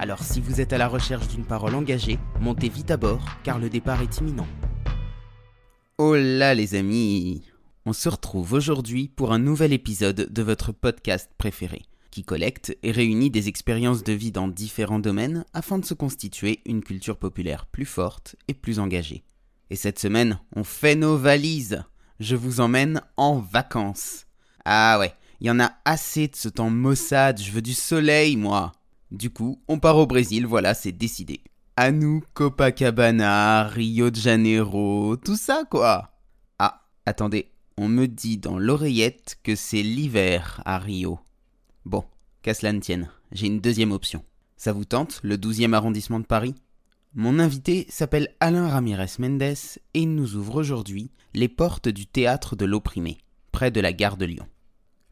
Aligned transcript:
Alors 0.00 0.22
si 0.22 0.40
vous 0.40 0.60
êtes 0.60 0.72
à 0.72 0.78
la 0.78 0.86
recherche 0.86 1.26
d'une 1.26 1.44
parole 1.44 1.74
engagée, 1.74 2.20
montez 2.40 2.68
vite 2.68 2.92
à 2.92 2.96
bord 2.96 3.24
car 3.42 3.58
le 3.58 3.68
départ 3.68 4.00
est 4.00 4.18
imminent. 4.18 4.46
Oh 5.98 6.14
là 6.14 6.54
les 6.54 6.76
amis. 6.76 7.42
On 7.84 7.92
se 7.92 8.08
retrouve 8.08 8.52
aujourd'hui 8.52 9.08
pour 9.08 9.32
un 9.32 9.40
nouvel 9.40 9.72
épisode 9.72 10.32
de 10.32 10.42
votre 10.42 10.70
podcast 10.70 11.32
préféré, 11.36 11.82
qui 12.12 12.22
collecte 12.22 12.78
et 12.84 12.92
réunit 12.92 13.30
des 13.30 13.48
expériences 13.48 14.04
de 14.04 14.12
vie 14.12 14.30
dans 14.30 14.46
différents 14.46 15.00
domaines 15.00 15.44
afin 15.52 15.80
de 15.80 15.84
se 15.84 15.94
constituer 15.94 16.60
une 16.64 16.84
culture 16.84 17.16
populaire 17.16 17.66
plus 17.66 17.86
forte 17.86 18.36
et 18.46 18.54
plus 18.54 18.78
engagée. 18.78 19.24
Et 19.70 19.76
cette 19.76 19.98
semaine, 19.98 20.38
on 20.54 20.62
fait 20.62 20.94
nos 20.94 21.16
valises. 21.16 21.82
Je 22.20 22.36
vous 22.36 22.60
emmène 22.60 23.02
en 23.16 23.38
vacances. 23.40 24.26
Ah 24.64 24.98
ouais, 25.00 25.12
il 25.40 25.48
y 25.48 25.50
en 25.50 25.58
a 25.58 25.72
assez 25.84 26.28
de 26.28 26.36
ce 26.36 26.48
temps 26.48 26.70
maussade, 26.70 27.40
je 27.40 27.50
veux 27.50 27.62
du 27.62 27.74
soleil 27.74 28.36
moi 28.36 28.72
du 29.10 29.30
coup, 29.30 29.62
on 29.68 29.78
part 29.78 29.96
au 29.96 30.06
Brésil, 30.06 30.46
voilà, 30.46 30.74
c'est 30.74 30.92
décidé. 30.92 31.40
À 31.76 31.92
nous, 31.92 32.22
Copacabana, 32.34 33.64
Rio 33.64 34.10
de 34.10 34.16
Janeiro, 34.16 35.16
tout 35.16 35.36
ça 35.36 35.64
quoi. 35.70 36.10
Ah, 36.58 36.82
attendez, 37.06 37.50
on 37.76 37.88
me 37.88 38.06
dit 38.06 38.38
dans 38.38 38.58
l'oreillette 38.58 39.38
que 39.42 39.54
c'est 39.54 39.82
l'hiver 39.82 40.60
à 40.64 40.78
Rio. 40.78 41.20
Bon, 41.84 42.04
qu'à 42.42 42.54
cela 42.54 42.72
ne 42.72 42.80
tienne, 42.80 43.10
j'ai 43.32 43.46
une 43.46 43.60
deuxième 43.60 43.92
option. 43.92 44.24
Ça 44.56 44.72
vous 44.72 44.84
tente, 44.84 45.20
le 45.22 45.36
12e 45.36 45.72
arrondissement 45.72 46.18
de 46.18 46.26
Paris? 46.26 46.54
Mon 47.14 47.38
invité 47.38 47.86
s'appelle 47.88 48.34
Alain 48.40 48.68
Ramirez 48.68 49.12
Mendes 49.18 49.42
et 49.42 49.78
il 49.94 50.14
nous 50.14 50.34
ouvre 50.34 50.56
aujourd'hui 50.56 51.10
les 51.32 51.48
portes 51.48 51.88
du 51.88 52.06
théâtre 52.06 52.56
de 52.56 52.64
l'opprimé, 52.64 53.18
près 53.52 53.70
de 53.70 53.80
la 53.80 53.92
gare 53.92 54.16
de 54.16 54.26
Lyon. 54.26 54.46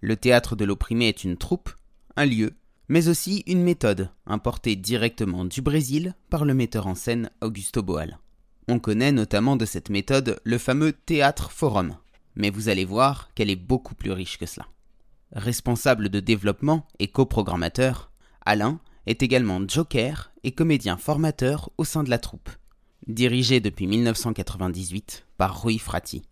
Le 0.01 0.17
théâtre 0.17 0.57
de 0.57 0.65
l'opprimé 0.65 1.09
est 1.09 1.25
une 1.25 1.37
troupe, 1.37 1.71
un 2.17 2.27
lieu 2.27 2.55
mais 2.89 3.09
aussi 3.09 3.43
une 3.47 3.63
méthode 3.63 4.11
importée 4.27 4.77
directement 4.77 5.45
du 5.45 5.63
Brésil 5.63 6.15
par 6.31 6.45
le 6.45 6.55
metteur 6.55 6.87
en 6.87 6.95
scène 6.95 7.31
Augusto 7.41 7.83
Boal. 7.83 8.19
On 8.69 8.79
connaît 8.79 9.13
notamment 9.13 9.57
de 9.57 9.65
cette 9.65 9.91
méthode 9.91 10.41
le 10.45 10.59
fameux 10.59 10.93
théâtre 10.93 11.51
forum, 11.51 11.97
mais 12.35 12.51
vous 12.51 12.69
allez 12.69 12.85
voir 12.85 13.31
qu'elle 13.35 13.51
est 13.51 13.57
beaucoup 13.57 13.95
plus 13.95 14.13
riche 14.13 14.39
que 14.39 14.47
cela. 14.47 14.67
Responsable 15.33 16.09
de 16.09 16.21
développement 16.21 16.87
et 16.99 17.09
coprogrammateur, 17.09 18.11
Alain 18.45 18.81
est 19.07 19.23
également 19.23 19.61
joker 19.67 20.33
et 20.45 20.53
comédien 20.53 20.97
formateur 20.97 21.71
au 21.79 21.85
sein 21.85 22.05
de 22.05 22.11
la 22.11 22.19
troupe, 22.19 22.51
dirigé 23.07 23.61
depuis 23.61 23.87
1998 23.87 25.27
par 25.37 25.63
Rui 25.63 25.79
Frati. 25.79 26.23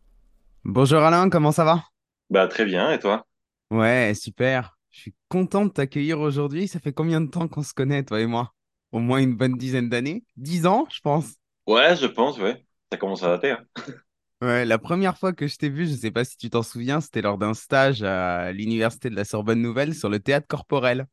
Bonjour 0.64 1.00
Alain, 1.00 1.28
comment 1.28 1.52
ça 1.52 1.64
va? 1.64 1.84
Bah 2.30 2.46
très 2.46 2.64
bien, 2.64 2.90
et 2.90 2.98
toi? 2.98 3.26
Ouais, 3.70 4.12
super. 4.14 4.73
Je 4.94 5.00
suis 5.00 5.14
content 5.28 5.64
de 5.66 5.70
t'accueillir 5.72 6.20
aujourd'hui. 6.20 6.68
Ça 6.68 6.78
fait 6.78 6.92
combien 6.92 7.20
de 7.20 7.26
temps 7.28 7.48
qu'on 7.48 7.64
se 7.64 7.74
connaît, 7.74 8.04
toi 8.04 8.20
et 8.20 8.26
moi? 8.26 8.54
Au 8.92 9.00
moins 9.00 9.18
une 9.18 9.34
bonne 9.34 9.56
dizaine 9.58 9.88
d'années? 9.88 10.24
Dix 10.36 10.66
ans, 10.66 10.86
je 10.88 11.00
pense. 11.00 11.34
Ouais, 11.66 11.96
je 11.96 12.06
pense, 12.06 12.38
ouais. 12.38 12.64
Ça 12.92 12.98
commence 12.98 13.22
à 13.22 13.28
dater. 13.28 13.50
Hein. 13.52 13.64
Ouais, 14.42 14.64
la 14.66 14.78
première 14.78 15.16
fois 15.16 15.32
que 15.32 15.46
je 15.46 15.56
t'ai 15.56 15.70
vu, 15.70 15.86
je 15.86 15.92
ne 15.92 15.96
sais 15.96 16.10
pas 16.10 16.24
si 16.24 16.36
tu 16.36 16.50
t'en 16.50 16.62
souviens, 16.62 17.00
c'était 17.00 17.22
lors 17.22 17.38
d'un 17.38 17.54
stage 17.54 18.02
à 18.02 18.52
l'université 18.52 19.08
de 19.08 19.16
la 19.16 19.24
Sorbonne 19.24 19.62
Nouvelle 19.62 19.94
sur 19.94 20.10
le 20.10 20.20
théâtre 20.20 20.46
corporel. 20.46 21.06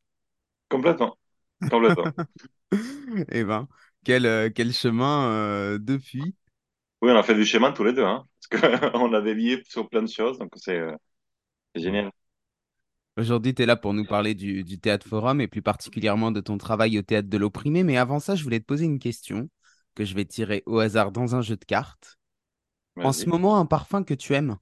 Complètement. 0.68 1.16
Complètement. 1.70 2.10
Eh 3.30 3.44
ben, 3.44 3.68
quel, 4.04 4.26
euh, 4.26 4.50
quel 4.54 4.72
chemin 4.72 5.30
euh, 5.30 5.78
depuis. 5.78 6.34
Oui, 7.02 7.10
on 7.10 7.16
a 7.16 7.22
fait 7.22 7.34
du 7.34 7.44
chemin 7.44 7.72
tous 7.72 7.84
les 7.84 7.92
deux, 7.92 8.04
hein, 8.04 8.26
parce 8.50 8.62
qu'on 8.62 9.12
avait 9.14 9.34
lié 9.34 9.62
sur 9.68 9.88
plein 9.88 10.02
de 10.02 10.08
choses, 10.08 10.38
donc 10.38 10.52
c'est 10.56 10.78
euh, 10.78 10.94
génial. 11.76 12.12
Aujourd'hui, 13.18 13.54
tu 13.54 13.62
es 13.62 13.66
là 13.66 13.76
pour 13.76 13.92
nous 13.92 14.04
parler 14.04 14.34
du, 14.34 14.78
Théâtre 14.80 15.06
Forum 15.06 15.40
et 15.40 15.48
plus 15.48 15.62
particulièrement 15.62 16.32
de 16.32 16.40
ton 16.40 16.56
travail 16.56 16.98
au 16.98 17.02
Théâtre 17.02 17.28
de 17.28 17.38
l'Opprimé. 17.38 17.82
Mais 17.84 17.98
avant 17.98 18.20
ça, 18.20 18.34
je 18.34 18.42
voulais 18.42 18.60
te 18.60 18.64
poser 18.64 18.86
une 18.86 18.98
question 18.98 19.48
que 19.94 20.04
je 20.04 20.14
vais 20.14 20.24
tirer 20.24 20.62
au 20.66 20.78
hasard 20.78 21.12
dans 21.12 21.34
un 21.34 21.42
jeu 21.42 21.56
de 21.56 21.64
cartes. 21.64 22.18
En 22.96 23.12
ce 23.12 23.26
moment, 23.26 23.58
un 23.58 23.66
parfum 23.66 24.04
que 24.04 24.14
tu 24.14 24.34
aimes? 24.34 24.56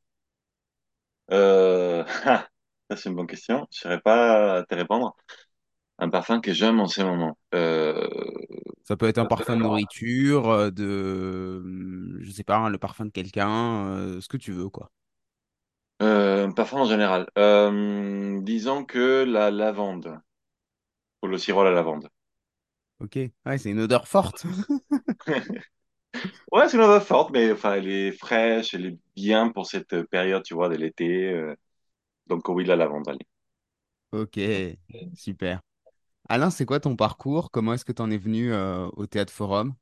Euh... 1.31 2.05
Ça, 2.91 2.97
c'est 2.97 3.09
une 3.09 3.15
bonne 3.15 3.29
question. 3.29 3.69
Je 3.71 3.79
ne 3.79 3.81
saurais 3.83 4.01
pas 4.01 4.65
te 4.65 4.75
répondre. 4.75 5.15
Un 6.01 6.09
parfum 6.09 6.41
que 6.41 6.53
j'aime 6.53 6.81
en 6.81 6.87
ce 6.87 7.03
moment. 7.03 7.39
Euh, 7.55 8.09
ça 8.83 8.97
peut 8.97 9.07
être 9.07 9.19
un 9.19 9.27
parfum 9.27 9.55
de 9.55 9.63
nourriture, 9.63 10.49
euh, 10.49 10.71
de, 10.71 12.19
je 12.21 12.31
sais 12.33 12.43
pas, 12.43 12.57
hein, 12.57 12.71
le 12.71 12.79
parfum 12.79 13.05
de 13.05 13.11
quelqu'un, 13.11 13.87
euh, 13.87 14.21
ce 14.21 14.27
que 14.27 14.37
tu 14.37 14.51
veux, 14.51 14.69
quoi. 14.69 14.91
Euh, 16.03 16.51
parfum 16.53 16.79
en 16.79 16.85
général. 16.87 17.27
Euh, 17.37 18.41
disons 18.43 18.85
que 18.85 19.25
la 19.25 19.51
lavande. 19.51 20.21
Ou 21.23 21.27
le 21.29 21.39
sirop 21.39 21.61
à 21.61 21.65
la 21.65 21.71
lavande. 21.73 22.09
Ok, 23.01 23.19
ouais, 23.47 23.59
c'est 23.59 23.71
une 23.71 23.81
odeur 23.81 24.07
forte. 24.07 24.45
ouais, 26.53 26.69
c'est 26.69 26.77
une 26.77 26.83
odeur 26.83 27.03
forte, 27.03 27.31
mais 27.33 27.53
enfin, 27.53 27.75
elle 27.75 27.89
est 27.89 28.13
fraîche, 28.13 28.75
elle 28.75 28.87
est 28.87 28.99
bien 29.17 29.49
pour 29.51 29.67
cette 29.67 30.03
période, 30.05 30.43
tu 30.43 30.55
vois, 30.55 30.69
de 30.69 30.77
l'été. 30.77 31.31
Euh. 31.33 31.55
Donc 32.27 32.49
oui, 32.49 32.65
la 32.65 32.77
lavande, 32.77 33.09
allez. 33.09 33.27
Ok, 34.13 34.39
super. 35.15 35.61
Alain, 36.29 36.51
c'est 36.51 36.67
quoi 36.67 36.81
ton 36.81 36.97
parcours? 36.97 37.51
Comment 37.51 37.75
est-ce 37.75 37.85
que 37.85 37.93
tu 37.93 38.03
en 38.03 38.11
es 38.11 38.19
venu 38.19 38.53
au 38.55 39.07
Théâtre 39.07 39.33
Forum? 39.33 39.75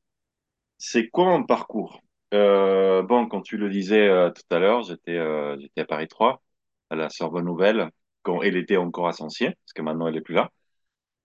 C'est 0.76 1.08
quoi 1.08 1.26
mon 1.26 1.44
parcours? 1.44 2.00
Euh, 2.34 3.02
bon, 3.02 3.26
quand 3.26 3.40
tu 3.42 3.56
le 3.56 3.70
disais 3.70 4.06
euh, 4.08 4.30
tout 4.30 4.42
à 4.54 4.58
l'heure, 4.58 4.82
j'étais 4.82 5.16
euh, 5.16 5.58
j'étais 5.58 5.80
à 5.82 5.84
Paris 5.86 6.08
3, 6.08 6.42
à 6.90 6.96
la 6.96 7.08
Sorbonne 7.08 7.46
Nouvelle, 7.46 7.90
quand 8.22 8.42
elle 8.42 8.56
était 8.56 8.76
encore 8.76 9.08
à 9.08 9.12
Sancier, 9.14 9.48
parce 9.64 9.72
que 9.74 9.82
maintenant 9.82 10.06
elle 10.08 10.16
est 10.16 10.20
plus 10.20 10.34
là. 10.34 10.50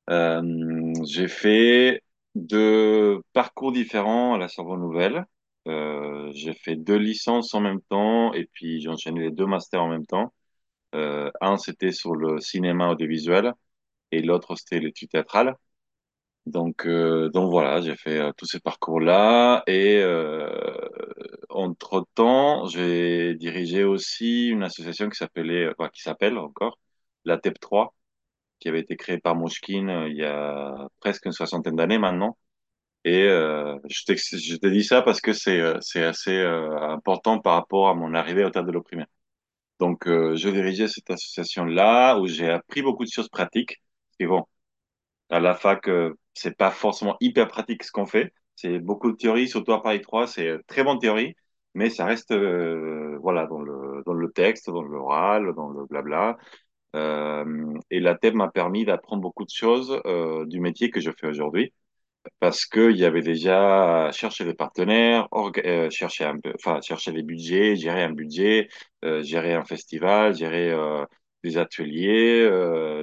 Euh, 0.09 0.93
j'ai 1.05 1.27
fait 1.29 2.03
deux 2.35 3.21
parcours 3.33 3.71
différents 3.73 4.35
à 4.35 4.37
la 4.39 4.49
Sorbonne 4.49 4.81
Nouvelle. 4.81 5.25
Euh, 5.67 6.31
j'ai 6.35 6.53
fait 6.53 6.75
deux 6.77 6.97
licences 6.97 7.53
en 7.55 7.61
même 7.61 7.81
temps 7.83 8.33
et 8.33 8.45
puis 8.53 8.81
j'ai 8.81 8.89
enchaîné 8.89 9.21
les 9.21 9.31
deux 9.31 9.45
masters 9.47 9.83
en 9.83 9.89
même 9.89 10.05
temps. 10.07 10.33
Euh, 10.95 11.31
un, 11.41 11.57
c'était 11.57 11.91
sur 11.93 12.15
le 12.15 12.39
cinéma 12.41 12.89
audiovisuel 12.91 13.53
et 14.11 14.21
l'autre, 14.23 14.55
c'était 14.57 14.79
l'étude 14.79 15.09
théâtrale. 15.11 15.55
Donc, 16.45 16.85
euh, 16.85 17.29
donc 17.29 17.49
voilà, 17.51 17.79
j'ai 17.81 17.95
fait 17.95 18.19
euh, 18.19 18.31
tous 18.35 18.45
ces 18.45 18.59
parcours-là 18.59 19.63
et 19.65 19.99
euh, 20.01 20.49
entre-temps, 21.49 22.67
j'ai 22.67 23.35
dirigé 23.35 23.83
aussi 23.85 24.49
une 24.49 24.63
association 24.63 25.09
qui 25.09 25.15
s'appelait, 25.17 25.69
enfin, 25.77 25.89
qui 25.89 26.01
s'appelle 26.01 26.37
encore 26.37 26.77
la 27.25 27.37
TEP 27.37 27.59
3, 27.59 27.95
qui 28.59 28.69
avait 28.69 28.81
été 28.81 28.97
créée 28.97 29.19
par 29.19 29.35
Moshkin 29.35 29.87
euh, 29.89 30.09
il 30.09 30.17
y 30.17 30.25
a 30.25 30.87
presque 30.99 31.25
une 31.25 31.31
soixantaine 31.33 31.75
d'années 31.77 31.99
maintenant. 31.99 32.37
Et 33.05 33.23
euh, 33.23 33.77
je 33.89 34.03
t'ai 34.05 34.17
je 34.17 34.55
t'ai 34.57 34.71
dit 34.71 34.83
ça 34.83 35.01
parce 35.03 35.21
que 35.21 35.33
c'est 35.33 35.59
euh, 35.61 35.77
c'est 35.81 36.03
assez 36.03 36.37
important 36.41 37.39
par 37.39 37.55
rapport 37.55 37.89
à 37.89 37.95
mon 37.95 38.13
arrivée 38.15 38.45
au 38.45 38.49
Théâtre 38.51 38.67
de 38.67 38.73
l'Opprimé. 38.73 39.05
Donc, 39.79 40.05
je 40.07 40.49
dirigeais 40.49 40.87
cette 40.87 41.09
association-là 41.11 42.17
où 42.19 42.27
j'ai 42.27 42.49
appris 42.49 42.81
beaucoup 42.81 43.05
de 43.05 43.09
choses 43.11 43.29
pratiques. 43.29 43.81
Et 44.19 44.27
bon, 44.27 44.45
à 45.29 45.39
la 45.39 45.55
fac, 45.55 45.87
euh, 45.89 46.13
c'est 46.33 46.57
pas 46.57 46.71
forcément 46.71 47.17
hyper 47.19 47.47
pratique 47.47 47.83
ce 47.83 47.91
qu'on 47.91 48.05
fait. 48.05 48.33
C'est 48.55 48.79
beaucoup 48.79 49.11
de 49.11 49.17
théorie, 49.17 49.47
surtout 49.47 49.73
à 49.73 49.81
Paris 49.83 50.01
3, 50.01 50.27
c'est 50.27 50.47
euh, 50.47 50.59
très 50.67 50.83
bonne 50.83 50.99
théorie, 50.99 51.35
mais 51.73 51.89
ça 51.89 52.05
reste 52.05 52.31
euh, 52.31 53.17
voilà 53.21 53.47
dans 53.47 53.59
le 53.61 54.03
dans 54.05 54.13
le 54.13 54.31
texte, 54.31 54.69
dans 54.69 54.83
l'oral, 54.83 55.53
dans 55.55 55.69
le 55.69 55.85
blabla. 55.85 56.37
Euh, 56.95 57.73
et 57.89 57.99
la 57.99 58.15
thème 58.15 58.35
m'a 58.35 58.49
permis 58.49 58.85
d'apprendre 58.85 59.21
beaucoup 59.23 59.45
de 59.45 59.49
choses 59.49 59.99
euh, 60.05 60.45
du 60.45 60.59
métier 60.59 60.91
que 60.91 60.99
je 61.01 61.11
fais 61.11 61.27
aujourd'hui, 61.27 61.73
parce 62.39 62.65
que 62.65 62.91
il 62.91 62.97
y 62.97 63.05
avait 63.05 63.21
déjà 63.21 64.11
chercher 64.11 64.45
des 64.45 64.53
partenaires, 64.55 65.27
euh, 65.33 65.89
chercher 65.89 66.25
un 66.25 66.39
peu, 66.39 66.53
enfin 66.55 66.81
chercher 66.81 67.11
les 67.11 67.23
budgets, 67.23 67.75
gérer 67.75 68.03
un 68.03 68.11
budget, 68.13 68.69
gérer 69.21 69.53
un 69.55 69.65
festival, 69.65 70.35
gérer 70.35 70.73
des 71.43 71.57
ateliers, 71.57 72.49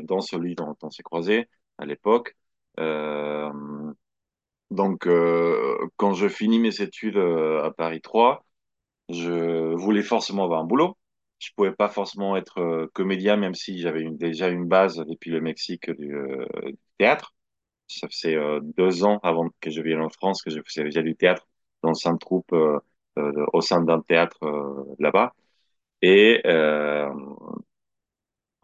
dans 0.04 0.20
celui 0.20 0.54
dont 0.54 0.76
on 0.82 0.90
s'est 0.90 1.02
croisé 1.02 1.48
à 1.78 1.86
l'époque. 1.86 2.36
Euh, 2.78 3.50
donc, 4.70 5.06
euh, 5.06 5.88
quand 5.96 6.14
je 6.14 6.28
finis 6.28 6.58
mes 6.58 6.80
études 6.80 7.16
euh, 7.16 7.64
à 7.64 7.72
Paris 7.72 8.00
3, 8.00 8.44
je 9.10 9.74
voulais 9.74 10.02
forcément 10.02 10.44
avoir 10.44 10.60
un 10.60 10.64
boulot. 10.64 10.96
Je 11.40 11.50
pouvais 11.56 11.72
pas 11.72 11.88
forcément 11.88 12.36
être 12.36 12.88
comédien, 12.94 13.36
même 13.36 13.54
si 13.54 13.78
j'avais 13.80 14.04
déjà 14.10 14.48
une 14.48 14.66
base 14.68 14.96
depuis 14.98 15.30
le 15.30 15.40
Mexique 15.40 15.90
du, 15.90 16.14
théâtre. 16.98 17.34
Ça 17.88 18.08
faisait 18.08 18.36
deux 18.76 19.04
ans 19.04 19.20
avant 19.22 19.48
que 19.60 19.70
je 19.70 19.82
vienne 19.82 20.02
en 20.02 20.10
France 20.10 20.42
que 20.42 20.50
je 20.50 20.60
faisais 20.66 20.84
déjà 20.84 21.02
du 21.02 21.16
théâtre 21.16 21.48
dans 21.82 21.94
une 21.94 22.18
troupe 22.18 22.54
au 23.16 23.60
sein 23.62 23.82
d'un 23.82 24.02
théâtre 24.02 24.38
là-bas. 24.98 25.34
Et 26.02 26.40
euh, 26.46 27.10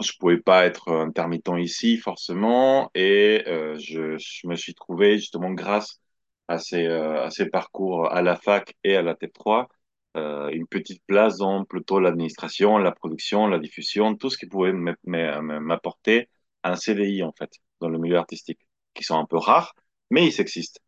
je 0.00 0.12
pouvais 0.18 0.38
pas 0.38 0.66
être 0.66 0.90
intermittent 0.92 1.50
ici 1.58 1.98
forcément 1.98 2.90
et 2.94 3.44
euh, 3.46 3.78
je, 3.78 4.18
je, 4.18 4.46
me 4.46 4.56
suis 4.56 4.74
trouvé 4.74 5.18
justement 5.18 5.52
grâce 5.52 6.00
à 6.48 6.58
ces, 6.58 6.86
euh, 6.86 7.24
à 7.24 7.30
ces 7.30 7.46
parcours 7.48 8.12
à 8.12 8.22
la 8.22 8.36
fac 8.36 8.74
et 8.84 8.96
à 8.96 9.02
la 9.02 9.14
TEP3 9.14 9.68
euh, 10.16 10.48
une 10.50 10.66
petite 10.66 11.02
place 11.06 11.36
dans 11.38 11.64
plutôt 11.64 12.00
l'administration, 12.00 12.78
la 12.78 12.92
production, 12.92 13.48
la 13.48 13.58
diffusion, 13.58 14.16
tout 14.16 14.30
ce 14.30 14.38
qui 14.38 14.46
pouvait 14.46 14.72
m'apporter 15.04 16.30
un 16.64 16.74
CDI 16.76 17.22
en 17.22 17.32
fait 17.32 17.50
dans 17.80 17.88
le 17.90 17.98
milieu 17.98 18.16
artistique, 18.16 18.60
qui 18.94 19.04
sont 19.04 19.18
un 19.18 19.26
peu 19.26 19.36
rares, 19.36 19.74
mais 20.10 20.26
ils 20.26 20.40
existent. 20.40 20.80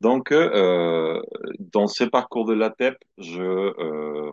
Donc 0.00 0.32
euh, 0.32 1.22
dans 1.60 1.86
ces 1.86 2.10
parcours 2.10 2.44
de 2.44 2.54
la 2.54 2.70
TEP, 2.70 2.96
je 3.18 3.40
euh, 3.42 4.32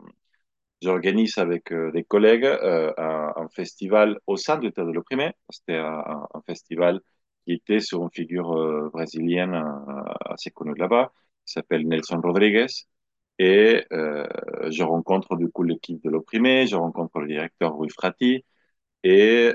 J'organise 0.82 1.38
avec 1.38 1.72
euh, 1.74 1.92
des 1.92 2.04
collègues 2.06 2.46
euh, 2.46 2.94
un, 2.98 3.50
festival 3.50 4.18
au 4.28 4.38
sein 4.38 4.58
du 4.58 4.72
Théâtre 4.72 4.90
de 4.90 4.94
l'Opprimé. 4.96 5.34
C'était 5.50 5.76
un, 5.78 6.26
festival 6.46 7.02
qui 7.46 7.54
était 7.54 7.82
sur 7.82 8.02
une 8.04 8.12
figure 8.12 8.54
euh, 8.58 8.90
brésilienne 8.92 9.62
assez 10.26 10.52
connue 10.52 10.76
là-bas, 10.76 11.12
qui 11.46 11.54
s'appelle 11.54 11.88
Nelson 11.88 12.22
Rodriguez. 12.24 12.68
Et 13.40 13.86
je 13.92 14.84
rencontre 14.84 15.36
du 15.38 15.50
coup 15.50 15.64
l'équipe 15.64 16.02
de 16.04 16.10
l'Opprimé, 16.10 16.68
je 16.68 16.76
rencontre 16.76 17.20
le 17.20 17.28
directeur 17.28 17.76
Rui 17.76 17.90
Frati. 17.90 18.46
Et 19.04 19.54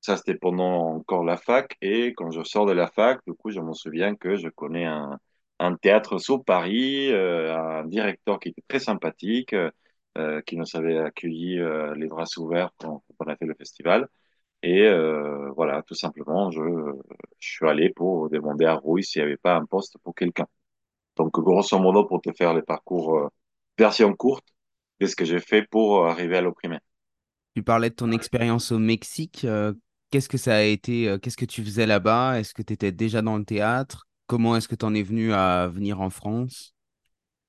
ça, 0.00 0.16
c'était 0.16 0.36
pendant 0.36 0.96
encore 0.96 1.24
la 1.24 1.36
fac. 1.36 1.76
Et 1.82 2.14
quand 2.14 2.30
je 2.32 2.42
sors 2.44 2.66
de 2.66 2.72
la 2.72 2.88
fac, 2.88 3.20
du 3.26 3.34
coup, 3.34 3.50
je 3.50 3.60
me 3.60 3.74
souviens 3.74 4.16
que 4.16 4.36
je 4.36 4.48
connais 4.48 4.86
un, 4.86 5.18
un 5.58 5.76
théâtre 5.76 6.18
sur 6.18 6.44
Paris, 6.44 7.12
un 7.14 7.84
directeur 7.86 8.40
qui 8.40 8.50
était 8.50 8.62
très 8.68 8.80
sympathique, 8.80 9.54
euh, 10.18 10.40
qui 10.42 10.56
nous 10.56 10.66
avait 10.74 10.98
accueillis 10.98 11.60
euh, 11.60 11.94
les 11.94 12.08
bras 12.08 12.24
ouverts 12.36 12.70
quand, 12.78 13.04
on 13.20 13.26
a 13.26 13.36
fait 13.36 13.46
le 13.46 13.54
festival. 13.54 14.08
Et 14.62 14.82
euh, 14.82 15.50
voilà, 15.52 15.82
tout 15.82 15.94
simplement, 15.94 16.50
je, 16.50 16.60
suis 17.38 17.68
allé 17.68 17.90
pour 17.90 18.28
demander 18.28 18.64
à 18.64 18.74
Rouy 18.74 19.04
s'il 19.04 19.22
n'y 19.22 19.26
avait 19.26 19.36
pas 19.36 19.54
un 19.54 19.64
poste 19.66 19.96
pour 20.02 20.14
quelqu'un. 20.16 20.46
Donc, 21.16 21.32
grosso 21.32 21.78
modo, 21.78 22.04
pour 22.06 22.20
te 22.20 22.32
faire 22.32 22.54
les 22.54 22.62
parcours 22.62 23.30
version 23.78 24.12
courte, 24.14 24.46
c'est 25.00 25.06
ce 25.06 25.14
que 25.14 25.24
j'ai 25.24 25.38
fait 25.38 25.62
pour 25.70 26.06
arriver 26.06 26.38
à 26.38 26.40
l'opprimé. 26.40 26.78
Tu 27.54 27.62
parlais 27.62 27.90
de 27.90 27.94
ton 27.94 28.10
expérience 28.10 28.72
au 28.72 28.78
Mexique. 28.78 29.46
Qu'est-ce 30.10 30.28
que 30.28 30.38
ça 30.38 30.56
a 30.56 30.62
été? 30.62 31.16
Qu'est-ce 31.22 31.36
que 31.36 31.44
tu 31.44 31.62
faisais 31.62 31.86
là-bas? 31.86 32.40
Est-ce 32.40 32.52
que 32.52 32.62
tu 32.62 32.72
étais 32.72 32.92
déjà 32.92 33.22
dans 33.22 33.38
le 33.38 33.44
théâtre? 33.44 34.08
Comment 34.26 34.56
est-ce 34.56 34.68
que 34.68 34.74
tu 34.74 34.84
en 34.84 34.94
es 34.94 35.02
venu 35.02 35.32
à 35.32 35.68
venir 35.68 36.00
en 36.00 36.10
France? 36.10 36.74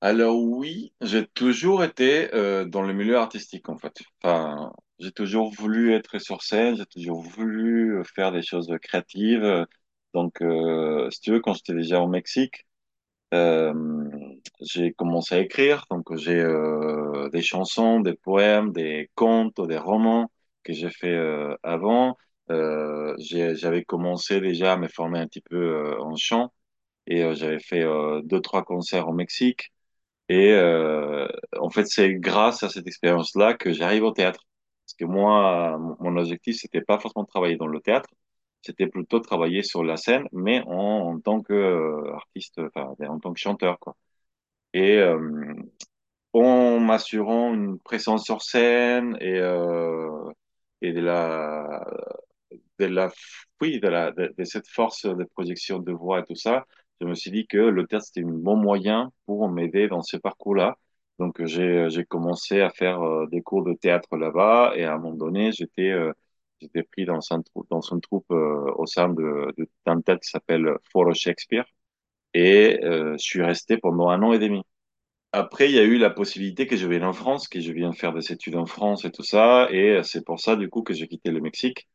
Alors 0.03 0.39
oui, 0.41 0.93
j'ai 1.01 1.27
toujours 1.27 1.83
été 1.83 2.33
euh, 2.33 2.65
dans 2.65 2.81
le 2.81 2.93
milieu 2.93 3.17
artistique 3.17 3.69
en 3.69 3.77
fait. 3.77 3.99
Enfin, 4.23 4.73
j'ai 4.99 5.11
toujours 5.11 5.51
voulu 5.53 5.93
être 5.93 6.17
sur 6.19 6.41
scène, 6.43 6.75
j'ai 6.75 6.85
toujours 6.87 7.21
voulu 7.21 7.99
euh, 7.99 8.03
faire 8.03 8.31
des 8.31 8.41
choses 8.41 8.67
créatives. 8.81 9.65
Donc, 10.13 10.41
euh, 10.41 11.09
si 11.11 11.21
tu 11.21 11.31
veux, 11.31 11.39
quand 11.39 11.53
j'étais 11.53 11.73
déjà 11.73 12.01
au 12.01 12.07
Mexique, 12.07 12.65
euh, 13.33 13.73
j'ai 14.61 14.93
commencé 14.93 15.35
à 15.35 15.39
écrire. 15.41 15.85
Donc, 15.91 16.15
j'ai 16.17 16.39
euh, 16.41 17.29
des 17.31 17.41
chansons, 17.43 17.99
des 18.01 18.15
poèmes, 18.15 18.71
des 18.73 19.09
contes, 19.15 19.61
des 19.67 19.77
romans 19.79 20.31
que 20.63 20.73
j'ai 20.73 20.89
fait 20.91 21.09
euh, 21.15 21.55
avant. 21.63 22.17
Euh, 22.51 23.15
j'avais 23.19 23.83
commencé 23.85 24.41
déjà 24.41 24.73
à 24.73 24.77
me 24.77 24.87
former 24.89 25.19
un 25.19 25.27
petit 25.27 25.41
peu 25.41 25.57
euh, 25.57 26.01
en 26.01 26.15
chant 26.17 26.53
et 27.07 27.23
euh, 27.23 27.35
j'avais 27.35 27.59
fait 27.59 27.83
euh, 27.83 28.21
deux, 28.23 28.41
trois 28.41 28.63
concerts 28.63 29.07
au 29.09 29.13
Mexique. 29.13 29.71
Et 30.31 30.51
euh, 30.53 31.27
en 31.59 31.69
fait, 31.69 31.85
c'est 31.87 32.15
grâce 32.15 32.63
à 32.63 32.69
cette 32.69 32.87
expérience-là 32.87 33.53
que 33.55 33.73
j'arrive 33.73 34.03
au 34.05 34.11
théâtre. 34.13 34.41
Parce 34.85 34.95
que 34.95 35.05
moi, 35.05 35.77
mon 35.99 36.17
objectif, 36.17 36.57
c'était 36.59 36.81
pas 36.81 36.99
forcément 36.99 37.23
de 37.23 37.29
travailler 37.29 37.57
dans 37.57 37.67
le 37.67 37.81
théâtre, 37.81 38.09
c'était 38.61 38.87
plutôt 38.87 39.19
de 39.19 39.25
travailler 39.25 39.63
sur 39.63 39.83
la 39.83 39.97
scène, 39.97 40.27
mais 40.33 40.61
en, 40.67 40.73
en 41.15 41.19
tant 41.19 41.41
que 41.41 41.53
euh, 41.53 42.15
enfin, 42.57 42.95
en 43.09 43.19
tant 43.19 43.33
que 43.33 43.39
chanteur, 43.39 43.79
quoi. 43.79 43.95
Et 44.73 44.97
euh, 44.97 45.55
en 46.33 46.79
m'assurant 46.79 47.53
une 47.53 47.79
présence 47.79 48.25
sur 48.25 48.41
scène 48.41 49.17
et 49.21 49.39
euh, 49.39 50.29
et 50.81 50.93
de 50.93 51.01
la 51.01 51.85
de 52.79 52.85
la, 52.85 53.11
oui, 53.61 53.79
de 53.79 53.87
la, 53.87 54.11
de 54.11 54.43
cette 54.43 54.67
force 54.67 55.05
de 55.05 55.23
projection 55.23 55.79
de 55.79 55.91
voix 55.91 56.19
et 56.21 56.23
tout 56.25 56.35
ça, 56.35 56.65
je 57.01 57.05
me 57.07 57.15
suis 57.15 57.31
dit 57.31 57.47
que 57.47 57.57
le 57.57 57.87
théâtre, 57.87 58.05
c'était 58.07 58.21
un 58.25 58.29
bon 58.31 58.55
moyen 58.57 59.11
pour 59.25 59.49
m'aider 59.49 59.87
dans 59.87 60.01
ce 60.03 60.17
parcours-là. 60.17 60.77
Donc, 61.19 61.43
j'ai, 61.45 61.87
commencé 62.09 62.61
à 62.61 62.69
faire 62.71 63.01
euh, 63.01 63.27
des 63.27 63.41
cours 63.41 63.63
de 63.63 63.73
théâtre 63.73 64.17
là-bas 64.17 64.73
et 64.75 64.85
à 64.85 64.93
un 64.95 64.97
moment 64.97 65.15
donné, 65.15 65.51
j'étais, 65.51 65.91
euh, 65.91 66.13
pris 66.91 67.05
dans, 67.05 67.19
un, 67.31 67.41
trou- 67.41 67.65
dans 67.69 67.81
une 67.81 68.01
troupe 68.01 68.25
euh, 68.31 68.71
au 68.77 68.85
sein 68.85 69.09
de, 69.09 69.53
de, 69.57 69.67
d'un 69.85 70.01
théâtre 70.01 70.21
qui 70.21 70.29
s'appelle 70.29 70.67
Foro 70.91 71.13
Shakespeare 71.13 71.65
et 72.33 72.79
je 72.83 73.17
suis 73.17 73.41
resté 73.43 73.77
pendant 73.77 74.09
un 74.09 74.23
an 74.23 74.33
et 74.33 74.39
demi. 74.39 74.61
Après, 75.33 75.69
il 75.69 75.75
y 75.75 75.79
a 75.79 75.83
eu 75.83 75.97
la 75.97 76.09
possibilité 76.11 76.67
que 76.67 76.77
je 76.77 76.87
vienne 76.87 77.03
en 77.05 77.13
France, 77.13 77.47
que 77.49 77.59
je 77.61 77.71
vienne 77.73 77.93
faire 77.93 78.13
des 78.13 78.31
études 78.33 78.55
en 78.57 78.65
France 78.65 79.05
et 79.05 79.11
tout 79.11 79.23
ça, 79.23 79.67
et 79.71 80.01
c'est 80.03 80.25
pour 80.25 80.39
ça, 80.39 80.55
du 80.57 80.69
coup, 80.69 80.83
que 80.83 80.93
j'ai 80.93 81.07
quitté 81.07 81.31
le 81.31 81.41
Mexique 81.41 81.87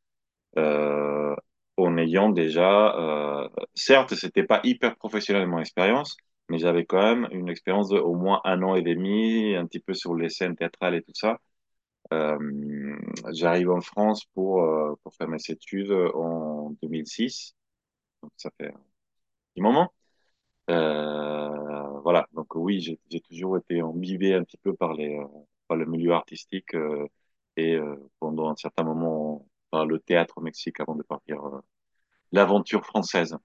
en 1.77 1.97
ayant 1.99 2.31
déjà, 2.31 2.97
euh, 2.97 3.49
certes, 3.75 4.15
c'était 4.15 4.45
pas 4.45 4.61
hyper 4.65 4.97
professionnel 4.97 5.47
mon 5.47 5.59
expérience, 5.61 6.17
mais 6.49 6.59
j'avais 6.59 6.85
quand 6.87 7.03
même 7.03 7.29
une 7.33 7.49
expérience 7.49 7.89
de 7.91 7.99
au 7.99 8.15
moins 8.15 8.41
un 8.45 8.63
an 8.63 8.75
et 8.77 8.83
demi, 8.83 9.55
un 9.57 9.67
petit 9.67 9.81
peu 9.81 9.95
sur 9.95 10.15
les 10.15 10.29
scènes 10.31 10.57
théâtrales 10.57 10.95
et 10.95 11.03
tout 11.03 11.15
ça. 11.15 11.39
Euh, 12.13 12.39
j'arrive 13.33 13.71
en 13.71 13.81
France 13.81 14.25
pour, 14.35 14.63
euh, 14.65 14.95
pour 15.03 15.15
faire 15.15 15.29
mes 15.29 15.39
études 15.49 15.93
en 16.15 16.71
2006, 16.83 17.55
donc 18.23 18.33
ça 18.37 18.51
fait 18.59 18.69
un 18.69 18.73
petit 19.55 19.63
moment. 19.63 19.93
Euh, 20.71 22.01
voilà, 22.03 22.29
donc 22.33 22.55
oui, 22.57 22.81
j'ai 23.11 23.21
toujours 23.21 23.57
été 23.59 23.81
imbibé 23.81 24.35
un 24.35 24.43
petit 24.45 24.57
peu 24.59 24.75
par 24.75 24.95
les, 24.95 25.17
euh, 25.19 25.25
par 25.69 25.77
le 25.77 25.87
milieu 25.87 26.13
artistique 26.13 26.75
euh, 26.75 27.07
et 27.57 27.75
euh, 27.77 27.97
pendant 28.21 28.51
un 28.51 28.57
certain 28.57 28.83
moment 28.85 29.47
le 29.73 29.99
théâtre 30.01 30.39
au 30.39 30.41
Mexique 30.43 30.81
avant 30.81 30.95
de 30.97 31.03
partir 31.03 31.45
euh, 31.45 31.61
l'aventure 32.33 32.85
française. 32.87 33.37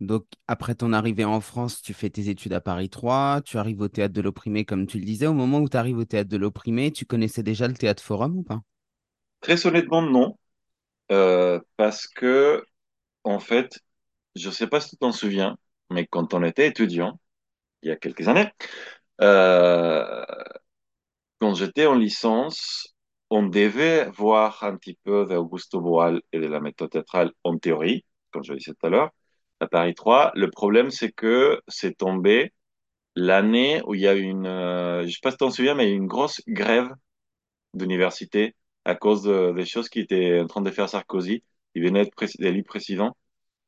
Donc, 0.00 0.26
après 0.48 0.74
ton 0.74 0.92
arrivée 0.92 1.24
en 1.24 1.40
France, 1.40 1.82
tu 1.82 1.94
fais 1.94 2.10
tes 2.10 2.28
études 2.30 2.52
à 2.52 2.60
Paris 2.60 2.90
3, 2.90 3.40
tu 3.44 3.58
arrives 3.58 3.80
au 3.80 3.86
théâtre 3.88 4.12
de 4.14 4.20
l'Opprimé, 4.20 4.64
comme 4.64 4.86
tu 4.88 4.98
le 4.98 5.04
disais. 5.04 5.26
Au 5.28 5.34
moment 5.34 5.60
où 5.60 5.68
tu 5.68 5.76
arrives 5.76 5.98
au 5.98 6.04
théâtre 6.04 6.28
de 6.30 6.36
l'Opprimé, 6.36 6.90
tu 6.92 7.04
connaissais 7.06 7.42
déjà 7.44 7.68
le 7.68 7.74
théâtre 7.74 8.02
Forum 8.02 8.36
ou 8.38 8.42
pas? 8.42 8.60
Très 9.40 9.66
honnêtement, 9.66 10.02
non, 10.02 10.36
euh, 11.12 11.60
parce 11.76 12.06
que 12.08 12.64
en 13.24 13.40
fait, 13.40 13.80
je 14.36 14.50
sais 14.50 14.68
pas 14.68 14.80
si 14.80 14.90
tu 14.90 14.98
t'en 14.98 15.12
souviens, 15.12 15.58
mais 15.90 16.06
quand 16.06 16.34
on 16.34 16.44
était 16.44 16.68
étudiant, 16.68 17.20
il 17.82 17.90
y 17.90 17.92
a 17.92 17.96
quelques 17.96 18.28
années, 18.28 18.50
euh, 19.22 20.24
quand 21.40 21.54
j'étais 21.54 21.86
en 21.86 21.94
licence, 21.94 22.94
on 23.30 23.44
devait 23.44 24.08
voir 24.10 24.62
un 24.64 24.76
petit 24.76 24.98
peu 25.04 25.26
d'Augusto 25.26 25.80
Boal 25.80 26.22
et 26.32 26.40
de 26.40 26.46
la 26.46 26.60
méthode 26.60 26.90
théâtrale 26.90 27.32
en 27.44 27.58
théorie, 27.58 28.04
comme 28.30 28.44
je 28.44 28.52
le 28.52 28.58
disais 28.58 28.72
tout 28.74 28.86
à 28.86 28.90
l'heure, 28.90 29.10
à 29.60 29.66
Paris 29.68 29.94
3. 29.94 30.32
Le 30.34 30.50
problème, 30.50 30.90
c'est 30.90 31.12
que 31.12 31.60
c'est 31.68 31.96
tombé 31.98 32.52
l'année 33.16 33.82
où 33.86 33.94
il 33.94 34.02
y 34.02 34.08
a 34.08 34.14
une, 34.14 34.46
euh, 34.46 35.06
je 35.06 35.12
sais 35.12 35.18
pas 35.22 35.30
si 35.32 35.36
tu 35.38 35.40
t'en 35.44 35.50
souviens, 35.50 35.74
mais 35.74 35.92
une 35.92 36.06
grosse 36.08 36.42
grève 36.48 36.90
d'université 37.74 38.54
à 38.84 38.94
cause 38.94 39.22
de- 39.22 39.52
des 39.52 39.66
choses 39.66 39.88
qui 39.88 40.00
étaient 40.00 40.40
en 40.40 40.46
train 40.46 40.62
de 40.62 40.70
faire 40.70 40.88
Sarkozy. 40.88 41.44
Il 41.74 41.82
venait 41.82 42.04
d'être 42.04 42.40
élu 42.40 42.62
président 42.64 43.16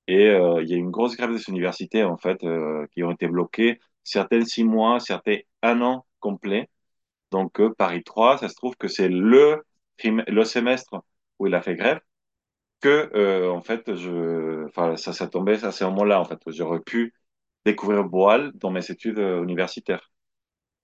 et 0.09 0.29
euh, 0.31 0.62
il 0.62 0.71
y 0.71 0.75
a 0.75 0.76
eu 0.76 0.81
une 0.81 0.90
grosse 0.93 1.17
grève 1.17 1.33
des 1.33 1.49
universités 1.50 2.05
en 2.05 2.17
fait 2.19 2.43
euh, 2.45 2.87
qui 2.95 3.02
ont 3.05 3.12
été 3.12 3.29
bloquées, 3.29 3.81
certaines 4.05 4.47
six 4.47 4.64
mois, 4.64 5.00
certaines 5.00 5.43
un 5.62 5.83
an 5.83 6.07
complet. 6.21 6.69
Donc 7.31 7.61
Paris 7.77 8.03
3, 8.05 8.39
ça 8.39 8.49
se 8.49 8.55
trouve 8.55 8.77
que 8.77 8.89
c'est 8.89 9.09
le 9.09 9.63
le 10.05 10.45
semestre 10.45 11.03
où 11.39 11.47
il 11.47 11.55
a 11.55 11.63
fait 11.63 11.75
grève 11.77 12.01
que 12.81 13.11
euh, 13.15 13.51
en 13.51 13.63
fait 13.63 13.95
je, 13.97 14.67
enfin 14.67 14.97
ça, 14.97 15.13
ça 15.13 15.29
tombait 15.29 15.65
à 15.65 15.73
ce 15.73 15.85
moment-là 15.85 16.21
en 16.21 16.25
fait. 16.25 16.39
J'aurais 16.49 16.81
pu 16.81 17.15
découvrir 17.65 18.05
Boal 18.05 18.53
dans 18.55 18.71
mes 18.71 18.91
études 18.91 19.19
euh, 19.19 19.43
universitaires. 19.43 20.11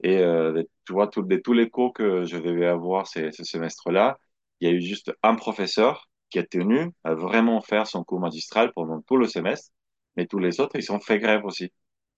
Et 0.02 0.18
euh, 0.18 0.62
tu 0.86 0.92
vois, 0.92 1.08
tout, 1.08 1.22
de 1.22 1.36
tous 1.36 1.52
les 1.52 1.70
cours 1.70 1.92
que 1.92 2.24
je 2.24 2.36
devais 2.38 2.66
avoir 2.66 3.06
ces, 3.06 3.32
ce 3.32 3.44
semestre-là, 3.44 4.18
il 4.60 4.68
y 4.68 4.72
a 4.72 4.74
eu 4.74 4.80
juste 4.82 5.12
un 5.22 5.34
professeur 5.36 6.08
qui 6.30 6.38
a 6.38 6.44
tenu 6.44 6.92
à 7.04 7.14
vraiment 7.14 7.60
faire 7.62 7.86
son 7.86 8.04
cours 8.04 8.20
magistral 8.20 8.72
pendant 8.74 9.00
tout 9.02 9.16
le 9.16 9.26
semestre, 9.28 9.70
mais 10.16 10.26
tous 10.26 10.38
les 10.38 10.60
autres, 10.60 10.76
ils 10.76 10.92
ont 10.92 11.00
fait 11.00 11.18
grève 11.18 11.44
aussi. 11.44 11.72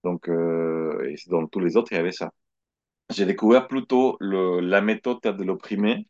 Donc, 0.05 0.29
euh, 0.29 1.09
et 1.11 1.17
dans 1.29 1.47
tous 1.47 1.61
les 1.61 1.77
autres, 1.77 1.93
il 1.93 1.97
y 1.97 1.99
avait 1.99 2.13
ça. 2.13 2.31
J'ai 3.11 3.25
découvert 3.27 3.69
plutôt 3.69 4.17
la 4.21 4.81
méthode 4.81 5.21
théâtre 5.21 5.39
de 5.39 5.45
l'opprimé 5.45 6.07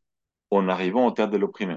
en 0.50 0.68
arrivant 0.68 1.06
au 1.06 1.12
théâtre 1.12 1.32
de 1.32 1.38
l'opprimé. 1.38 1.76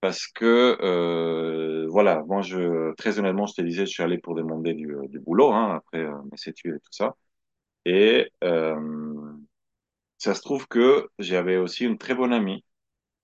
Parce 0.00 0.28
que, 0.28 0.78
euh, 0.82 1.86
voilà, 1.90 2.24
moi, 2.28 2.42
je, 2.42 2.94
très 2.96 3.18
honnêtement, 3.18 3.46
je 3.46 3.54
te 3.54 3.62
disais, 3.62 3.86
je 3.86 3.92
suis 3.92 4.02
allé 4.04 4.18
pour 4.18 4.34
demander 4.36 4.74
du, 4.74 4.94
du 5.08 5.20
boulot, 5.20 5.52
hein, 5.52 5.76
après 5.76 6.00
euh, 6.04 6.12
mes 6.32 6.50
études 6.50 6.76
et 6.76 6.80
tout 6.80 6.92
ça. 6.92 7.16
Et 7.86 8.32
euh, 8.44 8.76
ça 10.18 10.34
se 10.34 10.40
trouve 10.42 10.66
que 10.68 11.08
j'avais 11.18 11.56
aussi 11.56 11.84
une 11.84 11.98
très 11.98 12.14
bonne 12.14 12.32
amie 12.32 12.64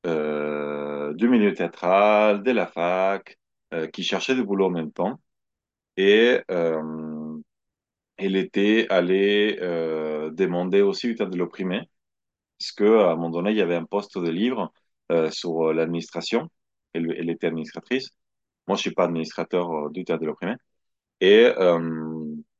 euh, 0.06 1.14
du 1.14 1.28
milieu 1.28 1.54
théâtral, 1.54 2.42
de 2.42 2.50
la 2.52 2.66
fac, 2.66 3.38
euh, 3.74 3.86
qui 3.88 4.04
cherchait 4.04 4.34
du 4.34 4.44
boulot 4.44 4.66
en 4.66 4.70
même 4.70 4.92
temps. 4.92 5.20
Et 5.96 6.40
euh, 6.50 6.82
elle 8.22 8.36
était 8.36 8.86
allée 8.90 9.58
euh, 9.60 10.30
demander 10.30 10.82
aussi 10.82 11.08
du 11.08 11.14
de 11.14 11.36
l'opprimé, 11.36 11.88
parce 12.58 12.72
que 12.72 12.84
à 13.00 13.12
un 13.12 13.16
moment 13.16 13.30
donné, 13.30 13.50
il 13.52 13.56
y 13.58 13.62
avait 13.62 13.76
un 13.76 13.84
poste 13.84 14.18
de 14.18 14.30
livre 14.30 14.72
euh, 15.12 15.30
sur 15.30 15.70
euh, 15.70 15.74
l'administration. 15.74 16.48
Elle, 16.94 17.30
était 17.30 17.48
administratrice. 17.48 18.10
Moi, 18.68 18.76
je 18.76 18.82
suis 18.82 18.92
pas 18.92 19.04
administrateur 19.04 19.90
du 19.90 20.04
théâtre 20.04 20.22
de 20.22 20.26
l'opprimé. 20.28 20.54
Et 21.20 21.46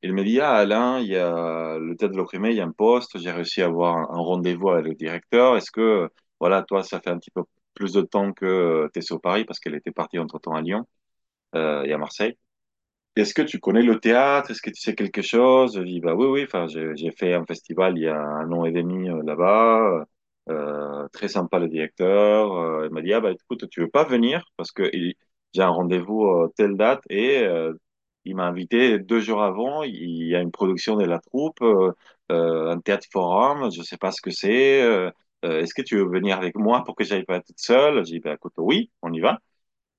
il 0.03 0.15
me 0.15 0.25
dit, 0.25 0.41
ah 0.41 0.55
Alain, 0.55 1.01
il 1.01 1.09
y 1.09 1.17
a 1.17 1.79
le 1.79 1.97
théâtre 1.97 2.15
de 2.15 2.19
l'opprimé, 2.19 2.51
il 2.51 2.57
y 2.57 2.61
a 2.61 2.65
un 2.65 2.73
poste, 2.73 3.19
j'ai 3.19 3.31
réussi 3.31 3.63
à 3.63 3.67
avoir 3.67 3.97
un, 3.97 4.07
rendez-vous 4.23 4.71
avec 4.71 4.87
le 4.87 4.95
directeur. 4.95 5.57
Est-ce 5.57 5.71
que, 5.71 6.09
voilà, 6.41 6.63
toi, 6.63 6.83
ça 6.85 7.01
fait 7.01 7.11
un 7.11 7.19
petit 7.19 7.31
peu 7.31 7.43
plus 7.75 7.93
de 7.93 8.03
temps 8.03 8.33
que 8.33 8.89
tu 8.93 8.99
es 9.01 9.03
sur 9.03 9.21
Paris, 9.21 9.45
parce 9.45 9.61
qu'elle 9.61 9.75
était 9.75 9.93
partie 9.93 10.19
entre-temps 10.19 10.55
à 10.55 10.63
Lyon 10.63 10.87
et 11.55 11.93
à 11.93 11.99
Marseille. 11.99 12.37
Est-ce 13.17 13.35
que 13.35 13.43
tu 13.43 13.59
connais 13.61 13.83
le 13.83 14.01
théâtre? 14.01 14.51
Est-ce 14.51 14.63
que 14.63 14.71
tu 14.71 14.81
sais 14.81 14.95
quelque 14.95 15.21
chose? 15.23 15.77
Je 15.77 15.83
dis, 15.83 16.01
bah 16.01 16.15
oui, 16.15 16.27
oui, 16.27 16.45
enfin, 16.45 16.67
j'ai 16.69 17.11
fait 17.13 17.35
un 17.35 17.45
festival 17.45 17.99
il 17.99 18.05
y 18.05 18.09
a 18.09 18.19
un 18.19 18.51
an 18.53 18.65
et 18.65 18.73
demi 18.73 19.09
euh, 19.11 19.23
là-bas. 19.23 20.07
Euh, 20.49 21.09
très 21.13 21.29
sympa 21.29 21.59
le 21.59 21.69
directeur. 21.69 22.53
Euh, 22.55 22.87
il 22.87 22.93
m'a 22.93 23.03
dit, 23.03 23.13
ah 23.13 23.21
bah 23.21 23.33
écoute, 23.33 23.69
tu 23.71 23.81
veux 23.81 23.89
pas 23.91 24.05
venir? 24.05 24.43
Parce 24.57 24.73
que 24.73 24.91
j'ai 25.53 25.63
un 25.63 25.69
rendez-vous 25.69 26.25
euh, 26.27 26.49
telle 26.57 26.77
date 26.77 27.03
et 27.11 27.39
euh, 27.45 27.75
il 28.25 28.35
m'a 28.37 28.47
invité 28.47 28.99
deux 28.99 29.21
jours 29.21 29.43
avant. 29.43 29.83
Il 29.83 30.27
y 30.27 30.35
a 30.35 30.41
une 30.41 30.51
production 30.51 30.97
de 30.97 31.05
la 31.05 31.19
troupe, 31.21 31.61
euh, 31.63 31.93
euh, 32.33 32.71
un 32.71 32.81
théâtre 32.81 33.07
forum, 33.13 33.71
je 33.71 33.83
sais 33.83 33.99
pas 33.99 34.11
ce 34.13 34.23
que 34.23 34.31
c'est. 34.31 34.81
Est-ce 35.43 35.75
que 35.75 35.83
tu 35.83 35.97
veux 35.97 36.05
venir 36.09 36.37
avec 36.39 36.55
moi 36.57 36.83
pour 36.85 36.95
que 36.97 37.05
j'aille 37.05 37.25
pas 37.25 37.41
toute 37.41 37.59
seule? 37.61 38.05
J'ai 38.07 38.15
dit, 38.15 38.21
bah 38.21 38.35
écoute, 38.35 38.55
oui, 38.59 38.91
on 39.03 39.13
y 39.13 39.21
va. 39.21 39.39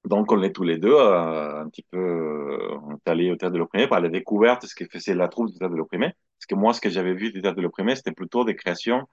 Donc, 0.06 0.32
on 0.32 0.44
est 0.44 0.52
tous 0.52 0.64
les 0.64 0.78
deux 0.78 0.94
euh, 0.94 1.62
un 1.62 1.70
petit 1.70 1.84
peu, 1.90 1.98
euh, 1.98 2.78
on 2.84 2.96
est 2.96 3.08
allé 3.10 3.32
au 3.32 3.36
théâtre 3.38 3.54
de 3.54 3.60
l'opprimé 3.60 3.88
par 3.88 4.02
la 4.02 4.10
découverte 4.10 4.64
de 4.64 4.68
ce 4.68 4.76
que 4.76 4.86
faisait 4.86 5.16
la 5.16 5.30
troupe 5.30 5.48
du 5.52 5.58
théâtre 5.58 5.74
de 5.74 5.78
l'opprimé. 5.78 6.08
Parce 6.38 6.46
que 6.48 6.56
moi, 6.56 6.74
ce 6.74 6.82
que 6.82 6.90
j'avais 6.90 7.14
vu 7.14 7.32
du 7.32 7.42
théâtre 7.42 7.58
de 7.58 7.62
l'opprimé, 7.62 7.96
c'était 7.96 8.12
plutôt 8.12 8.44
des 8.44 8.56
créations 8.56 9.08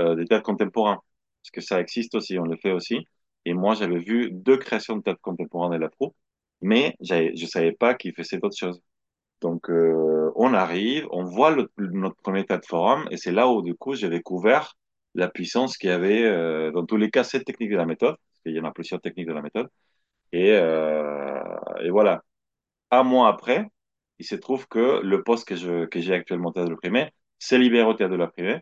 euh, 0.00 0.14
de 0.14 0.24
théâtre 0.24 0.44
contemporain. 0.44 1.00
Parce 1.42 1.50
que 1.52 1.60
ça 1.60 1.80
existe 1.80 2.14
aussi, 2.14 2.38
on 2.38 2.44
le 2.44 2.56
fait 2.56 2.72
aussi. 2.72 3.06
Et 3.44 3.54
moi, 3.54 3.74
j'avais 3.74 3.98
vu 3.98 4.30
deux 4.32 4.56
créations 4.58 4.96
de 4.96 5.02
théâtre 5.02 5.20
contemporain 5.22 5.70
de 5.70 5.76
la 5.76 5.88
troupe, 5.88 6.14
mais 6.62 6.96
je 7.00 7.46
savais 7.46 7.72
pas 7.72 7.94
qu'ils 7.94 8.14
faisaient 8.14 8.38
d'autres 8.38 8.56
choses. 8.58 8.80
Donc, 9.40 9.70
euh, 9.70 10.30
on 10.36 10.52
arrive, 10.54 11.06
on 11.10 11.24
voit 11.24 11.56
notre 11.78 12.16
premier 12.22 12.44
théâtre 12.44 12.68
forum, 12.68 13.06
et 13.10 13.16
c'est 13.16 13.32
là 13.32 13.48
où, 13.48 13.62
du 13.62 13.74
coup, 13.74 13.94
j'ai 13.94 14.10
découvert 14.10 14.76
la 15.14 15.28
puissance 15.28 15.76
qu'il 15.78 15.90
y 15.90 15.92
avait, 15.92 16.24
euh, 16.24 16.70
dans 16.72 16.84
tous 16.86 16.96
les 16.96 17.10
cas, 17.10 17.24
cette 17.24 17.44
technique 17.46 17.70
de 17.70 17.76
la 17.76 17.86
méthode, 17.86 18.16
parce 18.16 18.40
qu'il 18.42 18.54
y 18.54 18.60
en 18.60 18.64
a 18.64 18.72
plusieurs 18.72 19.00
techniques 19.00 19.28
de 19.28 19.32
la 19.32 19.42
méthode. 19.42 19.68
Et, 20.32 20.52
euh, 20.52 21.40
et 21.82 21.90
voilà. 21.90 22.22
Un 22.90 23.02
mois 23.04 23.28
après, 23.28 23.66
il 24.18 24.26
se 24.26 24.34
trouve 24.36 24.68
que 24.68 25.00
le 25.02 25.22
poste 25.22 25.48
que 25.48 25.56
je, 25.56 25.86
que 25.86 26.00
j'ai 26.00 26.14
actuellement 26.14 26.50
au 26.50 26.52
théâtre 26.52 26.68
de 26.68 26.72
l'opprimé 26.74 27.12
s'est 27.38 27.58
libéré 27.58 27.84
au 27.88 27.94
théâtre 27.94 28.12
de 28.12 28.18
l'opprimé. 28.18 28.60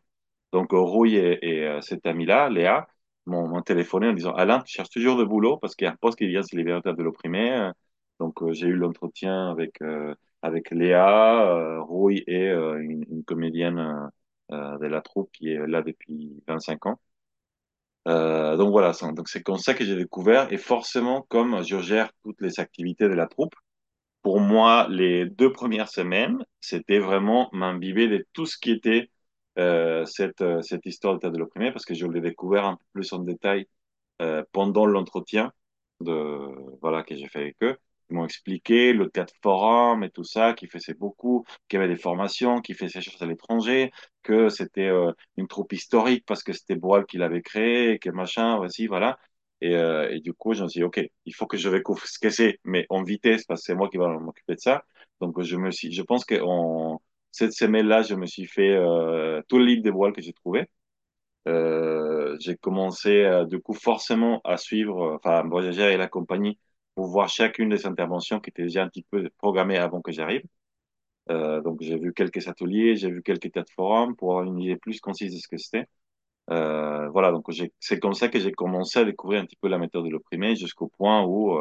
Donc, 0.53 0.73
euh, 0.75 0.79
Rouille 0.81 1.17
et, 1.17 1.39
et 1.47 1.67
euh, 1.69 1.81
cette 1.83 2.07
amie-là, 2.07 2.49
Léa, 2.51 2.89
m'ont 3.27 3.63
téléphoné 3.63 4.09
en 4.09 4.13
disant, 4.15 4.35
Alain, 4.35 4.61
tu 4.63 4.73
cherches 4.75 4.91
toujours 4.91 5.17
de 5.19 5.25
boulot 5.25 5.59
parce 5.59 5.75
qu'il 5.77 5.87
y 5.87 5.89
a 5.89 5.93
un 5.93 5.97
poste 5.97 6.19
qui 6.19 6.27
vient 6.29 6.41
de 6.43 6.47
se 6.47 6.57
libérer 6.57 6.79
au 6.79 6.83
théâtre 6.83 6.99
de 6.99 7.05
l'opprimé. 7.05 7.71
Donc, 8.21 8.43
euh, 8.43 8.53
j'ai 8.53 8.67
eu 8.69 8.75
l'entretien 8.77 9.51
avec, 9.51 9.81
euh, 9.83 10.15
avec 10.43 10.71
Léa, 10.71 11.81
Rouille 11.83 12.25
et 12.27 12.49
une, 12.49 13.05
une 13.11 13.25
comédienne 13.25 14.11
de 14.51 14.87
la 14.87 15.01
troupe 15.03 15.31
qui 15.33 15.51
est 15.53 15.67
là 15.67 15.83
depuis 15.83 16.43
25 16.47 16.87
ans. 16.87 16.99
Euh, 18.07 18.57
donc 18.57 18.71
voilà, 18.71 18.93
donc 19.15 19.29
c'est 19.29 19.43
comme 19.43 19.59
ça 19.59 19.75
que 19.75 19.85
j'ai 19.85 19.97
découvert. 19.97 20.53
Et 20.53 20.57
forcément, 20.59 21.23
comme 21.29 21.63
je 21.63 21.81
gère 21.81 22.11
toutes 22.25 22.41
les 22.41 22.61
activités 22.61 23.05
de 23.09 23.15
la 23.15 23.27
troupe, 23.27 23.55
pour 24.23 24.41
moi, 24.41 24.87
les 24.91 25.27
deux 25.27 25.53
premières 25.53 25.89
semaines, 25.89 26.45
c'était 26.61 26.99
vraiment 26.99 27.51
m'imbiber 27.53 28.09
de 28.09 28.27
tout 28.33 28.47
ce 28.47 28.59
qui 28.59 28.73
était 28.73 29.11
euh, 29.59 30.05
cette, 30.07 30.43
euh, 30.43 30.63
cette 30.63 30.87
histoire 30.87 31.19
de 31.19 31.29
de 31.29 31.39
l'opprimé, 31.39 31.73
parce 31.73 31.85
que 31.85 31.95
je 31.95 32.07
l'ai 32.07 32.21
découvert 32.21 32.67
un 32.67 32.77
peu 32.77 32.85
plus 32.95 33.13
en 33.13 33.21
détail 33.21 33.67
pendant 34.53 34.87
l'entretien 34.87 35.53
de 36.01 36.39
voilà 36.83 37.03
que 37.05 37.17
j'ai 37.17 37.29
fait 37.29 37.41
avec 37.41 37.57
eux. 37.63 37.77
Ils 38.11 38.17
m'ont 38.17 38.25
expliqué 38.25 38.93
le 38.93 39.11
théâtre 39.11 39.35
forum 39.43 40.03
et 40.05 40.11
tout 40.11 40.25
ça, 40.25 40.55
qui 40.55 40.67
faisait 40.67 40.95
beaucoup, 40.95 41.45
qu'il 41.69 41.79
y 41.79 41.83
avait 41.83 41.93
des 41.93 42.01
formations, 42.01 42.61
qui 42.61 42.75
faisait 42.75 43.01
choses 43.01 43.21
à 43.23 43.27
l'étranger, 43.27 43.91
que 44.23 44.49
c'était 44.49 44.89
euh, 44.89 45.13
une 45.37 45.49
troupe 45.49 45.73
historique 45.73 46.25
parce 46.27 46.43
que 46.43 46.53
c'était 46.53 46.77
Boal 46.77 47.07
qui 47.07 47.19
l'avait 47.19 47.43
créé, 47.43 47.93
et 47.93 47.99
que 47.99 48.11
machin, 48.11 48.57
voici, 48.57 48.87
voilà. 48.87 49.19
Et, 49.61 49.75
euh, 49.75 50.09
et 50.11 50.21
du 50.21 50.33
coup, 50.35 50.55
je 50.55 50.63
me 50.63 50.69
suis 50.69 50.81
dit, 50.81 50.85
OK, 50.85 51.01
il 51.25 51.35
faut 51.35 51.47
que 51.47 51.57
je 51.57 51.69
découvre 51.69 52.07
ce 52.07 52.19
que 52.19 52.31
c'est, 52.31 52.61
mais 52.65 52.87
en 52.91 53.03
vitesse, 53.03 53.45
parce 53.45 53.61
que 53.63 53.67
c'est 53.67 53.75
moi 53.75 53.89
qui 53.89 53.99
vais 53.99 54.07
m'occuper 54.07 54.55
de 54.55 54.61
ça. 54.61 54.85
Donc, 55.21 55.41
je 55.43 55.57
me 55.57 55.71
suis, 55.71 55.93
je 55.93 56.03
pense 56.03 56.25
que 56.25 56.41
en, 56.43 57.03
cette 57.33 57.53
semaine-là, 57.53 58.03
je 58.03 58.15
me 58.15 58.27
suis 58.27 58.47
fait 58.47 58.71
euh, 58.75 59.43
tout 59.49 59.59
le 59.59 59.65
livre 59.67 59.83
des 59.83 59.91
Boal 59.93 60.13
que 60.13 60.23
j'ai 60.23 60.33
trouvé. 60.33 60.69
Euh, 61.49 62.37
j'ai 62.41 62.57
commencé 62.57 63.23
euh, 63.25 63.45
du 63.47 63.61
coup 63.61 63.73
forcément 63.73 64.41
à 64.45 64.57
suivre, 64.59 65.03
euh, 65.15 65.17
enfin 65.17 65.43
voyager 65.49 65.83
avec 65.83 65.99
la 65.99 66.09
compagnie 66.09 66.59
pour 66.99 67.07
voir 67.07 67.29
chacune 67.29 67.69
des 67.69 67.87
interventions 67.87 68.41
qui 68.41 68.51
étaient 68.51 68.65
déjà 68.65 68.83
un 68.83 68.89
petit 68.89 69.05
peu 69.05 69.31
programmées 69.39 69.79
avant 69.79 70.01
que 70.03 70.11
j'arrive. 70.11 70.43
Euh, 71.31 71.61
donc 71.61 71.81
j'ai 71.81 71.97
vu 71.97 72.13
quelques 72.13 72.49
ateliers, 72.49 72.97
j'ai 72.97 73.09
vu 73.09 73.23
quelques 73.23 73.53
têtes 73.53 73.71
forums 73.71 74.17
pour 74.17 74.33
avoir 74.33 74.47
une 74.47 74.59
idée 74.59 74.77
plus 74.77 75.01
concise 75.01 75.33
de 75.33 75.39
ce 75.39 75.47
que 75.47 75.59
c'était. 75.59 75.87
Euh, 76.51 77.09
voilà, 77.11 77.31
donc 77.31 77.47
c'est 77.79 78.01
comme 78.01 78.15
ça 78.15 78.29
que 78.29 78.41
j'ai 78.41 78.51
commencé 78.53 78.99
à 78.99 79.05
découvrir 79.05 79.41
un 79.43 79.47
petit 79.47 79.57
peu 79.61 79.69
la 79.69 79.79
méthode 79.79 80.07
de 80.07 80.11
l'opprimé 80.11 80.57
jusqu'au 80.57 80.89
point 80.89 81.25
où 81.25 81.57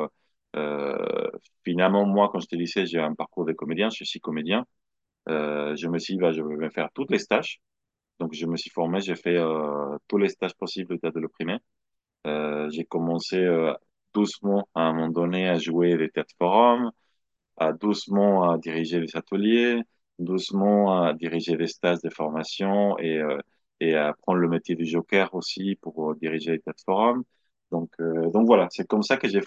euh, 0.56 1.29
finalement 1.63 2.06
moi 2.06 2.29
quand 2.32 2.39
j'étais 2.39 2.56
lycée 2.56 2.88
j'ai 2.88 3.00
un 3.00 3.13
parcours 3.13 3.46
de 3.46 3.53
comédien, 3.53 3.89
je 3.91 4.03
suis 4.06 4.20
comédien. 4.20 4.65
Je 5.27 5.88
me 5.88 6.00
suis 6.00 6.15
dit 6.15 6.20
bah, 6.20 6.32
je 6.34 6.41
vais 6.41 6.72
faire 6.72 6.89
toutes 6.96 7.12
les 7.12 7.20
stages. 7.20 7.62
Donc, 8.20 8.34
je 8.34 8.48
me 8.48 8.58
suis 8.58 8.72
formé, 8.72 9.01
j'ai 9.01 9.15
fait 9.15 9.38
tous 10.08 10.17
les 10.17 10.29
stages 10.29 10.56
possibles 10.56 10.94
au 10.96 10.98
théâtre 10.98 11.15
de 11.17 11.22
l'opprimé. 11.22 11.60
J'ai 12.25 12.86
commencé 12.86 13.38
doucement, 14.13 14.67
à 14.75 14.81
un 14.83 14.93
moment 14.93 15.09
donné, 15.09 15.47
à 15.49 15.57
jouer 15.59 15.97
des 15.97 16.09
théâtres 16.09 16.33
forums, 16.37 16.91
à 17.57 17.73
doucement 17.73 18.49
à 18.51 18.57
diriger 18.57 18.99
les 18.99 19.15
ateliers, 19.15 19.81
doucement 20.19 21.03
à 21.03 21.13
diriger 21.13 21.57
des 21.57 21.67
stages 21.67 22.01
de 22.03 22.09
formation 22.09 22.97
et, 22.99 23.17
euh, 23.19 23.37
et 23.79 23.95
à 23.95 24.13
prendre 24.13 24.39
le 24.39 24.49
métier 24.49 24.75
du 24.75 24.85
joker 24.85 25.33
aussi 25.35 25.75
pour 25.81 26.11
euh, 26.11 26.15
diriger 26.15 26.51
les 26.53 26.59
théâtres 26.59 26.83
forums. 26.85 27.23
Donc, 27.71 27.91
euh, 27.99 28.29
donc 28.31 28.45
voilà, 28.47 28.67
c'est 28.71 28.87
comme 28.87 29.03
ça 29.03 29.17
que 29.17 29.27
j'ai, 29.27 29.41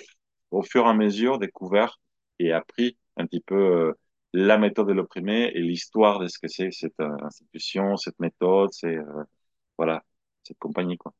au 0.50 0.62
fur 0.62 0.86
et 0.86 0.88
à 0.88 0.94
mesure, 0.94 1.38
découvert 1.38 1.98
et 2.38 2.52
appris 2.52 2.96
un 3.16 3.26
petit 3.26 3.40
peu 3.40 3.54
euh, 3.56 3.92
la 4.32 4.58
méthode 4.58 4.88
de 4.88 4.92
l'opprimé 4.92 5.50
et 5.54 5.60
l'histoire 5.60 6.18
de 6.20 6.28
ce 6.28 6.38
que 6.38 6.48
c'est 6.48 6.70
cette 6.72 6.98
euh, 7.00 7.16
institution, 7.22 7.96
cette 7.96 8.18
méthode, 8.20 8.70
c'est 8.72 8.96
euh, 8.96 9.24
voilà, 9.78 10.02
cette 10.44 10.58
compagnie 10.58 10.98
quoi. 10.98 11.12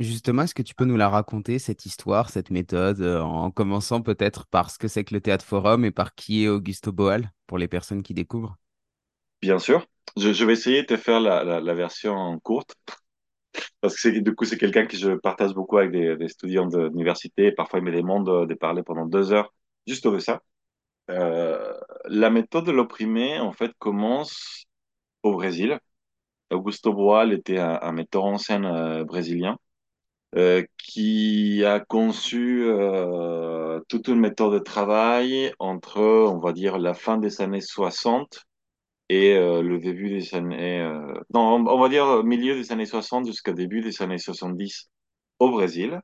Justement, 0.00 0.44
est-ce 0.44 0.54
que 0.54 0.62
tu 0.62 0.74
peux 0.74 0.86
nous 0.86 0.96
la 0.96 1.10
raconter, 1.10 1.58
cette 1.58 1.84
histoire, 1.84 2.30
cette 2.30 2.48
méthode, 2.48 3.02
euh, 3.02 3.20
en 3.20 3.50
commençant 3.50 4.00
peut-être 4.00 4.46
par 4.46 4.70
ce 4.70 4.78
que 4.78 4.88
c'est 4.88 5.04
que 5.04 5.12
le 5.12 5.20
Théâtre 5.20 5.44
Forum 5.44 5.84
et 5.84 5.90
par 5.90 6.14
qui 6.14 6.44
est 6.44 6.48
Augusto 6.48 6.90
Boal, 6.90 7.30
pour 7.46 7.58
les 7.58 7.68
personnes 7.68 8.02
qui 8.02 8.14
découvrent? 8.14 8.56
Bien 9.42 9.58
sûr, 9.58 9.86
je, 10.16 10.44
vais 10.46 10.54
essayer 10.54 10.80
de 10.80 10.86
te 10.86 10.96
faire 10.96 11.20
la, 11.20 11.74
version 11.74 12.38
courte 12.40 12.74
parce 13.82 14.00
que 14.00 14.08
du 14.08 14.34
coup 14.34 14.46
c'est 14.46 14.56
quelqu'un 14.56 14.86
que 14.86 14.96
je 14.96 15.10
partage 15.10 15.52
beaucoup 15.52 15.76
avec 15.76 15.90
des, 15.90 16.16
étudiants 16.24 16.66
de 16.66 16.88
l'université. 16.88 17.52
Parfois 17.52 17.80
il 17.80 17.84
me 17.84 17.92
demande 17.92 18.26
de, 18.26 18.46
de 18.46 18.54
parler 18.54 18.82
pendant 18.82 19.04
deux 19.04 19.32
heures 19.32 19.52
juste 19.86 20.08
de 20.08 20.18
ça. 20.18 20.40
Euh, 21.10 21.74
la 22.06 22.30
méthode 22.30 22.64
de 22.64 22.72
l'opprimé 22.72 23.38
en 23.38 23.52
fait 23.52 23.72
commence 23.78 24.64
au 25.22 25.32
Brésil. 25.32 25.78
Augusto 26.50 26.94
Boal 26.94 27.34
était 27.34 27.58
un, 27.58 27.78
un 27.82 27.92
metteur 27.92 28.24
en 28.24 28.38
scène 28.38 28.64
euh, 28.64 29.04
brésilien 29.04 29.58
euh, 30.36 30.64
qui 30.78 31.64
a 31.64 31.80
conçu 31.80 32.62
euh, 32.64 33.80
toute 33.88 34.08
une 34.08 34.20
méthode 34.20 34.54
de 34.54 34.58
travail 34.60 35.52
entre, 35.58 36.00
on 36.00 36.38
va 36.38 36.52
dire, 36.52 36.78
la 36.78 36.94
fin 36.94 37.18
des 37.18 37.40
années 37.40 37.60
60 37.60 38.44
et 39.08 39.34
euh, 39.36 39.62
le 39.62 39.78
début 39.80 40.08
des 40.10 40.34
années... 40.34 40.80
euh, 40.82 41.14
non, 41.34 41.40
on, 41.56 41.66
on 41.66 41.80
va 41.80 41.88
dire 41.88 42.22
milieu 42.24 42.54
des 42.54 42.72
années 42.72 42.86
60 42.86 43.26
jusqu'au 43.26 43.52
début 43.52 43.80
des 43.82 44.02
années 44.02 44.18
70 44.18 44.90
au 45.40 45.50
Brésil. 45.50 46.00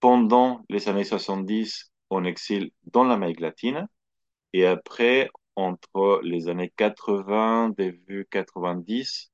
Pendant 0.00 0.64
les 0.70 0.88
années 0.88 1.04
70, 1.04 1.90
en 2.10 2.24
exil 2.24 2.70
dans 2.84 3.04
l'Amérique 3.04 3.40
latine. 3.40 3.86
Et 4.52 4.66
après, 4.66 5.30
entre 5.56 6.20
les 6.24 6.48
années 6.48 6.72
80, 6.76 7.70
début 7.70 8.26
90, 8.30 9.32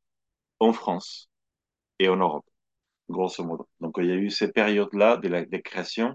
en 0.61 0.73
France 0.73 1.31
et 2.01 2.09
en 2.09 2.17
Europe, 2.17 2.47
grosso 3.09 3.45
modo. 3.45 3.69
Donc, 3.81 3.97
il 3.99 4.07
y 4.07 4.13
a 4.13 4.17
eu 4.17 4.31
ces 4.31 4.53
périodes-là 4.53 5.17
de 5.19 5.29
la 5.29 5.45
de 5.45 5.57
création 5.59 6.15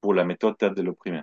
pour 0.00 0.14
la 0.14 0.24
méthode 0.24 0.58
théâtre 0.58 0.76
de 0.76 0.82
l'opprimé. 0.82 1.22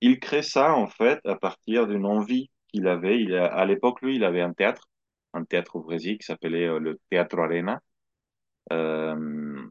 il 0.00 0.20
crée 0.20 0.42
ça, 0.42 0.74
en 0.74 0.86
fait, 0.86 1.20
à 1.26 1.36
partir 1.36 1.86
d'une 1.86 2.06
envie 2.06 2.50
qu'il 2.68 2.86
avait. 2.88 3.20
Il 3.20 3.34
a- 3.34 3.46
à 3.46 3.64
l'époque, 3.64 4.02
lui, 4.02 4.16
il 4.16 4.24
avait 4.24 4.40
un 4.42 4.52
théâtre, 4.52 4.88
un 5.32 5.44
théâtre 5.44 5.76
au 5.76 5.80
Brésil 5.82 6.18
qui 6.18 6.26
s'appelait 6.26 6.66
euh, 6.68 6.78
le 6.78 7.00
Teatro 7.10 7.40
Arena, 7.42 7.80
euh, 8.72 9.68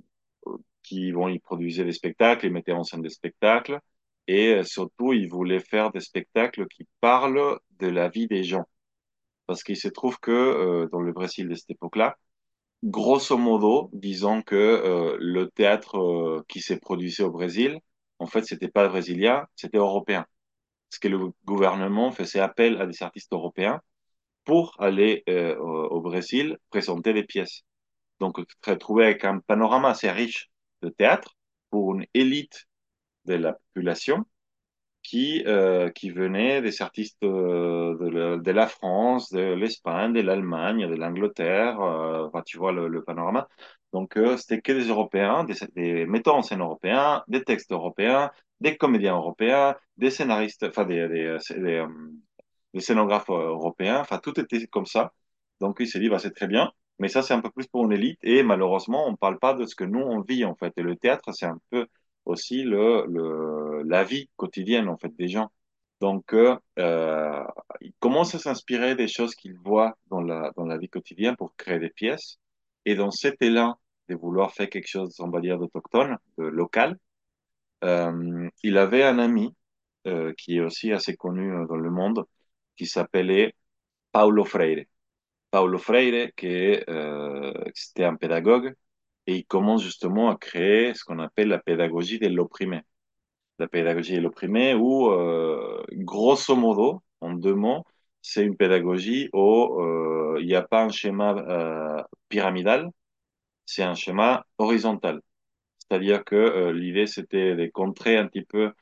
qui, 0.83 1.11
bon, 1.11 1.27
il 1.29 1.39
produisait 1.39 1.85
des 1.85 1.91
spectacles, 1.93 2.45
il 2.47 2.53
mettait 2.53 2.71
en 2.73 2.83
scène 2.83 3.01
des 3.01 3.09
spectacles, 3.09 3.79
et 4.27 4.55
euh, 4.55 4.63
surtout, 4.63 5.13
il 5.13 5.29
voulait 5.29 5.59
faire 5.59 5.91
des 5.91 5.99
spectacles 6.01 6.67
qui 6.67 6.87
parlent 7.01 7.59
de 7.79 7.87
la 7.87 8.09
vie 8.09 8.27
des 8.27 8.43
gens. 8.43 8.65
Parce 9.47 9.63
qu'il 9.63 9.77
se 9.77 9.87
trouve 9.89 10.19
que 10.19 10.31
euh, 10.31 10.87
dans 10.91 11.01
le 11.01 11.11
Brésil 11.13 11.49
de 11.49 11.55
cette 11.55 11.71
époque-là, 11.71 12.17
grosso 12.83 13.37
modo, 13.37 13.89
disons 13.93 14.41
que 14.43 14.55
euh, 14.55 15.17
le 15.19 15.49
théâtre 15.49 15.97
euh, 15.97 16.45
qui 16.47 16.61
s'est 16.61 16.79
produit 16.79 17.15
au 17.21 17.31
Brésil, 17.31 17.79
en 18.19 18.27
fait, 18.27 18.43
c'était 18.45 18.67
pas 18.69 18.87
brésilien, 18.87 19.47
c'était 19.55 19.77
européen. 19.77 20.25
Parce 20.89 20.99
que 20.99 21.07
le 21.07 21.31
gouvernement 21.45 22.11
faisait 22.11 22.39
appel 22.39 22.81
à 22.81 22.85
des 22.85 23.01
artistes 23.03 23.33
européens 23.33 23.81
pour 24.45 24.75
aller 24.79 25.23
euh, 25.29 25.57
au, 25.57 25.97
au 25.97 26.01
Brésil 26.01 26.57
présenter 26.69 27.13
des 27.13 27.23
pièces. 27.23 27.63
Donc, 28.19 28.39
retrouvais 28.65 29.05
avec 29.05 29.25
un 29.25 29.39
panorama 29.39 29.89
assez 29.91 30.11
riche 30.11 30.49
de 30.81 30.89
théâtre 30.89 31.35
pour 31.69 31.95
une 31.95 32.05
élite 32.13 32.67
de 33.25 33.35
la 33.35 33.53
population 33.53 34.25
qui, 35.03 35.43
euh, 35.47 35.89
qui 35.89 36.09
venaient 36.11 36.61
des 36.61 36.81
artistes 36.81 37.23
euh, 37.23 38.39
de, 38.39 38.51
la, 38.51 38.67
France, 38.67 39.31
de 39.31 39.53
l'Espagne, 39.53 40.13
de 40.13 40.21
l'Allemagne, 40.21 40.87
de 40.89 40.95
l'Angleterre. 40.95 41.79
Euh, 41.81 42.27
enfin, 42.27 42.41
tu 42.45 42.57
vois 42.57 42.71
le, 42.71 43.03
panorama. 43.03 43.47
Donc, 43.91 44.17
euh, 44.17 44.37
c'était 44.37 44.61
que 44.61 44.71
des 44.71 44.87
Européens, 44.87 45.43
des, 45.43 45.55
des 45.75 46.05
metteurs 46.05 46.35
en 46.35 46.41
scène 46.41 46.61
européens, 46.61 47.23
des 47.27 47.43
textes 47.43 47.71
européens, 47.71 48.31
des 48.61 48.77
comédiens 48.77 49.15
européens, 49.15 49.75
des 49.97 50.09
scénaristes, 50.09 50.63
enfin, 50.63 50.85
des, 50.85 51.07
des, 51.09 51.37
des, 51.57 51.75
euh, 51.77 51.87
des 52.73 52.81
scénographes 52.81 53.29
euh, 53.29 53.49
européens. 53.49 53.99
Enfin, 53.99 54.19
tout 54.19 54.39
était 54.39 54.65
comme 54.67 54.85
ça. 54.85 55.13
Donc, 55.59 55.77
il 55.79 55.87
s'est 55.87 55.99
dit, 55.99 56.09
bah, 56.09 56.19
c'est 56.19 56.31
très 56.33 56.47
bien. 56.47 56.71
Mais 56.99 57.07
ça, 57.09 57.21
c'est 57.23 57.33
un 57.33 57.41
peu 57.41 57.49
plus 57.51 57.67
pour 57.67 57.85
une 57.85 57.91
élite. 57.93 58.19
Et 58.23 58.43
malheureusement, 58.43 59.07
on 59.07 59.11
ne 59.11 59.15
parle 59.17 59.39
pas 59.39 59.53
de 59.53 59.65
ce 59.65 59.75
que 59.75 59.83
nous, 59.83 59.99
on 59.99 60.21
vit, 60.21 60.45
en 60.45 60.55
fait. 60.55 60.73
Et 60.77 60.81
le 60.83 60.95
théâtre, 60.95 61.31
c'est 61.33 61.45
un 61.45 61.59
peu 61.71 61.87
aussi 62.25 62.63
le, 62.63 63.05
le, 63.07 63.83
la 63.83 64.03
vie 64.03 64.29
quotidienne, 64.37 64.89
en 64.89 64.97
fait, 64.97 65.15
des 65.15 65.27
gens. 65.27 65.51
Donc, 66.01 66.33
euh, 66.33 66.57
euh, 66.79 67.43
il 67.81 67.93
commence 67.99 68.35
à 68.35 68.39
s'inspirer 68.39 68.95
des 68.95 69.07
choses 69.07 69.35
qu'il 69.35 69.55
voit 69.59 69.97
dans 70.07 70.21
la, 70.21 70.51
dans 70.57 70.65
la 70.65 70.77
vie 70.77 70.89
quotidienne 70.89 71.35
pour 71.37 71.55
créer 71.55 71.79
des 71.79 71.89
pièces. 71.89 72.39
Et 72.85 72.95
dans 72.95 73.11
cet 73.11 73.41
élan 73.41 73.77
de 74.09 74.15
vouloir 74.15 74.51
faire 74.53 74.69
quelque 74.69 74.87
chose, 74.89 75.15
on 75.19 75.29
va 75.29 75.39
dire, 75.39 75.57
d'autochtone, 75.57 76.17
de 76.37 76.43
local, 76.43 76.97
euh, 77.83 78.49
il 78.63 78.77
avait 78.77 79.03
un 79.03 79.19
ami 79.19 79.55
euh, 80.07 80.33
qui 80.37 80.57
est 80.57 80.61
aussi 80.61 80.91
assez 80.91 81.15
connu 81.15 81.53
euh, 81.53 81.65
dans 81.67 81.77
le 81.77 81.89
monde, 81.89 82.25
qui 82.75 82.85
s'appelait 82.85 83.55
Paulo 84.11 84.45
Freire. 84.45 84.85
Paulo 85.51 85.77
Freire, 85.77 86.31
qui 86.35 86.47
euh, 86.89 87.53
c'était 87.73 88.05
un 88.05 88.15
pédagogue, 88.15 88.73
et 89.27 89.37
il 89.37 89.45
commence 89.45 89.83
justement 89.83 90.29
à 90.29 90.37
créer 90.37 90.93
ce 90.93 91.03
qu'on 91.03 91.19
appelle 91.19 91.49
la 91.49 91.59
pédagogie 91.59 92.19
de 92.19 92.27
l'opprimé. 92.27 92.81
La 93.59 93.67
pédagogie 93.67 94.15
de 94.15 94.21
l'opprimé, 94.21 94.73
où, 94.75 95.09
euh, 95.11 95.83
grosso 95.91 96.55
modo, 96.55 97.01
en 97.21 97.33
deux 97.33 97.55
mots, 97.55 97.83
c'est 98.23 98.45
une 98.45 98.57
pédagogie 98.57 99.29
où 99.33 99.81
euh, 99.81 100.37
il 100.41 100.47
n'y 100.47 100.55
a 100.55 100.63
pas 100.63 100.83
un 100.85 100.89
schéma 100.89 101.35
euh, 101.37 102.01
pyramidal, 102.29 102.89
c'est 103.65 103.83
un 103.83 103.95
schéma 103.95 104.45
horizontal. 104.57 105.21
C'est-à-dire 105.79 106.23
que 106.25 106.35
euh, 106.35 106.73
l'idée, 106.73 107.07
c'était 107.07 107.55
de 107.55 107.67
contrer 107.67 108.17
un 108.17 108.27
petit 108.27 108.43
peu 108.43 108.73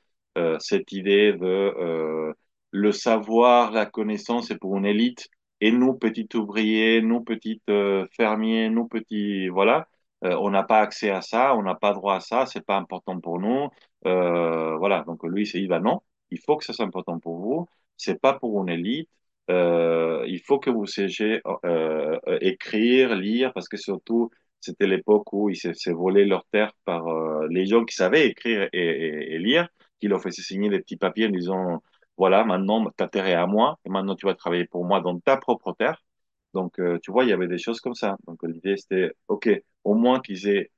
cette 0.59 0.93
idée 0.93 1.33
de 1.33 2.33
le 2.71 2.91
savoir, 2.93 3.71
la 3.71 3.85
connaissance, 3.85 4.47
c'est 4.47 4.57
pour 4.57 4.77
une 4.77 4.85
élite, 4.85 5.27
et 5.59 5.71
nous, 5.71 5.93
petits 5.93 6.29
ouvriers, 6.35 7.01
nous, 7.01 7.21
petits 7.21 7.61
fermiers, 8.15 8.69
nous, 8.69 8.87
petits, 8.87 9.49
voilà, 9.49 9.87
euh, 10.23 10.35
on 10.39 10.49
n'a 10.51 10.63
pas 10.63 10.79
accès 10.81 11.09
à 11.09 11.21
ça, 11.21 11.55
on 11.55 11.63
n'a 11.63 11.75
pas 11.75 11.93
droit 11.93 12.15
à 12.15 12.19
ça, 12.19 12.45
c'est 12.45 12.65
pas 12.65 12.77
important 12.77 13.19
pour 13.19 13.39
nous. 13.39 13.69
Euh, 14.05 14.77
voilà, 14.77 15.03
donc 15.03 15.23
lui, 15.23 15.49
il 15.53 15.61
dit, 15.61 15.67
bah 15.67 15.79
non, 15.79 16.01
il 16.31 16.39
faut 16.39 16.57
que 16.57 16.65
ça 16.65 16.73
soit 16.73 16.85
important 16.85 17.19
pour 17.19 17.37
vous, 17.39 17.67
c'est 17.97 18.19
pas 18.19 18.33
pour 18.33 18.61
une 18.61 18.69
élite. 18.69 19.09
Euh, 19.49 20.23
il 20.27 20.39
faut 20.41 20.59
que 20.59 20.69
vous 20.69 20.85
sachiez 20.85 21.41
euh, 21.65 22.19
euh, 22.27 22.37
écrire, 22.41 23.15
lire, 23.15 23.51
parce 23.53 23.67
que 23.67 23.77
surtout, 23.77 24.29
c'était 24.59 24.87
l'époque 24.87 25.33
où 25.33 25.49
ils 25.49 25.55
se, 25.57 25.89
volaient 25.91 26.25
leurs 26.25 26.45
terres 26.51 26.73
par 26.85 27.07
euh, 27.07 27.47
les 27.49 27.65
gens 27.65 27.83
qui 27.83 27.95
savaient 27.95 28.27
écrire 28.27 28.69
et, 28.73 28.79
et, 28.79 29.35
et, 29.35 29.39
lire, 29.39 29.67
qui 29.99 30.07
leur 30.07 30.21
faisaient 30.21 30.41
signer 30.43 30.69
des 30.69 30.79
petits 30.79 30.97
papiers 30.97 31.27
en 31.27 31.29
disant, 31.31 31.81
voilà, 32.17 32.43
maintenant 32.45 32.89
ta 32.91 33.07
terre 33.07 33.25
est 33.27 33.33
à 33.33 33.47
moi, 33.47 33.79
et 33.85 33.89
maintenant 33.89 34.15
tu 34.15 34.25
vas 34.25 34.35
travailler 34.35 34.65
pour 34.65 34.85
moi 34.85 35.01
dans 35.01 35.19
ta 35.19 35.37
propre 35.37 35.73
terre. 35.77 36.01
Donc, 36.53 36.79
euh, 36.79 36.99
tu 37.03 37.11
vois, 37.11 37.23
il 37.25 37.29
y 37.29 37.33
avait 37.33 37.47
des 37.47 37.57
choses 37.57 37.79
comme 37.81 37.95
ça. 37.95 38.17
Donc, 38.27 38.39
l'idée, 38.43 38.77
c'était, 38.77 39.13
OK, 39.27 39.49
au 39.83 39.95
moins 39.95 40.19
qu'ils 40.21 40.47
aient 40.47 40.71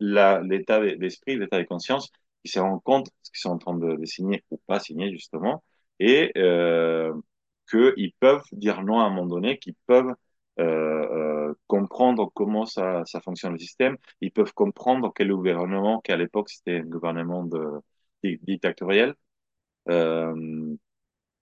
l'état 0.00 0.80
d'esprit, 0.96 1.36
l'état 1.38 1.58
de 1.58 1.64
conscience, 1.64 2.10
qu'ils 2.42 2.50
se 2.52 2.58
rendent 2.60 2.82
compte 2.82 3.08
qu'ils 3.24 3.40
sont 3.40 3.50
en 3.50 3.58
train 3.58 3.74
de, 3.76 3.96
de 3.96 4.04
signer 4.04 4.44
ou 4.50 4.58
pas 4.66 4.80
signer, 4.80 5.10
justement, 5.12 5.64
et 6.00 6.32
euh, 6.38 7.12
qu'ils 7.70 8.12
peuvent 8.20 8.44
dire 8.52 8.82
non 8.82 9.00
à 9.00 9.04
un 9.04 9.10
moment 9.10 9.26
donné, 9.26 9.58
qu'ils 9.58 9.74
peuvent 9.86 10.14
euh, 10.60 11.48
euh, 11.50 11.54
comprendre 11.66 12.30
comment 12.34 12.66
ça, 12.66 13.02
ça 13.06 13.20
fonctionne 13.20 13.52
le 13.52 13.58
système, 13.58 13.96
ils 14.20 14.32
peuvent 14.32 14.52
comprendre 14.54 15.12
quel 15.14 15.28
gouvernement, 15.30 16.00
qu'à 16.00 16.16
l'époque 16.16 16.50
c'était 16.50 16.78
un 16.78 16.82
gouvernement 16.84 17.44
de, 17.44 17.64
di- 18.24 18.38
dictatorial, 18.42 19.14
euh, 19.88 20.76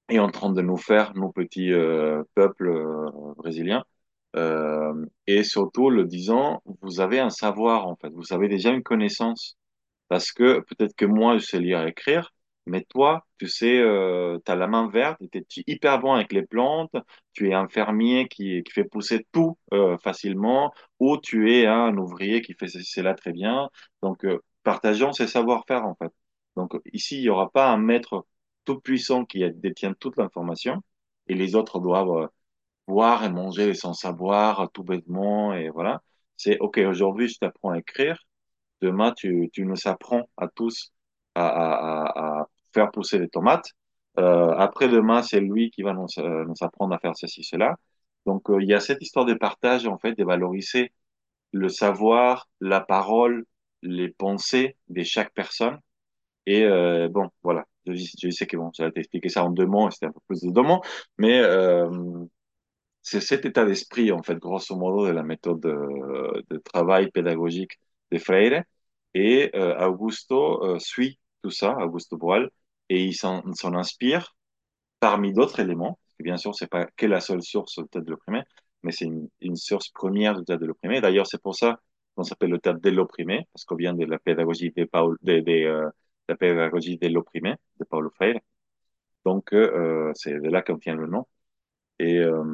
est 0.09 0.19
en 0.19 0.31
train 0.31 0.51
de 0.53 0.62
nous 0.62 0.77
faire, 0.77 1.14
nos 1.14 1.31
petits 1.33 1.73
euh, 1.73 2.23
peuples 2.35 2.69
euh, 2.69 3.11
brésiliens. 3.37 3.85
Euh, 4.37 5.07
et 5.27 5.42
surtout, 5.45 5.90
le 5.90 6.05
disant, 6.05 6.62
vous 6.83 7.01
avez 7.01 7.21
un 7.21 7.31
savoir, 7.31 7.87
en 7.88 7.97
fait. 7.97 8.11
Vous 8.11 8.33
avez 8.33 8.49
déjà 8.49 8.71
une 8.71 8.83
connaissance. 8.83 9.57
Parce 10.09 10.33
que 10.33 10.61
peut-être 10.61 10.95
que 10.97 11.05
moi, 11.07 11.38
je 11.38 11.45
sais 11.47 11.61
lire 11.61 11.83
et 11.87 11.90
écrire, 11.90 12.33
mais 12.66 12.83
toi, 12.85 13.27
tu 13.38 13.49
sais, 13.49 13.79
euh, 13.81 14.38
tu 14.45 14.53
as 14.53 14.57
la 14.57 14.66
main 14.66 14.88
verte, 14.88 15.21
tu 15.33 15.38
es 15.38 15.64
hyper 15.66 16.01
bon 16.01 16.14
avec 16.14 16.33
les 16.33 16.42
plantes, 16.47 16.95
tu 17.33 17.49
es 17.51 17.55
un 17.55 17.69
fermier 17.69 18.29
qui, 18.29 18.62
qui 18.64 18.73
fait 18.73 18.85
pousser 18.85 19.27
tout 19.33 19.59
euh, 19.73 19.97
facilement, 19.99 20.73
ou 21.01 21.19
tu 21.19 21.53
es 21.53 21.66
un 21.66 21.97
ouvrier 21.97 22.42
qui 22.42 22.55
fait 22.55 22.69
ceci, 22.69 23.03
là 23.03 23.14
très 23.14 23.33
bien. 23.33 23.69
Donc, 24.03 24.25
euh, 24.25 24.40
partageons 24.62 25.12
ces 25.12 25.27
savoir-faire, 25.29 25.85
en 25.87 25.95
fait. 25.97 26.12
Donc, 26.57 26.75
ici, 26.92 27.19
il 27.19 27.23
n'y 27.23 27.29
aura 27.29 27.51
pas 27.51 27.71
un 27.71 27.79
maître 27.79 28.27
tout 28.66 28.81
puissant 28.81 29.24
qui 29.24 29.50
détient 29.52 29.94
toute 29.94 30.18
l'information, 30.18 30.83
et 31.29 31.35
les 31.35 31.55
autres 31.57 31.81
doivent 31.81 32.24
euh, 32.24 32.29
boire 32.88 33.24
et 33.24 33.31
manger 33.31 33.74
sans 33.74 33.94
savoir, 33.94 34.70
tout 34.72 34.85
bêtement, 34.85 35.55
et 35.55 35.70
voilà. 35.70 36.02
C'est, 36.37 36.59
OK, 36.61 36.79
aujourd'hui, 36.79 37.29
je 37.29 37.38
t'apprends 37.38 37.70
à 37.70 37.79
écrire 37.79 38.18
Demain, 38.83 39.12
tu, 39.12 39.50
tu 39.52 39.64
nous 39.64 39.76
apprends 39.87 40.29
à 40.37 40.48
tous 40.48 40.92
à, 41.35 41.46
à, 41.46 42.40
à, 42.40 42.48
faire 42.74 42.90
pousser 42.90 43.18
les 43.18 43.29
tomates. 43.29 43.72
Euh, 44.18 44.50
après-demain, 44.57 45.22
c'est 45.22 45.40
lui 45.40 45.70
qui 45.70 45.83
va 45.83 45.92
nous, 45.92 46.07
euh, 46.18 46.44
nous 46.46 46.55
apprendre 46.62 46.94
à 46.94 46.98
faire 46.98 47.16
ceci, 47.16 47.44
cela. 47.44 47.76
Donc, 48.26 48.50
euh, 48.50 48.62
il 48.62 48.68
y 48.68 48.74
a 48.74 48.81
cette 48.81 49.02
histoire 49.02 49.24
de 49.26 49.35
partage, 49.35 49.87
en 49.87 49.98
fait, 49.98 50.14
de 50.14 50.24
valoriser 50.24 50.92
le 51.52 51.68
savoir, 51.68 52.48
la 52.61 52.81
parole, 52.81 53.44
les 53.83 54.09
pensées 54.11 54.76
de 54.88 55.02
chaque 55.02 55.33
personne. 55.35 55.79
Et 56.46 56.64
bon, 57.11 57.31
voilà. 57.42 57.66
Je, 57.87 58.31
sais 58.31 58.46
que 58.46 58.57
bon, 58.57 58.70
j'allais 58.75 58.92
t'expliquer 58.92 59.29
ça 59.29 59.44
en 59.44 59.51
deux 59.51 59.66
mots, 59.66 59.90
c'était 59.90 60.07
un 60.07 60.12
peu 60.12 60.20
plus 60.27 60.42
de 60.42 60.51
deux 60.51 60.62
mots, 60.62 60.81
mais 61.18 61.40
euh, 61.40 61.88
c'est 63.03 63.20
cet 63.20 63.44
état 63.44 63.64
d'esprit, 63.64 64.11
en 64.12 64.22
fait, 64.22 64.37
grosso 64.37 64.75
modo, 64.77 65.07
de 65.07 65.12
la 65.12 65.22
méthode 65.22 65.61
de, 65.61 66.44
de 66.51 66.59
travail 66.59 67.11
pédagogique 67.11 67.79
de 68.11 68.18
Freire. 68.18 68.64
Et 69.14 69.51
euh, 69.57 69.79
Augusto 69.87 70.62
euh, 70.64 70.79
suit 70.79 71.18
tout 71.42 71.51
ça, 71.51 71.77
Augusto 71.79 72.16
Boal, 72.18 72.51
et 72.88 73.05
il 73.05 73.14
s'en 73.14 73.42
inspire 73.75 74.37
parmi 75.01 75.33
d'autres 75.33 75.61
éléments. 75.61 75.99
Bien 76.20 76.37
sûr, 76.37 76.55
c'est 76.55 76.68
pas 76.68 76.87
que 76.96 77.07
la 77.07 77.20
seule 77.20 77.42
source 77.42 77.79
du 77.79 77.88
théâtre 77.88 78.07
de 78.07 78.11
l'opprimé, 78.12 78.42
mais 78.83 78.92
c'est 78.92 79.07
une, 79.40 79.57
source 79.57 79.88
première 79.90 80.38
du 80.38 80.44
théâtre 80.44 80.62
de 80.62 80.66
l'opprimé. 80.66 81.01
D'ailleurs, 81.01 81.27
c'est 81.27 81.40
pour 81.40 81.55
ça 81.55 81.81
qu'on 82.14 82.25
s'appelle 82.25 82.51
le 82.51 82.59
théâtre 82.59 82.81
de 82.81 82.90
l'opprimé, 82.90 83.46
parce 83.53 83.64
qu'on 83.64 83.77
vient 83.77 83.94
de 83.94 84.05
la 84.05 84.18
pédagogie 84.18 84.72
de, 84.72 84.88
euh, 85.66 85.90
la 86.28 86.36
pédagogie 86.36 86.98
de 86.98 87.08
l'opprimé, 87.08 87.54
de 87.78 87.84
Paulo 87.84 88.10
Freire. 88.10 88.40
Donc, 89.24 89.52
euh, 89.52 90.12
c'est 90.14 90.34
de 90.40 90.48
là 90.48 90.62
qu'on 90.62 90.78
tient 90.78 90.94
le 90.94 91.06
nom. 91.06 91.26
Et, 91.98 92.18
euh, 92.18 92.44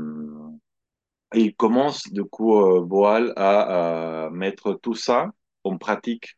il 1.35 1.55
commence, 1.55 2.11
du 2.13 2.25
coup, 2.25 2.57
euh, 2.59 2.81
Boal 2.83 3.33
à, 3.37 4.29
mettre 4.33 4.75
tout 4.75 4.95
ça 4.95 5.31
en 5.65 5.79
pratique 5.79 6.37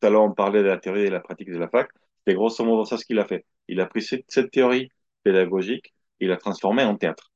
tout 0.00 0.06
à 0.06 0.10
l'heure, 0.10 0.24
on 0.24 0.32
parlait 0.32 0.62
de 0.62 0.68
la 0.68 0.78
théorie 0.78 1.02
et 1.02 1.06
de 1.06 1.12
la 1.12 1.20
pratique 1.20 1.50
de 1.50 1.58
la 1.58 1.68
fac. 1.68 1.90
C'est 2.26 2.34
grosso 2.34 2.64
modo 2.64 2.84
ça 2.84 2.98
ce 2.98 3.04
qu'il 3.04 3.18
a 3.18 3.24
fait. 3.24 3.46
Il 3.68 3.80
a 3.80 3.86
pris 3.86 4.02
cette, 4.02 4.50
théorie 4.50 4.90
pédagogique, 5.22 5.94
il 6.20 6.28
l'a 6.28 6.36
transformée 6.36 6.84
en 6.84 6.96
théâtre. 6.96 7.32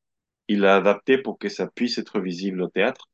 Il 0.49 0.61
l'a 0.61 0.77
adapté 0.77 1.19
pour 1.19 1.39
que 1.39 1.49
ça 1.49 1.67
puisse 1.69 1.99
être 1.99 2.21
visible 2.21 2.63
au 2.63 2.69
théâtre. 2.69 3.09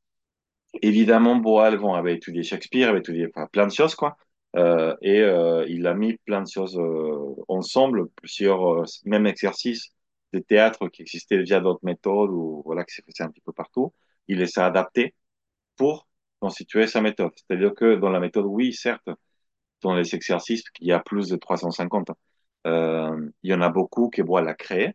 Évidemment, 0.83 1.37
Boal 1.37 1.79
bon, 1.79 1.95
avait 1.95 2.15
étudié 2.15 2.43
Shakespeare, 2.43 2.89
avait 2.89 3.01
étudié 3.01 3.29
plein 3.53 3.67
de 3.67 3.73
choses, 3.73 3.95
quoi. 3.95 4.17
Euh, 4.57 4.97
et 5.03 5.21
euh, 5.21 5.67
il 5.69 5.87
a 5.87 5.95
mis 5.95 6.17
plein 6.25 6.43
de 6.43 6.49
choses 6.49 6.79
euh, 6.79 7.35
ensemble, 7.49 8.09
plusieurs 8.17 8.67
euh, 8.83 8.85
même 9.05 9.27
exercices 9.27 9.91
de 10.33 10.39
théâtre 10.39 10.89
qui 10.89 11.03
existaient 11.03 11.37
déjà 11.39 11.61
d'autres 11.61 11.85
méthodes 11.85 12.31
ou 12.31 12.63
voilà 12.65 12.85
qui 12.85 12.95
s'est 12.95 13.23
un 13.23 13.31
petit 13.31 13.43
peu 13.43 13.53
partout. 13.53 13.93
Il 14.29 14.39
les 14.39 14.59
a 14.59 14.67
adaptés 14.67 15.15
pour 15.77 16.09
constituer 16.41 16.87
sa 16.89 17.01
méthode. 17.03 17.33
C'est-à-dire 17.37 17.75
que 17.75 17.97
dans 17.97 18.11
la 18.11 18.21
méthode, 18.21 18.47
oui, 18.47 18.73
certes, 18.75 19.09
dans 19.83 19.95
les 19.95 20.15
exercices, 20.15 20.65
il 20.81 20.89
y 20.89 20.93
a 20.93 21.01
plus 21.01 21.29
de 21.29 21.37
350. 21.37 22.11
Euh, 22.67 23.31
il 23.43 23.51
y 23.51 23.55
en 23.55 23.63
a 23.63 23.69
beaucoup 23.71 24.11
que 24.11 24.23
Boile 24.23 24.49
a 24.49 24.55
créé, 24.55 24.95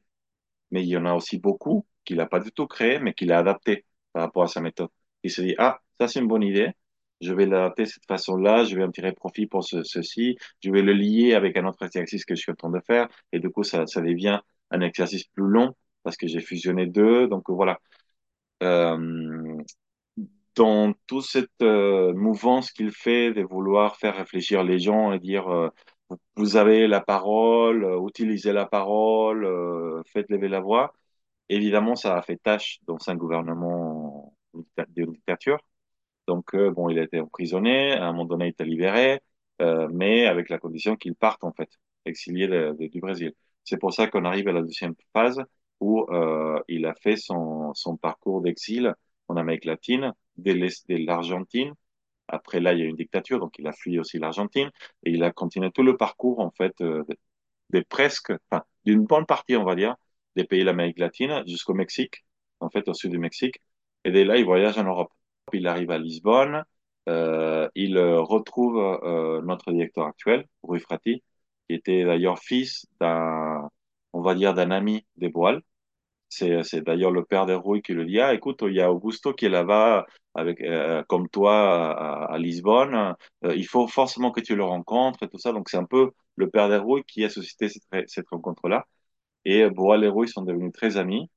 mais 0.72 0.84
il 0.84 0.90
y 0.90 0.98
en 0.98 1.06
a 1.06 1.14
aussi 1.14 1.38
beaucoup 1.40 1.86
qu'il 2.06 2.18
n'a 2.18 2.26
pas 2.28 2.40
du 2.40 2.52
tout 2.52 2.68
créé, 2.68 3.00
mais 3.00 3.14
qu'il 3.14 3.32
a 3.32 3.40
adapté 3.40 3.86
par 4.14 4.24
rapport 4.24 4.44
à 4.44 4.48
sa 4.48 4.62
méthode. 4.62 4.90
Il 5.24 5.32
se 5.32 5.42
dit, 5.42 5.56
ah, 5.58 5.82
ça 6.00 6.08
c'est 6.08 6.20
une 6.20 6.28
bonne 6.28 6.44
idée, 6.44 6.72
je 7.22 7.34
vais 7.34 7.46
l'adapter 7.46 7.84
de 7.84 7.88
cette 7.90 8.06
façon-là, 8.08 8.64
je 8.66 8.76
vais 8.76 8.84
en 8.84 8.92
tirer 8.92 9.14
profit 9.14 9.48
pour 9.48 9.64
ce, 9.64 9.84
ceci, 9.84 10.38
je 10.64 10.72
vais 10.72 10.82
le 10.82 10.94
lier 10.94 11.34
avec 11.34 11.58
un 11.58 11.66
autre 11.66 11.84
exercice 11.86 12.26
que 12.26 12.36
je 12.36 12.42
suis 12.42 12.52
en 12.52 12.56
train 12.56 12.70
de 12.72 12.80
faire, 12.86 13.08
et 13.32 13.40
du 13.40 13.50
coup, 13.50 13.64
ça, 13.64 13.86
ça 13.88 14.02
devient 14.02 14.40
un 14.72 14.82
exercice 14.82 15.26
plus 15.26 15.46
long 15.48 15.76
parce 16.04 16.18
que 16.18 16.28
j'ai 16.28 16.42
fusionné 16.42 16.86
deux. 16.88 17.28
Donc 17.28 17.44
voilà. 17.50 17.80
Euh, 18.64 19.58
dans 20.56 20.94
toute 21.08 21.24
cette 21.26 21.50
euh, 21.62 22.14
mouvance 22.14 22.72
qu'il 22.72 22.92
fait 22.92 23.34
de 23.34 23.42
vouloir 23.44 23.96
faire 23.98 24.16
réfléchir 24.18 24.64
les 24.64 24.80
gens 24.80 25.14
et 25.14 25.20
dire 25.20 25.48
euh, 25.50 25.70
vous 26.36 26.58
avez 26.58 26.88
la 26.88 27.02
parole, 27.02 27.86
euh, 27.86 28.08
utilisez 28.08 28.52
la 28.54 28.66
parole, 28.66 29.46
euh, 29.46 30.02
faites 30.14 30.30
lever 30.30 30.50
la 30.50 30.60
voix, 30.62 30.94
évidemment 31.50 31.96
ça 31.96 32.18
a 32.18 32.22
fait 32.22 32.38
tâche 32.38 32.80
dans 32.88 32.98
un 33.08 33.16
gouvernement 33.16 34.34
de 34.54 35.06
dictature. 35.06 35.60
Donc 36.28 36.54
euh, 36.56 36.72
bon, 36.72 36.90
il 36.90 37.00
a 37.00 37.04
été 37.04 37.20
emprisonné, 37.20 37.94
à 37.94 38.06
un 38.06 38.12
moment 38.12 38.26
donné 38.26 38.46
il 38.48 38.50
été 38.50 38.64
libéré, 38.66 39.22
euh, 39.62 39.88
mais 39.92 40.26
avec 40.28 40.50
la 40.50 40.58
condition 40.60 40.96
qu'il 40.96 41.16
parte 41.16 41.44
en 41.44 41.52
fait, 41.54 41.70
de, 42.06 42.74
de, 42.80 42.88
du 42.88 43.00
Brésil. 43.00 43.34
C'est 43.64 43.78
pour 43.78 43.94
ça 43.94 44.08
qu'on 44.08 44.26
arrive 44.26 44.48
à 44.48 44.52
la 44.54 44.62
deuxième 44.62 44.96
phase 45.14 45.44
où 45.80 46.02
euh, 46.12 46.60
il 46.68 46.86
a 46.86 46.94
fait 46.96 47.18
son, 47.18 47.74
son 47.74 47.98
parcours 47.98 48.42
d'exil 48.42 48.94
en 49.28 49.38
Amérique 49.38 49.66
latine, 49.66 50.14
dès 50.38 50.56
l'Argentine. 50.90 51.74
Après 52.28 52.60
là, 52.60 52.74
il 52.74 52.80
y 52.80 52.84
a 52.84 52.86
une 52.86 52.96
dictature, 52.96 53.40
donc 53.40 53.58
il 53.60 53.68
a 53.68 53.74
fui 53.74 54.00
aussi 54.00 54.20
l'Argentine 54.20 54.72
et 55.04 55.12
il 55.12 55.24
a 55.24 55.32
continué 55.32 55.72
tout 55.72 55.84
le 55.84 55.98
parcours 55.98 56.40
en 56.40 56.52
fait 56.52 56.80
euh, 56.82 57.04
des 57.72 57.84
presque, 57.84 58.32
enfin 58.52 58.64
d'une 58.86 59.06
bonne 59.06 59.26
partie, 59.26 59.56
on 59.56 59.64
va 59.66 59.76
dire, 59.76 59.96
des 60.36 60.44
pays 60.46 60.62
de 60.62 60.66
l'Amérique 60.66 61.00
latine 61.00 61.44
jusqu'au 61.48 61.74
Mexique, 61.74 62.26
en 62.60 62.70
fait 62.70 62.88
au 62.88 62.94
sud 62.94 63.12
du 63.12 63.20
Mexique. 63.20 63.62
Et 64.06 64.12
dès 64.12 64.24
là, 64.26 64.38
il 64.38 64.46
voyage 64.46 64.78
en 64.78 64.84
Europe. 64.86 65.12
Il 65.54 65.68
arrive 65.68 65.92
à 65.92 65.98
Lisbonne, 65.98 66.64
euh, 67.10 67.70
il 67.76 67.98
retrouve 68.00 68.78
euh, 69.04 69.42
notre 69.42 69.72
directeur 69.72 70.06
actuel, 70.08 70.46
Rui 70.64 70.80
Frati, 70.80 71.24
qui 71.68 71.76
était 71.76 72.04
d'ailleurs 72.06 72.40
fils 72.40 72.86
d'un, 73.00 73.70
on 74.14 74.22
va 74.22 74.36
dire, 74.36 74.54
d'un 74.54 74.72
ami 74.72 75.06
des 75.18 75.30
Boiles. 75.30 75.62
C'est, 76.30 76.82
d'ailleurs 76.82 77.12
le 77.12 77.26
père 77.26 77.46
de 77.46 77.54
Rui 77.54 77.82
qui 77.82 77.94
le 77.94 78.06
dit, 78.06 78.20
ah, 78.22 78.34
écoute, 78.34 78.64
il 78.66 78.74
y 78.76 78.82
a 78.82 78.92
Augusto 78.92 79.34
qui 79.34 79.46
est 79.46 79.50
là-bas, 79.50 80.06
avec, 80.34 80.62
euh, 80.62 81.04
comme 81.08 81.28
toi, 81.30 82.26
à, 82.32 82.38
Lisbonne. 82.38 83.16
Euh, 83.44 83.56
il 83.56 83.66
faut 83.68 83.88
forcément 83.88 84.32
que 84.32 84.40
tu 84.42 84.56
le 84.56 84.64
rencontres 84.64 85.24
et 85.24 85.28
tout 85.30 85.38
ça. 85.40 85.52
Donc, 85.52 85.70
c'est 85.70 85.78
un 85.78 85.86
peu 85.86 86.12
le 86.38 86.50
père 86.50 86.70
de 86.70 86.78
Rui 86.78 87.04
qui 87.06 87.26
a 87.26 87.30
suscité 87.30 87.70
cette, 87.70 88.10
cette 88.10 88.30
rencontre-là. 88.30 88.86
Et 89.46 89.70
Boal 89.70 90.04
et 90.06 90.10
Rui 90.10 90.30
sont 90.30 90.44
devenus 90.44 90.74
très 90.74 90.98
amis. 90.98 91.30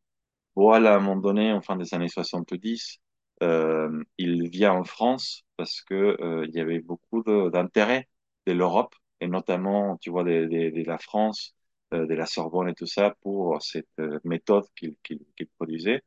Boal, 0.57 0.87
à 0.87 0.97
un 0.97 1.01
moment 1.01 1.21
donné, 1.21 1.53
en 1.53 1.63
fin 1.63 1.77
des 1.77 1.95
années 1.95 2.09
70, 2.09 2.99
euh, 3.43 4.03
il 4.19 4.49
vient 4.49 4.73
en 4.73 4.85
France 4.85 5.43
parce 5.57 5.83
que 5.83 5.95
euh, 6.21 6.47
il 6.49 6.55
y 6.55 6.61
avait 6.61 6.81
beaucoup 6.81 7.23
d'intérêt 7.51 8.09
de, 8.47 8.53
de 8.53 8.59
l'Europe 8.59 8.95
et 9.21 9.27
notamment, 9.29 9.97
tu 9.99 10.11
vois, 10.11 10.25
de, 10.25 10.47
de, 10.47 10.71
de 10.71 10.85
la 10.87 10.99
France, 10.99 11.55
euh, 11.95 12.07
de 12.07 12.15
la 12.15 12.27
Sorbonne 12.27 12.69
et 12.69 12.75
tout 12.75 12.87
ça 12.87 13.15
pour 13.23 13.61
cette 13.63 13.89
euh, 14.01 14.19
méthode 14.25 14.65
qu'il 14.77 14.97
qu'il 15.03 15.21
qu'il 15.37 15.49
produisait. 15.59 16.03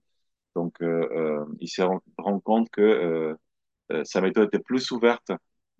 Donc, 0.56 0.82
euh, 0.82 1.10
euh, 1.14 1.46
il 1.62 1.70
se 1.70 1.82
rend 2.18 2.40
compte 2.42 2.70
que 2.72 3.36
sa 4.04 4.22
méthode 4.22 4.48
était 4.48 4.60
plus 4.64 4.92
ouverte 4.92 5.32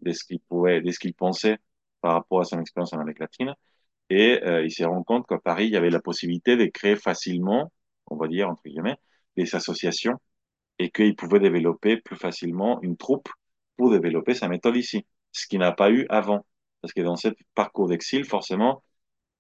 de 0.02 0.12
ce 0.14 0.24
qu'il 0.24 0.40
pouvait, 0.42 0.82
de 0.82 0.92
ce 0.92 1.00
qu'il 1.00 1.14
pensait 1.14 1.58
par 2.02 2.14
rapport 2.14 2.42
à 2.42 2.46
son 2.46 2.60
expérience 2.62 2.94
en 2.94 3.00
Amérique 3.00 3.20
latine. 3.20 3.56
Et 4.10 4.40
il 4.66 4.72
se 4.72 4.84
rend 4.84 5.04
compte 5.04 5.28
qu'à 5.28 5.40
Paris, 5.40 5.68
il 5.68 5.74
y 5.74 5.78
avait 5.78 5.90
la 5.92 6.02
possibilité 6.02 6.58
de 6.58 6.66
créer 6.68 6.96
facilement, 6.96 7.72
on 8.08 8.18
va 8.18 8.28
dire 8.28 8.50
entre 8.50 8.64
guillemets, 8.66 8.98
des 9.38 9.56
associations 9.56 10.20
et 10.80 10.90
qu'il 10.92 11.16
pouvait 11.16 11.40
développer 11.40 11.98
plus 11.98 12.16
facilement 12.16 12.82
une 12.82 12.98
troupe 12.98 13.30
pour 13.78 13.92
développer 13.92 14.34
sa 14.34 14.48
méthode 14.48 14.76
ici, 14.76 15.06
ce 15.32 15.48
qu'il 15.48 15.60
n'a 15.60 15.72
pas 15.72 15.92
eu 15.92 16.06
avant. 16.10 16.46
Parce 16.82 16.94
que 16.94 17.02
dans 17.02 17.16
ce 17.16 17.30
parcours 17.56 17.88
d'exil, 17.90 18.26
forcément, 18.26 18.84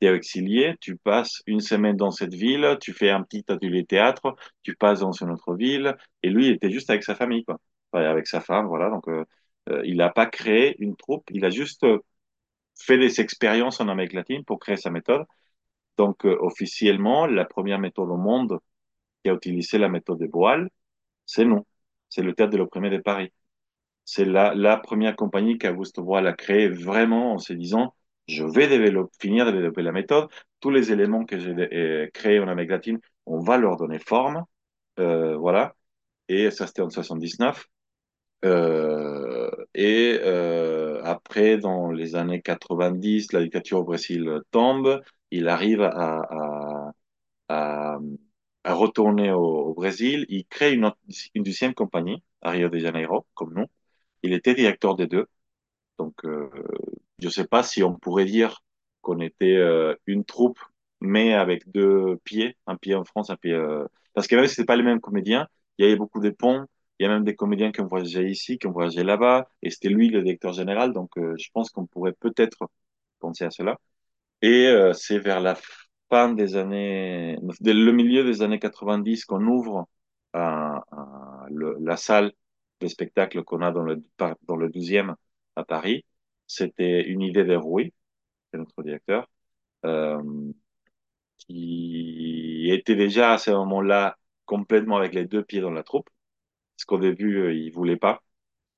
tu 0.02 0.08
es 0.08 0.16
exilié, 0.16 0.76
tu 0.82 0.98
passes 0.98 1.42
une 1.48 1.60
semaine 1.62 1.96
dans 1.98 2.12
cette 2.12 2.34
ville, 2.34 2.78
tu 2.82 2.94
fais 2.94 3.10
un 3.10 3.24
petit 3.24 3.46
atelier 3.50 3.86
théâtre, 3.86 4.36
tu 4.64 4.76
passes 4.76 5.00
dans 5.02 5.12
une 5.12 5.32
autre 5.32 5.56
ville, 5.56 5.96
et 6.24 6.30
lui, 6.30 6.48
il 6.48 6.54
était 6.54 6.72
juste 6.72 6.90
avec 6.90 7.04
sa 7.04 7.16
famille, 7.16 7.44
quoi. 7.46 7.60
Enfin, 7.92 8.06
avec 8.06 8.28
sa 8.28 8.42
femme, 8.42 8.68
voilà. 8.68 8.90
Donc, 8.90 9.08
euh, 9.08 9.26
euh, 9.70 9.82
il 9.86 9.98
n'a 9.98 10.10
pas 10.10 10.26
créé 10.28 10.76
une 10.80 10.96
troupe, 10.96 11.30
il 11.32 11.46
a 11.46 11.50
juste 11.50 11.84
euh, 11.84 12.00
fait 12.80 12.98
des 12.98 13.22
expériences 13.22 13.82
en 13.82 13.90
Amérique 13.90 14.14
latine 14.14 14.44
pour 14.46 14.60
créer 14.60 14.78
sa 14.78 14.92
méthode. 14.92 15.26
Donc, 15.98 16.26
euh, 16.26 16.38
officiellement, 16.42 17.28
la 17.28 17.46
première 17.46 17.80
méthode 17.80 18.10
au 18.10 18.18
monde 18.18 18.60
qui 19.24 19.30
a 19.30 19.34
utilisé 19.34 19.78
la 19.80 19.90
méthode 19.90 20.20
de 20.20 20.28
Boal, 20.28 20.70
c'est 21.28 21.46
nous. 21.46 21.66
C'est 22.10 22.24
le 22.24 22.34
théâtre 22.34 22.54
de 22.54 22.58
l'opprimé 22.58 22.90
de 22.90 22.98
Paris. 22.98 23.32
C'est 24.06 24.26
la, 24.26 24.78
première 24.78 25.16
compagnie 25.16 25.58
qu'Auguste 25.58 26.00
Boal 26.00 26.28
a 26.28 26.34
créée 26.34 26.70
vraiment 26.70 27.34
en 27.34 27.40
se 27.40 27.54
disant, 27.54 27.94
je 28.28 28.46
vais 28.46 28.68
finir 29.20 29.46
de 29.46 29.52
développer 29.52 29.84
la 29.84 29.92
méthode. 29.92 30.30
Tous 30.62 30.72
les 30.72 30.92
éléments 30.92 31.26
que 31.26 31.38
j'ai 31.40 31.52
euh, 31.74 32.10
créés 32.14 32.40
en 32.40 32.48
Amérique 32.48 32.72
latine, 32.72 33.00
on 33.26 33.40
va 33.40 33.58
leur 33.58 33.78
donner 33.78 34.00
forme. 34.00 34.46
Euh, 35.00 35.38
voilà. 35.38 35.76
Et 36.30 36.52
ça, 36.52 36.68
c'était 36.68 36.82
en 36.82 36.90
79. 36.90 37.66
Euh, 38.46 39.50
et 39.74 40.20
après, 41.04 41.58
dans 41.58 41.92
les 41.92 42.16
années 42.16 42.42
90, 42.42 43.34
la 43.34 43.42
dictature 43.42 43.80
au 43.80 43.84
Brésil 43.84 44.42
tombe. 44.52 45.02
Il 45.32 45.48
arrive 45.50 45.82
à, 45.82 46.92
à 48.68 48.74
retourner 48.74 49.32
au, 49.32 49.70
au, 49.70 49.74
Brésil. 49.74 50.26
Il 50.30 50.46
crée 50.46 50.74
une, 50.74 50.92
une 51.36 51.44
deuxième 51.44 51.74
compagnie 51.74 52.22
à 52.42 52.52
Rio 52.52 52.70
de 52.70 52.78
Janeiro, 52.80 53.26
comme 53.34 53.54
nous. 53.54 53.66
Il 54.24 54.34
était 54.34 54.56
directeur 54.56 54.96
des 54.96 55.08
deux. 55.08 55.28
Donc, 55.98 56.26
euh, 56.26 56.50
je 57.20 57.28
ne 57.28 57.32
sais 57.32 57.48
pas 57.48 57.64
si 57.64 57.82
on 57.84 57.96
pourrait 57.96 58.26
dire 58.26 58.62
qu'on 59.02 59.22
était 59.22 59.56
euh, 59.56 59.96
une 60.06 60.26
troupe, 60.26 60.60
mais 61.02 61.34
avec 61.34 61.72
deux 61.72 62.18
pieds, 62.26 62.58
un 62.68 62.76
pied 62.78 62.96
en 62.96 63.06
France, 63.06 63.30
un 63.30 63.38
pied... 63.38 63.54
Euh... 63.54 63.86
Parce 64.14 64.28
que 64.28 64.36
même 64.36 64.48
si 64.48 64.56
ce 64.56 64.64
pas 64.64 64.76
les 64.76 64.84
mêmes 64.84 65.00
comédiens, 65.02 65.48
il 65.78 65.86
y 65.86 65.88
avait 65.88 65.98
beaucoup 65.98 66.20
de 66.20 66.30
ponts, 66.30 66.66
il 67.00 67.04
y 67.04 67.06
a 67.08 67.10
même 67.10 67.24
des 67.24 67.36
comédiens 67.36 67.72
qui 67.72 67.82
ont 67.82 67.88
voyagé 67.88 68.28
ici, 68.30 68.58
qui 68.58 68.68
ont 68.68 68.72
voyagé 68.72 69.04
là-bas, 69.04 69.50
et 69.62 69.70
c'était 69.70 69.90
lui 69.90 70.10
le 70.10 70.24
directeur 70.24 70.54
général, 70.54 70.94
donc 70.94 71.18
euh, 71.18 71.36
je 71.38 71.50
pense 71.54 71.70
qu'on 71.70 71.86
pourrait 71.86 72.14
peut-être 72.14 72.58
penser 73.20 73.46
à 73.46 73.52
cela. 73.52 73.80
Et 74.42 74.68
euh, 74.68 74.94
c'est 74.94 75.20
vers 75.20 75.40
la 75.42 75.56
fin 76.10 76.34
des 76.34 76.56
années, 76.56 77.38
le 77.62 77.92
milieu 77.92 78.24
des 78.24 78.42
années 78.42 78.60
90 78.60 79.26
qu'on 79.26 79.46
ouvre 79.48 79.88
à, 80.34 80.84
à 80.92 81.46
le, 81.50 81.78
la 81.82 81.98
salle 81.98 82.32
de 82.82 82.88
spectacle 82.88 83.44
qu'on 83.44 83.62
a 83.62 83.72
dans 83.72 83.84
le, 83.84 84.04
dans 84.44 84.56
le 84.56 84.70
12e 84.70 85.16
à 85.56 85.64
Paris. 85.66 86.06
C'était 86.48 87.02
une 87.08 87.22
idée 87.22 87.44
de 87.46 87.56
Rouy, 87.56 87.94
c'est 88.52 88.60
notre 88.60 88.84
directeur, 88.84 89.30
euh, 89.86 90.22
qui 91.40 92.70
était 92.72 92.96
déjà 92.96 93.34
à 93.34 93.38
ce 93.38 93.52
moment-là 93.52 94.18
complètement 94.46 94.98
avec 94.98 95.14
les 95.14 95.26
deux 95.26 95.44
pieds 95.44 95.62
dans 95.62 95.72
la 95.72 95.84
troupe, 95.84 96.10
parce 96.78 96.86
qu'au 96.86 97.00
début, 97.00 97.38
euh, 97.40 97.54
il 97.56 97.72
voulait 97.74 97.98
pas. 97.98 98.24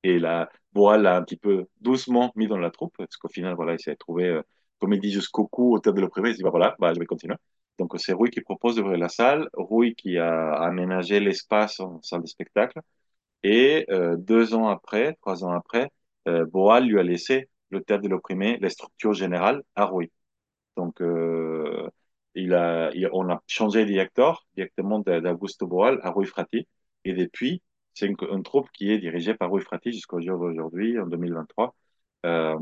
Et 0.03 0.19
la 0.19 0.49
Boal 0.73 1.03
l'a 1.03 1.17
un 1.17 1.23
petit 1.23 1.37
peu 1.37 1.67
doucement 1.81 2.31
mis 2.35 2.47
dans 2.47 2.57
la 2.59 2.71
troupe, 2.71 2.95
parce 2.97 3.17
qu'au 3.17 3.29
final, 3.29 3.55
voilà, 3.55 3.73
il 3.75 3.79
s'est 3.81 3.95
trouvé, 3.95 4.25
euh, 4.27 4.43
comme 4.79 4.93
il 4.93 4.99
dit, 5.01 5.11
jusqu'au 5.11 5.47
cou 5.47 5.75
au 5.75 5.79
tête 5.79 5.95
de 5.95 6.01
l'opprimé, 6.01 6.29
il 6.31 6.35
dit, 6.35 6.43
bah, 6.43 6.49
voilà, 6.51 6.75
bah, 6.79 6.93
je 6.93 6.99
vais 6.99 7.05
continuer. 7.05 7.35
Donc, 7.77 7.93
c'est 7.99 8.13
Rouy 8.13 8.29
qui 8.29 8.41
propose 8.41 8.75
d'ouvrir 8.75 8.97
la 8.97 9.09
salle, 9.09 9.49
Rouy 9.53 9.95
qui 9.95 10.17
a 10.17 10.53
aménagé 10.53 11.19
l'espace 11.19 11.79
en 11.79 12.01
salle 12.01 12.21
de 12.21 12.27
spectacle. 12.27 12.81
Et 13.43 13.85
euh, 13.89 14.17
deux 14.17 14.53
ans 14.53 14.67
après, 14.69 15.15
trois 15.21 15.43
ans 15.45 15.51
après, 15.51 15.91
euh, 16.27 16.45
Boal 16.45 16.85
lui 16.87 16.99
a 16.99 17.03
laissé 17.03 17.49
le 17.69 17.81
théâtre 17.83 18.03
de 18.03 18.09
l'opprimé, 18.09 18.57
les 18.61 18.69
structures 18.69 19.13
générales 19.13 19.63
à 19.75 19.85
Rouy. 19.85 20.11
Donc, 20.77 21.01
euh, 21.01 21.89
il 22.35 22.53
a, 22.53 22.91
on 23.13 23.29
a 23.29 23.41
changé 23.47 23.81
de 23.85 23.89
directeur 23.91 24.45
directement 24.55 24.99
d'Augusto 24.99 25.67
Boal 25.67 25.99
à 26.03 26.11
Rouy 26.11 26.25
Frati. 26.25 26.67
Et 27.05 27.13
depuis, 27.13 27.61
c'est 27.93 28.07
une, 28.07 28.15
une, 28.31 28.43
troupe 28.43 28.69
qui 28.71 28.91
est 28.91 28.99
dirigée 28.99 29.33
par 29.35 29.49
Rouy 29.49 29.61
Frati 29.61 29.91
jusqu'au 29.91 30.21
jour 30.21 30.39
d'aujourd'hui, 30.39 30.99
en 30.99 31.07
2023. 31.07 31.75
Euh, 32.25 32.57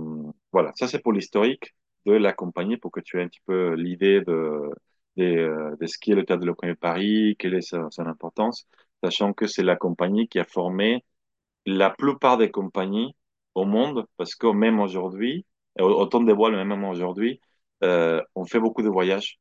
voilà, 0.52 0.72
ça 0.76 0.88
c'est 0.88 1.00
pour 1.00 1.14
l'historique 1.14 1.74
de 2.14 2.18
la 2.18 2.34
compagnie, 2.34 2.78
pour 2.78 2.92
que 2.92 3.00
tu 3.00 3.20
aies 3.20 3.24
un 3.24 3.28
petit 3.28 3.42
peu 3.46 3.74
l'idée 3.76 4.22
de, 4.22 4.70
de, 5.18 5.76
de, 5.80 5.86
ce 5.88 5.98
qui 5.98 6.12
est 6.12 6.16
le 6.16 6.26
théâtre 6.26 6.42
de 6.42 6.48
l'opprimé 6.48 6.76
Paris, 6.76 7.36
quelle 7.40 7.56
est 7.56 7.62
son 7.62 7.90
importance, 8.08 8.68
sachant 9.04 9.34
que 9.34 9.48
c'est 9.48 9.64
la 9.64 9.76
compagnie 9.76 10.28
qui 10.28 10.40
a 10.40 10.46
formé 10.46 11.04
la 11.66 11.90
plupart 11.92 12.38
des 12.38 12.52
compagnies 12.52 13.16
au 13.56 13.66
monde 13.66 14.06
parce 14.18 14.36
que 14.36 14.48
même 14.48 14.80
aujourd'hui, 14.80 15.46
autant 15.80 16.22
de 16.22 16.34
voile, 16.34 16.56
même 16.66 16.84
aujourd'hui, 16.86 17.40
euh, 17.84 18.22
on 18.36 18.46
fait 18.46 18.60
beaucoup 18.60 18.82
de 18.84 18.90
voyages. 18.90 19.40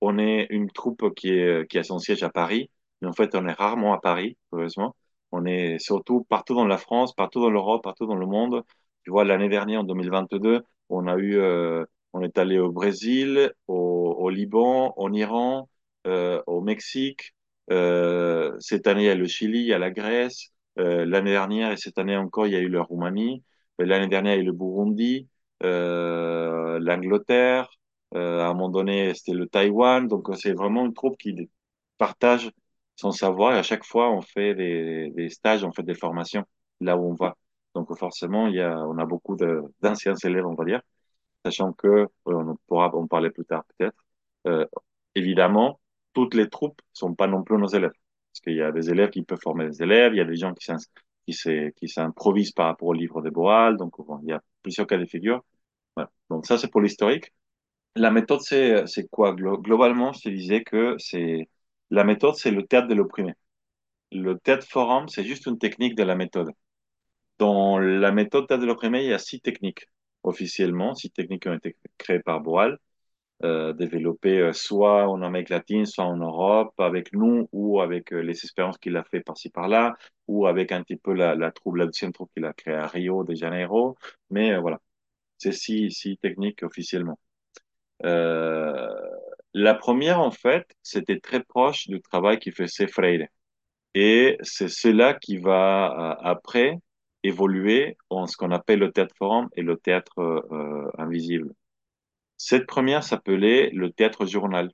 On 0.00 0.18
est 0.18 0.46
une 0.50 0.70
troupe 0.70 1.14
qui, 1.14 1.30
est, 1.30 1.68
qui 1.70 1.78
a 1.78 1.82
son 1.84 1.98
siège 1.98 2.22
à 2.22 2.30
Paris, 2.30 2.70
mais 3.00 3.08
en 3.08 3.12
fait, 3.12 3.34
on 3.34 3.46
est 3.48 3.52
rarement 3.52 3.94
à 3.94 4.00
Paris, 4.00 4.36
heureusement. 4.52 4.96
On 5.32 5.44
est 5.46 5.78
surtout 5.78 6.24
partout 6.24 6.54
dans 6.54 6.66
la 6.66 6.78
France, 6.78 7.14
partout 7.14 7.40
dans 7.40 7.50
l'Europe, 7.50 7.82
partout 7.82 8.06
dans 8.06 8.16
le 8.16 8.26
monde. 8.26 8.64
Tu 9.04 9.10
vois, 9.10 9.24
l'année 9.24 9.48
dernière, 9.48 9.80
en 9.80 9.84
2022, 9.84 10.62
on 10.88 11.06
a 11.06 11.16
eu, 11.16 11.36
euh, 11.38 11.84
on 12.12 12.22
est 12.22 12.38
allé 12.38 12.58
au 12.58 12.70
Brésil, 12.72 13.52
au, 13.68 14.14
au 14.18 14.30
Liban, 14.30 14.94
en 14.96 15.12
Iran, 15.12 15.68
euh, 16.06 16.42
au 16.46 16.60
Mexique. 16.60 17.34
Euh, 17.70 18.54
cette 18.60 18.86
année, 18.86 19.04
il 19.04 19.06
y 19.06 19.10
a 19.10 19.14
le 19.14 19.26
Chili, 19.26 19.60
il 19.60 19.66
y 19.66 19.72
a 19.72 19.78
la 19.78 19.90
Grèce. 19.90 20.50
Euh, 20.78 21.04
l'année 21.06 21.30
dernière 21.32 21.72
et 21.72 21.76
cette 21.76 21.98
année 21.98 22.16
encore, 22.16 22.46
il 22.46 22.52
y 22.52 22.56
a 22.56 22.60
eu 22.60 22.68
la 22.68 22.82
Roumanie. 22.82 23.42
L'année 23.78 24.08
dernière, 24.08 24.34
il 24.34 24.36
y 24.38 24.40
a 24.40 24.42
eu 24.42 24.46
le 24.46 24.52
Burundi, 24.52 25.28
euh, 25.62 26.78
l'Angleterre. 26.80 27.68
Euh, 28.14 28.40
à 28.42 28.46
un 28.48 28.54
moment 28.54 28.68
donné, 28.68 29.14
c'était 29.14 29.32
le 29.32 29.46
Taïwan. 29.48 30.06
Donc, 30.08 30.28
c'est 30.36 30.52
vraiment 30.52 30.84
une 30.86 30.94
troupe 30.94 31.16
qui 31.18 31.50
partage 31.98 32.50
son 32.96 33.10
savoir 33.12 33.54
et 33.54 33.58
à 33.58 33.62
chaque 33.62 33.84
fois, 33.84 34.10
on 34.10 34.20
fait 34.22 34.54
des, 34.54 35.10
des 35.10 35.28
stages, 35.30 35.64
on 35.64 35.72
fait 35.72 35.82
des 35.82 35.94
formations 35.94 36.44
là 36.80 36.96
où 36.96 37.10
on 37.10 37.14
va. 37.14 37.36
Donc, 37.74 37.96
forcément, 37.98 38.46
il 38.46 38.54
y 38.56 38.60
a, 38.60 38.78
on 38.86 38.98
a 38.98 39.04
beaucoup 39.06 39.36
d'anciens 39.82 40.14
élèves, 40.14 40.46
on 40.46 40.54
va 40.54 40.64
dire, 40.64 40.80
sachant 41.44 41.72
que, 41.72 42.06
on 42.26 42.56
pourra 42.66 42.94
en 42.94 43.06
parler 43.06 43.30
plus 43.30 43.44
tard 43.44 43.64
peut-être. 43.76 43.96
Euh, 44.46 44.66
évidemment, 45.14 45.80
toutes 46.12 46.34
les 46.34 46.48
troupes 46.48 46.80
sont 46.92 47.14
pas 47.14 47.26
non 47.26 47.42
plus 47.42 47.58
nos 47.58 47.66
élèves. 47.68 47.92
Parce 48.32 48.40
qu'il 48.42 48.54
y 48.56 48.62
a 48.62 48.72
des 48.72 48.90
élèves 48.90 49.10
qui 49.10 49.22
peuvent 49.22 49.40
former 49.42 49.66
des 49.68 49.82
élèves, 49.82 50.14
il 50.14 50.18
y 50.18 50.20
a 50.20 50.24
des 50.24 50.36
gens 50.36 50.54
qui 50.54 51.88
s'improvisent 51.88 52.52
par 52.52 52.66
rapport 52.66 52.88
au 52.88 52.92
livre 52.92 53.22
de 53.22 53.30
Boal, 53.30 53.76
donc 53.76 53.94
il 54.22 54.28
y 54.28 54.32
a 54.32 54.42
plusieurs 54.62 54.86
cas 54.86 54.98
de 54.98 55.04
figure. 55.06 55.44
Voilà. 55.96 56.10
Donc 56.30 56.46
ça, 56.46 56.58
c'est 56.58 56.68
pour 56.70 56.80
l'historique. 56.80 57.32
La 57.96 58.10
méthode, 58.10 58.40
c'est 58.40 58.86
c'est 58.86 59.08
quoi? 59.08 59.34
Globalement, 59.34 60.12
je 60.12 60.22
te 60.22 60.28
disais 60.28 60.64
que 60.64 60.96
c'est 60.98 61.48
la 61.90 62.04
méthode, 62.04 62.34
c'est 62.36 62.50
le 62.50 62.66
théâtre 62.66 62.88
de 62.88 62.94
l'opprimé. 62.94 63.34
Le 64.12 64.38
théâtre 64.38 64.66
forum, 64.68 65.08
c'est 65.08 65.24
juste 65.24 65.46
une 65.46 65.58
technique 65.58 65.94
de 65.96 66.02
la 66.04 66.16
méthode. 66.16 66.50
Dans 67.38 67.78
la 67.78 68.12
méthode 68.12 68.46
de 68.48 68.96
il 68.98 69.04
y 69.04 69.12
a 69.12 69.18
six 69.18 69.40
techniques 69.40 69.88
officiellement, 70.22 70.94
six 70.94 71.10
techniques 71.10 71.42
qui 71.42 71.48
ont 71.48 71.54
été 71.54 71.76
créées 71.98 72.20
par 72.20 72.40
Boal 72.40 72.78
euh, 73.42 73.72
développé 73.72 74.38
euh, 74.38 74.52
soit 74.52 75.08
en 75.08 75.22
Amérique 75.22 75.50
latine, 75.50 75.86
soit 75.86 76.04
en 76.04 76.16
Europe, 76.16 76.72
avec 76.78 77.12
nous 77.12 77.48
ou 77.52 77.80
avec 77.80 78.12
euh, 78.12 78.20
les 78.20 78.32
expériences 78.32 78.78
qu'il 78.78 78.96
a 78.96 79.04
fait 79.04 79.20
par-ci 79.20 79.50
par-là, 79.50 79.94
ou 80.28 80.46
avec 80.46 80.72
un 80.72 80.82
petit 80.82 80.96
peu 80.96 81.12
la, 81.12 81.34
la 81.34 81.50
troupe, 81.50 81.76
la 81.76 81.86
deuxième 81.86 82.12
troupe 82.12 82.30
qu'il 82.34 82.44
a 82.44 82.52
créée 82.52 82.74
à 82.74 82.86
Rio 82.86 83.24
de 83.24 83.34
Janeiro. 83.34 83.96
Mais 84.30 84.52
euh, 84.52 84.60
voilà, 84.60 84.80
c'est 85.38 85.52
si, 85.52 85.90
si 85.90 86.16
technique 86.18 86.62
officiellement. 86.62 87.18
Euh, 88.04 88.88
la 89.54 89.74
première, 89.74 90.20
en 90.20 90.30
fait, 90.30 90.66
c'était 90.82 91.20
très 91.20 91.42
proche 91.42 91.88
du 91.88 92.00
travail 92.00 92.38
qu'il 92.38 92.52
faisait 92.54 92.86
Freire. 92.88 93.28
Et 93.94 94.38
c'est 94.42 94.68
cela 94.68 95.14
qui 95.14 95.38
va 95.38 96.18
après 96.22 96.78
évoluer 97.24 97.98
en 98.10 98.28
ce 98.28 98.36
qu'on 98.36 98.52
appelle 98.52 98.80
le 98.80 98.92
théâtre 98.92 99.16
forum 99.18 99.48
et 99.56 99.62
le 99.62 99.76
théâtre 99.78 100.20
euh, 100.20 100.90
invisible. 100.98 101.52
Cette 102.36 102.66
première 102.66 103.04
s'appelait 103.04 103.70
le 103.70 103.90
théâtre 103.92 104.26
journal. 104.26 104.70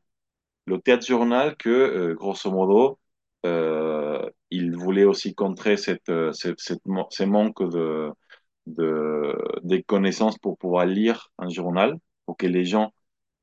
Le 0.66 0.78
théâtre 0.80 1.06
journal 1.06 1.56
que, 1.56 1.70
euh, 1.70 2.14
grosso 2.14 2.50
modo, 2.50 2.98
euh, 3.46 4.28
il 4.50 4.76
voulait 4.76 5.04
aussi 5.04 5.34
contrer 5.34 5.76
cette, 5.76 6.08
euh, 6.10 6.32
cette, 6.32 6.60
cette, 6.60 6.82
ces 7.10 7.26
manques 7.26 7.62
de, 7.70 8.10
de, 8.66 9.36
des 9.62 9.82
connaissances 9.82 10.38
pour 10.38 10.58
pouvoir 10.58 10.86
lire 10.86 11.30
un 11.38 11.48
journal, 11.48 11.98
pour 12.26 12.36
que 12.36 12.46
les 12.46 12.64
gens 12.64 12.92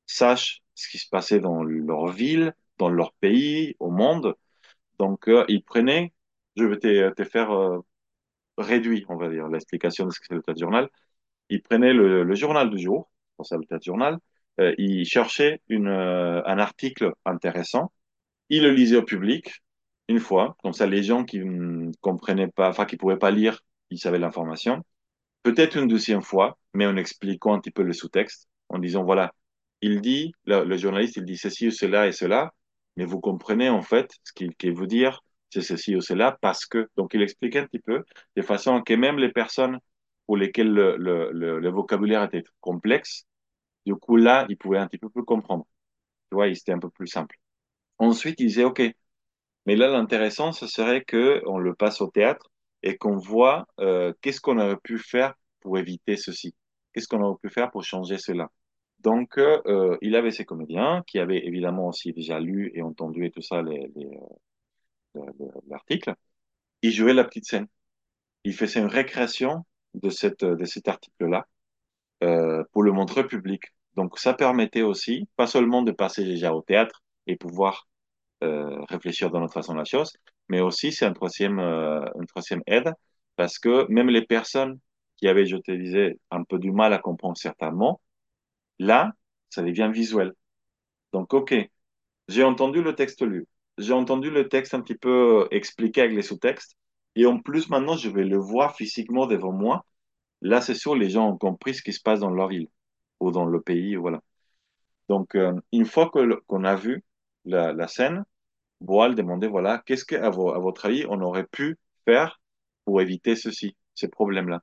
sachent 0.06 0.62
ce 0.74 0.88
qui 0.90 0.98
se 0.98 1.08
passait 1.08 1.40
dans 1.40 1.62
leur 1.64 2.08
ville, 2.08 2.54
dans 2.78 2.90
leur 2.90 3.12
pays, 3.14 3.74
au 3.80 3.90
monde. 3.90 4.34
Donc, 4.98 5.28
euh, 5.28 5.44
il 5.48 5.62
prenait, 5.64 6.12
je 6.56 6.64
vais 6.64 6.78
te, 6.78 7.10
te 7.14 7.24
faire 7.24 7.50
euh, 7.52 7.80
réduit, 8.58 9.04
on 9.08 9.16
va 9.16 9.28
dire, 9.28 9.48
l'explication 9.48 10.06
de 10.06 10.10
ce 10.10 10.20
que 10.20 10.26
c'est 10.28 10.34
le 10.34 10.42
théâtre 10.42 10.60
journal. 10.60 10.88
Il 11.50 11.62
prenait 11.62 11.92
le, 11.92 12.34
journal 12.34 12.70
du 12.70 12.78
jour, 12.78 13.10
ça 13.42 13.56
le 13.56 13.64
théâtre 13.64 13.84
journal, 13.84 14.18
euh, 14.60 14.74
il 14.78 15.04
cherchait 15.06 15.60
euh, 15.70 16.42
un 16.44 16.58
article 16.58 17.12
intéressant, 17.24 17.92
il 18.50 18.62
le 18.64 18.70
lisait 18.72 18.96
au 18.96 19.04
public 19.04 19.62
une 20.08 20.20
fois, 20.20 20.56
comme 20.62 20.72
ça 20.72 20.86
les 20.86 21.02
gens 21.02 21.24
qui 21.24 21.38
ne 21.40 21.92
comprenaient 22.00 22.48
pas, 22.48 22.68
enfin 22.70 22.86
qui 22.86 22.96
pouvaient 22.96 23.18
pas 23.18 23.30
lire, 23.30 23.60
ils 23.90 23.98
savaient 23.98 24.18
l'information. 24.18 24.82
Peut-être 25.42 25.76
une 25.76 25.88
deuxième 25.88 26.22
fois, 26.22 26.58
mais 26.74 26.86
en 26.86 26.96
expliquant 26.96 27.54
un 27.54 27.60
petit 27.60 27.70
peu 27.70 27.82
le 27.82 27.92
sous-texte, 27.92 28.48
en 28.68 28.78
disant 28.78 29.04
voilà, 29.04 29.32
il 29.82 30.00
dit, 30.00 30.32
le, 30.46 30.76
journaliste, 30.76 31.16
il 31.16 31.24
dit 31.24 31.36
ceci 31.36 31.70
cela 31.72 32.06
et 32.08 32.12
cela, 32.12 32.52
mais 32.96 33.04
vous 33.04 33.20
comprenez 33.20 33.68
en 33.70 33.82
fait 33.82 34.10
ce 34.24 34.32
qu'il 34.32 34.54
qu 34.56 34.72
veut 34.72 34.86
dire, 34.86 35.22
c'est 35.50 35.62
ceci 35.62 35.96
ou 35.96 36.00
cela, 36.00 36.38
parce 36.40 36.66
que. 36.66 36.88
Donc 36.96 37.14
il 37.14 37.22
expliquait 37.22 37.60
un 37.60 37.66
petit 37.66 37.78
peu, 37.80 38.04
de 38.36 38.42
façon 38.42 38.82
que 38.82 38.94
même 38.94 39.18
les 39.18 39.30
personnes 39.32 39.78
pour 40.26 40.36
lesquelles 40.36 40.72
le, 40.72 40.96
le, 40.96 41.30
le, 41.32 41.58
le 41.60 41.70
vocabulaire 41.70 42.24
était 42.24 42.44
complexe, 42.60 43.24
du 43.86 43.94
coup, 43.96 44.16
là, 44.16 44.46
il 44.48 44.56
pouvait 44.58 44.78
un 44.78 44.86
petit 44.88 44.98
peu 44.98 45.10
plus 45.10 45.24
comprendre. 45.24 45.66
Tu 46.30 46.36
vois, 46.36 46.54
c'était 46.54 46.72
un 46.72 46.78
peu 46.80 46.90
plus 46.90 47.08
simple. 47.08 47.36
Ensuite, 47.98 48.40
il 48.40 48.48
disait, 48.48 48.64
OK, 48.64 48.82
mais 49.66 49.76
là, 49.76 49.88
l'intéressant, 49.88 50.52
ce 50.52 50.66
serait 50.66 51.04
que 51.04 51.42
on 51.46 51.58
le 51.58 51.74
passe 51.74 52.00
au 52.00 52.08
théâtre 52.08 52.50
et 52.82 52.96
qu'on 52.96 53.16
voit 53.16 53.66
euh, 53.80 54.12
qu'est-ce 54.22 54.40
qu'on 54.40 54.58
aurait 54.58 54.78
pu 54.78 54.98
faire 54.98 55.34
pour 55.60 55.78
éviter 55.78 56.16
ceci? 56.16 56.54
Qu'est-ce 56.92 57.08
qu'on 57.08 57.22
aurait 57.22 57.38
pu 57.42 57.50
faire 57.50 57.70
pour 57.70 57.84
changer 57.84 58.18
cela? 58.18 58.48
Donc, 59.00 59.38
euh, 59.38 59.96
il 60.02 60.16
avait 60.16 60.30
ses 60.32 60.44
comédiens 60.44 61.02
qui 61.06 61.18
avaient 61.18 61.46
évidemment 61.46 61.88
aussi 61.88 62.12
déjà 62.12 62.40
lu 62.40 62.70
et 62.74 62.82
entendu 62.82 63.26
et 63.26 63.30
tout 63.30 63.42
ça, 63.42 63.62
les, 63.62 63.90
les, 63.96 64.06
euh, 64.06 64.20
l'article. 65.68 66.14
Il 66.82 66.92
jouait 66.92 67.14
la 67.14 67.24
petite 67.24 67.46
scène. 67.46 67.66
Il 68.44 68.54
faisait 68.54 68.80
une 68.80 68.86
récréation 68.86 69.64
de, 69.94 70.10
cette, 70.10 70.44
de 70.44 70.64
cet 70.64 70.88
article-là 70.88 71.46
euh, 72.22 72.64
pour 72.72 72.82
le 72.82 72.92
montrer 72.92 73.22
au 73.22 73.26
public. 73.26 73.62
Donc 73.94 74.18
ça 74.18 74.34
permettait 74.34 74.82
aussi, 74.82 75.28
pas 75.36 75.46
seulement 75.46 75.82
de 75.82 75.92
passer 75.92 76.24
déjà 76.24 76.54
au 76.54 76.62
théâtre 76.62 77.02
et 77.26 77.36
pouvoir 77.36 77.88
euh, 78.44 78.82
réfléchir 78.84 79.30
dans 79.30 79.40
notre 79.40 79.54
façon 79.54 79.72
de 79.72 79.78
la 79.78 79.84
chose, 79.84 80.12
mais 80.48 80.60
aussi 80.60 80.92
c'est 80.92 81.06
un 81.06 81.12
troisième, 81.12 81.58
euh, 81.58 82.04
une 82.20 82.26
troisième 82.26 82.62
aide 82.66 82.92
parce 83.36 83.58
que 83.58 83.86
même 83.90 84.08
les 84.10 84.22
personnes 84.26 84.78
qui 85.16 85.28
avaient, 85.28 85.46
je 85.46 85.56
te 85.56 85.72
disais, 85.72 86.18
un 86.30 86.44
peu 86.44 86.58
du 86.58 86.72
mal 86.72 86.92
à 86.92 86.98
comprendre 86.98 87.36
certains 87.36 87.70
mots, 87.72 88.00
là, 88.78 89.12
ça 89.50 89.62
devient 89.62 89.90
visuel. 89.92 90.32
Donc, 91.12 91.34
ok, 91.34 91.54
j'ai 92.28 92.44
entendu 92.44 92.82
le 92.82 92.94
texte 92.94 93.22
lu, 93.22 93.46
j'ai 93.78 93.92
entendu 93.92 94.30
le 94.30 94.48
texte 94.48 94.74
un 94.74 94.80
petit 94.80 94.96
peu 94.96 95.48
expliqué 95.50 96.02
avec 96.02 96.14
les 96.14 96.22
sous-textes, 96.22 96.76
et 97.16 97.26
en 97.26 97.40
plus 97.40 97.68
maintenant, 97.70 97.96
je 97.96 98.10
vais 98.10 98.24
le 98.24 98.38
voir 98.38 98.76
physiquement 98.76 99.26
devant 99.26 99.52
moi. 99.52 99.84
Là, 100.42 100.60
c'est 100.60 100.74
sûr, 100.74 100.94
les 100.96 101.10
gens 101.10 101.28
ont 101.30 101.38
compris 101.38 101.74
ce 101.74 101.82
qui 101.82 101.92
se 101.92 102.00
passe 102.00 102.20
dans 102.20 102.30
leur 102.30 102.48
ville 102.48 102.68
ou 103.20 103.32
dans 103.32 103.46
le 103.46 103.60
pays, 103.60 103.96
voilà. 103.96 104.22
Donc, 105.08 105.34
euh, 105.34 105.54
une 105.72 105.86
fois 105.86 106.10
qu'on 106.10 106.64
a 106.64 106.76
vu 106.76 107.04
la, 107.44 107.88
scène, 107.88 108.24
Boal 108.80 109.14
demandait, 109.14 109.48
voilà, 109.48 109.82
qu'est-ce 109.86 110.04
que, 110.04 110.16
à, 110.16 110.30
vo 110.30 110.50
à, 110.52 110.58
votre 110.58 110.86
avis, 110.86 111.06
on 111.08 111.20
aurait 111.22 111.46
pu 111.46 111.78
faire 112.06 112.40
pour 112.84 113.00
éviter 113.00 113.36
ceci, 113.36 113.76
ces 113.94 114.08
problèmes-là? 114.08 114.62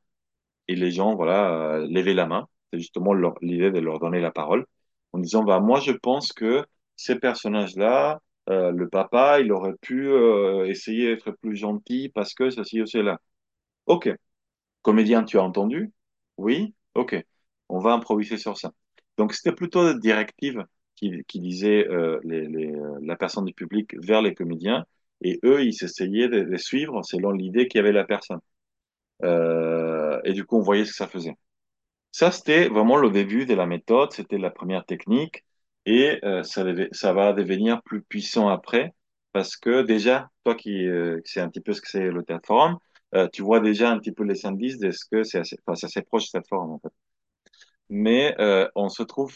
Et 0.67 0.75
les 0.75 0.91
gens, 0.91 1.15
voilà, 1.15 1.75
euh, 1.77 1.87
levaient 1.89 2.13
la 2.13 2.27
main. 2.27 2.47
C'est 2.71 2.79
justement 2.79 3.13
l'idée 3.41 3.71
de 3.71 3.79
leur 3.79 3.99
donner 3.99 4.21
la 4.21 4.31
parole 4.31 4.65
en 5.13 5.19
disant, 5.19 5.43
bah, 5.43 5.59
moi, 5.59 5.79
je 5.79 5.91
pense 5.93 6.33
que 6.33 6.65
ces 6.95 7.17
personnages-là, 7.19 8.21
euh, 8.49 8.71
le 8.71 8.89
papa, 8.89 9.39
il 9.41 9.51
aurait 9.51 9.75
pu 9.81 10.07
euh, 10.07 10.67
essayer 10.67 11.07
d'être 11.15 11.31
plus 11.31 11.55
gentil 11.55 12.09
parce 12.09 12.33
que 12.33 12.49
ceci 12.49 12.81
ou 12.81 12.85
cela. 12.85 13.19
Ok. 13.87 14.09
Comédien, 14.81 15.23
tu 15.23 15.37
as 15.39 15.43
entendu? 15.43 15.91
Oui? 16.37 16.73
Ok 16.95 17.15
on 17.69 17.79
va 17.79 17.93
improviser 17.93 18.37
sur 18.37 18.57
ça. 18.57 18.71
Donc 19.17 19.33
c'était 19.33 19.51
plutôt 19.55 19.91
des 19.93 19.99
directives 19.99 20.63
qui, 20.95 21.23
qui 21.27 21.39
disaient 21.39 21.87
euh, 21.89 22.19
les, 22.23 22.47
les, 22.47 22.71
euh, 22.75 22.99
la 23.01 23.15
personne 23.15 23.45
du 23.45 23.53
public 23.53 23.95
vers 24.01 24.21
les 24.21 24.35
comédiens, 24.35 24.85
et 25.21 25.39
eux, 25.43 25.63
ils 25.63 25.83
essayaient 25.83 26.29
de 26.29 26.37
les 26.41 26.57
suivre 26.59 27.01
selon 27.03 27.31
l'idée 27.31 27.67
qu'il 27.67 27.79
y 27.79 27.81
avait 27.81 27.91
la 27.91 28.03
personne. 28.05 28.39
Euh, 29.23 30.19
et 30.25 30.33
du 30.33 30.45
coup, 30.45 30.57
on 30.57 30.61
voyait 30.61 30.85
ce 30.85 30.91
que 30.91 30.97
ça 30.97 31.07
faisait. 31.07 31.35
Ça, 32.11 32.31
c'était 32.31 32.69
vraiment 32.69 32.97
le 32.97 33.11
début 33.11 33.45
de 33.47 33.55
la 33.55 33.67
méthode, 33.67 34.13
c'était 34.13 34.39
la 34.39 34.51
première 34.51 34.85
technique, 34.85 35.44
et 35.85 36.19
euh, 36.25 36.43
ça, 36.43 36.63
ça 36.91 37.13
va 37.13 37.33
devenir 37.33 37.81
plus 37.83 38.01
puissant 38.03 38.47
après, 38.49 38.93
parce 39.33 39.57
que 39.57 39.81
déjà, 39.83 40.29
toi 40.43 40.55
qui, 40.55 40.87
euh, 40.87 41.21
sais 41.25 41.41
un 41.41 41.49
petit 41.49 41.61
peu 41.61 41.73
ce 41.73 41.81
que 41.81 41.89
c'est 41.89 42.09
le 42.11 42.23
théâtre 42.23 42.47
forum, 42.47 42.77
euh, 43.15 43.27
tu 43.31 43.41
vois 43.43 43.59
déjà 43.59 43.91
un 43.91 43.99
petit 43.99 44.11
peu 44.11 44.23
les 44.23 44.45
indices 44.45 44.79
de 44.79 44.91
ce 44.91 45.05
que 45.11 45.23
c'est 45.23 45.39
assez, 45.39 45.57
enfin, 45.65 45.79
assez 45.85 46.01
proche 46.01 46.31
théâtre 46.31 46.47
forum, 46.49 46.71
en 46.71 46.79
fait 46.79 46.93
mais 47.89 48.35
euh, 48.39 48.67
on 48.75 48.89
se 48.89 49.03
trouve 49.03 49.35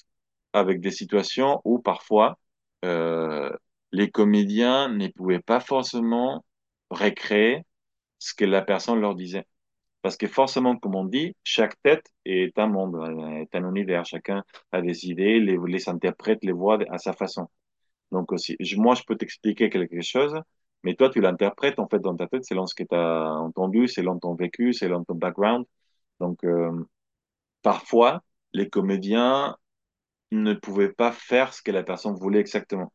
avec 0.54 0.82
des 0.82 0.92
situations 0.92 1.62
où 1.66 1.80
parfois 1.80 2.40
euh, 2.86 3.52
les 3.92 4.10
comédiens 4.12 4.90
ne 4.90 5.08
pouvaient 5.08 5.40
pas 5.42 5.60
forcément 5.60 6.46
récréer 6.92 7.64
ce 8.20 8.34
que 8.34 8.46
la 8.46 8.62
personne 8.62 9.02
leur 9.02 9.16
disait. 9.16 9.46
Parce 10.02 10.18
que 10.18 10.28
forcément, 10.28 10.78
comme 10.78 10.96
on 10.96 11.06
dit, 11.06 11.36
chaque 11.44 11.82
tête 11.82 12.06
est 12.26 12.58
un 12.60 12.68
monde, 12.68 12.96
euh, 12.96 13.42
est 13.42 13.54
un 13.56 13.68
univers. 13.70 14.06
Chacun 14.06 14.44
a 14.72 14.82
des 14.82 15.08
idées, 15.08 15.40
les, 15.40 15.58
les 15.68 15.90
interprète, 15.90 16.40
les 16.44 16.54
voit 16.54 16.80
à 16.90 16.98
sa 16.98 17.14
façon. 17.14 17.48
Donc 18.12 18.32
aussi, 18.32 18.56
je- 18.60 18.78
moi, 18.78 18.96
je 18.96 19.04
peux 19.04 19.18
t'expliquer 19.18 19.70
quelque 19.70 20.02
chose, 20.02 20.36
mais 20.84 20.96
toi, 20.96 21.10
tu 21.10 21.22
l'interprètes 21.22 21.80
en 21.80 21.88
fait 21.90 22.00
dans 22.00 22.16
ta 22.16 22.28
tête 22.28 22.46
selon 22.46 22.66
ce 22.68 22.76
que 22.76 22.84
tu 22.84 22.96
as 22.96 23.34
entendu, 23.36 23.88
selon 23.88 24.20
ton 24.20 24.36
vécu, 24.36 24.74
selon 24.74 25.04
ton 25.06 25.16
background. 25.16 25.66
Donc, 26.20 26.44
euh, 26.46 26.72
parfois, 27.62 28.24
les 28.54 28.70
comédiens 28.70 29.58
ne 30.32 30.54
pouvaient 30.54 30.94
pas 30.94 31.12
faire 31.12 31.54
ce 31.54 31.62
que 31.62 31.72
la 31.72 31.84
personne 31.84 32.16
voulait 32.16 32.40
exactement. 32.40 32.94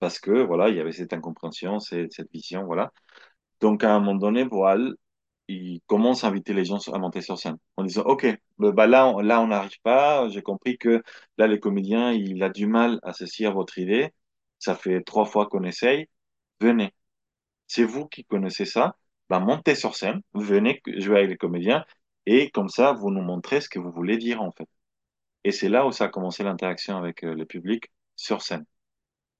Parce 0.00 0.18
que, 0.20 0.30
voilà, 0.32 0.68
il 0.70 0.76
y 0.76 0.80
avait 0.80 0.92
cette 0.92 1.12
incompréhension, 1.12 1.80
cette, 1.80 2.12
cette 2.12 2.30
vision, 2.32 2.64
voilà. 2.64 2.92
Donc, 3.60 3.84
à 3.84 3.94
un 3.94 4.00
moment 4.00 4.16
donné, 4.16 4.44
Voile, 4.44 4.94
il 5.48 5.80
commence 5.86 6.24
à 6.24 6.28
inviter 6.28 6.52
les 6.54 6.64
gens 6.64 6.78
à 6.92 6.98
monter 6.98 7.20
sur 7.20 7.38
scène 7.38 7.58
en 7.76 7.84
disant, 7.84 8.02
OK, 8.02 8.26
bah 8.58 8.86
là, 8.86 9.06
on, 9.08 9.20
là, 9.20 9.40
on 9.40 9.48
n'arrive 9.48 9.80
pas. 9.82 10.28
J'ai 10.28 10.42
compris 10.42 10.78
que 10.78 11.02
là, 11.38 11.46
les 11.46 11.60
comédiens, 11.60 12.12
il 12.12 12.42
a 12.42 12.48
du 12.50 12.66
mal 12.66 13.00
à 13.02 13.10
à 13.10 13.50
votre 13.50 13.78
idée. 13.78 14.12
Ça 14.58 14.74
fait 14.74 15.02
trois 15.02 15.24
fois 15.26 15.46
qu'on 15.46 15.64
essaye. 15.64 16.08
Venez. 16.60 16.92
C'est 17.66 17.84
vous 17.84 18.06
qui 18.06 18.24
connaissez 18.24 18.64
ça. 18.66 18.96
Bah, 19.30 19.40
montez 19.40 19.74
sur 19.74 19.96
scène. 19.96 20.22
Venez 20.34 20.82
jouer 20.98 21.18
avec 21.18 21.30
les 21.30 21.36
comédiens. 21.36 21.84
Et 22.26 22.50
comme 22.50 22.68
ça, 22.68 22.92
vous 22.92 23.10
nous 23.10 23.22
montrez 23.22 23.60
ce 23.60 23.68
que 23.68 23.78
vous 23.78 23.90
voulez 23.92 24.16
dire, 24.18 24.42
en 24.42 24.52
fait. 24.52 24.68
Et 25.44 25.52
c'est 25.52 25.68
là 25.68 25.86
où 25.86 25.92
ça 25.92 26.06
a 26.06 26.08
commencé 26.08 26.42
l'interaction 26.44 26.96
avec 26.98 27.24
euh, 27.24 27.34
le 27.34 27.46
public 27.46 27.90
sur 28.16 28.42
scène 28.42 28.64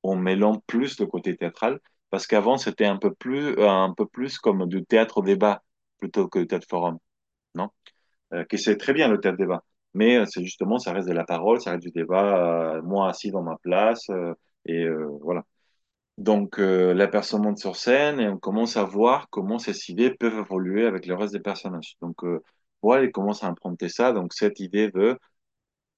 en 0.04 0.16
mêlant 0.16 0.60
plus 0.66 1.00
le 1.00 1.06
côté 1.06 1.36
théâtral, 1.36 1.80
parce 2.10 2.26
qu'avant, 2.26 2.58
c'était 2.58 2.86
un 2.86 2.98
peu 2.98 3.12
plus, 3.14 3.58
un 3.60 3.92
peu 3.96 4.06
plus 4.06 4.38
comme 4.38 4.66
du 4.68 4.84
théâtre 4.84 5.22
débat 5.22 5.62
plutôt 6.04 6.28
que 6.28 6.40
du 6.40 6.46
théâtre 6.46 6.68
forum, 6.68 6.98
non? 7.54 7.68
Euh, 8.32 8.44
que 8.50 8.58
c'est 8.58 8.76
très 8.78 8.94
bien 8.94 9.08
le 9.08 9.18
théâtre 9.20 9.38
débat, 9.38 9.62
mais 9.94 10.18
euh, 10.18 10.26
c'est 10.26 10.44
justement, 10.44 10.78
ça 10.78 10.92
reste 10.92 11.08
de 11.08 11.14
la 11.14 11.24
parole, 11.24 11.60
ça 11.60 11.70
reste 11.72 11.84
du 11.84 11.92
débat, 11.92 12.76
euh, 12.76 12.82
moi 12.82 13.08
assis 13.08 13.30
dans 13.30 13.42
ma 13.42 13.56
place, 13.62 14.10
euh, 14.10 14.34
et 14.66 14.86
voilà. 15.22 15.42
Donc, 16.18 16.58
la 16.58 17.08
personne 17.08 17.42
monte 17.42 17.58
sur 17.58 17.76
scène 17.76 18.20
et 18.20 18.28
on 18.28 18.38
commence 18.38 18.76
à 18.76 18.84
voir 18.84 19.28
comment 19.30 19.58
ces 19.58 19.90
idées 19.90 20.12
peuvent 20.14 20.38
évoluer 20.38 20.86
avec 20.86 21.06
le 21.06 21.14
reste 21.16 21.34
des 21.34 21.40
personnages. 21.40 21.96
Donc, 22.00 22.16
voilà, 22.82 23.04
il 23.04 23.12
commence 23.12 23.42
à 23.44 23.48
emprunter 23.48 23.88
ça. 23.88 24.12
Donc, 24.12 24.32
cette 24.32 24.60
idée 24.60 24.90
de 24.90 25.18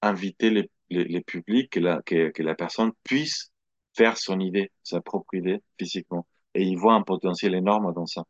inviter 0.01 0.49
les, 0.49 0.71
les, 0.89 1.05
les 1.05 1.21
publics, 1.21 1.71
que 1.71 1.79
la, 1.79 2.01
que, 2.03 2.29
que 2.31 2.43
la 2.43 2.55
personne 2.55 2.91
puisse 3.03 3.51
faire 3.95 4.17
son 4.17 4.39
idée, 4.39 4.71
sa 4.83 5.01
propre 5.01 5.35
idée 5.35 5.61
physiquement. 5.79 6.25
Et 6.55 6.63
il 6.63 6.77
voit 6.77 6.95
un 6.95 7.03
potentiel 7.03 7.53
énorme 7.55 7.93
dans 7.93 8.07
ça. 8.07 8.23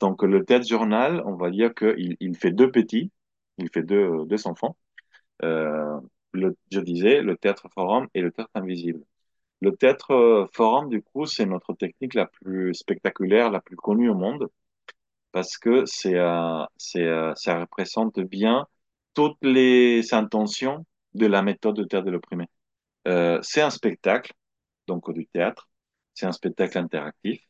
Donc 0.00 0.22
le 0.22 0.44
théâtre 0.44 0.66
journal, 0.66 1.22
on 1.26 1.36
va 1.36 1.50
dire 1.50 1.74
qu'il 1.74 2.16
il 2.20 2.36
fait 2.36 2.50
deux 2.52 2.70
petits, 2.70 3.10
il 3.58 3.70
fait 3.72 3.82
deux, 3.82 4.24
deux 4.26 4.46
enfants. 4.46 4.76
Euh, 5.44 6.00
le, 6.32 6.56
je 6.72 6.80
disais, 6.80 7.22
le 7.22 7.36
théâtre 7.36 7.68
forum 7.74 8.08
et 8.14 8.20
le 8.22 8.32
théâtre 8.32 8.50
invisible. 8.54 9.02
Le 9.62 9.76
théâtre 9.76 10.12
euh, 10.12 10.46
forum, 10.54 10.88
du 10.90 11.02
coup, 11.02 11.26
c'est 11.26 11.46
notre 11.46 11.74
technique 11.74 12.14
la 12.14 12.26
plus 12.26 12.74
spectaculaire, 12.74 13.50
la 13.50 13.60
plus 13.60 13.76
connue 13.76 14.10
au 14.10 14.14
monde, 14.14 14.48
parce 15.32 15.58
que 15.58 15.84
c'est, 15.86 16.16
euh, 16.16 16.64
c'est, 16.76 17.04
euh, 17.06 17.34
ça 17.36 17.60
représente 17.60 18.20
bien 18.20 18.66
toutes 19.14 19.38
les 19.42 20.14
intentions 20.14 20.86
de 21.14 21.26
la 21.26 21.42
méthode 21.42 21.76
de 21.76 21.84
théâtre 21.84 22.06
de 22.06 22.10
l'opprimé. 22.12 22.46
Euh, 23.08 23.40
c'est 23.42 23.62
un 23.62 23.70
spectacle, 23.70 24.32
donc 24.88 25.12
du 25.12 25.26
théâtre, 25.28 25.68
c'est 26.14 26.26
un 26.26 26.32
spectacle 26.32 26.78
interactif, 26.78 27.40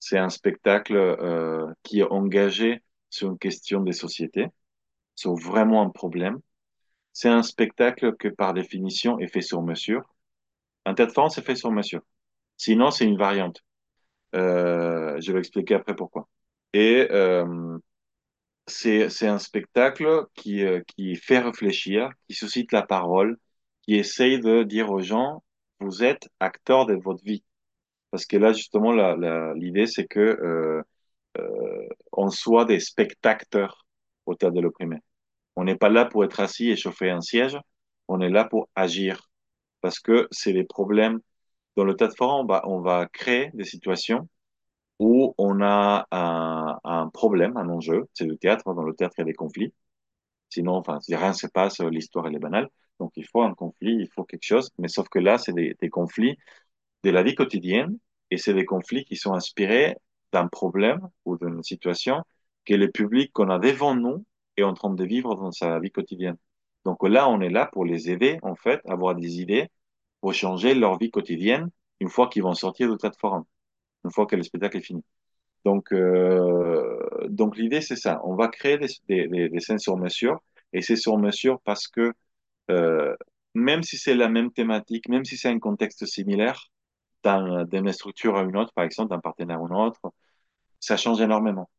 c'est 0.00 0.18
un 0.18 0.30
spectacle 0.30 0.96
euh, 0.96 1.72
qui 1.84 2.00
est 2.00 2.04
engagé 2.10 2.82
sur 3.10 3.30
une 3.30 3.38
question 3.38 3.80
des 3.82 3.92
sociétés, 3.92 4.48
sur 5.14 5.34
vraiment 5.36 5.82
un 5.82 5.90
problème. 5.90 6.40
C'est 7.12 7.28
un 7.28 7.42
spectacle 7.42 8.16
que 8.16 8.28
par 8.28 8.54
définition 8.54 9.18
est 9.20 9.28
fait 9.28 9.42
sur 9.42 9.62
mesure. 9.62 10.02
Un 10.86 10.94
théâtre 10.94 11.14
forme, 11.14 11.30
c'est 11.30 11.44
fait 11.44 11.56
sur 11.56 11.70
mesure. 11.72 12.02
Sinon, 12.56 12.90
c'est 12.90 13.04
une 13.06 13.18
variante. 13.18 13.62
Euh, 14.34 15.20
je 15.20 15.32
vais 15.32 15.40
expliquer 15.40 15.74
après 15.74 15.94
pourquoi. 15.96 16.28
Et 16.72 17.08
euh, 17.10 17.78
c'est 18.66 19.26
un 19.26 19.38
spectacle 19.38 20.26
qui 20.34 20.64
euh, 20.64 20.82
qui 20.86 21.16
fait 21.16 21.38
réfléchir, 21.40 22.10
qui 22.28 22.34
suscite 22.34 22.72
la 22.72 22.82
parole, 22.82 23.38
qui 23.82 23.96
essaye 23.96 24.40
de 24.40 24.62
dire 24.62 24.90
aux 24.90 25.00
gens, 25.02 25.42
vous 25.80 26.04
êtes 26.04 26.28
acteurs 26.40 26.86
de 26.86 26.94
votre 26.94 27.24
vie. 27.24 27.44
Parce 28.10 28.26
que 28.26 28.36
là, 28.36 28.52
justement, 28.52 28.92
l'idée, 29.54 29.86
c'est 29.86 30.06
que 30.06 30.20
euh, 30.20 30.82
euh, 31.38 31.88
on 32.12 32.30
soit 32.30 32.64
des 32.64 32.80
spectateurs 32.80 33.86
au 34.26 34.34
théâtre 34.34 34.54
de 34.56 34.60
l'opprimé. 34.60 34.98
On 35.56 35.64
n'est 35.64 35.76
pas 35.76 35.88
là 35.90 36.04
pour 36.06 36.24
être 36.24 36.40
assis 36.40 36.70
et 36.70 36.76
chauffer 36.76 37.10
un 37.10 37.20
siège, 37.22 37.58
on 38.08 38.20
est 38.20 38.30
là 38.30 38.44
pour 38.44 38.68
agir. 38.76 39.30
Parce 39.82 40.00
que 40.00 40.28
c'est 40.30 40.52
les 40.52 40.64
problèmes. 40.64 41.20
Dans 41.76 41.84
le 41.84 41.96
théâtre 41.96 42.16
forum, 42.16 42.44
on 42.44 42.46
va, 42.46 42.62
on 42.68 42.80
va 42.80 43.06
créer 43.08 43.50
des 43.54 43.64
situations 43.64 44.28
où 44.98 45.34
on 45.38 45.62
a 45.62 46.06
un, 46.10 46.78
un 46.84 47.08
problème, 47.08 47.56
un 47.56 47.68
enjeu. 47.70 48.06
C'est 48.14 48.26
le 48.26 48.36
théâtre. 48.36 48.74
Dans 48.74 48.82
le 48.84 48.94
théâtre, 48.94 49.14
il 49.18 49.22
y 49.22 49.24
a 49.24 49.26
des 49.26 49.34
conflits. 49.34 49.72
Sinon, 50.50 50.74
enfin, 50.74 50.98
rien 51.08 51.28
ne 51.30 51.34
se 51.34 51.46
passe, 51.46 51.80
l'histoire, 51.80 52.26
elle 52.26 52.36
est 52.36 52.38
banale. 52.40 52.68
Donc, 52.98 53.12
il 53.16 53.26
faut 53.26 53.42
un 53.42 53.54
conflit, 53.54 53.94
il 53.94 54.08
faut 54.14 54.24
quelque 54.24 54.44
chose. 54.44 54.70
Mais 54.78 54.88
sauf 54.88 55.08
que 55.08 55.18
là, 55.18 55.38
c'est 55.38 55.52
des, 55.52 55.76
des 55.80 55.88
conflits 55.90 56.36
de 57.04 57.10
la 57.10 57.22
vie 57.22 57.34
quotidienne 57.34 57.98
et 58.30 58.38
c'est 58.38 58.54
des 58.54 58.64
conflits 58.64 59.04
qui 59.04 59.16
sont 59.16 59.34
inspirés 59.34 59.96
d'un 60.32 60.48
problème 60.48 61.08
ou 61.24 61.36
d'une 61.36 61.62
situation 61.62 62.22
que 62.64 62.74
le 62.74 62.90
public 62.90 63.32
qu'on 63.32 63.50
a 63.50 63.58
devant 63.58 63.94
nous 63.94 64.24
est 64.56 64.62
en 64.62 64.74
train 64.74 64.90
de 64.94 65.04
vivre 65.04 65.34
dans 65.34 65.52
sa 65.52 65.78
vie 65.80 65.90
quotidienne. 65.90 66.36
Donc 66.84 67.06
là, 67.06 67.28
on 67.28 67.40
est 67.40 67.50
là 67.50 67.66
pour 67.72 67.84
les 67.84 68.10
aider, 68.10 68.38
en 68.42 68.54
fait, 68.54 68.80
à 68.86 68.92
avoir 68.92 69.14
des 69.14 69.40
idées 69.40 69.68
pour 70.20 70.34
changer 70.34 70.74
leur 70.74 70.98
vie 70.98 71.10
quotidienne 71.10 71.70
une 72.00 72.08
fois 72.08 72.28
qu'ils 72.28 72.42
vont 72.42 72.54
sortir 72.54 72.90
de 72.90 72.96
cette 73.00 73.18
forum, 73.18 73.44
une 74.04 74.10
fois 74.12 74.26
que 74.26 74.36
le 74.36 74.42
spectacle 74.42 74.78
est 74.78 74.82
fini. 74.82 75.04
Donc, 75.64 75.92
euh, 75.92 76.98
donc 77.28 77.56
l'idée, 77.56 77.80
c'est 77.80 77.96
ça. 77.96 78.20
On 78.24 78.34
va 78.34 78.48
créer 78.48 78.78
des, 78.78 78.88
des, 79.08 79.28
des, 79.28 79.48
des 79.48 79.60
scènes 79.60 79.78
sur 79.78 79.96
mesure 79.96 80.40
et 80.72 80.82
c'est 80.82 80.96
sur 80.96 81.18
mesure 81.18 81.60
parce 81.64 81.88
que 81.88 82.12
euh, 82.70 83.14
même 83.54 83.82
si 83.82 83.98
c'est 83.98 84.14
la 84.14 84.28
même 84.28 84.52
thématique, 84.52 85.08
même 85.08 85.24
si 85.24 85.36
c'est 85.36 85.48
un 85.48 85.58
contexte 85.58 86.06
similaire, 86.06 86.68
d'une 87.24 87.92
structure 87.92 88.36
à 88.36 88.42
une 88.42 88.56
autre, 88.56 88.72
par 88.74 88.84
exemple, 88.84 89.10
d'un 89.10 89.20
partenaire 89.20 89.58
à 89.58 89.60
un 89.60 89.86
autre, 89.86 90.00
ça 90.80 90.96
change 90.96 91.20
énormément. 91.20 91.70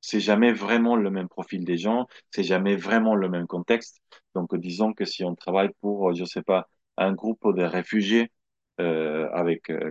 C'est 0.00 0.20
jamais 0.20 0.52
vraiment 0.52 0.96
le 0.96 1.10
même 1.10 1.28
profil 1.28 1.64
des 1.64 1.78
gens, 1.78 2.06
c'est 2.30 2.42
jamais 2.44 2.76
vraiment 2.76 3.14
le 3.14 3.28
même 3.28 3.46
contexte. 3.46 4.00
Donc, 4.34 4.54
disons 4.56 4.92
que 4.92 5.04
si 5.04 5.24
on 5.24 5.34
travaille 5.34 5.70
pour, 5.80 6.14
je 6.14 6.24
sais 6.24 6.42
pas, 6.42 6.68
un 6.96 7.12
groupe 7.12 7.56
de 7.56 7.62
réfugiés 7.64 8.30
euh, 8.80 9.28
avec, 9.32 9.70
euh, 9.70 9.90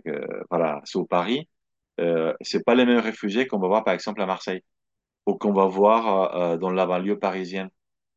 voilà, 0.50 0.82
sur 0.86 1.08
Paris, 1.08 1.48
euh, 2.00 2.34
c'est 2.42 2.64
pas 2.64 2.76
les 2.76 2.86
mêmes 2.86 3.00
réfugiés 3.00 3.48
qu'on 3.48 3.60
va 3.60 3.68
voir, 3.68 3.84
par 3.84 3.94
exemple, 3.94 4.22
à 4.22 4.26
Marseille 4.26 4.62
ou 5.26 5.36
qu'on 5.36 5.54
va 5.54 5.66
voir 5.66 6.36
euh, 6.36 6.58
dans 6.58 6.72
la 6.72 6.86
banlieue 6.86 7.20
parisienne 7.20 7.70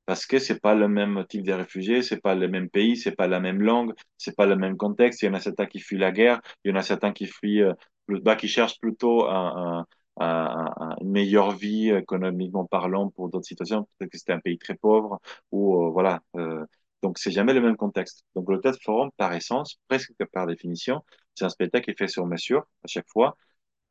parce 0.07 0.27
que 0.27 0.39
c'est 0.39 0.61
pas 0.61 0.75
le 0.75 0.89
même 0.89 1.25
type 1.29 1.45
de 1.45 1.53
réfugiés, 1.53 2.03
c'est 2.03 2.21
pas 2.21 2.35
le 2.35 2.49
même 2.49 2.71
pays, 2.71 2.97
c'est 2.97 3.13
pas 3.17 3.27
la 3.29 3.41
même 3.41 3.61
langue, 3.63 3.93
c'est 4.19 4.37
pas 4.37 4.47
le 4.47 4.57
même 4.57 4.77
contexte. 4.77 5.23
Il 5.23 5.27
y 5.27 5.29
en 5.29 5.35
a 5.35 5.41
certains 5.41 5.67
qui 5.67 5.81
fuient 5.81 5.99
la 5.99 6.13
guerre, 6.13 6.41
il 6.65 6.71
y 6.71 6.75
en 6.75 6.77
a 6.77 6.83
certains 6.83 7.13
qui 7.13 7.27
fuient, 7.27 7.63
euh, 7.63 7.75
bah, 8.09 8.37
qui 8.37 8.49
cherchent 8.49 8.79
plutôt 8.81 9.27
un, 9.27 9.87
un, 10.19 10.27
un, 10.27 10.97
une 11.01 11.11
meilleure 11.11 11.53
vie 11.53 11.91
économiquement 11.91 12.65
parlant 12.67 13.11
pour 13.11 13.29
d'autres 13.29 13.47
situations. 13.47 13.89
Peut-être 13.99 14.13
que 14.13 14.19
c'était 14.19 14.33
un 14.33 14.41
pays 14.41 14.59
très 14.59 14.75
pauvre 14.75 15.21
ou 15.51 15.83
euh, 15.87 15.91
voilà. 15.91 16.21
Euh, 16.37 16.65
donc 17.03 17.19
c'est 17.19 17.31
jamais 17.31 17.53
le 17.55 17.61
même 17.61 17.77
contexte. 17.77 18.25
Donc 18.35 18.51
le 18.51 18.61
théâtre 18.61 18.79
forum, 18.83 19.11
par 19.17 19.33
essence, 19.35 19.79
presque 19.89 20.13
par 20.33 20.47
définition, 20.47 21.03
c'est 21.35 21.45
un 21.45 21.49
spectacle 21.51 21.85
qui 21.85 21.91
est 21.93 21.99
fait 21.99 22.09
sur 22.09 22.27
mesure 22.27 22.67
à 22.85 22.89
chaque 22.89 23.09
fois 23.09 23.37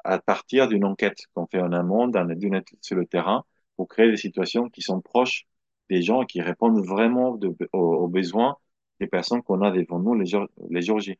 à 0.03 0.20
partir 0.20 0.68
d'une 0.68 0.86
enquête 0.86 1.18
qu'on 1.34 1.47
fait 1.47 1.61
en 1.61 1.72
amont, 1.72 2.07
d'une 2.07 2.55
étude 2.55 2.80
sur 2.82 2.95
le 2.95 3.05
terrain, 3.05 3.43
pour 3.76 3.88
créer 3.88 4.09
des 4.11 4.18
situations 4.18 4.70
qui 4.70 4.82
sont 4.82 5.01
proches 5.01 5.45
des 5.89 6.01
gens 6.01 6.25
qui 6.25 6.41
répondent 6.41 6.86
vraiment 6.86 7.39
aux, 7.73 8.07
besoins 8.07 8.57
des 8.99 9.07
personnes 9.07 9.43
qu'on 9.43 9.61
a 9.61 9.71
devant 9.71 9.99
nous 9.99 10.15
les 10.15 10.31
les. 10.69 11.19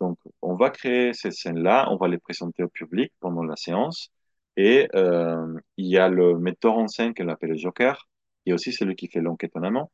Donc, 0.00 0.18
on 0.42 0.54
va 0.54 0.70
créer 0.70 1.12
ces 1.14 1.30
scènes-là, 1.30 1.88
on 1.90 1.96
va 1.96 2.08
les 2.08 2.18
présenter 2.18 2.62
au 2.62 2.68
public 2.68 3.12
pendant 3.20 3.42
la 3.42 3.56
séance, 3.56 4.10
et 4.56 4.88
euh, 4.94 5.58
il 5.76 5.86
y 5.86 5.98
a 5.98 6.08
le 6.08 6.38
metteur 6.38 6.76
en 6.78 6.88
scène 6.88 7.14
qu'on 7.14 7.28
appelle 7.28 7.50
le 7.50 7.56
Joker, 7.56 8.08
qui 8.44 8.50
est 8.50 8.54
aussi 8.54 8.72
celui 8.72 8.96
qui 8.96 9.08
fait 9.08 9.20
l'enquête 9.20 9.52
en 9.56 9.62
amont, 9.62 9.90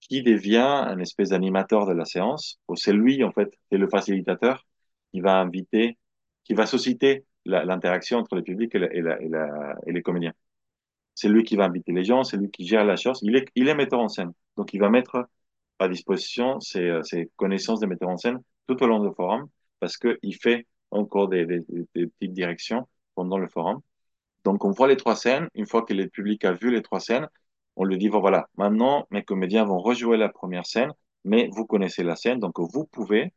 qui 0.00 0.22
devient 0.22 0.58
un 0.58 0.98
espèce 1.00 1.30
d'animateur 1.30 1.86
de 1.86 1.92
la 1.92 2.04
séance, 2.04 2.60
c'est 2.76 2.92
lui, 2.92 3.22
en 3.24 3.32
fait, 3.32 3.50
c'est 3.70 3.78
le 3.78 3.88
facilitateur, 3.88 4.66
qui 5.12 5.20
va 5.20 5.38
inviter, 5.40 5.98
qui 6.44 6.54
va 6.54 6.66
susciter 6.66 7.24
l'interaction 7.44 8.18
entre 8.18 8.36
le 8.36 8.42
public 8.42 8.74
et, 8.74 8.78
la, 8.78 8.92
et, 8.92 9.28
la, 9.28 9.76
et 9.86 9.92
les 9.92 10.02
comédiens. 10.02 10.34
C'est 11.14 11.28
lui 11.28 11.44
qui 11.44 11.56
va 11.56 11.64
inviter 11.66 11.92
les 11.92 12.04
gens, 12.04 12.24
c'est 12.24 12.36
lui 12.36 12.50
qui 12.50 12.66
gère 12.66 12.84
la 12.84 12.96
chose. 12.96 13.20
Il 13.22 13.36
est, 13.36 13.74
metteur 13.74 14.00
en 14.00 14.08
scène. 14.08 14.32
Donc, 14.56 14.74
il 14.74 14.80
va 14.80 14.90
mettre 14.90 15.28
à 15.78 15.88
disposition 15.88 16.60
ses, 16.60 17.00
ses 17.02 17.30
connaissances 17.36 17.80
de 17.80 17.86
metteur 17.86 18.08
en 18.08 18.16
scène 18.16 18.38
tout 18.66 18.82
au 18.82 18.86
long 18.86 19.00
du 19.00 19.14
forum 19.14 19.48
parce 19.80 19.96
qu'il 19.96 20.36
fait 20.40 20.66
encore 20.90 21.28
des, 21.28 21.46
des, 21.46 21.60
des, 21.94 22.06
petites 22.06 22.32
directions 22.32 22.88
pendant 23.14 23.38
le 23.38 23.48
forum. 23.48 23.80
Donc, 24.44 24.64
on 24.64 24.70
voit 24.70 24.88
les 24.88 24.96
trois 24.96 25.16
scènes. 25.16 25.48
Une 25.54 25.66
fois 25.66 25.82
que 25.82 25.94
le 25.94 26.08
public 26.08 26.44
a 26.44 26.52
vu 26.52 26.70
les 26.70 26.82
trois 26.82 27.00
scènes, 27.00 27.28
on 27.76 27.84
lui 27.84 27.98
dit, 27.98 28.08
bon, 28.08 28.20
voilà, 28.20 28.48
maintenant, 28.56 29.06
mes 29.10 29.24
comédiens 29.24 29.64
vont 29.64 29.78
rejouer 29.78 30.16
la 30.16 30.28
première 30.28 30.66
scène, 30.66 30.92
mais 31.24 31.48
vous 31.52 31.66
connaissez 31.66 32.02
la 32.02 32.16
scène, 32.16 32.38
donc 32.38 32.58
vous 32.58 32.84
pouvez 32.86 33.32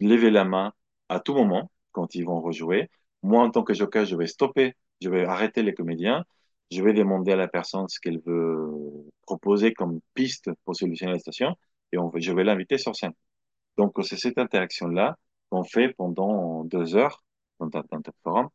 lever 0.00 0.30
la 0.30 0.44
main 0.44 0.72
à 1.08 1.20
tout 1.20 1.34
moment 1.34 1.70
quand 1.92 2.14
ils 2.14 2.24
vont 2.24 2.40
rejouer. 2.40 2.90
Moi, 3.22 3.42
en 3.42 3.50
tant 3.50 3.62
que 3.62 3.74
joker, 3.74 4.04
je 4.04 4.16
vais 4.16 4.26
stopper, 4.26 4.74
je 5.00 5.10
vais 5.10 5.24
arrêter 5.24 5.62
les 5.62 5.74
comédiens, 5.74 6.24
je 6.70 6.82
vais 6.82 6.92
demander 6.92 7.32
à 7.32 7.36
la 7.36 7.48
personne 7.48 7.88
ce 7.88 8.00
qu'elle 8.00 8.20
veut 8.20 8.68
proposer 9.22 9.72
comme 9.74 10.00
piste 10.14 10.50
pour 10.64 10.76
solutionner 10.76 11.12
la 11.12 11.18
situation, 11.18 11.56
et 11.92 11.98
on, 11.98 12.10
je 12.14 12.32
vais 12.32 12.44
l'inviter 12.44 12.78
sur 12.78 12.94
scène. 12.96 13.12
Donc, 13.76 13.94
c'est 14.04 14.16
cette 14.16 14.38
interaction-là 14.38 15.16
qu'on 15.50 15.64
fait 15.64 15.90
pendant 15.94 16.64
deux 16.64 16.96
heures 16.96 17.24
dans 17.60 17.70
un 17.74 18.02
forum. 18.22 18.48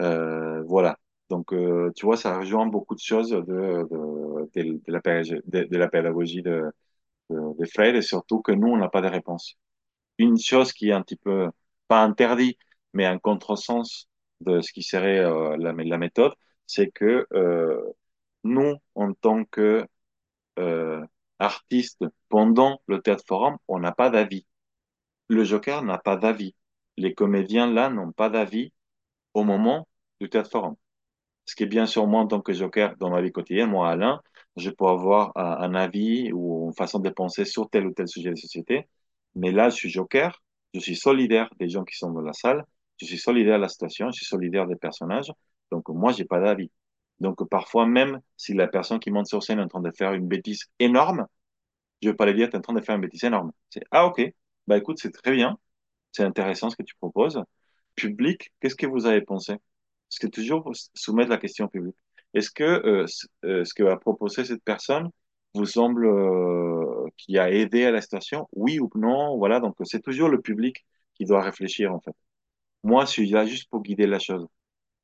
Euh, 0.00 0.62
voilà. 0.64 0.98
Donc, 1.30 1.52
euh, 1.52 1.90
tu 1.96 2.06
vois, 2.06 2.16
ça 2.16 2.38
rejoint 2.38 2.66
beaucoup 2.66 2.94
de 2.94 3.00
choses 3.00 3.30
de, 3.30 3.40
de, 3.40 4.50
de, 4.54 4.80
de 4.86 4.92
la, 4.92 5.00
de, 5.00 5.76
la 5.76 5.88
pédagogie 5.88 6.42
de, 6.42 6.70
de, 7.30 7.64
Fred 7.66 7.94
et 7.96 8.02
surtout 8.02 8.42
que 8.42 8.52
nous, 8.52 8.68
on 8.68 8.76
n'a 8.76 8.88
pas 8.88 9.00
de 9.02 9.08
réponse. 9.08 9.56
Une 10.18 10.38
chose 10.38 10.72
qui 10.72 10.90
est 10.90 10.92
un 10.92 11.02
petit 11.02 11.16
peu, 11.16 11.48
pas 11.88 12.02
interdit, 12.02 12.58
mais 12.94 13.06
un 13.06 13.18
contresens 13.18 14.08
de 14.40 14.60
ce 14.60 14.72
qui 14.72 14.82
serait 14.82 15.20
euh, 15.20 15.56
la, 15.58 15.72
méthode, 15.98 16.34
c'est 16.66 16.90
que 16.90 17.26
euh, 17.32 17.80
nous, 18.44 18.76
en 18.94 19.12
tant 19.14 19.44
que 19.44 19.86
euh, 20.58 21.04
artistes, 21.38 22.04
pendant 22.28 22.80
le 22.86 23.00
théâtre 23.02 23.24
forum, 23.26 23.56
on 23.68 23.78
n'a 23.80 23.92
pas 23.92 24.10
d'avis. 24.10 24.46
Le 25.28 25.44
Joker 25.44 25.82
n'a 25.82 25.98
pas 25.98 26.16
d'avis. 26.16 26.54
Les 26.96 27.14
comédiens 27.14 27.70
là 27.70 27.88
n'ont 27.90 28.12
pas 28.12 28.30
d'avis 28.30 28.72
au 29.34 29.44
moment 29.44 29.88
du 30.20 30.28
théâtre 30.30 30.50
forum. 30.50 30.76
Ce 31.46 31.54
qui 31.56 31.64
est 31.64 31.66
bien 31.66 31.86
sûr 31.86 32.06
moi 32.06 32.20
en 32.20 32.26
tant 32.26 32.40
que 32.40 32.52
joker 32.52 32.96
dans 32.98 33.10
ma 33.10 33.20
vie 33.22 33.32
quotidienne, 33.32 33.70
moi 33.70 33.90
Alain, 33.90 34.20
je 34.56 34.70
peux 34.70 34.86
avoir 34.86 35.32
un, 35.36 35.74
avis 35.74 36.32
ou 36.32 36.66
une 36.68 36.74
façon 36.74 36.98
de 37.00 37.10
penser 37.10 37.44
sur 37.44 37.68
tel 37.70 37.86
ou 37.86 37.92
tel 37.92 38.08
sujet 38.08 38.30
de 38.30 38.36
société. 38.36 38.88
Mais 39.34 39.50
là, 39.50 39.70
je 39.70 39.76
suis 39.76 39.90
joker, 39.90 40.42
je 40.74 40.80
suis 40.80 40.96
solidaire 40.96 41.50
des 41.58 41.68
gens 41.68 41.84
qui 41.84 41.96
sont 41.96 42.10
dans 42.12 42.20
la 42.20 42.32
salle, 42.32 42.64
je 43.00 43.06
suis 43.06 43.18
solidaire 43.18 43.56
de 43.56 43.62
la 43.62 43.68
situation, 43.68 44.10
je 44.10 44.16
suis 44.16 44.26
solidaire 44.26 44.66
des 44.66 44.76
personnages. 44.76 45.32
Donc 45.72 45.88
moi, 45.90 46.12
j'ai 46.12 46.26
pas 46.26 46.40
d'avis. 46.40 46.70
Donc 47.20 47.48
parfois, 47.50 47.86
même 47.86 48.20
si 48.36 48.54
la 48.54 48.68
personne 48.68 49.00
qui 49.00 49.10
monte 49.10 49.26
sur 49.28 49.42
scène 49.42 49.58
est 49.60 49.62
en 49.64 49.68
train 49.68 49.80
de 49.82 49.90
faire 49.92 50.12
une 50.14 50.28
bêtise 50.28 50.66
énorme, 50.80 51.26
je 52.02 52.10
vais 52.10 52.14
pas 52.16 52.26
lui 52.26 52.34
dire, 52.34 52.48
tu 52.50 52.54
es 52.56 52.58
en 52.58 52.62
train 52.62 52.74
de 52.74 52.80
faire 52.82 52.96
une 52.96 53.02
bêtise 53.02 53.24
énorme. 53.24 53.52
C'est, 53.70 53.84
ah 53.90 54.06
ok, 54.06 54.22
bah 54.66 54.78
écoute, 54.78 54.98
c'est 55.00 55.12
très 55.12 55.32
bien, 55.32 55.58
c'est 56.12 56.24
intéressant 56.24 56.70
ce 56.70 56.76
que 56.76 56.82
tu 56.84 56.94
proposes. 56.96 57.42
Public, 57.96 58.52
qu'est-ce 58.60 58.76
que 58.76 58.86
vous 58.86 59.06
avez 59.06 59.22
pensé? 59.22 59.54
Est-ce 59.54 60.20
que 60.20 60.26
toujours 60.28 60.72
soumettre 60.94 61.30
la 61.30 61.38
question 61.38 61.68
publique 61.68 61.96
Est-ce 62.34 62.50
que 62.50 62.64
euh, 62.64 63.06
euh, 63.44 63.64
ce 63.64 63.74
que 63.74 63.82
va 63.82 63.96
proposer 63.96 64.44
cette 64.44 64.64
personne 64.64 65.10
vous 65.54 65.66
semble 65.66 66.06
euh, 66.06 67.06
qui 67.18 67.38
a 67.38 67.50
aidé 67.50 67.84
à 67.84 67.90
la 67.92 68.00
situation? 68.02 68.48
Oui 68.52 68.78
ou 68.80 68.90
non? 68.96 69.36
Voilà, 69.38 69.60
donc 69.60 69.76
c'est 69.84 70.02
toujours 70.02 70.28
le 70.28 70.40
public 70.40 70.86
qui 71.14 71.24
doit 71.26 71.42
réfléchir 71.42 71.92
en 71.94 72.00
fait. 72.00 72.14
Moi, 72.84 73.04
je 73.06 73.10
suis 73.10 73.30
là 73.30 73.46
juste 73.46 73.68
pour 73.70 73.82
guider 73.82 74.06
la 74.06 74.18
chose. 74.20 74.46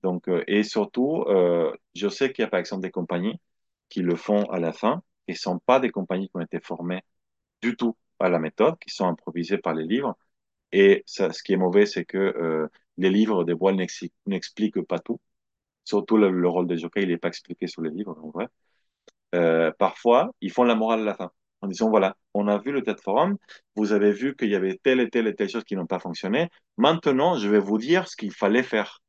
Donc, 0.02 0.28
euh, 0.28 0.44
et 0.46 0.62
surtout, 0.62 1.24
euh, 1.28 1.72
je 1.94 2.08
sais 2.08 2.32
qu'il 2.32 2.42
y 2.42 2.46
a 2.46 2.50
par 2.50 2.60
exemple 2.60 2.82
des 2.82 2.90
compagnies 2.90 3.40
qui 3.88 4.00
le 4.02 4.16
font 4.16 4.44
à 4.44 4.60
la 4.60 4.72
fin, 4.72 5.02
et 5.28 5.32
ne 5.32 5.36
sont 5.36 5.58
pas 5.60 5.80
des 5.80 5.90
compagnies 5.90 6.28
qui 6.28 6.36
ont 6.36 6.40
été 6.40 6.60
formées 6.60 7.02
du 7.62 7.76
tout 7.76 7.96
à 8.20 8.28
la 8.28 8.38
méthode, 8.38 8.78
qui 8.80 8.90
sont 8.90 9.06
improvisées 9.06 9.58
par 9.58 9.74
les 9.74 9.84
livres. 9.84 10.16
Et 10.72 11.04
ce 11.06 11.42
qui 11.42 11.54
est 11.54 11.56
mauvais, 11.56 11.86
c'est 11.86 12.04
que 12.04 12.18
euh, 12.18 12.68
les 12.98 13.10
livres 13.10 13.44
de 13.44 13.54
Boile 13.54 13.76
n'expliquent 14.26 14.82
pas 14.82 14.98
tout. 14.98 15.20
Surtout 15.84 16.16
le, 16.18 16.48
rôle 16.48 16.66
des 16.68 16.78
jockeys, 16.78 17.02
il 17.02 17.08
n'est 17.10 17.18
pas 17.18 17.28
expliqué 17.28 17.66
sur 17.66 17.82
les 17.82 17.90
livres, 17.90 18.16
en 18.22 18.30
vrai. 18.30 18.48
Parfois, 19.78 20.32
ils 20.40 20.52
font 20.52 20.64
la 20.64 20.74
morale 20.74 21.00
à 21.02 21.04
la 21.04 21.14
fin, 21.14 21.32
en 21.62 21.68
disant, 21.68 21.90
voilà, 21.90 22.16
on 22.34 22.48
a 22.48 22.58
vu 22.58 22.72
le 22.72 22.82
TED 22.82 23.00
Forum, 23.00 23.36
vous 23.76 23.92
avez 23.92 24.12
vu 24.12 24.36
qu'il 24.36 24.50
y 24.50 24.54
avait 24.54 24.78
telle 24.82 25.00
et 25.00 25.10
telle 25.10 25.26
et 25.26 25.34
telle 25.34 25.48
chose 25.48 25.64
qui 25.64 25.76
n'ont 25.76 25.86
pas 25.86 25.98
fonctionné. 25.98 26.48
Maintenant, 26.76 27.36
je 27.38 27.48
vais 27.48 27.60
vous 27.60 27.78
dire 27.78 28.08
ce 28.08 28.16
qu'il 28.16 28.32
fallait 28.32 28.62
faire. 28.62 29.00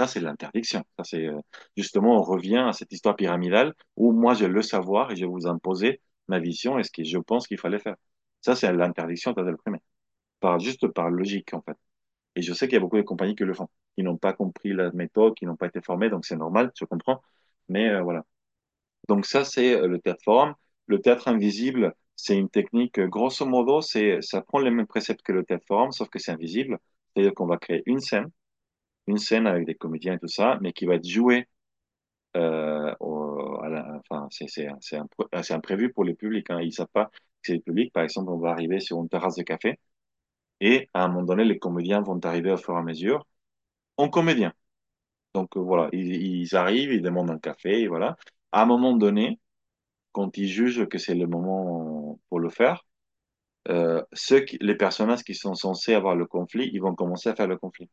Ça, 0.00 0.06
c'est 0.06 0.20
l'interdiction. 0.20 0.82
Ça, 0.96 1.04
c'est 1.04 1.26
euh, 1.26 1.38
justement, 1.76 2.18
on 2.18 2.22
revient 2.22 2.56
à 2.56 2.72
cette 2.72 2.90
histoire 2.90 3.16
pyramidale 3.16 3.74
où 3.96 4.12
moi, 4.12 4.32
j'ai 4.32 4.48
le 4.48 4.62
savoir 4.62 5.10
et 5.12 5.16
je 5.16 5.26
vous 5.26 5.46
imposer 5.46 6.00
ma 6.26 6.38
vision 6.38 6.78
et 6.78 6.84
ce 6.84 6.90
que 6.90 7.04
je 7.04 7.18
pense 7.18 7.46
qu'il 7.46 7.58
fallait 7.58 7.78
faire. 7.78 7.96
Ça, 8.40 8.56
c'est 8.56 8.72
l'interdiction 8.72 9.34
le 9.36 9.56
premier. 9.58 9.80
Par, 10.40 10.58
juste 10.60 10.88
par 10.88 11.10
logique, 11.10 11.54
en 11.54 11.62
fait. 11.62 11.76
Et 12.36 12.42
je 12.42 12.54
sais 12.54 12.66
qu'il 12.68 12.74
y 12.74 12.78
a 12.78 12.80
beaucoup 12.80 12.96
de 12.98 13.02
compagnies 13.02 13.36
qui 13.36 13.44
le 13.44 13.54
font, 13.54 13.68
qui 13.96 14.02
n'ont 14.04 14.16
pas 14.18 14.32
compris 14.32 14.72
la 14.72 14.90
méthode, 14.92 15.34
qui 15.34 15.46
n'ont 15.46 15.56
pas 15.56 15.66
été 15.68 15.82
formées, 15.82 16.10
donc 16.10 16.26
c'est 16.26 16.36
normal, 16.36 16.72
je 16.78 16.86
comprends. 16.86 17.22
Mais 17.68 17.90
euh, 17.90 18.02
voilà. 18.02 18.24
Donc 19.08 19.26
ça, 19.26 19.44
c'est 19.44 19.74
euh, 19.80 19.88
le 19.88 20.00
théâtre 20.00 20.22
forum. 20.24 20.54
Le 20.86 21.00
théâtre 21.00 21.28
invisible, 21.28 21.94
c'est 22.16 22.36
une 22.38 22.50
technique, 22.50 23.00
grosso 23.00 23.46
modo, 23.46 23.82
c'est, 23.82 24.22
ça 24.22 24.42
prend 24.42 24.60
les 24.60 24.70
mêmes 24.70 24.86
préceptes 24.86 25.22
que 25.22 25.32
le 25.32 25.44
théâtre 25.44 25.66
forum, 25.68 25.92
sauf 25.92 26.08
que 26.10 26.18
c'est 26.18 26.32
invisible. 26.32 26.78
C'est-à-dire 27.14 27.34
qu'on 27.34 27.46
va 27.46 27.58
créer 27.58 27.82
une 27.86 28.00
scène 28.00 28.30
une 29.10 29.18
scène 29.18 29.46
avec 29.46 29.66
des 29.66 29.74
comédiens 29.74 30.14
et 30.14 30.18
tout 30.18 30.28
ça, 30.28 30.58
mais 30.62 30.72
qui 30.72 30.86
va 30.86 30.94
être 30.96 31.06
jouée. 31.06 31.48
Euh, 32.36 32.94
c'est 34.30 35.54
imprévu 35.54 35.92
pour 35.92 36.04
les 36.04 36.14
publics. 36.14 36.50
Hein. 36.50 36.60
Ils 36.60 36.66
ne 36.68 36.72
savent 36.72 36.88
pas 36.92 37.06
que 37.06 37.10
c'est 37.42 37.54
le 37.54 37.60
public. 37.60 37.92
Par 37.92 38.04
exemple, 38.04 38.30
on 38.30 38.38
va 38.38 38.50
arriver 38.50 38.80
sur 38.80 39.00
une 39.00 39.08
terrasse 39.08 39.36
de 39.36 39.42
café 39.42 39.78
et 40.60 40.88
à 40.94 41.04
un 41.04 41.08
moment 41.08 41.24
donné, 41.24 41.44
les 41.44 41.58
comédiens 41.58 42.00
vont 42.02 42.20
arriver 42.24 42.52
au 42.52 42.56
fur 42.56 42.74
et 42.74 42.78
à 42.78 42.82
mesure 42.82 43.26
en 43.96 44.08
comédien. 44.10 44.52
Donc 45.34 45.56
euh, 45.56 45.60
voilà, 45.60 45.88
ils, 45.92 46.56
arrivent, 46.56 46.92
ils 46.92 47.02
demandent 47.02 47.30
un 47.30 47.38
café, 47.38 47.86
voilà. 47.88 48.16
À 48.52 48.62
un 48.62 48.66
moment 48.66 48.94
donné, 48.96 49.40
quand 50.12 50.36
ils 50.38 50.48
jugent 50.48 50.86
que 50.88 50.98
c'est 50.98 51.14
le 51.14 51.26
moment 51.26 52.20
pour 52.28 52.40
le 52.40 52.50
faire, 52.50 52.84
euh, 53.68 54.02
ceux 54.12 54.44
les 54.60 54.76
personnages 54.76 55.24
qui 55.24 55.34
sont 55.34 55.54
censés 55.54 55.94
avoir 55.94 56.16
le 56.16 56.26
conflit, 56.26 56.70
ils 56.72 56.80
vont 56.80 56.94
commencer 56.94 57.28
à 57.28 57.34
faire 57.36 57.48
le 57.48 57.58
conflit 57.58 57.90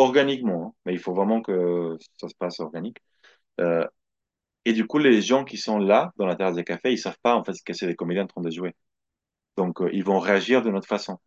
organiquement, 0.00 0.68
hein. 0.68 0.74
mais 0.86 0.94
il 0.94 0.98
faut 0.98 1.14
vraiment 1.14 1.42
que 1.42 1.96
ça 2.18 2.28
se 2.28 2.34
passe 2.34 2.60
organique. 2.60 2.98
Euh, 3.60 3.86
et 4.64 4.72
du 4.72 4.86
coup, 4.86 4.98
les 4.98 5.22
gens 5.22 5.44
qui 5.44 5.58
sont 5.58 5.78
là, 5.78 6.12
dans 6.16 6.26
la 6.26 6.36
terrasse 6.36 6.56
des 6.56 6.64
cafés, 6.64 6.92
ils 6.92 6.98
savent 6.98 7.18
pas 7.22 7.36
en 7.36 7.44
fait 7.44 7.54
que 7.64 7.72
c'est 7.74 7.86
des 7.86 7.96
comédiens 7.96 8.24
en 8.24 8.26
train 8.28 8.42
de 8.42 8.50
jouer. 8.50 8.74
Donc, 9.56 9.82
euh, 9.82 9.90
ils 9.92 10.04
vont 10.04 10.20
réagir 10.20 10.62
de 10.62 10.70
notre 10.70 10.88
façon. 10.88 11.18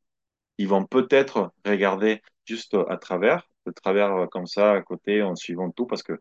Ils 0.58 0.68
vont 0.70 0.86
peut-être 0.86 1.54
regarder 1.66 2.22
juste 2.46 2.78
à 2.90 2.98
travers, 2.98 3.48
de 3.66 3.72
travers 3.72 4.14
euh, 4.16 4.28
comme 4.28 4.48
ça, 4.48 4.74
à 4.74 4.82
côté, 4.82 5.24
en 5.24 5.36
suivant 5.36 5.72
tout, 5.72 5.88
parce 5.88 6.04
que 6.04 6.14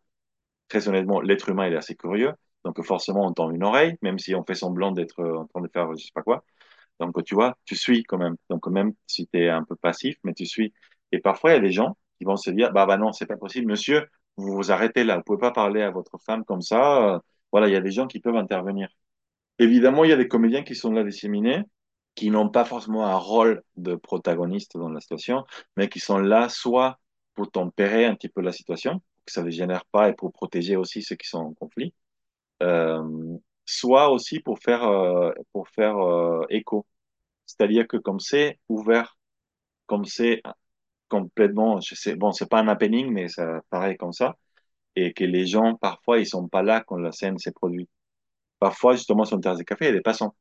très 0.69 0.89
honnêtement, 0.89 1.21
l'être 1.21 1.49
humain, 1.51 1.69
il 1.69 1.75
est 1.75 1.77
assez 1.77 1.97
curieux. 1.97 2.33
Donc, 2.65 2.83
forcément, 2.85 3.27
on 3.27 3.33
tend 3.35 3.51
une 3.51 3.65
oreille, 3.65 3.97
même 4.03 4.19
si 4.19 4.35
on 4.35 4.45
fait 4.45 4.55
semblant 4.55 4.93
d'être 4.93 5.23
en 5.25 5.47
train 5.47 5.63
de 5.63 5.69
faire 5.69 5.91
je 5.97 6.05
sais 6.05 6.13
pas 6.15 6.23
quoi. 6.23 6.45
Donc, 7.01 7.23
tu 7.25 7.35
vois, 7.35 7.57
tu 7.65 7.77
suis 7.77 8.05
quand 8.05 8.19
même. 8.19 8.37
Donc, 8.51 8.67
même 8.69 8.95
si 9.07 9.27
tu 9.29 9.41
es 9.41 9.49
un 9.49 9.65
peu 9.65 9.77
passif, 9.77 10.17
mais 10.25 10.35
tu 10.35 10.47
suis. 10.47 10.73
Et 11.13 11.19
parfois, 11.21 11.53
il 11.53 11.55
y 11.55 11.59
a 11.59 11.61
des 11.61 11.73
gens 11.73 11.97
ils 12.21 12.27
vont 12.27 12.37
se 12.37 12.51
dire, 12.51 12.73
bah, 12.73 12.87
bah 12.87 12.97
non, 12.97 13.13
c'est 13.13 13.27
pas 13.27 13.37
possible, 13.37 13.71
monsieur, 13.71 14.07
vous 14.37 14.55
vous 14.55 14.73
arrêtez 14.73 15.05
là, 15.05 15.17
vous 15.17 15.23
pouvez 15.25 15.39
pas 15.39 15.53
parler 15.53 15.83
à 15.83 15.91
votre 15.91 16.19
femme 16.25 16.45
comme 16.45 16.63
ça. 16.63 17.21
Voilà, 17.53 17.69
il 17.69 17.73
y 17.73 17.77
a 17.77 17.81
des 17.81 17.91
gens 17.91 18.07
qui 18.07 18.21
peuvent 18.21 18.37
intervenir. 18.37 18.89
Évidemment, 19.59 20.05
il 20.05 20.11
y 20.11 20.13
a 20.13 20.17
des 20.17 20.29
comédiens 20.29 20.63
qui 20.65 20.75
sont 20.75 20.93
là 20.93 21.05
disséminés, 21.05 21.63
qui 22.15 22.31
n'ont 22.31 22.49
pas 22.49 22.65
forcément 22.65 23.07
un 23.07 23.17
rôle 23.17 23.63
de 23.77 23.95
protagoniste 23.95 24.77
dans 24.77 24.89
la 24.91 25.01
situation, 25.01 25.45
mais 25.77 25.89
qui 25.89 26.01
sont 26.01 26.19
là 26.19 26.49
soit 26.49 26.99
pour 27.35 27.51
tempérer 27.51 28.07
un 28.07 28.15
petit 28.15 28.29
peu 28.29 28.43
la 28.43 28.53
situation, 28.53 29.01
que 29.27 29.33
ça 29.33 29.43
ne 29.43 29.51
génère 29.51 29.85
pas 29.87 30.09
et 30.11 30.15
pour 30.15 30.33
protéger 30.33 30.77
aussi 30.77 31.03
ceux 31.03 31.17
qui 31.17 31.29
sont 31.29 31.39
en 31.39 31.55
conflit, 31.55 31.95
euh, 32.63 33.39
soit 33.65 34.11
aussi 34.11 34.41
pour 34.41 34.59
faire, 34.59 34.85
euh, 34.85 35.33
pour 35.53 35.69
faire 35.69 35.99
euh, 35.99 36.45
écho. 36.51 36.87
C'est-à-dire 37.47 37.87
que 37.89 37.97
comme 37.97 38.21
c'est 38.21 38.59
ouvert, 38.69 39.17
comme 39.87 40.05
c'est 40.05 40.43
complètement, 41.13 41.81
je 41.81 41.95
sais, 41.95 42.17
bon, 42.17 42.33
c'est 42.33 42.49
pas 42.49 42.61
un 42.61 42.69
happening, 42.69 43.11
mais 43.13 43.29
ça 43.29 43.61
paraît 43.71 43.97
comme 43.99 44.13
ça, 44.15 44.37
et 44.97 45.13
que 45.15 45.25
les 45.25 45.47
gens, 45.47 45.77
parfois, 45.77 46.19
ils 46.21 46.27
sont 46.27 46.49
pas 46.49 46.63
là 46.63 46.83
quand 46.87 46.97
la 46.99 47.13
scène 47.13 47.39
s'est 47.39 47.53
produite. 47.53 47.91
Parfois, 48.61 48.95
justement, 48.95 49.25
sur 49.25 49.37
une 49.37 49.43
terrasse 49.43 49.59
de 49.59 49.65
café, 49.65 49.87
il 49.87 49.89
y 49.89 49.91
a 49.93 49.95
des 49.95 50.03
passants. 50.03 50.35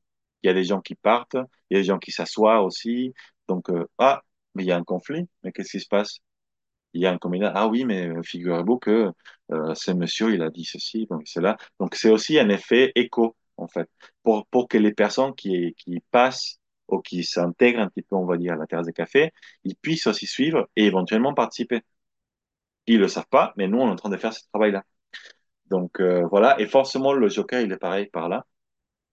Il 0.44 0.48
y 0.48 0.52
a 0.52 0.54
des 0.54 0.64
gens 0.66 0.82
qui 0.82 0.96
partent, 0.96 1.38
il 1.70 1.76
y 1.76 1.78
a 1.78 1.82
des 1.82 1.86
gens 1.86 2.00
qui 2.00 2.12
s'assoient 2.12 2.64
aussi. 2.64 3.14
Donc, 3.50 3.70
euh, 3.70 3.86
ah, 4.00 4.22
mais 4.56 4.64
il 4.64 4.68
y 4.68 4.72
a 4.74 4.78
un 4.78 4.84
conflit, 4.86 5.28
mais 5.44 5.52
qu'est-ce 5.52 5.72
qui 5.72 5.82
se 5.82 5.88
passe? 5.90 6.20
Il 6.94 7.02
y 7.02 7.08
a 7.08 7.12
un 7.12 7.18
comédien, 7.20 7.52
ah 7.56 7.68
oui, 7.68 7.86
mais 7.86 8.08
euh, 8.10 8.24
figurez-vous 8.24 8.80
que 8.80 9.12
euh, 9.54 9.76
ce 9.76 9.92
monsieur, 9.92 10.34
il 10.34 10.44
a 10.44 10.50
dit 10.50 10.66
ceci, 10.66 11.08
donc 11.08 11.24
c'est 11.26 11.42
là. 11.42 11.58
Donc, 11.80 11.96
c'est 11.96 12.12
aussi 12.12 12.40
un 12.40 12.50
effet 12.50 12.92
écho, 12.96 13.36
en 13.58 13.68
fait, 13.68 13.90
pour, 14.24 14.48
pour 14.48 14.68
que 14.70 14.78
les 14.80 14.94
personnes 14.94 15.36
qui, 15.36 15.76
qui 15.78 16.02
passent 16.12 16.61
ou 16.92 17.02
qui 17.02 17.24
s'intègrent 17.24 17.82
un 17.82 17.88
petit 17.90 18.02
peu, 18.04 18.16
on 18.16 18.26
va 18.26 18.38
dire, 18.38 18.54
à 18.54 18.56
la 18.58 18.68
terrasse 18.68 18.88
de 18.88 18.92
café, 18.92 19.32
ils 19.64 19.76
puissent 19.76 20.08
aussi 20.08 20.28
suivre 20.28 20.70
et 20.76 20.86
éventuellement 20.86 21.34
participer. 21.34 21.82
Ils 22.88 23.00
le 23.00 23.08
savent 23.08 23.28
pas, 23.30 23.54
mais 23.58 23.68
nous, 23.68 23.80
on 23.80 23.88
est 23.88 23.92
en 23.92 23.96
train 23.96 24.10
de 24.10 24.18
faire 24.18 24.34
ce 24.34 24.42
travail-là. 24.52 24.84
Donc 25.68 26.00
euh, 26.02 26.26
voilà, 26.30 26.60
et 26.62 26.68
forcément, 26.68 27.14
le 27.14 27.30
joker, 27.30 27.62
il 27.62 27.72
est 27.72 27.78
pareil 27.78 28.08
par 28.08 28.30
là. 28.30 28.46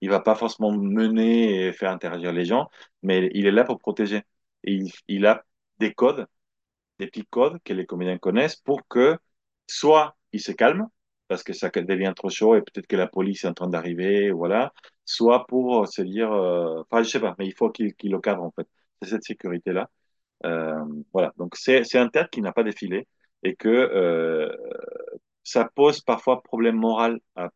Il 0.00 0.10
va 0.10 0.20
pas 0.20 0.34
forcément 0.36 0.72
mener 0.72 1.66
et 1.68 1.72
faire 1.72 1.90
interagir 1.92 2.32
les 2.32 2.44
gens, 2.44 2.68
mais 3.02 3.30
il 3.34 3.46
est 3.46 3.52
là 3.52 3.64
pour 3.64 3.78
protéger. 3.78 4.22
Et 4.64 4.74
il, 4.74 4.92
il 5.08 5.26
a 5.26 5.44
des 5.78 5.94
codes, 5.94 6.26
des 6.98 7.06
petits 7.08 7.26
codes 7.26 7.58
que 7.64 7.72
les 7.72 7.86
comédiens 7.86 8.18
connaissent 8.18 8.56
pour 8.56 8.86
que 8.88 9.18
soit 9.66 10.16
il 10.32 10.40
se 10.40 10.52
calme 10.52 10.88
parce 11.28 11.42
que 11.42 11.52
ça 11.52 11.70
devient 11.70 12.12
trop 12.16 12.30
chaud 12.30 12.56
et 12.56 12.62
peut-être 12.62 12.86
que 12.86 12.96
la 12.96 13.06
police 13.06 13.44
est 13.44 13.48
en 13.48 13.54
train 13.54 13.68
d'arriver, 13.68 14.30
voilà. 14.30 14.72
Soit 15.10 15.46
pour 15.46 15.88
se 15.88 16.02
dire, 16.02 16.32
euh, 16.32 16.82
enfin, 16.90 17.02
je 17.02 17.08
sais 17.10 17.20
pas, 17.20 17.34
mais 17.38 17.46
il 17.46 17.54
faut 17.54 17.70
qu'il 17.70 17.94
qu'il 17.94 18.10
le 18.12 18.20
cadre 18.20 18.42
en 18.42 18.50
fait. 18.52 18.68
C'est 19.02 19.08
cette 19.10 19.24
sécurité-là. 19.24 19.90
Euh, 20.46 20.84
voilà. 21.12 21.32
Donc 21.38 21.56
c'est 21.56 21.84
c'est 21.84 21.98
un 21.98 22.08
théâtre 22.08 22.30
qui 22.30 22.42
n'a 22.42 22.52
pas 22.52 22.64
défilé 22.64 23.08
et 23.44 23.56
que 23.56 23.68
euh, 23.68 24.50
ça 25.44 25.64
pose 25.74 26.00
parfois 26.02 26.42
problème 26.42 26.76
moral 26.76 27.20
à 27.36 27.50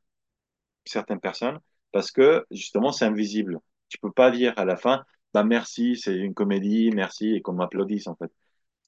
certaines 0.85 1.21
personnes 1.21 1.59
parce 1.93 2.11
que 2.13 2.47
justement 2.51 2.93
c'est 2.93 3.05
invisible. 3.05 3.59
Tu 3.89 3.99
peux 3.99 4.13
pas 4.13 4.31
dire 4.31 4.55
à 4.57 4.65
la 4.65 4.77
fin, 4.77 5.05
bah 5.35 5.45
merci, 5.45 5.97
c'est 5.97 6.17
une 6.17 6.35
comédie, 6.35 6.91
merci 6.95 7.35
et 7.35 7.43
qu'on 7.43 7.53
m'applaudisse 7.55 8.07
en 8.07 8.17
fait. 8.17 8.33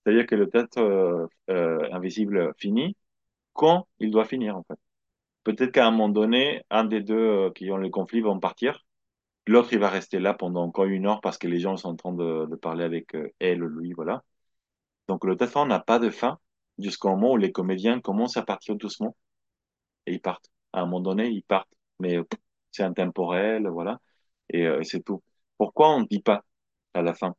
C'est-à-dire 0.04 0.26
que 0.26 0.34
le 0.36 0.50
théâtre 0.50 0.78
euh, 0.80 1.26
euh, 1.50 1.88
invisible 1.92 2.54
finit 2.58 2.96
quand 3.54 3.88
il 4.00 4.10
doit 4.12 4.24
finir, 4.26 4.56
en 4.56 4.64
fait. 4.64 4.78
Peut-être 5.45 5.72
qu'à 5.72 5.86
un 5.86 5.90
moment 5.90 6.09
donné, 6.09 6.62
un 6.70 6.84
des 6.84 7.03
deux 7.03 7.14
euh, 7.16 7.51
qui 7.53 7.70
ont 7.70 7.76
le 7.76 7.90
conflit 7.90 8.20
vont 8.22 8.40
partir. 8.40 8.84
L'autre, 9.47 9.72
il 9.72 9.78
va 9.78 9.90
rester 9.90 10.20
là 10.20 10.34
pendant 10.34 10.62
encore 10.64 10.86
une 10.86 11.07
heure 11.07 11.20
parce 11.20 11.38
que 11.38 11.49
les 11.49 11.61
gens 11.61 11.76
sont 11.76 11.90
en 11.90 11.97
train 11.97 12.12
de, 12.12 12.47
de 12.47 12.57
parler 12.57 12.84
avec 12.84 13.14
euh, 13.14 13.28
elle 13.40 13.62
ou 13.64 13.68
lui, 13.68 13.92
voilà. 13.92 14.24
Donc 15.09 15.24
le 15.24 15.36
théâtre 15.36 15.66
n'a 15.66 15.80
pas 15.80 15.99
de 15.99 16.11
fin 16.11 16.38
jusqu'au 16.78 17.11
moment 17.11 17.32
où 17.32 17.36
les 17.36 17.53
comédiens 17.53 18.01
commencent 18.01 18.36
à 18.38 18.42
partir 18.45 18.76
doucement 18.76 19.16
et 20.07 20.14
ils 20.14 20.20
partent. 20.20 20.51
À 20.72 20.80
un 20.82 20.86
moment 20.86 21.01
donné, 21.01 21.28
ils 21.30 21.42
partent. 21.42 21.72
Mais 22.01 22.16
euh, 22.18 22.24
c'est 22.72 22.84
intemporel, 22.84 23.68
voilà. 23.68 24.01
Et, 24.51 24.66
c'est 24.84 25.03
tout. 25.05 25.22
Pourquoi 25.59 25.90
on 25.95 26.01
ne 26.03 26.07
dit 26.07 26.20
pas 26.20 26.45
à 26.95 27.03
la 27.03 27.14
fin? 27.14 27.34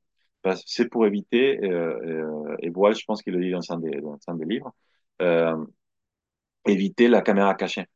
C'est 0.66 0.90
pour 0.90 1.06
éviter, 1.08 1.60
euh, 1.64 2.56
et 2.60 2.70
Boile, 2.70 2.96
je 2.96 3.06
pense 3.06 3.22
qu'il 3.24 3.34
le 3.34 3.44
dit 3.44 3.52
dans 3.52 3.72
un 3.72 3.80
des, 3.80 4.02
dans 4.02 4.18
un 4.28 4.36
des 4.36 4.46
livres, 4.46 4.74
éviter 6.66 7.08
la 7.08 7.22
caméra 7.22 7.56
cachée. 7.56 7.88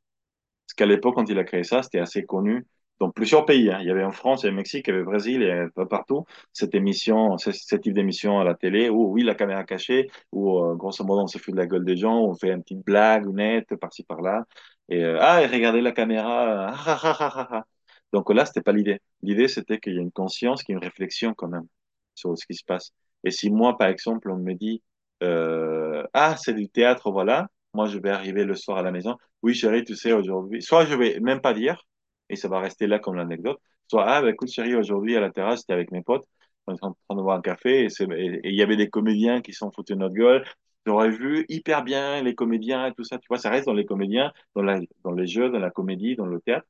Parce 0.70 0.76
qu'à 0.76 0.86
l'époque, 0.86 1.16
quand 1.16 1.28
il 1.28 1.40
a 1.40 1.44
créé 1.44 1.64
ça, 1.64 1.82
c'était 1.82 1.98
assez 2.00 2.26
connu 2.26 2.68
dans 3.00 3.10
plusieurs 3.10 3.46
pays. 3.46 3.72
hein. 3.72 3.80
Il 3.82 3.88
y 3.88 3.92
avait 3.92 4.04
en 4.04 4.12
France, 4.12 4.44
il 4.44 4.46
y 4.46 4.48
avait 4.50 4.54
au 4.54 4.58
Mexique, 4.58 4.88
il 4.88 4.92
y 4.92 4.94
avait 4.94 5.02
au 5.02 5.06
Brésil, 5.06 5.44
avait 5.44 5.68
partout 5.90 6.26
cette 6.54 6.76
émission, 6.76 7.40
ce, 7.40 7.50
type 7.76 7.94
d'émission 7.94 8.40
à 8.40 8.44
la 8.44 8.54
télé 8.54 8.88
où, 8.90 9.12
oui, 9.12 9.24
la 9.24 9.34
caméra 9.34 9.64
cachée, 9.64 10.12
où, 10.32 10.60
euh, 10.60 10.76
grosso 10.76 11.04
modo, 11.04 11.22
on 11.24 11.28
se 11.28 11.40
fout 11.40 11.56
de 11.56 11.60
la 11.60 11.66
gueule 11.66 11.86
des 11.86 11.98
gens, 11.98 12.20
on 12.20 12.36
fait 12.36 12.52
une 12.52 12.62
petite 12.62 12.86
blague 12.86 13.26
nette 13.28 13.76
par-ci, 13.78 14.04
par-là. 14.04 14.46
Et, 14.90 15.04
euh, 15.04 15.18
ah, 15.20 15.42
et 15.42 15.48
regardez 15.48 15.82
la 15.82 15.92
caméra. 15.92 16.68
ah, 16.70 17.00
ah, 17.04 17.48
ah. 17.52 17.66
Donc 18.14 18.32
là, 18.32 18.46
c'était 18.46 18.62
pas 18.62 18.72
l'idée. 18.72 19.00
L'idée, 19.24 19.48
c'était 19.48 19.80
qu'il 19.80 19.96
y 19.96 19.98
a 19.98 20.02
une 20.02 20.12
conscience, 20.12 20.62
qu'il 20.64 20.74
y 20.74 20.76
a 20.76 20.80
une 20.80 20.86
réflexion 20.86 21.34
quand 21.34 21.48
même 21.48 21.68
sur 22.14 22.38
ce 22.38 22.46
qui 22.46 22.54
se 22.54 22.64
passe. 22.64 22.92
Et 23.24 23.32
si 23.32 23.50
moi, 23.50 23.76
par 23.78 23.88
exemple, 23.90 24.30
on 24.30 24.38
me 24.38 24.54
dit, 24.54 24.84
euh, 25.24 26.06
ah, 26.14 26.36
c'est 26.38 26.54
du 26.54 26.70
théâtre, 26.70 27.12
voilà, 27.12 27.48
moi, 27.74 27.88
je 27.88 28.00
vais 28.00 28.10
arriver 28.10 28.46
le 28.46 28.56
soir 28.56 28.78
à 28.78 28.82
la 28.82 28.92
maison. 28.92 29.18
Oui, 29.42 29.54
chérie, 29.54 29.84
tu 29.84 29.96
sais, 29.96 30.14
aujourd'hui, 30.14 30.62
soit 30.62 30.86
je 30.86 30.96
vais 30.96 31.20
même 31.20 31.42
pas 31.42 31.54
dire, 31.54 31.84
et 32.30 32.36
ça 32.36 32.48
va 32.48 32.60
rester 32.60 32.88
là 32.88 33.00
comme 33.00 33.16
l'anecdote, 33.16 33.60
soit, 33.88 34.06
ah, 34.08 34.22
bah, 34.22 34.30
écoute, 34.30 34.50
chérie, 34.50 34.76
aujourd'hui, 34.76 35.16
à 35.16 35.22
la 35.22 35.32
terrasse, 35.32 35.62
j'étais 35.62 35.74
avec 35.74 35.92
mes 35.92 36.02
potes, 36.02 36.26
on 36.68 36.76
est 36.76 36.84
en 36.84 36.94
train 37.08 37.16
de 37.16 37.22
boire 37.22 37.38
un 37.38 37.42
café, 37.42 37.86
et 37.86 37.88
il 38.44 38.56
y 38.56 38.62
avait 38.62 38.78
des 38.78 38.90
comédiens 38.90 39.42
qui 39.42 39.54
sont 39.54 39.72
foutus 39.72 39.96
de 39.96 40.02
notre 40.02 40.16
gueule. 40.16 40.46
J'aurais 40.86 41.10
vu 41.10 41.46
hyper 41.50 41.84
bien 41.84 42.22
les 42.24 42.36
comédiens 42.36 42.88
et 42.88 42.94
tout 42.94 43.04
ça, 43.04 43.18
tu 43.18 43.28
vois, 43.28 43.38
ça 43.38 43.50
reste 43.50 43.66
dans 43.68 43.74
les 43.74 43.86
comédiens, 43.86 44.32
dans 44.56 44.64
les 45.12 45.28
jeux, 45.28 45.50
dans 45.50 45.60
la 45.60 45.72
comédie, 45.72 46.16
dans 46.16 46.26
le 46.26 46.40
théâtre. 46.42 46.68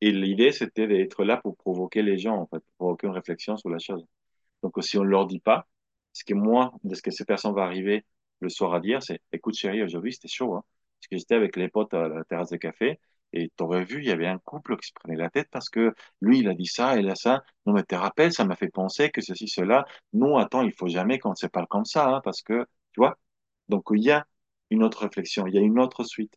Et 0.00 0.12
l'idée, 0.12 0.52
c'était 0.52 0.86
d'être 0.86 1.24
là 1.24 1.36
pour 1.36 1.56
provoquer 1.56 2.02
les 2.02 2.18
gens, 2.18 2.36
en 2.36 2.46
fait, 2.46 2.58
pour 2.60 2.74
provoquer 2.78 3.06
une 3.06 3.12
réflexion 3.14 3.56
sur 3.56 3.68
la 3.70 3.78
chose. 3.78 4.04
Donc, 4.62 4.74
si 4.82 4.98
on 4.98 5.04
ne 5.04 5.08
leur 5.08 5.26
dit 5.26 5.40
pas, 5.40 5.66
ce 6.12 6.24
que 6.24 6.34
moi, 6.34 6.72
de 6.84 6.94
ce 6.94 7.02
que 7.02 7.10
ces 7.10 7.24
personnes 7.24 7.52
vont 7.54 7.62
arriver 7.62 8.04
le 8.40 8.48
soir 8.48 8.74
à 8.74 8.80
dire, 8.80 9.02
c'est, 9.02 9.20
écoute, 9.32 9.54
chérie, 9.54 9.82
aujourd'hui, 9.82 10.12
c'était 10.12 10.28
chaud, 10.28 10.54
hein. 10.54 10.64
Parce 11.00 11.08
que 11.08 11.16
j'étais 11.18 11.34
avec 11.34 11.56
les 11.56 11.68
potes 11.68 11.94
à 11.94 12.08
la 12.08 12.24
terrasse 12.24 12.50
de 12.50 12.56
café 12.58 13.00
et 13.32 13.50
t'aurais 13.56 13.84
vu, 13.84 14.00
il 14.00 14.06
y 14.08 14.10
avait 14.10 14.26
un 14.26 14.38
couple 14.38 14.76
qui 14.76 14.88
se 14.88 14.92
prenait 14.94 15.16
la 15.16 15.30
tête 15.30 15.48
parce 15.50 15.70
que 15.70 15.94
lui, 16.20 16.40
il 16.40 16.48
a 16.48 16.54
dit 16.54 16.66
ça, 16.66 16.98
il 16.98 17.08
a 17.08 17.14
ça. 17.14 17.42
Non, 17.66 17.72
mais 17.72 17.82
te 17.84 17.94
rappelles, 17.94 18.32
ça 18.32 18.44
m'a 18.44 18.56
fait 18.56 18.68
penser 18.68 19.10
que 19.10 19.20
ceci, 19.22 19.48
cela. 19.48 19.86
Non, 20.12 20.36
attends, 20.36 20.62
il 20.62 20.72
faut 20.72 20.88
jamais 20.88 21.18
qu'on 21.18 21.34
se 21.34 21.46
parle 21.46 21.66
comme 21.68 21.84
ça, 21.86 22.06
hein, 22.08 22.20
parce 22.24 22.42
que, 22.42 22.64
tu 22.92 23.00
vois. 23.00 23.18
Donc, 23.68 23.84
il 23.92 24.02
y 24.02 24.10
a 24.10 24.26
une 24.70 24.82
autre 24.82 25.00
réflexion, 25.02 25.46
il 25.46 25.54
y 25.54 25.58
a 25.58 25.60
une 25.62 25.78
autre 25.78 26.04
suite. 26.04 26.34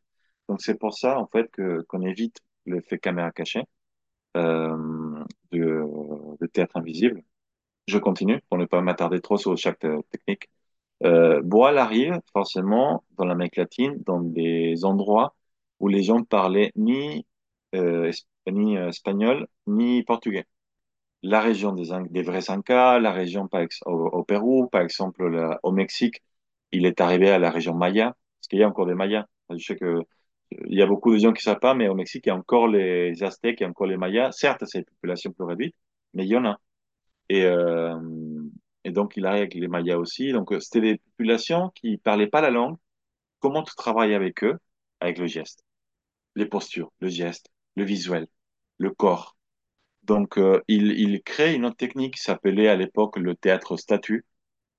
Donc, 0.49 0.61
c'est 0.61 0.75
pour 0.79 0.93
ça, 0.93 1.19
en 1.19 1.27
fait, 1.27 1.49
que, 1.51 1.81
qu'on 1.87 2.01
évite 2.03 2.39
le 2.65 2.81
fait 2.81 2.99
caméra 2.99 3.31
cachée, 3.31 3.63
euh, 4.37 5.23
de, 5.51 5.83
de 6.39 6.47
théâtre 6.47 6.77
invisible. 6.77 7.23
Je 7.87 7.97
continue 7.99 8.41
pour 8.49 8.57
ne 8.59 8.65
pas 8.65 8.81
m'attarder 8.81 9.21
trop 9.21 9.37
sur 9.37 9.57
chaque 9.57 9.85
euh, 9.85 10.01
technique. 10.11 10.49
Euh, 11.05 11.41
Boal 11.43 11.77
arrive 11.77 12.19
forcément 12.31 13.03
dans 13.17 13.25
l'Amérique 13.25 13.57
latine, 13.57 13.97
dans 14.05 14.21
des 14.21 14.85
endroits 14.85 15.35
où 15.79 15.87
les 15.89 16.03
gens 16.03 16.23
parlaient 16.23 16.71
ni, 16.75 17.25
euh, 17.75 18.11
ni 18.51 18.77
euh, 18.77 18.89
espagnol 18.89 19.47
ni 19.67 20.03
portugais. 20.03 20.45
La 21.23 21.41
région 21.41 21.73
des, 21.73 21.89
des 22.09 22.21
vrais 22.23 22.49
Incas, 22.51 22.99
la 22.99 23.11
région 23.11 23.47
par 23.47 23.61
ex- 23.61 23.81
au, 23.85 24.23
Pérou, 24.23 24.67
par 24.67 24.81
exemple 24.81 25.57
au 25.63 25.71
Mexique, 25.71 26.21
il 26.71 26.85
est 26.85 27.01
arrivé 27.01 27.29
à 27.31 27.39
la 27.39 27.51
région 27.51 27.75
Maya, 27.75 28.15
parce 28.39 28.47
qu'il 28.49 28.59
y 28.59 28.63
a 28.63 28.67
encore 28.67 28.85
des 28.87 28.95
Mayas. 28.95 29.25
Je 29.49 29.57
sais 29.63 29.75
que 29.77 30.01
il 30.67 30.77
y 30.77 30.81
a 30.81 30.85
beaucoup 30.87 31.13
de 31.13 31.17
gens 31.19 31.33
qui 31.33 31.39
ne 31.39 31.51
savent 31.53 31.59
pas, 31.59 31.73
mais 31.73 31.87
au 31.89 31.95
Mexique, 31.95 32.25
il 32.27 32.29
y 32.29 32.31
a 32.31 32.35
encore 32.35 32.67
les 32.67 33.23
Aztèques, 33.23 33.59
il 33.61 33.63
y 33.63 33.65
a 33.65 33.69
encore 33.69 33.87
les 33.87 33.97
Mayas. 33.97 34.31
Certes, 34.33 34.65
c'est 34.65 34.79
une 34.79 34.85
population 34.85 35.31
plus 35.31 35.45
réduite, 35.45 35.75
mais 36.13 36.25
il 36.25 36.29
y 36.29 36.37
en 36.37 36.45
a. 36.45 36.59
Et, 37.29 37.43
euh, 37.45 37.95
et 38.83 38.91
donc, 38.91 39.17
il 39.17 39.25
arrive 39.25 39.41
avec 39.41 39.53
les 39.55 39.67
Mayas 39.67 39.97
aussi. 39.97 40.31
Donc, 40.31 40.51
euh, 40.51 40.59
c'était 40.59 40.81
des 40.81 40.97
populations 40.97 41.69
qui 41.75 41.97
parlaient 41.97 42.27
pas 42.27 42.41
la 42.41 42.51
langue. 42.51 42.77
Comment 43.39 43.63
tu 43.63 43.75
travailles 43.75 44.13
avec 44.13 44.43
eux? 44.43 44.57
Avec 44.99 45.17
le 45.17 45.27
geste, 45.27 45.63
les 46.35 46.45
postures, 46.45 46.91
le 47.01 47.09
geste, 47.09 47.49
le 47.75 47.83
visuel, 47.83 48.27
le 48.77 48.91
corps. 48.91 49.35
Donc, 50.03 50.37
euh, 50.37 50.61
il, 50.67 50.91
il 50.91 51.21
crée 51.23 51.53
une 51.55 51.65
autre 51.65 51.75
technique 51.77 52.15
qui 52.15 52.21
s'appelait 52.21 52.69
à 52.69 52.75
l'époque 52.75 53.17
le 53.17 53.35
théâtre 53.35 53.77
statue, 53.77 54.25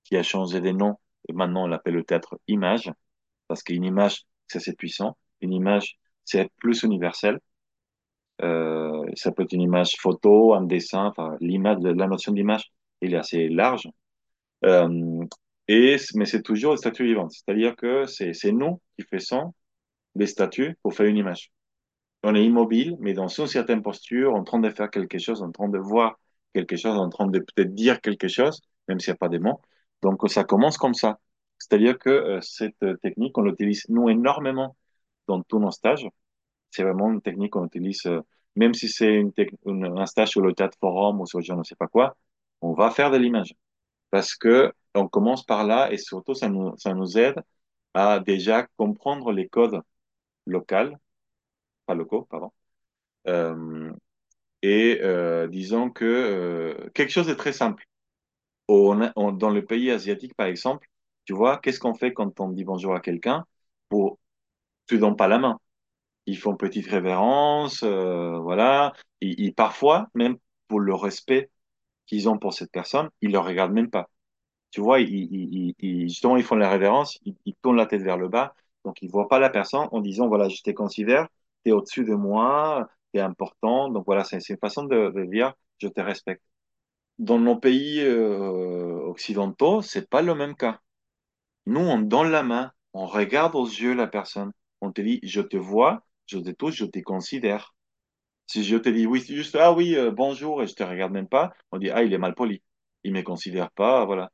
qui 0.03 0.17
a 0.17 0.23
changé 0.23 0.61
des 0.61 0.73
noms. 0.73 0.97
Et 1.29 1.33
maintenant, 1.33 1.65
on 1.65 1.67
l'appelle 1.67 1.95
le 1.95 2.03
théâtre 2.03 2.39
image, 2.47 2.91
parce 3.47 3.63
qu'une 3.63 3.83
image, 3.83 4.23
c'est 4.47 4.57
assez 4.57 4.73
puissant. 4.73 5.17
Une 5.41 5.53
image, 5.53 5.97
c'est 6.23 6.51
plus 6.57 6.83
universel. 6.83 7.39
Euh, 8.41 9.05
ça 9.15 9.31
peut 9.31 9.43
être 9.43 9.53
une 9.53 9.61
image 9.61 9.95
photo, 9.97 10.53
un 10.53 10.63
dessin, 10.63 11.05
enfin, 11.05 11.37
l'image, 11.39 11.77
la 11.81 12.07
notion 12.07 12.31
d'image, 12.31 12.71
il 13.01 13.13
est 13.13 13.17
assez 13.17 13.49
large. 13.49 13.87
Euh, 14.65 15.25
et, 15.67 15.97
mais 16.15 16.25
c'est 16.25 16.41
toujours 16.41 16.73
des 16.73 16.77
statues 16.77 17.05
vivantes. 17.05 17.31
C'est-à-dire 17.31 17.75
que 17.75 18.05
c'est, 18.05 18.33
nous 18.51 18.81
qui 18.97 19.05
faisons 19.09 19.53
des 20.15 20.27
statues 20.27 20.77
pour 20.83 20.93
faire 20.93 21.07
une 21.07 21.17
image. 21.17 21.51
On 22.23 22.35
est 22.35 22.45
immobile, 22.45 22.95
mais 22.99 23.13
dans 23.13 23.27
une 23.27 23.47
certaine 23.47 23.81
posture, 23.81 24.33
en 24.35 24.43
train 24.43 24.59
de 24.59 24.69
faire 24.69 24.89
quelque 24.89 25.19
chose, 25.19 25.41
en 25.43 25.51
train 25.51 25.69
de 25.69 25.77
voir 25.77 26.19
quelque 26.53 26.75
chose, 26.75 26.97
en 26.97 27.09
train 27.09 27.27
de 27.27 27.39
peut-être 27.39 27.73
dire 27.75 28.01
quelque 28.01 28.27
chose, 28.27 28.61
même 28.87 28.99
s'il 28.99 29.11
n'y 29.11 29.15
a 29.15 29.17
pas 29.17 29.29
de 29.29 29.39
mots. 29.39 29.61
Donc, 30.01 30.27
ça 30.29 30.43
commence 30.43 30.77
comme 30.77 30.93
ça. 30.93 31.19
C'est-à-dire 31.59 31.97
que 31.99 32.09
euh, 32.09 32.41
cette 32.41 32.77
technique, 33.01 33.37
on 33.37 33.41
l'utilise 33.43 33.85
nous 33.89 34.09
énormément 34.09 34.75
dans 35.27 35.41
tous 35.43 35.59
nos 35.59 35.71
stages. 35.71 36.07
C'est 36.71 36.83
vraiment 36.83 37.11
une 37.11 37.21
technique 37.21 37.53
qu'on 37.53 37.65
utilise, 37.65 38.05
euh, 38.07 38.21
même 38.55 38.73
si 38.73 38.89
c'est 38.89 39.23
un 39.65 40.05
stage 40.05 40.29
sur 40.29 40.41
le 40.41 40.53
théâtre 40.53 40.77
forum 40.79 41.21
ou 41.21 41.25
sur 41.25 41.41
je 41.41 41.53
ne 41.53 41.63
sais 41.63 41.75
pas 41.75 41.87
quoi, 41.87 42.15
on 42.61 42.73
va 42.73 42.91
faire 42.91 43.11
de 43.11 43.17
l'image 43.17 43.55
parce 44.11 44.35
que 44.35 44.73
on 44.95 45.07
commence 45.07 45.45
par 45.45 45.65
là 45.65 45.91
et 45.91 45.97
surtout 45.97 46.35
ça 46.35 46.49
nous, 46.49 46.75
ça 46.77 46.93
nous 46.93 47.17
aide 47.17 47.35
à 47.93 48.19
déjà 48.19 48.67
comprendre 48.77 49.31
les 49.31 49.47
codes 49.49 49.81
locaux, 50.45 50.95
pas 51.85 51.95
locaux, 51.95 52.23
pardon. 52.29 52.51
Euh, 53.27 53.91
et 54.61 54.99
euh, 55.01 55.47
disons 55.47 55.89
que 55.91 56.05
euh, 56.05 56.89
quelque 56.91 57.11
chose 57.11 57.27
de 57.27 57.33
très 57.33 57.53
simple. 57.53 57.85
Dans 58.67 59.49
le 59.51 59.65
pays 59.65 59.91
asiatique, 59.91 60.35
par 60.35 60.47
exemple, 60.47 60.87
tu 61.25 61.33
vois, 61.33 61.57
qu'est-ce 61.59 61.79
qu'on 61.79 61.93
fait 61.93 62.13
quand 62.13 62.39
on 62.39 62.49
dit 62.49 62.63
bonjour 62.63 62.95
à 62.95 62.99
quelqu'un 63.01 63.45
pour 63.89 64.19
tu 64.87 64.97
donnes 64.99 65.15
pas 65.17 65.27
la 65.27 65.39
main. 65.39 65.59
Ils 66.27 66.37
font 66.37 66.55
petite 66.57 66.87
révérence, 66.87 67.83
voilà. 67.83 68.93
Et 69.21 69.51
parfois, 69.53 70.07
même 70.15 70.37
pour 70.67 70.79
le 70.79 70.93
respect 70.95 71.51
qu'ils 72.05 72.29
ont 72.29 72.37
pour 72.37 72.53
cette 72.53 72.71
personne, 72.71 73.09
ils 73.21 73.31
le 73.31 73.39
regardent 73.39 73.73
même 73.73 73.89
pas. 73.89 74.09
Tu 74.71 74.81
vois, 74.81 74.99
ils, 74.99 75.09
ils, 75.33 75.75
ils- 75.79 76.09
justement, 76.09 76.37
ils 76.37 76.43
font 76.43 76.55
la 76.55 76.69
révérence, 76.69 77.19
ils, 77.25 77.35
ils 77.45 77.55
tournent 77.61 77.77
la 77.77 77.85
tête 77.85 78.01
vers 78.01 78.17
le 78.17 78.27
bas, 78.29 78.55
donc 78.83 79.01
ils 79.01 79.09
voient 79.09 79.27
pas 79.29 79.39
la 79.39 79.49
personne 79.49 79.87
en 79.91 80.01
disant, 80.01 80.27
voilà, 80.27 80.49
je 80.49 80.61
te 80.61 80.71
considère, 80.71 81.27
tu 81.63 81.69
es 81.71 81.73
au-dessus 81.73 82.03
de 82.05 82.13
moi, 82.15 82.89
tu 83.13 83.19
es 83.19 83.23
important, 83.23 83.89
donc 83.89 84.05
voilà, 84.05 84.23
c'est 84.23 84.39
une 84.49 84.57
façon 84.57 84.83
de, 84.83 85.11
de 85.11 85.25
dire, 85.25 85.53
je 85.79 85.87
te 85.87 86.01
respecte. 86.01 86.43
Dans 87.19 87.39
nos 87.39 87.57
pays 87.57 88.01
euh, 88.01 88.99
occidentaux, 89.07 89.81
c'est 89.81 90.09
pas 90.09 90.21
le 90.23 90.35
même 90.35 90.55
cas. 90.55 90.79
Nous, 91.67 91.81
on 91.81 91.99
donne 91.99 92.31
la 92.31 92.43
main, 92.43 92.73
on 92.93 93.05
regarde 93.07 93.55
aux 93.55 93.67
yeux 93.67 93.93
la 93.93 94.07
personne, 94.07 94.51
on 94.81 94.91
te 94.91 95.01
dit, 95.01 95.19
je 95.23 95.41
te 95.41 95.57
vois, 95.57 96.03
je 96.27 96.39
te 96.39 96.49
touche, 96.51 96.75
je 96.77 96.85
te 96.85 96.99
considère. 97.01 97.74
Si 98.47 98.63
je 98.63 98.77
te 98.77 98.89
dis, 98.89 99.05
oui, 99.07 99.21
juste, 99.21 99.55
ah 99.55 99.73
oui, 99.73 99.95
euh, 99.95 100.11
bonjour, 100.11 100.61
et 100.61 100.67
je 100.67 100.75
te 100.75 100.83
regarde 100.83 101.11
même 101.11 101.27
pas, 101.27 101.53
on 101.71 101.77
dit, 101.79 101.89
ah, 101.89 102.03
il 102.03 102.13
est 102.13 102.17
mal 102.17 102.35
poli, 102.35 102.61
il 103.03 103.13
me 103.13 103.21
considère 103.23 103.71
pas, 103.71 104.05
voilà. 104.05 104.31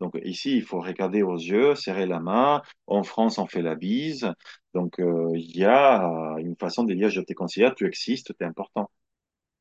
Donc 0.00 0.18
ici, 0.24 0.56
il 0.56 0.62
faut 0.64 0.80
regarder 0.80 1.22
aux 1.22 1.36
yeux, 1.36 1.74
serrer 1.76 2.06
la 2.06 2.20
main. 2.20 2.62
En 2.86 3.02
France, 3.04 3.38
on 3.38 3.46
fait 3.46 3.62
la 3.62 3.74
bise. 3.76 4.32
Donc 4.74 4.98
euh, 5.00 5.30
il 5.36 5.56
y 5.56 5.64
a 5.64 6.02
une 6.40 6.56
façon 6.56 6.84
de 6.84 6.94
dire 6.94 7.10
je 7.10 7.20
te 7.20 7.34
considère, 7.34 7.74
tu 7.74 7.86
existes, 7.86 8.34
tu 8.36 8.44
es 8.44 8.46
important. 8.46 8.90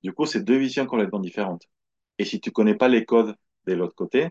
Du 0.04 0.14
coup, 0.14 0.26
c'est 0.26 0.44
deux 0.44 0.58
visions 0.58 0.86
complètement 0.86 1.20
différentes. 1.20 1.64
Et 2.20 2.26
si 2.26 2.40
tu 2.42 2.52
connais 2.52 2.76
pas 2.76 2.88
les 2.90 3.06
codes 3.06 3.36
de 3.68 3.74
l'autre 3.74 3.96
côté, 3.96 4.30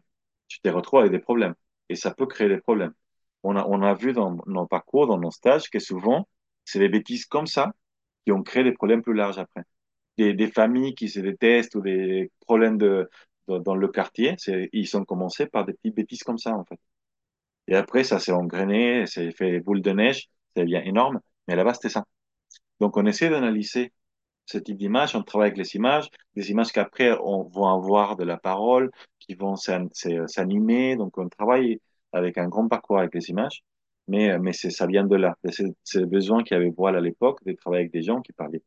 tu 0.49 0.61
te 0.61 0.69
retrouves 0.69 1.01
avec 1.01 1.13
des 1.13 1.19
problèmes. 1.21 1.55
Et 1.91 1.97
ça 1.97 2.13
peut 2.13 2.27
créer 2.27 2.49
des 2.49 2.61
problèmes. 2.61 2.95
On 3.43 3.57
a, 3.57 3.65
on 3.67 3.83
a 3.83 3.95
vu 3.95 4.13
dans 4.13 4.39
nos 4.47 4.67
parcours, 4.67 5.07
dans 5.07 5.19
nos 5.19 5.31
stages, 5.31 5.71
que 5.71 5.79
souvent, 5.79 6.29
c'est 6.65 6.79
des 6.81 6.89
bêtises 6.89 7.27
comme 7.27 7.47
ça 7.47 7.73
qui 8.29 8.33
ont 8.33 8.43
créé 8.43 8.63
des 8.63 8.73
problèmes 8.73 9.01
plus 9.01 9.15
larges 9.15 9.39
après. 9.39 9.63
Des, 10.19 10.35
des 10.35 10.49
familles 10.49 10.95
qui 10.95 11.09
se 11.09 11.19
détestent 11.19 11.75
ou 11.77 11.81
des 11.81 12.31
problèmes 12.41 12.77
de, 12.77 13.09
dans 13.47 13.75
le 13.75 13.89
quartier, 13.89 14.37
ils 14.75 14.97
ont 14.99 15.05
commencé 15.07 15.47
par 15.47 15.65
des 15.65 15.73
petites 15.73 15.95
bêtises 15.95 16.23
comme 16.25 16.37
ça, 16.37 16.53
en 16.55 16.63
fait. 16.65 16.79
Et 17.69 17.75
après, 17.75 18.05
ça 18.05 18.19
s'est 18.19 18.33
engrainé, 18.33 19.07
c'est 19.07 19.31
fait 19.33 19.61
boule 19.61 19.81
de 19.81 19.93
neige, 19.93 20.29
ça 20.55 20.63
devient 20.63 20.83
énorme. 20.85 21.21
Mais 21.47 21.57
là-bas, 21.57 21.73
c'était 21.73 21.89
ça. 21.89 22.05
Donc, 22.81 22.99
on 22.99 23.07
essaie 23.07 23.31
d'analyser 23.31 23.95
ce 24.45 24.59
type 24.59 24.77
d'image, 24.77 25.17
on 25.17 25.23
travaille 25.23 25.49
avec 25.49 25.59
les 25.59 25.75
images, 25.77 26.11
des 26.35 26.51
images 26.51 26.71
qu'après 26.73 27.17
on 27.23 27.45
va 27.45 27.73
avoir 27.73 28.17
de 28.17 28.25
la 28.25 28.37
parole, 28.37 28.91
qui 29.21 29.35
vont 29.35 29.57
s'animer. 29.57 30.97
Donc 30.97 31.17
on 31.17 31.31
travaille 31.31 31.81
avec 32.13 32.37
un 32.37 32.49
grand 32.49 32.69
parcours 32.69 32.99
avec 32.99 33.15
les 33.15 33.31
images, 33.31 33.63
mais, 34.09 34.39
mais 34.39 34.53
c'est, 34.53 34.71
ça 34.71 34.87
vient 34.87 35.05
de 35.05 35.17
là. 35.17 35.37
C'est 35.51 36.01
le 36.01 36.07
besoin 36.07 36.43
qu'il 36.45 36.57
avait 36.57 36.73
elle 36.89 36.97
à 36.97 37.01
l'époque 37.01 37.45
de 37.45 37.53
travailler 37.53 37.83
avec 37.83 37.93
des 37.93 38.03
gens 38.03 38.21
qui 38.23 38.33
parlaient 38.33 38.63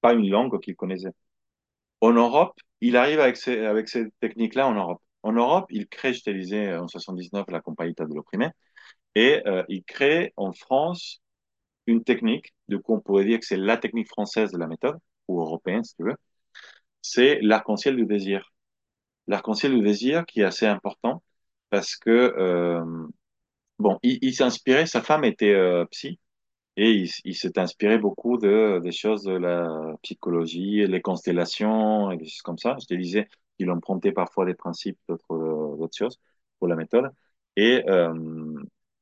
pas 0.00 0.14
une 0.14 0.28
langue 0.30 0.60
qu'ils 0.60 0.76
connaissaient. 0.76 1.12
En 2.00 2.12
Europe, 2.12 2.58
il 2.80 2.96
arrive 2.96 3.20
avec 3.20 3.36
ces, 3.36 3.64
avec 3.66 3.88
ces 3.88 4.06
techniques-là 4.20 4.68
en 4.68 4.74
Europe. 4.74 5.02
En 5.22 5.32
Europe, 5.32 5.66
il 5.70 5.88
crée, 5.88 6.14
je 6.14 6.22
te 6.22 6.30
disais, 6.30 6.76
en 6.76 6.88
79, 6.88 7.46
la 7.50 7.60
compagnie 7.60 7.94
de 7.94 8.04
l'opprimé, 8.14 8.50
et 9.14 9.42
euh, 9.46 9.64
il 9.68 9.84
crée 9.84 10.32
en 10.36 10.52
France 10.52 11.22
une 11.86 12.04
technique, 12.04 12.54
du 12.68 12.80
coup 12.80 12.94
on 12.94 13.00
pourrait 13.00 13.24
dire 13.24 13.40
que 13.40 13.46
c'est 13.46 13.56
la 13.56 13.76
technique 13.78 14.08
française 14.08 14.52
de 14.52 14.58
la 14.58 14.66
méthode, 14.68 14.98
ou 15.28 15.40
européenne 15.40 15.84
si 15.84 15.94
tu 15.96 16.04
veux, 16.04 16.16
c'est 17.02 17.40
l'arc-en-ciel 17.42 17.96
du 17.96 18.06
désir. 18.06 18.52
L'arc-en-ciel 19.26 19.74
du 19.74 19.82
désir 19.82 20.26
qui 20.26 20.40
est 20.40 20.44
assez 20.44 20.66
important 20.66 21.22
parce 21.70 21.96
que, 21.96 22.10
euh, 22.10 23.06
bon, 23.78 23.98
il, 24.02 24.18
il 24.22 24.34
s'est 24.34 24.44
inspiré, 24.44 24.86
sa 24.86 25.02
femme 25.02 25.24
était 25.24 25.52
euh, 25.52 25.84
psy, 25.86 26.18
et 26.76 26.92
il, 27.24 27.34
s'est 27.34 27.58
inspiré 27.58 27.98
beaucoup 27.98 28.38
de, 28.38 28.80
des 28.84 28.92
choses 28.92 29.24
de 29.24 29.32
la 29.32 29.68
psychologie, 30.02 30.86
les 30.86 31.00
constellations 31.02 32.10
et 32.12 32.16
des 32.16 32.26
choses 32.26 32.42
comme 32.42 32.58
ça. 32.58 32.76
Je 32.80 32.86
te 32.86 32.94
disais 32.94 33.28
qu'il 33.58 33.70
empruntait 33.70 34.12
parfois 34.12 34.46
des 34.46 34.54
principes 34.54 34.98
d'autres 35.08 35.34
euh, 35.34 35.88
choses 35.96 36.20
pour 36.58 36.68
la 36.68 36.76
méthode. 36.76 37.10
Et 37.56 37.84
euh, 37.88 38.14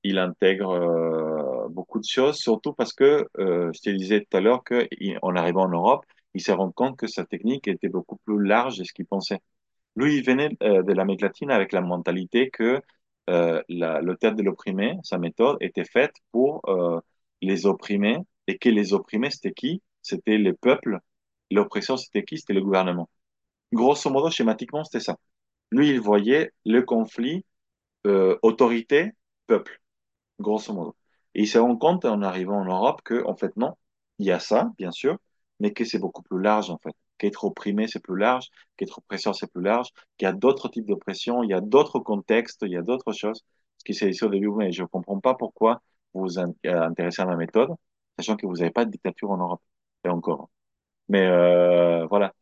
il 0.05 0.19
intègre 0.19 1.69
beaucoup 1.71 1.99
de 1.99 2.07
choses, 2.07 2.37
surtout 2.39 2.73
parce 2.73 2.93
que, 2.95 3.27
je 3.37 3.81
te 3.83 3.91
disais 3.91 4.21
tout 4.23 4.37
à 4.37 4.41
l'heure 4.41 4.63
qu'en 4.65 5.37
arrivant 5.37 5.65
en 5.65 5.69
Europe, 5.69 6.05
il 6.35 6.41
s'est 6.41 6.53
rendu 6.53 6.73
compte 6.75 6.97
que 6.97 7.07
sa 7.07 7.25
technique 7.27 7.69
était 7.69 7.89
beaucoup 7.89 8.17
plus 8.25 8.43
large 8.43 8.79
de 8.79 8.85
ce 8.85 8.93
qu'il 8.93 9.07
pensait. 9.07 9.41
Lui, 9.97 10.17
il 10.17 10.25
venait 10.25 10.51
de 10.61 10.93
l'Amérique 10.93 11.23
latine 11.23 11.51
avec 11.51 11.73
la 11.73 11.81
mentalité 11.83 12.51
que 12.51 12.81
euh, 13.31 13.63
la, 13.69 14.01
le 14.01 14.17
de 14.17 14.43
l'opprimé, 14.43 14.97
sa 15.03 15.19
méthode, 15.19 15.57
était 15.61 15.85
faite 15.85 16.15
pour 16.33 16.63
euh, 16.69 17.01
les 17.43 17.67
opprimés 17.67 18.19
et 18.47 18.59
que 18.59 18.69
les 18.69 18.93
opprimés, 18.93 19.31
c'était 19.31 19.53
qui? 19.53 19.83
C'était 20.03 20.39
les 20.39 20.53
peuples. 20.53 20.99
L'oppresseur, 21.51 21.99
c'était 21.99 22.25
qui? 22.25 22.39
C'était 22.39 22.55
le 22.55 22.63
gouvernement. 22.63 23.09
Grosso 23.73 24.11
modo, 24.11 24.31
schématiquement, 24.31 24.85
c'était 24.85 25.01
ça. 25.05 25.17
Lui, 25.73 25.91
il 25.91 26.01
voyait 26.01 26.53
le 26.65 26.83
conflit 26.83 27.45
euh, 28.07 28.39
autorité-peuple 28.43 29.81
grosso 30.41 30.73
modo. 30.75 30.97
Et 31.35 31.43
il 31.43 31.49
se 31.49 31.59
rend 31.59 31.77
compte 31.77 32.05
en 32.05 32.23
arrivant 32.23 32.61
en 32.61 32.65
Europe 32.67 33.03
que, 33.05 33.25
en 33.27 33.37
fait, 33.37 33.57
non, 33.57 33.75
il 34.19 34.27
y 34.27 34.33
a 34.33 34.41
ça, 34.41 34.73
bien 34.79 34.91
sûr, 34.93 35.19
mais 35.61 35.73
que 35.73 35.85
c'est 35.85 35.99
beaucoup 35.99 36.23
plus 36.23 36.41
large, 36.43 36.71
en 36.71 36.79
fait. 36.79 36.95
Qu'être 37.19 37.45
opprimé, 37.45 37.89
c'est 37.89 38.01
plus 38.01 38.17
large, 38.19 38.49
qu'être 38.77 38.99
oppresseur, 38.99 39.35
c'est 39.35 39.51
plus 39.51 39.63
large, 39.63 39.89
qu'il 40.19 40.27
y 40.27 40.29
a 40.29 40.33
d'autres 40.33 40.69
types 40.69 40.87
d'oppression, 40.87 41.43
il 41.43 41.51
y 41.51 41.55
a 41.55 41.61
d'autres 41.61 41.99
contextes, 41.99 42.63
il 42.63 42.73
y 42.73 42.77
a 42.77 42.83
d'autres 42.83 43.13
choses. 43.13 43.43
Ce 43.79 43.85
qui 43.85 43.95
s'est 43.95 44.11
dit 44.11 44.25
au 44.25 44.29
début, 44.29 44.51
mais 44.51 44.73
je 44.73 44.83
ne 44.83 44.87
comprends 44.87 45.21
pas 45.21 45.35
pourquoi 45.35 45.83
vous 46.15 46.23
vous 46.23 46.39
euh, 46.39 46.47
intéressez 46.65 47.23
à 47.23 47.27
ma 47.27 47.37
méthode, 47.37 47.71
sachant 48.19 48.37
que 48.37 48.47
vous 48.47 48.57
n'avez 48.57 48.71
pas 48.71 48.85
de 48.85 48.91
dictature 48.91 49.31
en 49.31 49.39
Europe, 49.39 49.63
et 50.05 50.09
encore. 50.09 50.51
Mais 51.09 51.27
euh, 51.27 52.07
voilà. 52.07 52.35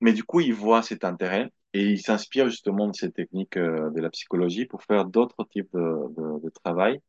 Mais 0.00 0.12
du 0.12 0.24
coup, 0.24 0.40
il 0.40 0.54
voit 0.54 0.82
cet 0.82 1.04
intérêt 1.04 1.50
et 1.74 1.84
il 1.84 2.00
s'inspire 2.00 2.48
justement 2.48 2.88
de 2.88 2.94
ces 2.96 3.10
techniques 3.12 3.56
euh, 3.56 3.90
de 3.90 4.00
la 4.00 4.10
psychologie 4.10 4.66
pour 4.66 4.82
faire 4.84 5.04
d'autres 5.04 5.44
types 5.50 5.74
de, 5.74 6.50
travail 6.64 7.00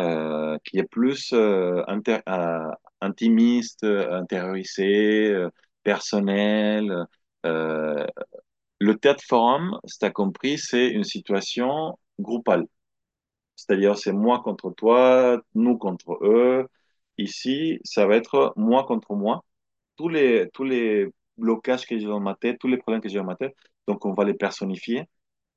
euh, 0.00 0.58
qui 0.64 0.78
est 0.78 0.84
plus 0.84 1.32
euh, 1.32 1.82
inter- 1.88 2.22
euh, 2.28 2.70
intimiste, 3.00 3.84
intériorisé, 3.84 5.32
personnel. 5.82 7.06
Euh, 7.46 8.06
le 8.80 8.98
théâtre 8.98 9.24
forum, 9.26 9.78
si 9.86 9.98
tu 9.98 10.04
as 10.06 10.10
compris, 10.10 10.58
c'est 10.58 10.88
une 10.88 11.04
situation 11.04 11.98
groupale. 12.20 12.66
C'est-à-dire, 13.56 13.96
c'est 13.98 14.12
moi 14.12 14.40
contre 14.42 14.70
toi, 14.72 15.40
nous 15.54 15.78
contre 15.78 16.18
eux. 16.22 16.68
Ici, 17.18 17.80
ça 17.84 18.06
va 18.06 18.16
être 18.16 18.52
moi 18.56 18.84
contre 18.84 19.14
moi. 19.14 19.44
Tous 19.96 20.08
les, 20.08 20.48
tous 20.52 20.64
les 20.64 21.08
blocages 21.38 21.86
que 21.86 21.98
j'ai 21.98 22.06
dans 22.06 22.20
ma 22.20 22.34
tête, 22.34 22.58
tous 22.58 22.68
les 22.68 22.78
problèmes 22.78 23.00
que 23.02 23.08
j'ai 23.08 23.18
dans 23.18 23.24
ma 23.24 23.36
tête, 23.36 23.54
donc 23.86 24.04
on 24.06 24.14
va 24.14 24.24
les 24.24 24.34
personnifier 24.34 25.04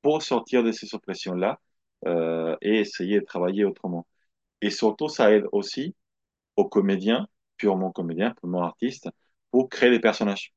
pour 0.02 0.22
sortir 0.22 0.62
de 0.64 0.72
ces 0.72 0.94
oppressions-là 0.94 1.60
euh, 2.06 2.56
et 2.62 2.80
essayer 2.80 3.20
de 3.20 3.24
travailler 3.24 3.64
autrement. 3.64 4.06
Et 4.62 4.70
surtout, 4.70 5.08
ça 5.08 5.32
aide 5.32 5.46
aussi 5.52 5.94
aux 6.56 6.68
comédiens, 6.68 7.28
purement 7.56 7.92
comédiens, 7.92 8.32
purement 8.32 8.62
artistes, 8.64 9.08
pour 9.50 9.68
créer 9.68 9.90
des 9.90 10.00
personnages. 10.00 10.52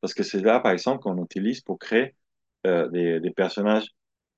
Parce 0.00 0.14
que 0.14 0.22
c'est 0.22 0.40
là, 0.40 0.60
par 0.60 0.72
exemple, 0.72 1.02
qu'on 1.02 1.22
utilise 1.22 1.60
pour 1.60 1.78
créer 1.78 2.14
euh, 2.66 2.88
des, 2.88 3.30
personnages 3.30 3.88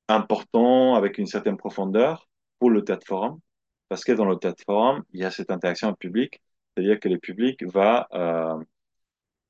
importants 0.09 0.95
avec 0.95 1.19
une 1.19 1.27
certaine 1.27 1.57
profondeur 1.57 2.29
pour 2.59 2.71
le 2.71 2.85
théâtre 2.85 3.07
forum. 3.07 3.41
Parce 3.89 4.05
que 4.05 4.13
dans 4.13 4.25
le 4.27 4.37
théâtre 4.37 4.63
forum, 4.65 5.05
il 5.13 5.21
y 5.21 5.25
a 5.25 5.31
cette 5.31 5.51
interaction 5.51 5.91
au 5.91 5.95
public, 5.95 6.43
c'est-à-dire 6.77 7.01
que 7.01 7.09
le 7.09 7.19
public 7.19 7.65
va 7.65 8.09
euh, 8.15 8.59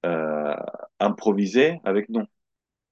euh, 0.06 0.56
improviser 1.00 1.80
avec 1.84 2.08
nous. 2.08 2.24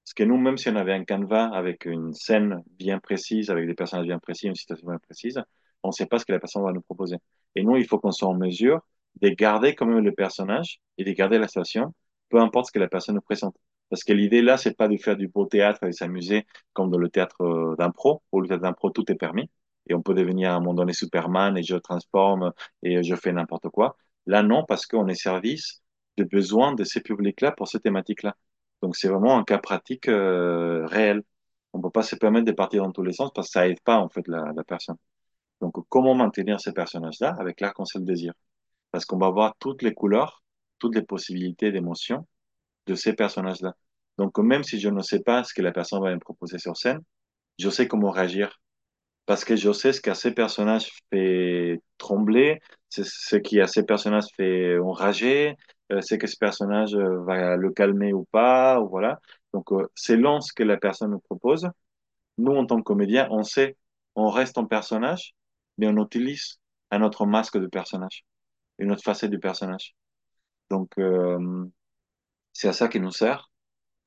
Parce 0.04 0.14
que 0.14 0.24
nous, 0.24 0.38
même 0.38 0.58
si 0.58 0.68
on 0.68 0.76
avait 0.76 0.94
un 0.94 1.04
canevas 1.04 1.50
avec 1.52 1.84
une 1.84 2.14
scène 2.14 2.62
bien 2.78 2.98
précise, 2.98 3.50
avec 3.50 3.66
des 3.66 3.74
personnages 3.74 4.06
bien 4.06 4.18
précis, 4.18 4.48
une 4.48 4.54
situation 4.54 4.88
bien 4.88 4.98
précise, 4.98 5.40
on 5.82 5.88
ne 5.88 5.92
sait 5.92 6.06
pas 6.06 6.18
ce 6.18 6.24
que 6.26 6.32
la 6.32 6.40
personne 6.40 6.64
va 6.64 6.72
nous 6.72 6.80
proposer. 6.82 7.16
Et 7.54 7.62
nous, 7.62 7.76
il 7.76 7.86
faut 7.86 7.98
qu'on 7.98 8.12
soit 8.12 8.28
en 8.28 8.34
mesure 8.34 8.80
de 9.20 9.28
garder 9.30 9.74
quand 9.74 9.86
même 9.86 10.04
le 10.04 10.12
personnage 10.12 10.80
et 10.98 11.04
de 11.04 11.12
garder 11.12 11.38
la 11.38 11.48
situation, 11.48 11.94
peu 12.28 12.38
importe 12.40 12.66
ce 12.68 12.72
que 12.72 12.78
la 12.78 12.88
personne 12.88 13.16
nous 13.16 13.20
présente. 13.20 13.56
Parce 13.90 14.04
que 14.04 14.12
l'idée 14.12 14.42
là, 14.42 14.56
c'est 14.56 14.76
pas 14.76 14.88
de 14.88 14.96
faire 14.96 15.16
du 15.16 15.28
beau 15.28 15.46
théâtre 15.46 15.82
et 15.84 15.88
de 15.88 15.92
s'amuser 15.92 16.46
comme 16.72 16.90
dans 16.90 16.98
le 16.98 17.08
théâtre 17.08 17.42
euh, 17.42 17.76
d'impro. 17.76 18.22
Où 18.32 18.40
le 18.40 18.48
théâtre 18.48 18.62
d'impro, 18.62 18.90
tout 18.90 19.10
est 19.10 19.16
permis. 19.16 19.50
Et 19.88 19.94
on 19.94 20.02
peut 20.02 20.14
devenir 20.14 20.52
à 20.52 20.54
un 20.54 20.60
moment 20.60 20.74
donné 20.74 20.92
Superman 20.92 21.56
et 21.58 21.62
je 21.62 21.76
transforme 21.76 22.52
et 22.82 23.02
je 23.02 23.14
fais 23.16 23.32
n'importe 23.32 23.68
quoi. 23.68 23.96
Là, 24.26 24.42
non, 24.42 24.64
parce 24.64 24.86
qu'on 24.86 25.08
est 25.08 25.14
service 25.14 25.82
de 26.16 26.24
besoin 26.24 26.74
de 26.74 26.84
ces 26.84 27.00
publics-là 27.00 27.52
pour 27.52 27.68
ces 27.68 27.80
thématiques-là. 27.80 28.36
Donc, 28.82 28.96
c'est 28.96 29.08
vraiment 29.08 29.38
un 29.38 29.44
cas 29.44 29.58
pratique 29.58 30.08
euh, 30.08 30.86
réel. 30.86 31.22
On 31.72 31.80
peut 31.80 31.90
pas 31.90 32.02
se 32.02 32.16
permettre 32.16 32.46
de 32.46 32.52
partir 32.52 32.84
dans 32.84 32.92
tous 32.92 33.02
les 33.02 33.12
sens 33.12 33.30
parce 33.34 33.48
que 33.48 33.52
ça 33.52 33.68
aide 33.68 33.80
pas, 33.80 33.98
en 33.98 34.08
fait, 34.08 34.26
la, 34.28 34.52
la 34.54 34.64
personne. 34.64 34.96
Donc, 35.60 35.74
comment 35.88 36.14
maintenir 36.14 36.60
ces 36.60 36.72
personnages-là 36.72 37.34
avec 37.38 37.60
l'arc-en-ciel 37.60 38.04
désir? 38.04 38.32
Parce 38.92 39.04
qu'on 39.04 39.18
va 39.18 39.30
voir 39.30 39.54
toutes 39.58 39.82
les 39.82 39.94
couleurs, 39.94 40.42
toutes 40.78 40.94
les 40.94 41.02
possibilités 41.02 41.72
d'émotions 41.72 42.26
de 42.86 42.94
ces 42.94 43.14
personnages-là. 43.14 43.74
Donc, 44.18 44.38
même 44.38 44.64
si 44.64 44.80
je 44.80 44.88
ne 44.88 45.02
sais 45.02 45.20
pas 45.20 45.44
ce 45.44 45.54
que 45.54 45.62
la 45.62 45.72
personne 45.72 46.02
va 46.02 46.12
me 46.14 46.20
proposer 46.20 46.58
sur 46.58 46.76
scène, 46.76 47.00
je 47.58 47.70
sais 47.70 47.88
comment 47.88 48.10
réagir. 48.10 48.60
Parce 49.26 49.44
que 49.44 49.56
je 49.56 49.72
sais 49.72 49.92
ce 49.92 50.00
qu'à 50.00 50.14
ces 50.14 50.32
personnages 50.32 50.90
fait 51.10 51.80
trembler, 51.98 52.60
ce 52.88 53.36
qui 53.36 53.60
à 53.60 53.66
ces 53.66 53.84
personnages 53.84 54.26
fait 54.36 54.78
enrager, 54.78 55.56
euh, 55.92 56.00
c'est 56.00 56.18
que 56.18 56.26
ce 56.26 56.36
personnage 56.36 56.94
euh, 56.94 57.22
va 57.24 57.56
le 57.56 57.70
calmer 57.72 58.12
ou 58.12 58.24
pas, 58.32 58.80
ou 58.80 58.88
voilà. 58.88 59.20
Donc, 59.52 59.72
euh, 59.72 59.86
selon 59.94 60.40
ce 60.40 60.52
que 60.52 60.62
la 60.62 60.76
personne 60.76 61.10
nous 61.12 61.20
propose, 61.20 61.68
nous, 62.38 62.52
en 62.52 62.66
tant 62.66 62.78
que 62.78 62.82
comédien, 62.82 63.28
on 63.30 63.42
sait, 63.44 63.76
on 64.16 64.28
reste 64.28 64.58
en 64.58 64.66
personnage, 64.66 65.34
mais 65.78 65.88
on 65.88 65.96
utilise 66.02 66.58
un 66.90 67.02
autre 67.02 67.26
masque 67.26 67.58
de 67.58 67.66
personnage, 67.66 68.24
une 68.80 68.92
autre 68.92 69.04
facette 69.04 69.30
du 69.32 69.40
personnage. 69.40 69.94
Donc, 70.70 70.92
euh, 70.98 71.66
c'est 72.52 72.68
à 72.68 72.72
ça 72.72 72.88
qui 72.88 73.00
nous 73.00 73.12
sert. 73.12 73.50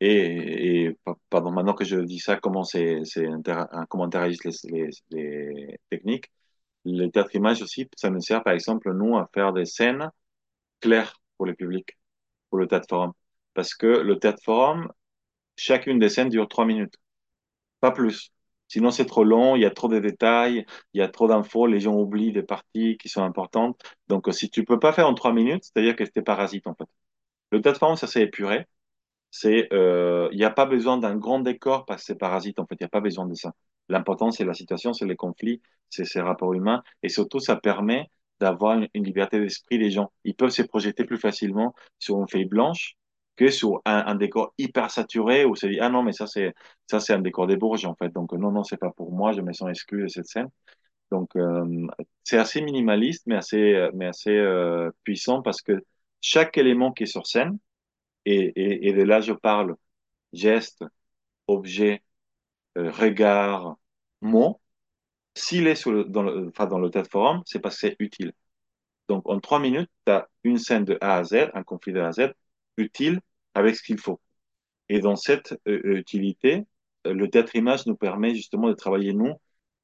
Et, 0.01 0.85
et 0.87 0.93
pa- 1.05 1.15
pardon, 1.29 1.51
maintenant 1.51 1.73
que 1.75 1.85
je 1.85 1.97
dis 1.99 2.19
ça, 2.19 2.37
comment 2.37 2.63
c'est, 2.63 3.01
inter- 3.17 3.65
comment 3.89 4.05
interagissent 4.05 4.43
les, 4.65 4.89
les, 5.11 5.53
les 5.55 5.79
techniques. 5.89 6.31
Le 6.85 7.07
théâtre 7.09 7.35
image 7.35 7.61
aussi, 7.63 7.89
ça 7.97 8.09
nous 8.11 8.21
sert 8.21 8.43
par 8.43 8.53
exemple, 8.53 8.93
nous, 8.93 9.17
à 9.17 9.29
faire 9.33 9.53
des 9.53 9.65
scènes 9.65 10.11
claires 10.81 11.19
pour 11.37 11.45
le 11.47 11.55
public, 11.55 11.97
pour 12.49 12.59
le 12.59 12.67
théâtre 12.67 12.87
forum. 12.89 13.13
Parce 13.53 13.75
que 13.75 13.87
le 13.87 14.19
théâtre 14.19 14.41
forum, 14.43 14.91
chacune 15.57 15.99
des 15.99 16.09
scènes 16.09 16.29
dure 16.29 16.47
trois 16.49 16.65
minutes, 16.65 16.95
pas 17.81 17.91
plus. 17.91 18.31
Sinon, 18.67 18.91
c'est 18.91 19.05
trop 19.05 19.23
long, 19.23 19.55
il 19.55 19.61
y 19.61 19.65
a 19.65 19.69
trop 19.71 19.87
de 19.87 19.99
détails, 19.99 20.65
il 20.93 20.99
y 20.99 21.01
a 21.03 21.07
trop 21.07 21.27
d'infos, 21.27 21.67
les 21.67 21.79
gens 21.79 21.95
oublient 21.95 22.31
des 22.33 22.43
parties 22.43 22.97
qui 22.97 23.09
sont 23.09 23.23
importantes. 23.23 23.79
Donc, 24.07 24.27
euh, 24.27 24.31
si 24.31 24.49
tu 24.49 24.63
peux 24.65 24.79
pas 24.79 24.93
faire 24.93 25.07
en 25.07 25.13
trois 25.13 25.33
minutes, 25.33 25.63
c'est-à-dire 25.65 25.95
que 25.95 26.05
c'était 26.05 26.21
parasite, 26.23 26.65
en 26.67 26.73
fait. 26.75 26.87
Le 27.51 27.61
plateforme, 27.61 27.95
ça 27.97 28.07
s'est 28.07 28.23
épuré. 28.23 28.67
C'est, 29.31 29.71
euh, 29.73 30.29
il 30.31 30.37
n'y 30.37 30.45
a 30.45 30.51
pas 30.51 30.65
besoin 30.65 30.97
d'un 30.97 31.15
grand 31.15 31.39
décor 31.39 31.85
parce 31.85 32.01
que 32.03 32.07
c'est 32.07 32.15
parasite, 32.19 32.59
en 32.59 32.65
fait. 32.67 32.75
Il 32.75 32.83
n'y 32.83 32.85
a 32.85 32.89
pas 32.89 33.01
besoin 33.01 33.25
de 33.27 33.33
ça. 33.35 33.53
L'important, 33.89 34.31
c'est 34.31 34.45
la 34.45 34.53
situation, 34.53 34.93
c'est 34.93 35.05
les 35.05 35.15
conflits, 35.15 35.61
c'est 35.89 36.05
ces 36.05 36.21
rapports 36.21 36.53
humains. 36.53 36.83
Et 37.03 37.09
surtout, 37.09 37.39
ça 37.39 37.55
permet 37.55 38.09
d'avoir 38.39 38.77
une, 38.77 38.87
une 38.93 39.03
liberté 39.03 39.39
d'esprit 39.39 39.79
des 39.79 39.91
gens. 39.91 40.11
Ils 40.23 40.35
peuvent 40.35 40.49
se 40.51 40.61
projeter 40.63 41.05
plus 41.05 41.17
facilement 41.17 41.73
sur 41.99 42.19
une 42.19 42.27
feuille 42.29 42.45
blanche 42.45 42.95
que 43.35 43.49
sur 43.49 43.81
un, 43.85 44.05
un 44.07 44.15
décor 44.15 44.53
hyper 44.57 44.91
saturé 44.91 45.45
où 45.45 45.55
c'est 45.55 45.69
dit, 45.69 45.79
ah 45.79 45.89
non, 45.89 46.03
mais 46.03 46.13
ça, 46.13 46.27
c'est, 46.27 46.53
ça, 46.89 46.99
c'est 46.99 47.13
un 47.13 47.19
décor 47.21 47.47
des 47.47 47.57
Bourges, 47.57 47.85
en 47.85 47.95
fait. 47.95 48.09
Donc, 48.09 48.33
non, 48.33 48.51
non, 48.51 48.63
c'est 48.63 48.77
pas 48.77 48.91
pour 48.91 49.11
moi, 49.11 49.33
je 49.33 49.41
me 49.41 49.53
sens 49.53 49.69
exclu 49.69 50.03
de 50.03 50.07
cette 50.07 50.27
scène. 50.27 50.49
Donc, 51.11 51.35
euh, 51.35 51.87
c'est 52.23 52.37
assez 52.37 52.61
minimaliste, 52.61 53.23
mais 53.27 53.35
assez, 53.35 53.89
mais 53.93 54.07
assez 54.07 54.31
euh, 54.31 54.91
puissant 55.03 55.41
parce 55.41 55.61
que 55.61 55.83
chaque 56.21 56.57
élément 56.57 56.91
qui 56.91 57.03
est 57.03 57.05
sur 57.07 57.27
scène, 57.27 57.59
et, 58.25 58.35
et, 58.55 58.89
et 58.89 58.93
de 58.93 59.03
là, 59.03 59.21
je 59.21 59.33
parle 59.33 59.75
geste, 60.33 60.83
objet, 61.47 62.03
euh, 62.77 62.91
regard, 62.91 63.77
mot, 64.21 64.61
s'il 65.35 65.67
est 65.67 65.75
sur 65.75 65.91
le, 65.91 66.05
dans 66.05 66.23
le, 66.23 66.49
enfin, 66.49 66.67
dans 66.67 66.79
le 66.79 66.89
TED 66.89 67.07
Forum, 67.09 67.41
c'est 67.45 67.59
parce 67.59 67.75
que 67.79 67.89
c'est 67.89 67.95
utile. 67.99 68.33
Donc, 69.09 69.27
en 69.29 69.39
trois 69.39 69.59
minutes, 69.59 69.89
tu 70.05 70.11
as 70.11 70.29
une 70.43 70.57
scène 70.57 70.85
de 70.85 70.97
A 71.01 71.17
à 71.17 71.23
Z, 71.23 71.49
un 71.53 71.63
conflit 71.63 71.93
de 71.93 71.99
A 72.01 72.07
à 72.09 72.11
Z, 72.13 72.21
utile 72.77 73.19
avec 73.55 73.75
ce 73.75 73.83
qu'il 73.83 73.99
faut. 73.99 74.19
Et 74.89 74.99
dans 74.99 75.15
cette 75.15 75.53
euh, 75.67 75.81
euh, 75.85 75.97
utilité, 75.97 76.65
euh, 77.07 77.13
le 77.13 77.29
théâtre 77.29 77.55
image 77.55 77.85
nous 77.87 77.95
permet 77.95 78.35
justement 78.35 78.69
de 78.69 78.73
travailler, 78.73 79.13
nous, 79.13 79.33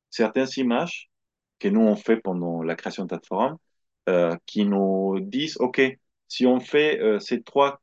certaines 0.10 0.48
images 0.58 1.10
que 1.60 1.68
nous, 1.68 1.82
on 1.82 1.96
fait 1.96 2.18
pendant 2.18 2.64
la 2.64 2.76
création 2.76 3.06
de 3.06 3.18
forum, 3.28 3.58
euh, 4.10 4.36
qui 4.46 4.66
nous 4.66 5.20
disent, 5.22 5.58
OK, 5.60 5.82
si 6.28 6.46
on 6.46 6.60
fait 6.60 7.00
ces 7.20 7.42
trois, 7.44 7.82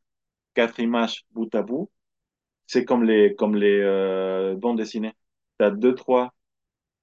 quatre 0.55 0.81
images 0.81 1.25
bout 1.33 1.53
à 1.55 1.63
bout, 1.63 1.91
c'est 2.67 2.85
comme 2.85 3.05
les, 3.05 3.35
comme 3.37 3.57
les 3.57 4.55
bandes 4.57 4.79
dessinées. 4.79 5.15
Tu 5.59 5.65
as 5.67 5.71
deux, 5.71 5.95
trois 5.95 6.33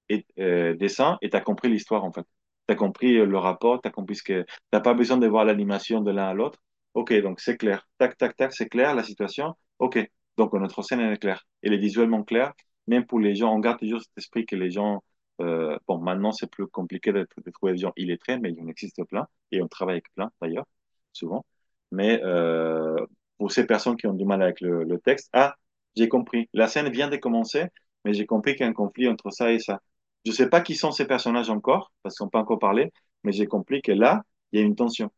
et, 0.08 0.26
euh, 0.38 0.74
dessin 0.76 1.18
et 1.22 1.30
tu 1.30 1.36
as 1.36 1.40
compris 1.40 1.68
l'histoire 1.68 2.04
en 2.04 2.12
fait. 2.12 2.26
Tu 2.68 2.72
as 2.74 2.76
compris 2.76 3.14
le 3.14 3.38
rapport, 3.38 3.80
tu 3.82 3.90
compris 3.90 4.16
ce 4.16 4.22
que. 4.22 4.44
Tu 4.72 4.82
pas 4.82 4.94
besoin 4.94 5.18
de 5.18 5.26
voir 5.26 5.44
l'animation 5.44 6.00
de 6.00 6.10
l'un 6.10 6.28
à 6.28 6.34
l'autre. 6.34 6.58
Ok, 6.94 7.12
donc 7.22 7.40
c'est 7.40 7.56
clair. 7.56 7.86
Tac, 7.98 8.16
tac, 8.16 8.36
tac, 8.36 8.52
c'est 8.54 8.68
clair 8.68 8.94
la 8.94 9.02
situation. 9.02 9.54
Ok, 9.78 9.98
donc 10.36 10.52
notre 10.54 10.82
scène 10.82 11.00
elle 11.00 11.12
est 11.12 11.18
claire. 11.18 11.44
Elle 11.62 11.74
est 11.74 11.78
visuellement 11.78 12.22
claire. 12.22 12.52
Même 12.86 13.06
pour 13.06 13.18
les 13.20 13.34
gens, 13.34 13.52
on 13.54 13.58
garde 13.58 13.78
toujours 13.80 14.00
cet 14.00 14.16
esprit 14.16 14.46
que 14.46 14.56
les 14.56 14.70
gens. 14.70 15.02
Euh, 15.40 15.76
bon, 15.88 15.98
maintenant 15.98 16.30
c'est 16.32 16.48
plus 16.48 16.66
compliqué 16.68 17.12
de, 17.12 17.26
de 17.44 17.50
trouver 17.50 17.72
des 17.72 17.78
gens 17.78 17.92
illettrés, 17.96 18.38
mais 18.38 18.52
il 18.52 18.62
en 18.62 18.68
existe 18.68 19.02
plein 19.04 19.26
et 19.50 19.60
on 19.62 19.66
travaille 19.68 19.94
avec 19.94 20.12
plein 20.14 20.30
d'ailleurs, 20.40 20.66
souvent. 21.12 21.44
Mais 21.90 22.20
euh, 22.24 22.96
pour 23.38 23.52
ces 23.52 23.66
personnes 23.66 23.96
qui 23.96 24.06
ont 24.06 24.14
du 24.14 24.24
mal 24.24 24.42
avec 24.42 24.60
le, 24.60 24.98
texte, 25.00 25.28
ah, 25.32 25.56
j'ai 25.96 26.08
compris. 26.08 26.48
La 26.52 26.68
scène 26.68 26.88
vient 26.90 27.08
de 27.08 27.16
commencer, 27.16 27.66
mais 28.04 28.14
j'ai 28.14 28.26
compris 28.26 28.52
qu'il 28.54 28.62
y 28.62 28.64
a 28.64 28.70
un 28.70 28.72
conflit 28.72 29.08
entre 29.08 29.30
ça 29.30 29.52
et 29.52 29.58
ça. 29.58 29.80
Je 30.26 30.32
sais 30.32 30.48
pas 30.48 30.60
qui 30.60 30.74
sont 30.76 30.92
ces 30.92 31.06
personnages 31.06 31.50
encore, 31.50 31.92
parce 32.02 32.16
qu'on 32.16 32.26
n'a 32.26 32.30
pas 32.30 32.40
encore 32.40 32.58
parlé, 32.58 32.92
mais 33.24 33.32
j'ai 33.32 33.46
compris 33.46 33.82
que 33.82 33.92
là, 33.92 34.22
il 34.52 34.60
y 34.60 34.62
a 34.62 34.66
une 34.66 34.76
tension. 34.76 35.10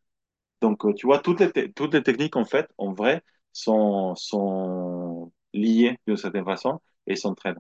Donc, 0.61 0.85
euh, 0.87 0.95
tu 0.95 1.07
vois, 1.07 1.19
toutes 1.21 1.41
les, 1.41 1.51
te- 1.53 1.67
toutes 1.69 1.95
les 1.95 2.03
techniques, 2.03 2.37
en 2.37 2.45
fait, 2.45 2.69
en 2.79 2.93
vrai, 2.93 3.23
sont, 3.53 4.15
sont 4.17 5.33
liées 5.53 5.99
d'une 6.07 6.17
certaine 6.17 6.45
façon 6.45 6.81
et 7.07 7.17
s'entraident. 7.17 7.59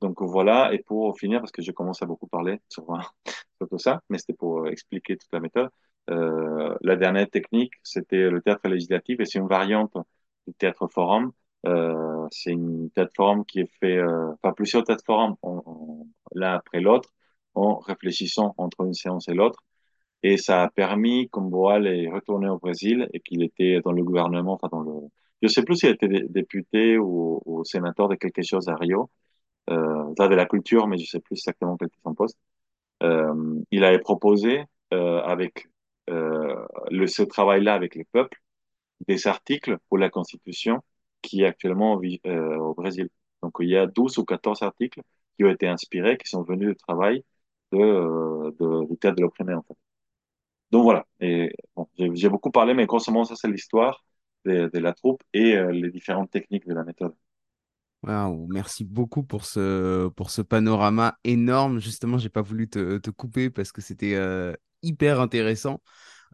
Donc, 0.00 0.22
voilà, 0.22 0.72
et 0.72 0.78
pour 0.78 1.18
finir, 1.18 1.40
parce 1.40 1.52
que 1.52 1.62
je 1.62 1.72
commence 1.72 2.02
à 2.02 2.06
beaucoup 2.06 2.26
parler 2.28 2.60
sur, 2.68 2.86
sur 3.58 3.68
tout 3.68 3.78
ça, 3.78 4.02
mais 4.08 4.18
c'était 4.18 4.32
pour 4.34 4.60
euh, 4.66 4.70
expliquer 4.70 5.16
toute 5.16 5.28
la 5.32 5.40
méthode. 5.40 5.70
Euh, 6.10 6.74
la 6.82 6.96
dernière 6.96 7.28
technique, 7.28 7.72
c'était 7.82 8.30
le 8.30 8.40
théâtre 8.40 8.68
législatif, 8.68 9.20
et 9.20 9.24
c'est 9.26 9.38
une 9.38 9.48
variante 9.48 9.94
du 10.46 10.54
théâtre 10.54 10.86
forum. 10.88 11.32
Euh, 11.66 12.26
c'est 12.30 12.52
une 12.52 12.90
théâtre 12.90 13.12
forum 13.16 13.44
qui 13.44 13.60
est 13.60 13.70
fait, 13.80 13.96
euh, 13.98 14.32
enfin, 14.42 14.52
plusieurs 14.54 14.84
forums, 15.04 15.36
l'un 16.34 16.54
après 16.54 16.80
l'autre, 16.80 17.10
en 17.54 17.78
réfléchissant 17.78 18.54
entre 18.58 18.84
une 18.86 18.94
séance 18.94 19.28
et 19.28 19.34
l'autre 19.34 19.62
et 20.22 20.36
ça 20.36 20.64
a 20.64 20.70
permis 20.70 21.28
qu'Omboal 21.30 21.86
est 21.86 22.08
retourné 22.10 22.48
au 22.48 22.58
Brésil 22.58 23.08
et 23.12 23.20
qu'il 23.20 23.42
était 23.42 23.80
dans 23.82 23.92
le 23.92 24.02
gouvernement, 24.04 24.54
enfin 24.54 24.68
dans 24.70 24.82
le, 24.82 24.92
je 25.42 25.48
sais 25.48 25.62
plus 25.64 25.76
s'il 25.76 25.90
était 25.90 26.08
dé- 26.08 26.26
député 26.28 26.98
ou, 26.98 27.62
sénateur 27.64 28.08
de 28.08 28.14
quelque 28.16 28.42
chose 28.42 28.68
à 28.68 28.76
Rio, 28.76 29.10
euh, 29.70 30.14
ça 30.18 30.28
de 30.28 30.34
la 30.36 30.46
culture, 30.46 30.86
mais 30.88 30.98
je 30.98 31.06
sais 31.06 31.20
plus 31.20 31.34
exactement 31.36 31.76
quel 31.78 31.88
était 31.88 31.98
son 32.04 32.14
poste. 32.14 32.38
Euh, 33.02 33.60
il 33.70 33.84
avait 33.84 33.98
proposé 34.00 34.64
euh, 34.94 35.20
avec 35.22 35.68
euh, 36.10 36.54
le, 36.90 37.06
ce 37.06 37.22
travail-là 37.22 37.74
avec 37.74 37.94
les 37.94 38.04
peuples 38.04 38.40
des 39.06 39.26
articles 39.26 39.78
pour 39.88 39.98
la 39.98 40.10
Constitution 40.10 40.82
qui 41.22 41.42
est 41.42 41.46
actuellement 41.46 41.94
au, 41.94 42.02
euh, 42.26 42.56
au 42.58 42.74
Brésil. 42.74 43.08
Donc 43.42 43.54
il 43.60 43.68
y 43.70 43.76
a 43.76 43.86
12 43.86 44.18
ou 44.18 44.24
14 44.24 44.62
articles 44.62 45.02
qui 45.36 45.44
ont 45.44 45.50
été 45.50 45.68
inspirés, 45.68 46.16
qui 46.18 46.28
sont 46.28 46.42
venus 46.42 46.70
du 46.70 46.76
travail 46.76 47.24
de, 47.72 47.78
euh, 47.78 48.50
de, 48.60 48.86
du 48.90 48.96
théâtre 48.98 49.16
de 49.16 49.22
l'opprimé 49.22 49.54
en 49.54 49.62
fait. 49.62 49.76
Donc 50.70 50.82
voilà, 50.82 51.06
j'ai 51.20 52.28
beaucoup 52.28 52.50
parlé, 52.50 52.74
mais 52.74 52.86
grosso 52.86 53.10
modo, 53.10 53.24
ça 53.24 53.36
c'est 53.36 53.48
l'histoire 53.48 54.04
de, 54.44 54.78
la 54.78 54.92
troupe 54.92 55.22
et 55.32 55.56
euh, 55.56 55.72
les 55.72 55.90
différentes 55.90 56.30
techniques 56.30 56.66
de 56.66 56.74
la 56.74 56.84
méthode. 56.84 57.14
Waouh, 58.02 58.46
merci 58.48 58.84
beaucoup 58.84 59.24
pour 59.24 59.44
ce, 59.44 60.08
panorama 60.42 61.18
énorme. 61.24 61.80
Justement, 61.80 62.18
j'ai 62.18 62.28
pas 62.28 62.42
voulu 62.42 62.68
te, 62.68 62.98
te 62.98 63.10
couper 63.10 63.50
parce 63.50 63.72
que 63.72 63.80
c'était 63.80 64.14
euh, 64.14 64.54
hyper 64.82 65.20
intéressant. 65.20 65.80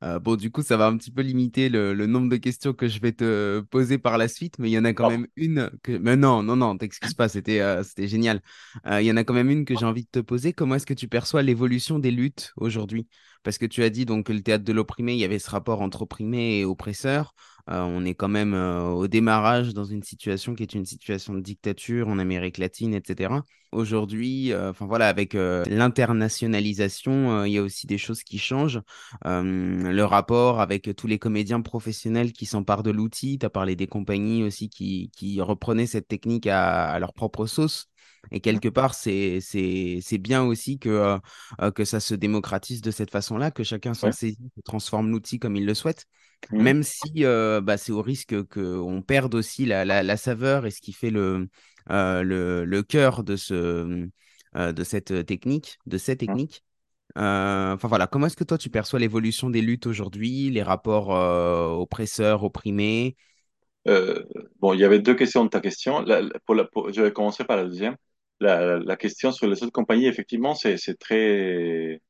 Euh, 0.03 0.19
bon, 0.19 0.37
du 0.37 0.51
coup, 0.51 0.63
ça 0.63 0.77
va 0.77 0.87
un 0.87 0.97
petit 0.97 1.11
peu 1.11 1.23
limiter 1.23 1.69
le, 1.69 1.95
le 1.95 2.07
nombre 2.07 2.29
de 2.29 2.37
questions 2.37 2.73
que 2.75 2.89
je 2.89 3.01
vais 3.01 3.13
te 3.13 3.61
poser 3.71 3.97
par 3.99 4.19
la 4.19 4.29
suite, 4.29 4.59
mais 4.59 4.69
il 4.69 4.73
y 4.73 4.79
en 4.79 4.85
a 4.85 4.93
quand 4.93 5.05
Ah, 5.05 5.09
même 5.09 5.27
une 5.37 5.71
que... 5.83 5.93
Mais 5.99 6.17
non, 6.17 6.43
non, 6.43 6.57
non, 6.57 6.77
t'excuses 6.77 7.15
pas, 7.15 7.29
c'était 7.29 7.61
euh, 7.61 7.83
c'était 7.83 8.09
génial. 8.09 8.43
Euh, 8.87 9.01
il 9.01 9.07
y 9.07 9.13
en 9.13 9.17
a 9.17 9.25
quand 9.25 9.35
même 9.35 9.51
une 9.51 9.65
que 9.65 9.77
j'ai 9.77 9.87
envie 9.87 10.05
de 10.05 10.09
te 10.11 10.19
poser. 10.21 10.53
Comment 10.53 10.75
est-ce 10.75 10.87
que 10.87 10.95
tu 10.95 11.09
perçois 11.09 11.43
l'évolution 11.43 11.99
des 11.99 12.11
luttes 12.11 12.53
aujourd'hui? 12.57 13.09
Parce 13.43 13.59
que 13.59 13.67
tu 13.67 13.83
as 13.83 13.91
dit 13.91 14.05
donc 14.05 14.27
que 14.27 14.33
le 14.33 14.43
théâtre 14.43 14.65
de 14.65 14.73
l'opprimé, 14.73 15.13
il 15.15 15.19
y 15.19 15.25
avait 15.25 15.39
ce 15.39 15.51
rapport 15.51 15.81
entre 15.81 16.03
opprimé 16.03 16.59
et 16.61 16.65
oppresseur. 16.65 17.35
Euh, 17.71 17.81
on 17.81 18.05
est 18.05 18.15
quand 18.15 18.29
même 18.29 18.55
euh, 18.55 18.89
au 18.91 19.09
démarrage 19.09 19.73
dans 19.73 19.85
une 19.85 20.03
situation 20.03 20.55
qui 20.55 20.63
est 20.63 20.75
une 20.75 20.85
situation 20.85 21.35
de 21.35 21.41
dictature 21.41 22.09
en 22.09 22.19
Amérique 22.19 22.59
latine, 22.59 22.95
etc. 22.95 23.43
Aujourd'hui, 23.73 24.53
euh, 24.53 24.71
enfin 24.71 24.87
voilà, 24.87 25.09
avec 25.09 25.35
euh, 25.35 25.65
l'internationalisation, 25.67 27.41
euh, 27.41 27.49
il 27.49 27.55
y 27.55 27.59
a 27.59 27.63
aussi 27.63 27.87
des 27.87 27.99
choses 27.99 28.23
qui 28.23 28.39
changent. 28.39 28.81
Le 29.25 30.03
rapport 30.03 30.61
avec 30.61 30.95
tous 30.97 31.07
les 31.07 31.19
comédiens 31.19 31.61
professionnels 31.61 32.33
qui 32.33 32.47
s'emparent 32.47 32.83
de 32.83 32.91
l'outil. 32.91 33.39
Tu 33.39 33.47
as 33.47 33.51
parlé 33.51 33.77
des 33.77 33.87
compagnies 33.87 34.45
aussi 34.45 34.69
qui, 34.69 35.11
qui 35.17 35.41
reprenaient 35.41 35.87
cette 35.87 36.09
technique 36.09 36.47
à, 36.47 36.91
à 36.91 36.99
leur 36.99 37.13
propre 37.15 37.47
sauce. 37.47 37.89
Et 38.31 38.41
quelque 38.41 38.69
part, 38.69 38.95
c'est, 38.95 39.41
bien 40.19 40.43
aussi 40.45 40.79
que, 40.79 40.89
euh, 40.89 41.19
euh, 41.61 41.71
que 41.71 41.85
ça 41.85 42.01
se 42.01 42.15
démocratise 42.15 42.81
de 42.81 42.91
cette 42.91 43.11
façon-là, 43.11 43.51
que 43.51 43.65
chacun 43.65 43.95
s'en 43.95 44.11
ouais. 44.11 44.13
saisit 44.13 44.39
transforme 44.65 45.11
l'outil 45.11 45.39
comme 45.39 45.57
il 45.57 45.67
le 45.67 45.75
souhaite. 45.75 46.07
Mhm. 46.51 46.71
Même 46.71 46.83
si 46.83 47.25
euh, 47.25 47.61
bah, 47.61 47.77
c'est 47.77 47.93
au 47.93 48.03
risque 48.03 48.41
qu'on 48.45 49.03
perde 49.03 49.35
aussi 49.35 49.67
la, 49.67 49.85
la, 49.85 50.03
la 50.03 50.17
saveur 50.17 50.67
et 50.67 50.71
ce 50.71 50.81
qui 50.81 50.93
fait 50.93 51.11
le, 51.11 51.49
euh, 51.91 52.23
le, 52.23 52.65
le 52.65 52.83
cœur 52.83 53.25
de, 53.25 53.37
ce, 53.37 54.09
de 54.55 54.85
cette 54.85 55.27
technique, 55.27 55.79
de 55.87 55.99
ces 55.99 56.17
Mhm. 56.27 56.37
techniques. 56.37 56.65
Enfin 57.17 57.89
voilà, 57.89 58.07
comment 58.07 58.27
est-ce 58.27 58.37
que 58.37 58.45
toi 58.45 58.59
tu 58.59 58.71
perçois 58.71 58.99
l'évolution 58.99 59.51
des 59.51 59.63
luttes 59.63 59.87
aujourd'hui, 59.87 60.51
les 60.51 60.63
rapports 60.63 61.11
oppresseurs, 61.11 62.45
opprimés? 62.45 63.17
Euh, 63.87 64.25
bon, 64.61 64.73
il 64.73 64.81
y 64.81 64.85
avait 64.85 64.99
deux 65.01 65.15
questions 65.15 65.45
de 65.45 65.51
ta 65.51 65.61
question. 65.61 66.01
La- 66.01 66.23
la- 66.23 66.39
pour 66.47 66.55
la, 66.55 66.65
pour- 66.65 66.93
je 66.93 67.03
vais 67.03 67.13
commencer 67.13 67.45
par 67.45 67.57
la 67.57 67.65
deuxième. 67.65 67.97
La, 68.41 68.97
question 68.97 69.33
sur 69.33 69.47
les 69.47 69.63
autres 69.63 69.73
compagnies, 69.73 70.07
effectivement, 70.07 70.55
c'est 70.55 70.77
très, 70.99 72.01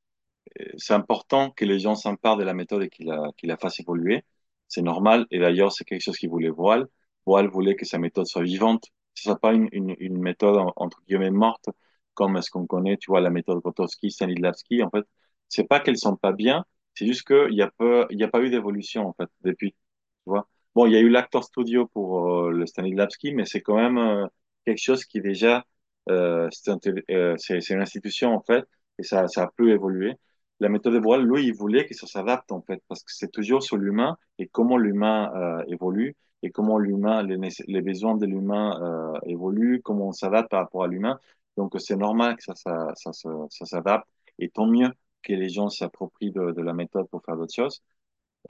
c'est 0.79 0.95
important 0.95 1.51
que 1.51 1.65
les 1.65 1.79
gens 1.81 1.95
s'emparent 1.95 2.37
de 2.37 2.45
la 2.45 2.55
méthode 2.55 2.83
et 2.85 2.89
qu'ils 2.91 3.07
la, 3.07 3.31
qu'ils 3.37 3.49
la 3.49 3.57
fassent 3.57 3.81
évoluer. 3.81 4.25
C'est 4.69 4.83
normal. 4.83 5.27
Et 5.31 5.39
d'ailleurs, 5.39 5.73
c'est 5.73 5.85
quelque 5.85 6.03
chose 6.03 6.17
qu'il 6.19 6.31
voulait 6.31 6.51
Voile. 6.51 6.87
Voile 7.27 7.49
voulait 7.49 7.77
que 7.77 7.85
sa 7.87 7.99
méthode 7.99 8.27
soit 8.27 8.43
vivante. 8.43 8.87
Ce 9.15 9.25
soit 9.25 9.39
pas 9.41 9.53
une, 9.55 9.69
une, 9.73 10.19
méthode, 10.21 10.57
en- 10.59 10.73
entre 10.77 11.03
guillemets, 11.09 11.31
morte, 11.31 11.69
comme 12.15 12.41
ce 12.43 12.51
qu'on 12.51 12.67
connaît, 12.67 12.97
tu 12.97 13.11
vois, 13.11 13.21
la 13.21 13.31
méthode 13.31 13.61
Grotowski, 13.61 14.11
Stanislavski. 14.11 14.83
En 14.83 14.91
fait, 14.91 15.05
c'est 15.49 15.65
pas 15.69 15.81
qu'elles 15.81 15.99
sont 15.99 16.17
pas 16.17 16.33
bien. 16.33 16.65
C'est 16.95 17.07
juste 17.07 17.27
qu'il 17.27 17.55
y 17.55 17.63
a 17.63 17.67
a 17.67 18.29
pas 18.29 18.41
eu 18.43 18.51
d'évolution, 18.51 19.07
en 19.09 19.13
fait, 19.15 19.31
depuis. 19.43 19.73
Tu 19.73 20.31
vois. 20.31 20.49
Bon, 20.75 20.87
il 20.87 20.93
y 20.93 20.97
a 20.97 21.01
eu 21.01 21.09
l'Actor 21.09 21.45
Studio 21.45 21.87
pour 21.89 22.29
euh, 22.47 22.51
le 22.51 22.67
Stanislavski, 22.67 23.33
mais 23.35 23.45
c'est 23.47 23.61
quand 23.63 23.77
même 23.77 23.99
euh, 23.99 24.27
quelque 24.65 24.79
chose 24.83 25.05
qui 25.05 25.21
déjà, 25.21 25.59
euh, 25.59 25.63
c'est 26.09 26.71
un- 26.71 26.79
euh, 27.11 27.37
c'est 27.39 27.59
une 27.71 27.81
institution, 27.81 28.35
en 28.35 28.41
fait, 28.43 28.65
et 28.99 29.03
ça, 29.03 29.27
ça 29.29 29.45
a 29.45 29.51
peu 29.57 29.71
évolué 29.71 30.15
la 30.61 30.69
méthode 30.69 30.95
de 30.95 30.99
Boyle, 31.01 31.23
lui, 31.25 31.47
il 31.47 31.55
voulait 31.55 31.85
que 31.87 31.95
ça 31.95 32.07
s'adapte 32.07 32.53
en 32.53 32.63
fait, 32.63 32.83
parce 32.89 33.03
que 33.03 33.13
c'est 33.13 33.31
toujours 33.31 33.63
sur 33.63 33.77
l'humain 33.77 34.17
et 34.39 34.47
comment 34.47 34.77
l'humain 34.79 35.33
euh, 35.35 35.65
évolue 35.67 36.17
et 36.43 36.51
comment 36.51 36.79
l'humain, 36.79 37.23
les, 37.23 37.37
les 37.67 37.83
besoins 37.83 38.17
de 38.17 38.27
l'humain 38.27 38.81
euh, 38.83 39.19
évoluent, 39.27 39.81
comment 39.83 40.09
on 40.09 40.13
s'adapte 40.13 40.51
par 40.51 40.61
rapport 40.61 40.85
à 40.85 40.87
l'humain. 40.89 41.19
Donc, 41.57 41.75
c'est 41.79 41.97
normal 41.97 42.37
que 42.37 42.43
ça, 42.45 42.55
ça, 42.55 42.93
ça, 42.95 43.13
ça 43.51 43.67
s'adapte. 43.67 44.07
Et 44.39 44.49
tant 44.51 44.67
mieux 44.67 44.91
que 45.23 45.33
les 45.33 45.49
gens 45.49 45.69
s'approprient 45.71 46.31
de, 46.33 46.53
de 46.53 46.63
la 46.63 46.73
méthode 46.75 47.09
pour 47.09 47.23
faire 47.25 47.37
d'autres 47.37 47.55
choses. 47.55 47.83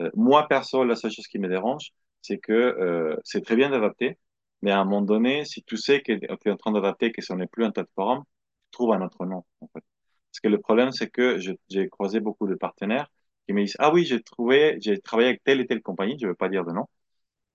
Euh, 0.01 0.09
moi, 0.15 0.47
perso, 0.47 0.83
la 0.83 0.95
seule 0.95 1.11
chose 1.11 1.27
qui 1.27 1.39
me 1.39 1.47
dérange, 1.47 1.91
c'est 2.21 2.37
que 2.37 2.51
euh, 2.53 3.17
c'est 3.23 3.41
très 3.43 3.55
bien 3.55 3.69
d'adapter, 3.69 4.17
mais 4.65 4.71
à 4.71 4.79
un 4.81 4.85
moment 4.85 5.01
donné, 5.03 5.45
si 5.45 5.63
tu 5.63 5.77
sais 5.77 6.01
que 6.01 6.13
tu 6.13 6.49
es 6.49 6.51
en 6.51 6.57
train 6.57 6.71
d'adapter, 6.71 7.11
que 7.11 7.21
ce 7.21 7.33
n'est 7.33 7.47
plus 7.47 7.65
un 7.65 7.71
forum, 7.95 8.23
trouve 8.71 8.93
un 8.93 9.01
autre 9.01 9.25
nom. 9.25 9.45
Parce 9.73 10.39
que 10.43 10.47
le 10.49 10.59
problème, 10.59 10.91
c'est 10.91 11.09
que 11.09 11.39
j'ai 11.69 11.89
croisé 11.89 12.19
beaucoup 12.19 12.47
de 12.47 12.55
partenaires 12.55 13.07
qui 13.47 13.53
me 13.53 13.61
disent, 13.63 13.75
ah 13.79 13.93
oui, 13.93 14.05
j'ai 14.05 14.21
trouvé, 14.23 14.77
j'ai 14.81 14.99
travaillé 14.99 15.29
avec 15.29 15.43
telle 15.43 15.61
et 15.61 15.67
telle 15.67 15.81
compagnie, 15.83 16.17
je 16.19 16.25
ne 16.25 16.31
veux 16.31 16.35
pas 16.35 16.49
dire 16.49 16.65
de 16.65 16.71
nom, 16.73 16.87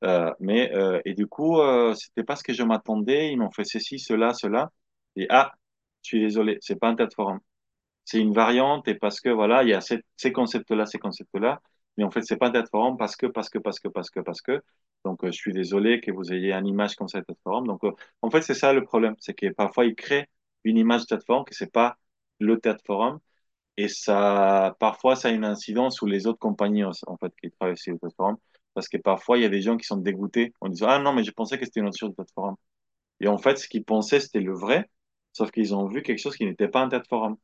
euh, 0.05 0.33
mais 0.41 0.73
euh, 0.75 1.01
et 1.05 1.15
du 1.15 1.27
coup, 1.27 1.59
euh, 1.61 1.95
c'était 1.95 2.25
pas 2.25 2.37
ce 2.37 2.45
que 2.45 2.53
je 2.55 2.63
m'attendais, 2.65 3.33
ils 3.33 3.39
m'ont 3.39 3.51
fait 3.51 3.65
ceci, 3.65 3.99
cela, 3.99 4.35
cela, 4.35 4.71
et 5.17 5.27
ah, 5.31 5.53
je 6.03 6.09
suis 6.09 6.21
désolé, 6.21 6.59
c'est 6.63 6.79
pas 6.79 6.89
un 6.89 6.97
forum 7.15 7.41
c'est 8.05 8.19
une 8.21 8.33
variante 8.35 8.89
et 8.89 8.95
parce 8.97 9.21
que 9.21 9.29
voilà, 9.31 9.63
il 9.63 9.69
y 9.71 9.75
a 9.75 9.81
ces, 9.81 10.33
concepts-là, 10.33 10.87
ces 10.87 10.99
concepts-là, 10.99 11.61
mais 11.97 12.05
en 12.05 12.11
fait, 12.11 12.23
c'est 12.23 12.37
pas 12.37 12.49
un 12.49 12.51
date 12.51 12.69
forum 12.71 12.97
parce 12.97 13.17
que, 13.17 13.27
parce 13.27 13.49
que, 13.51 13.59
parce 13.59 13.81
que, 13.81 13.89
parce 13.89 14.11
que, 14.11 14.21
parce 14.21 14.41
que. 14.43 14.63
Donc, 15.05 15.25
euh, 15.25 15.29
je 15.29 15.33
suis 15.39 15.53
désolé 15.53 16.01
que 16.01 16.11
vous 16.11 16.33
ayez 16.33 16.53
une 16.53 16.67
image 16.67 16.97
comme 16.97 17.07
date 17.13 17.27
forum. 17.43 17.67
Donc, 17.67 17.83
euh, 17.85 17.93
en 18.23 18.31
fait, 18.31 18.43
c'est 18.43 18.55
ça 18.55 18.73
le 18.73 18.85
problème, 18.85 19.15
c'est 19.19 19.35
que 19.35 19.49
parfois, 19.53 19.85
ils 19.87 19.95
créent 19.95 20.29
une 20.65 20.77
image 20.79 21.03
de 21.07 21.17
date 21.17 21.25
forum 21.27 21.45
que 21.45 21.55
c'est 21.55 21.73
pas 21.73 21.97
le 22.39 22.57
date 22.59 22.83
forum 22.87 23.19
et 23.77 23.89
ça, 23.89 24.77
parfois, 24.81 25.17
ça 25.17 25.29
a 25.29 25.31
une 25.33 25.45
incidence 25.45 25.97
sur 25.97 26.07
les 26.07 26.27
autres 26.27 26.39
compagnies, 26.39 26.85
en 26.85 26.93
fait, 27.19 27.33
qui 27.43 27.51
travaillent 27.53 27.79
sur 27.79 27.93
le 27.95 27.99
date 28.03 28.15
forum. 28.17 28.37
Parce 28.75 28.89
que 28.89 28.99
parfois, 28.99 29.39
il 29.39 29.43
y 29.43 29.47
a 29.47 29.49
des 29.49 29.63
gens 29.63 29.77
qui 29.77 29.87
sont 29.87 29.97
dégoûtés 29.97 30.55
en 30.61 30.69
disant, 30.69 30.89
ah 30.91 30.99
non, 30.99 31.13
mais 31.13 31.25
je 31.25 31.33
pensais 31.33 31.59
que 31.59 31.65
c'était 31.65 31.81
une 31.81 31.89
autre 31.89 31.99
chose 31.99 32.11
de 32.11 32.17
date 32.17 32.31
forum. 32.35 32.57
Et 33.21 33.29
en 33.29 33.39
fait, 33.39 33.59
ce 33.59 33.69
qu'ils 33.69 33.85
pensaient, 33.85 34.21
c'était 34.21 34.41
le 34.41 34.55
vrai, 34.55 34.91
sauf 35.33 35.51
qu'ils 35.53 35.75
ont 35.75 35.87
vu 35.89 36.03
quelque 36.03 36.19
chose 36.21 36.37
qui 36.37 36.47
n'était 36.47 36.69
pas 36.69 36.83
un 36.83 36.89
date 36.89 37.09
forum. 37.09 37.37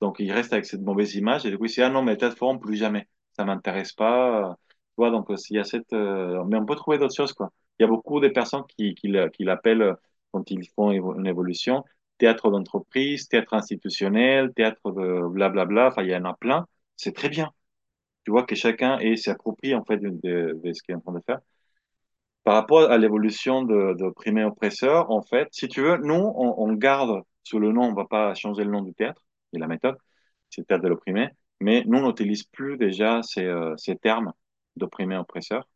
Donc, 0.00 0.16
il 0.20 0.32
reste 0.32 0.52
avec 0.52 0.66
cette 0.66 0.82
mauvaise 0.82 1.14
image. 1.16 1.46
Et 1.46 1.50
du 1.50 1.58
coup, 1.58 1.66
il 1.66 1.72
dit, 1.72 1.82
ah 1.82 1.90
non, 1.90 2.02
mais 2.02 2.16
plateforme, 2.16 2.60
plus 2.60 2.76
jamais. 2.76 3.08
Ça 3.36 3.44
m'intéresse 3.44 3.92
pas. 3.92 4.56
Tu 4.98 5.02
vois, 5.02 5.10
donc, 5.12 5.30
euh, 5.30 5.36
il 5.50 5.56
y 5.56 5.58
a 5.60 5.64
cette, 5.64 5.92
euh, 5.92 6.42
mais 6.44 6.56
on 6.56 6.66
peut 6.66 6.74
trouver 6.74 6.98
d'autres 6.98 7.14
choses, 7.14 7.32
quoi. 7.32 7.52
Il 7.78 7.84
y 7.84 7.86
a 7.86 7.88
beaucoup 7.88 8.18
de 8.18 8.26
personnes 8.28 8.64
qui, 8.66 8.96
qui, 8.96 9.12
qui 9.32 9.44
l'appellent, 9.44 9.82
euh, 9.82 9.94
quand 10.32 10.50
ils 10.50 10.68
font 10.70 10.90
une 10.90 11.26
évolution, 11.26 11.84
théâtre 12.18 12.50
d'entreprise, 12.50 13.28
théâtre 13.28 13.54
institutionnel, 13.54 14.52
théâtre 14.54 14.90
de 14.90 15.28
blablabla. 15.28 15.86
Enfin, 15.88 16.02
il 16.02 16.10
y 16.10 16.16
en 16.16 16.24
a 16.24 16.34
plein. 16.34 16.66
C'est 16.96 17.14
très 17.14 17.28
bien. 17.28 17.52
Tu 18.24 18.32
vois 18.32 18.44
que 18.44 18.56
chacun 18.56 18.98
s'approprie, 19.16 19.74
en 19.74 19.84
fait, 19.84 19.98
de, 19.98 20.60
ce 20.72 20.82
qu'il 20.82 20.94
est 20.94 20.96
en 20.96 21.00
train 21.00 21.12
de 21.12 21.22
faire. 21.24 21.40
Par 22.42 22.54
rapport 22.54 22.90
à 22.90 22.98
l'évolution 22.98 23.62
de, 23.62 23.94
de 23.94 24.44
oppresseur, 24.46 25.10
en 25.12 25.22
fait, 25.22 25.48
si 25.52 25.68
tu 25.68 25.82
veux, 25.82 25.98
nous, 25.98 26.14
on, 26.14 26.54
on 26.58 26.72
garde 26.72 27.22
sous 27.44 27.60
le 27.60 27.70
nom, 27.72 27.84
on 27.84 27.94
va 27.94 28.06
pas 28.06 28.34
changer 28.34 28.64
le 28.64 28.70
nom 28.72 28.82
du 28.82 28.94
théâtre 28.94 29.22
et 29.52 29.58
la 29.58 29.68
méthode, 29.68 29.96
c'est 30.50 30.62
le 30.62 30.66
théâtre 30.66 30.82
de 30.82 30.88
l'opprimé, 30.88 31.28
mais 31.60 31.84
nous, 31.86 31.98
on 31.98 32.08
n'utilise 32.08 32.44
plus 32.44 32.76
déjà 32.76 33.22
ces, 33.22 33.48
ces 33.76 33.96
termes 33.96 34.32
d'opprimé-oppresseur. 34.78 35.68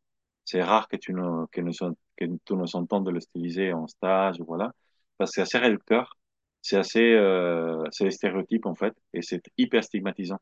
C'est 0.44 0.62
rare 0.62 0.88
que 0.88 0.96
tu 0.96 1.12
nous, 1.14 1.46
que 1.48 1.60
nous, 1.60 1.72
que 2.16 2.54
nous 2.54 2.76
entendes 2.76 3.06
de 3.06 3.10
l'utiliser 3.12 3.72
en 3.72 3.86
stage, 3.86 4.40
voilà, 4.40 4.72
parce 5.18 5.30
que 5.30 5.34
c'est 5.36 5.42
assez 5.42 5.58
réducteur, 5.58 6.16
c'est 6.62 6.76
assez, 6.78 7.12
euh, 7.14 7.84
c'est 7.92 8.04
des 8.04 8.10
stéréotypes, 8.10 8.66
en 8.66 8.74
fait, 8.74 8.94
et 9.12 9.22
c'est 9.22 9.42
hyper 9.58 9.84
stigmatisant. 9.84 10.38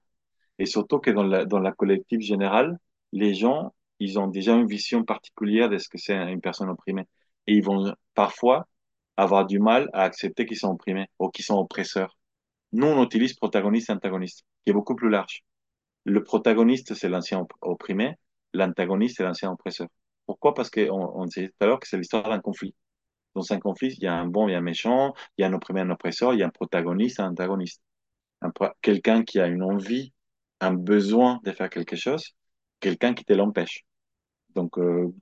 Et 0.59 0.67
surtout 0.67 0.99
que 1.01 1.11
dans 1.11 1.23
la, 1.25 1.45
dans 1.47 1.59
la 1.61 1.73
collective 1.73 2.21
générale, 2.21 2.79
les 3.13 3.35
gens, 3.35 3.75
ils 3.99 4.19
ont 4.19 4.29
déjà 4.29 4.55
une 4.55 4.67
vision 4.67 5.05
particulière 5.05 5.69
de 5.69 5.79
ce 5.79 5.89
que 5.89 5.99
c'est 5.99 6.15
une 6.15 6.41
personne 6.41 6.71
opprimée. 6.71 7.07
Et 7.47 7.55
ils 7.55 7.65
vont 7.65 7.95
parfois 8.15 8.69
avoir 9.17 9.47
du 9.47 9.59
mal 9.59 9.89
à 9.93 10.03
accepter 10.03 10.47
qu'ils 10.47 10.59
sont 10.59 10.71
opprimés 10.71 11.09
ou 11.19 11.29
qu'ils 11.31 11.45
sont 11.45 11.57
oppresseurs. 11.57 12.17
Nous, 12.73 12.87
on 12.87 13.03
utilise 13.05 13.35
protagoniste 13.35 13.91
et 13.91 13.93
antagoniste, 13.93 14.45
qui 14.65 14.71
est 14.71 14.73
beaucoup 14.73 14.95
plus 14.95 15.11
large. 15.11 15.45
Le 16.05 16.23
protagoniste, 16.23 16.95
c'est 16.95 17.09
l'ancien 17.09 17.47
opprimé. 17.63 18.15
L'antagoniste, 18.55 19.17
c'est 19.19 19.25
l'ancien 19.25 19.51
oppresseur. 19.53 19.89
Pourquoi? 20.27 20.55
Parce 20.55 20.71
qu'on 20.71 20.91
on 20.91 21.25
disait 21.27 21.49
tout 21.49 21.55
à 21.61 21.67
l'heure 21.67 21.81
que 21.81 21.89
c'est 21.89 21.99
l'histoire 21.99 22.29
d'un 22.29 22.41
conflit. 22.41 22.75
Dans 23.35 23.53
un 23.53 23.61
conflit, 23.61 23.95
il 23.99 24.05
y 24.05 24.07
a 24.09 24.15
un 24.15 24.27
bon 24.27 24.49
et 24.49 24.55
un 24.55 24.61
méchant, 24.61 25.15
il 25.39 25.43
y 25.43 25.45
a 25.45 25.49
un 25.49 25.53
opprimé 25.53 25.81
un 25.83 25.91
oppresseur, 25.91 26.35
il 26.35 26.41
y 26.41 26.43
a 26.43 26.47
un 26.47 26.51
protagoniste 26.51 27.21
un 27.21 27.31
antagoniste 27.31 27.83
quelqu'un 28.83 29.23
qui 29.25 29.41
a 29.41 29.47
une 29.47 29.63
envie, 29.63 30.13
un 30.61 30.73
besoin 30.75 31.41
de 31.45 31.53
faire 31.53 31.71
quelque 31.71 31.97
chose, 31.97 32.35
quelqu'un 32.81 33.15
qui 33.15 33.25
te 33.25 33.33
l'empêche. 33.33 33.85
Donc, 34.55 34.79
euh, 34.79 35.13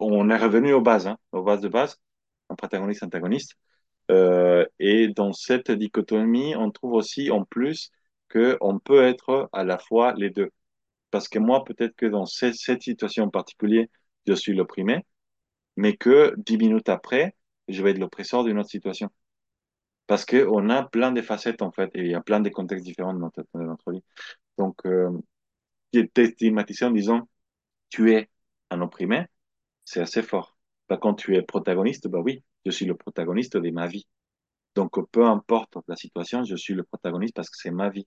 on 0.00 0.30
est 0.30 0.36
revenu 0.36 0.72
aux 0.72 0.80
bases, 0.82 1.06
hein, 1.08 1.18
aux 1.32 1.42
bases 1.42 1.60
de 1.60 1.68
base, 1.68 1.98
un 2.50 2.54
protagoniste, 2.56 3.02
antagoniste. 3.02 3.54
Euh, 4.10 4.66
et 4.78 5.08
dans 5.08 5.32
cette 5.32 5.70
dichotomie, 5.70 6.56
on 6.56 6.70
trouve 6.70 6.94
aussi 6.94 7.30
en 7.30 7.44
plus 7.44 7.90
que 8.28 8.56
on 8.60 8.78
peut 8.78 9.04
être 9.04 9.48
à 9.52 9.64
la 9.64 9.78
fois 9.78 10.14
les 10.16 10.30
deux. 10.30 10.50
Parce 11.10 11.28
que 11.28 11.38
moi, 11.38 11.64
peut-être 11.64 11.96
que 11.96 12.06
dans 12.06 12.26
cette, 12.26 12.54
situation 12.54 13.24
en 13.24 13.30
particulier, 13.30 13.90
je 14.26 14.34
suis 14.34 14.54
l'opprimé, 14.54 15.06
mais 15.76 15.96
que 15.96 16.34
dix 16.38 16.58
minutes 16.58 16.88
après, 16.88 17.36
je 17.68 17.82
vais 17.82 17.92
être 17.92 17.98
l'oppresseur 17.98 18.44
d'une 18.44 18.58
autre 18.58 18.70
situation. 18.70 19.10
Parce 20.06 20.24
qu'on 20.24 20.70
a 20.70 20.84
plein 20.84 21.12
de 21.12 21.22
facettes, 21.22 21.62
en 21.62 21.70
fait, 21.72 21.90
et 21.94 22.00
il 22.00 22.10
y 22.10 22.14
a 22.14 22.20
plein 22.22 22.40
de 22.40 22.48
contextes 22.50 22.84
différents 22.84 23.14
de 23.14 23.18
notre, 23.20 23.92
vie. 23.92 24.02
Donc, 24.58 24.86
euh, 24.86 25.10
stigmatisé 25.94 26.84
en 26.86 26.90
disant 26.90 27.28
tu 27.90 28.12
es 28.12 28.28
un 28.70 28.80
opprimé, 28.82 29.26
c'est 29.84 30.00
assez 30.00 30.22
fort. 30.22 30.56
Bah, 30.88 30.98
quand 30.98 31.14
tu 31.14 31.36
es 31.36 31.42
protagoniste, 31.42 32.08
bah 32.08 32.20
oui, 32.20 32.44
je 32.64 32.70
suis 32.70 32.86
le 32.86 32.96
protagoniste 32.96 33.56
de 33.56 33.70
ma 33.70 33.86
vie. 33.86 34.06
Donc, 34.74 34.94
peu 35.10 35.26
importe 35.26 35.74
la 35.88 35.96
situation, 35.96 36.44
je 36.44 36.56
suis 36.56 36.74
le 36.74 36.84
protagoniste 36.84 37.34
parce 37.34 37.50
que 37.50 37.58
c'est 37.58 37.70
ma 37.70 37.90
vie. 37.90 38.06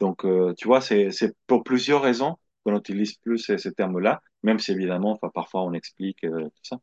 Donc, 0.00 0.24
euh, 0.24 0.54
tu 0.56 0.66
vois, 0.68 0.80
c'est, 0.80 1.10
pour 1.46 1.64
plusieurs 1.64 2.02
raisons 2.02 2.36
qu'on 2.64 2.76
utilise 2.78 3.14
plus 3.16 3.38
ces, 3.38 3.58
ces 3.58 3.72
termes-là, 3.72 4.22
même 4.42 4.58
si 4.58 4.72
évidemment, 4.72 5.12
enfin, 5.12 5.30
parfois 5.34 5.62
on 5.64 5.72
explique 5.72 6.24
euh, 6.24 6.44
tout 6.46 6.62
ça. 6.62 6.78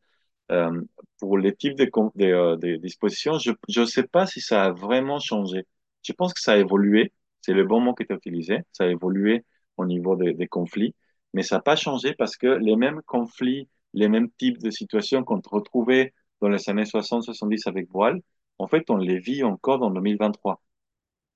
Euh, 0.51 0.81
pour 1.19 1.37
les 1.37 1.55
types 1.55 1.75
de, 1.77 1.85
con- 1.85 2.11
de, 2.15 2.25
euh, 2.25 2.57
de 2.57 2.75
dispositions, 2.77 3.37
je 3.39 3.51
ne 3.81 3.85
sais 3.85 4.03
pas 4.03 4.27
si 4.27 4.41
ça 4.41 4.65
a 4.65 4.71
vraiment 4.71 5.19
changé. 5.19 5.65
Je 6.03 6.13
pense 6.13 6.33
que 6.33 6.41
ça 6.41 6.53
a 6.53 6.57
évolué. 6.57 7.13
C'est 7.41 7.53
le 7.53 7.65
bon 7.65 7.81
mot 7.81 7.93
qui 7.95 8.03
est 8.03 8.13
utilisé. 8.13 8.59
Ça 8.71 8.85
a 8.85 8.87
évolué 8.87 9.43
au 9.77 9.85
niveau 9.85 10.15
des, 10.15 10.33
des 10.33 10.47
conflits. 10.47 10.95
Mais 11.33 11.43
ça 11.43 11.55
n'a 11.57 11.61
pas 11.61 11.75
changé 11.75 12.13
parce 12.13 12.37
que 12.37 12.47
les 12.47 12.75
mêmes 12.75 13.01
conflits, 13.05 13.67
les 13.93 14.07
mêmes 14.09 14.29
types 14.37 14.59
de 14.59 14.69
situations 14.71 15.23
qu'on 15.23 15.41
retrouvait 15.45 16.13
dans 16.41 16.49
les 16.49 16.69
années 16.69 16.85
60-70 16.85 17.67
avec 17.67 17.89
voile, 17.89 18.21
en 18.59 18.67
fait, 18.67 18.89
on 18.89 18.97
les 18.97 19.19
vit 19.19 19.43
encore 19.43 19.79
dans 19.79 19.89
2023. 19.91 20.61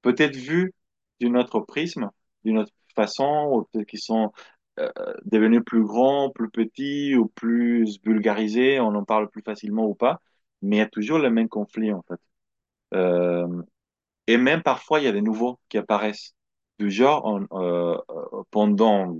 Peut-être 0.01 0.35
vu 0.35 0.73
d'une 1.19 1.37
autre 1.37 1.59
prisme, 1.61 2.09
d'une 2.43 2.59
autre 2.59 2.71
façon, 2.95 3.49
ou 3.51 3.63
peut-être 3.71 3.87
qu'ils 3.87 3.99
sont 3.99 4.31
euh, 4.79 4.89
devenus 5.25 5.61
plus 5.65 5.83
grands, 5.83 6.29
plus 6.29 6.49
petits 6.49 7.15
ou 7.15 7.27
plus 7.27 7.99
vulgarisés, 8.03 8.79
on 8.79 8.95
en 8.95 9.03
parle 9.03 9.29
plus 9.29 9.41
facilement 9.41 9.85
ou 9.85 9.95
pas, 9.95 10.21
mais 10.61 10.77
il 10.77 10.79
y 10.79 10.81
a 10.81 10.87
toujours 10.87 11.19
le 11.19 11.29
même 11.29 11.49
conflit 11.49 11.91
en 11.91 12.01
fait. 12.03 12.19
Euh, 12.95 13.47
et 14.27 14.37
même 14.37 14.63
parfois, 14.63 14.99
il 14.99 15.05
y 15.05 15.07
a 15.07 15.11
des 15.11 15.21
nouveaux 15.21 15.59
qui 15.69 15.77
apparaissent. 15.77 16.35
Du 16.79 16.91
genre, 16.91 17.39
euh, 17.53 17.97
pendant 18.51 19.17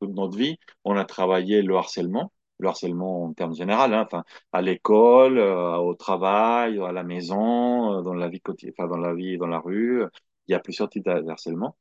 toute 0.00 0.10
notre 0.14 0.38
vie, 0.38 0.58
on 0.84 0.96
a 0.96 1.04
travaillé 1.04 1.62
le 1.62 1.76
harcèlement, 1.76 2.32
le 2.58 2.68
harcèlement 2.68 3.24
en 3.26 3.34
termes 3.34 3.54
généraux, 3.54 3.82
hein, 3.82 4.04
enfin, 4.06 4.24
à 4.52 4.62
l'école, 4.62 5.38
au 5.38 5.94
travail, 5.94 6.80
à 6.80 6.92
la 6.92 7.02
maison, 7.02 8.02
dans 8.02 8.14
la 8.14 8.28
vie 8.28 8.40
quotidienne, 8.40 8.74
dans 8.88 8.96
la 8.96 9.14
vie, 9.14 9.38
dans 9.38 9.46
la 9.48 9.58
rue. 9.60 10.04
Il 10.48 10.52
y 10.52 10.54
a 10.54 10.60
plusieurs 10.60 10.88
types 10.90 11.04
de 11.04 11.28
harcèlement. 11.30 11.76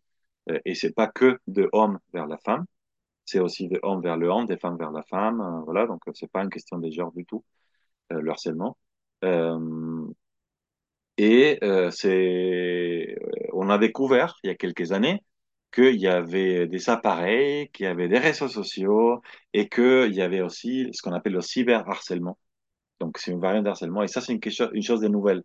Euh, 0.51 0.59
Et 0.65 0.75
c'est 0.75 0.93
pas 0.93 1.07
que 1.07 1.39
de 1.47 1.69
homme 1.73 1.99
vers 2.13 2.27
la 2.27 2.37
femme, 2.39 2.65
c'est 3.25 3.39
aussi 3.39 3.67
de 3.69 3.79
homme 3.83 4.01
vers 4.03 4.17
le 4.17 4.29
homme, 4.29 4.47
des 4.47 4.57
femmes 4.57 4.77
vers 4.77 4.91
la 4.91 5.03
femme. 5.03 5.41
euh, 5.41 5.61
voilà, 5.65 5.87
donc 5.87 6.01
euh, 6.07 6.11
c'est 6.15 6.31
pas 6.31 6.43
une 6.43 6.49
question 6.51 6.79
de 6.79 6.89
genre 6.91 7.11
du 7.13 7.25
tout, 7.25 7.43
le 8.11 8.29
harcèlement. 8.31 8.77
Et 11.17 11.59
c'est, 11.91 13.15
on 13.53 13.69
a 13.69 13.77
découvert 13.77 14.37
il 14.43 14.47
y 14.47 14.49
a 14.49 14.55
quelques 14.55 14.91
années 14.91 15.23
qu'il 15.71 15.95
y 15.99 16.07
avait 16.07 16.67
des 16.67 16.89
appareils, 16.89 17.69
qu'il 17.71 17.85
y 17.85 17.87
avait 17.89 18.07
des 18.07 18.19
réseaux 18.19 18.47
sociaux 18.47 19.21
et 19.53 19.69
qu'il 19.69 20.13
y 20.13 20.21
avait 20.21 20.41
aussi 20.41 20.89
ce 20.93 21.01
qu'on 21.01 21.13
appelle 21.13 21.33
le 21.33 21.41
cyberharcèlement. 21.41 22.37
Donc 22.99 23.17
c'est 23.19 23.31
une 23.31 23.41
variante 23.41 23.65
d'harcèlement 23.65 24.03
et 24.03 24.07
ça 24.09 24.21
c'est 24.21 24.33
une, 24.33 24.41
une 24.73 24.83
chose 24.83 25.01
de 25.01 25.07
nouvelle 25.09 25.43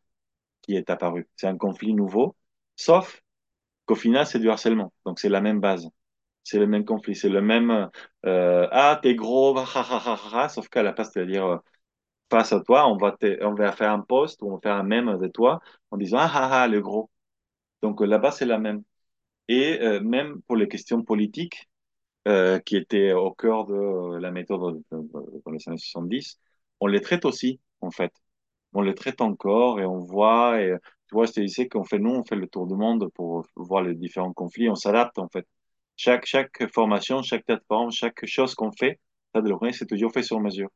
qui 0.63 0.77
est 0.77 0.91
apparue. 0.91 1.29
C'est 1.37 1.49
un 1.49 1.59
conflit 1.59 1.95
nouveau, 1.95 2.37
sauf 2.79 3.23
qu'au 3.87 3.95
final 3.97 4.27
c'est 4.27 4.39
du 4.41 4.51
harcèlement. 4.51 4.93
Donc 5.07 5.21
c'est 5.21 5.29
la 5.29 5.41
même 5.43 5.61
base. 5.61 5.89
C'est 6.45 6.59
le 6.61 6.67
même 6.69 6.85
conflit, 6.87 7.17
c'est 7.17 7.29
le 7.31 7.43
même 7.43 7.91
euh, 8.27 8.69
ah 8.73 8.99
t'es 9.03 9.15
gros, 9.17 9.57
ha, 9.59 10.49
sauf 10.51 10.69
qu'à 10.69 10.83
la 10.85 10.93
place 10.95 11.13
de 11.15 11.25
dire 11.25 11.47
euh, 11.47 11.59
face 12.31 12.53
à 12.53 12.61
toi, 12.61 12.89
on 12.89 12.97
va, 12.97 13.17
on 13.43 13.55
va 13.55 13.73
faire 13.73 13.93
un 13.93 14.01
post 14.01 14.43
ou 14.43 14.49
on 14.51 14.55
va 14.57 14.61
faire 14.63 14.77
un 14.77 14.83
mème 14.85 15.19
de 15.19 15.29
toi 15.29 15.61
en 15.91 15.97
disant 15.99 16.19
Ah, 16.21 16.31
ah, 16.35 16.63
ah, 16.65 16.69
le 16.69 16.81
gros. 16.81 17.11
Donc 17.83 18.03
euh, 18.03 18.07
là-bas, 18.07 18.33
c'est 18.33 18.47
la 18.47 18.59
même. 18.59 18.83
Et 19.49 19.79
même 20.01 20.43
pour 20.43 20.57
les 20.57 20.69
questions 20.69 21.03
politiques, 21.05 21.69
qui 22.65 22.77
étaient 22.77 23.13
au 23.13 23.33
cœur 23.33 23.67
de 23.67 24.19
la 24.19 24.31
méthode 24.31 24.83
de- 24.93 24.99
de- 24.99 25.43
dans 25.45 25.51
les 25.53 25.69
années 25.69 25.79
70, 25.79 26.39
on 26.81 26.87
les 26.87 27.01
traite 27.01 27.25
aussi, 27.25 27.61
en 27.81 27.91
fait. 27.91 28.13
On 28.73 28.83
les 28.83 28.95
traite 28.95 29.21
encore 29.21 29.81
et 29.81 29.85
on 29.87 29.99
voit. 29.99 30.61
Et, 30.61 30.75
tu 31.09 31.15
vois, 31.15 31.27
te 31.27 31.41
disais 31.41 31.69
qu'on 31.69 31.85
fait, 31.85 31.99
nous, 31.99 32.11
on 32.11 32.25
fait 32.25 32.37
le 32.37 32.49
tour 32.49 32.67
du 32.67 32.75
monde 32.75 33.11
pour 33.15 33.47
voir 33.57 33.83
les 33.83 33.95
différents 33.95 34.33
conflits. 34.33 34.69
On 34.69 34.75
s'adapte, 34.75 35.19
en 35.19 35.29
fait. 35.29 35.47
Chaque, 35.97 36.27
chaque 36.27 36.71
formation, 36.73 37.23
chaque 37.23 37.45
plateforme, 37.45 37.91
chaque 37.93 38.25
chose 38.27 38.55
qu'on 38.55 38.73
fait, 38.73 39.01
ça, 39.35 39.41
de 39.43 39.53
c'est 39.73 39.87
toujours 39.87 40.13
fait 40.13 40.23
sur 40.23 40.41
mesure. 40.41 40.69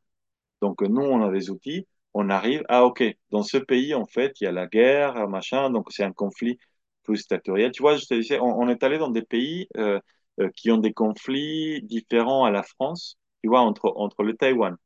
Donc, 0.60 0.82
nous, 0.82 1.02
on 1.02 1.22
a 1.22 1.30
des 1.32 1.50
outils. 1.50 1.86
On 2.14 2.28
arrive, 2.30 2.62
ah, 2.68 2.84
OK, 2.84 3.02
dans 3.30 3.42
ce 3.42 3.56
pays, 3.58 3.94
en 3.94 4.06
fait, 4.06 4.40
il 4.40 4.44
y 4.44 4.46
a 4.46 4.52
la 4.52 4.66
guerre, 4.66 5.28
machin, 5.28 5.70
donc 5.70 5.90
c'est 5.92 6.04
un 6.04 6.12
conflit 6.12 6.58
plus 7.04 7.26
territorial. 7.26 7.72
Tu 7.72 7.82
vois, 7.82 7.96
je 7.96 8.04
te 8.06 8.14
disais, 8.14 8.38
on, 8.38 8.58
on 8.60 8.68
est 8.68 8.82
allé 8.82 8.98
dans 8.98 9.10
des 9.10 9.22
pays 9.22 9.68
euh, 9.78 9.98
euh, 10.40 10.50
qui 10.56 10.70
ont 10.70 10.78
des 10.78 10.92
conflits 10.92 11.82
différents 11.82 12.44
à 12.44 12.50
la 12.50 12.62
France, 12.62 13.16
tu 13.42 13.48
vois, 13.48 13.60
entre, 13.60 13.92
entre 13.96 14.22
le 14.24 14.36
Taïwan, 14.36 14.76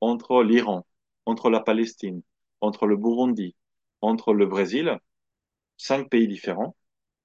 entre 0.00 0.42
l'Iran, 0.42 0.86
entre 1.26 1.50
la 1.50 1.60
Palestine, 1.60 2.22
entre 2.60 2.86
le 2.86 2.96
Burundi, 2.96 3.56
entre 4.00 4.32
le 4.34 4.46
Brésil, 4.46 4.98
cinq 5.76 6.08
pays 6.10 6.28
différents, 6.28 6.76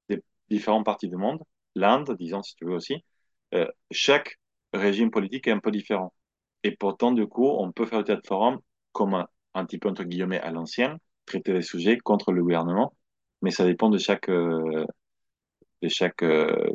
des 0.09 0.23
différentes 0.49 0.85
parties 0.85 1.09
du 1.09 1.17
monde, 1.17 1.43
l'Inde, 1.75 2.15
disons 2.19 2.43
si 2.43 2.55
tu 2.55 2.65
veux 2.65 2.75
aussi, 2.75 3.03
euh, 3.53 3.67
chaque 3.91 4.39
régime 4.73 5.11
politique 5.11 5.47
est 5.47 5.51
un 5.51 5.59
peu 5.59 5.71
différent. 5.71 6.13
Et 6.63 6.71
pourtant, 6.75 7.11
du 7.11 7.27
coup, 7.27 7.47
on 7.47 7.71
peut 7.71 7.85
faire 7.85 7.99
le 7.99 8.05
théâtre 8.05 8.27
forum 8.27 8.59
comme 8.93 9.15
un, 9.15 9.27
un 9.53 9.65
petit 9.65 9.77
peu, 9.79 9.89
entre 9.89 10.03
guillemets, 10.03 10.39
à 10.41 10.51
l'ancienne, 10.51 10.97
traiter 11.25 11.53
des 11.53 11.61
sujets 11.61 11.97
contre 11.97 12.31
le 12.31 12.41
gouvernement, 12.43 12.95
mais 13.41 13.51
ça 13.51 13.65
dépend 13.65 13.89
de 13.89 13.97
chaque, 13.97 14.29
euh, 14.29 14.85
de 15.81 15.87
chaque 15.89 16.23
euh, 16.23 16.69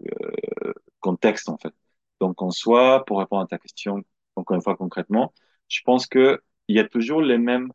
contexte, 1.00 1.48
en 1.48 1.58
fait. 1.58 1.74
Donc, 2.20 2.42
en 2.42 2.50
soi, 2.50 3.04
pour 3.06 3.18
répondre 3.18 3.42
à 3.42 3.46
ta 3.46 3.58
question, 3.58 4.02
encore 4.36 4.56
une 4.56 4.62
fois 4.62 4.76
concrètement, 4.76 5.32
je 5.68 5.80
pense 5.84 6.06
que 6.06 6.40
il 6.68 6.76
y 6.76 6.80
a 6.80 6.88
toujours 6.88 7.22
les 7.22 7.38
mêmes 7.38 7.72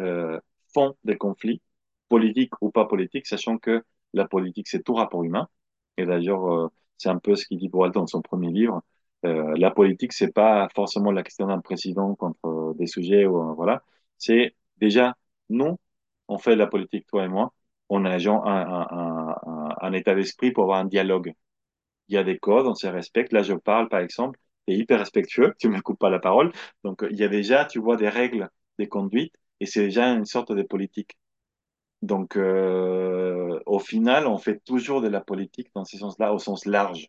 euh, 0.00 0.40
fond 0.72 0.96
des 1.04 1.16
conflits, 1.16 1.62
politiques 2.08 2.52
ou 2.62 2.70
pas 2.70 2.86
politiques, 2.86 3.26
sachant 3.26 3.58
que 3.58 3.84
la 4.14 4.26
politique, 4.26 4.68
c'est 4.68 4.82
tout 4.82 4.94
rapport 4.94 5.24
humain. 5.24 5.48
Et 5.96 6.06
d'ailleurs, 6.06 6.52
euh, 6.52 6.68
c'est 6.98 7.08
un 7.10 7.18
peu 7.18 7.36
ce 7.36 7.46
qu'il 7.46 7.58
dit 7.58 7.68
Boal 7.68 7.92
dans 7.92 8.06
son 8.06 8.22
premier 8.22 8.50
livre. 8.50 8.82
Euh, 9.24 9.54
la 9.56 9.70
politique, 9.70 10.12
c'est 10.12 10.32
pas 10.32 10.68
forcément 10.74 11.10
la 11.10 11.22
question 11.22 11.46
d'un 11.46 11.60
président 11.60 12.14
contre 12.14 12.38
euh, 12.46 12.74
des 12.74 12.86
sujets 12.86 13.26
ou 13.26 13.50
euh, 13.50 13.54
voilà. 13.54 13.82
C'est 14.16 14.54
déjà 14.78 15.16
nous, 15.48 15.78
on 16.28 16.38
fait 16.38 16.56
la 16.56 16.66
politique, 16.66 17.06
toi 17.06 17.24
et 17.24 17.28
moi. 17.28 17.52
On 17.88 18.04
a 18.04 18.18
un 19.80 19.92
état 19.92 20.14
d'esprit 20.14 20.52
pour 20.52 20.64
avoir 20.64 20.78
un 20.80 20.84
dialogue. 20.84 21.32
Il 22.08 22.14
y 22.14 22.18
a 22.18 22.24
des 22.24 22.38
codes, 22.38 22.66
on 22.66 22.74
se 22.74 22.86
respecte. 22.86 23.32
Là, 23.32 23.42
je 23.42 23.54
parle, 23.54 23.88
par 23.88 24.00
exemple, 24.00 24.38
hyper 24.74 24.98
respectueux. 24.98 25.54
Tu 25.58 25.68
me 25.68 25.80
coupes 25.80 25.98
pas 25.98 26.10
la 26.10 26.18
parole. 26.18 26.52
Donc, 26.84 27.04
il 27.10 27.16
y 27.18 27.24
a 27.24 27.28
déjà, 27.28 27.64
tu 27.64 27.78
vois, 27.80 27.96
des 27.96 28.08
règles, 28.08 28.48
des 28.78 28.88
conduites 28.88 29.34
et 29.60 29.66
c'est 29.66 29.84
déjà 29.84 30.12
une 30.12 30.24
sorte 30.24 30.52
de 30.52 30.62
politique. 30.62 31.18
Donc, 32.02 32.36
euh, 32.36 33.60
au 33.66 33.78
final, 33.80 34.26
on 34.26 34.38
fait 34.38 34.60
toujours 34.64 35.00
de 35.02 35.08
la 35.08 35.20
politique 35.20 35.70
dans 35.74 35.84
ce 35.84 35.98
sens-là, 35.98 36.32
au 36.32 36.38
sens 36.38 36.66
large. 36.66 37.08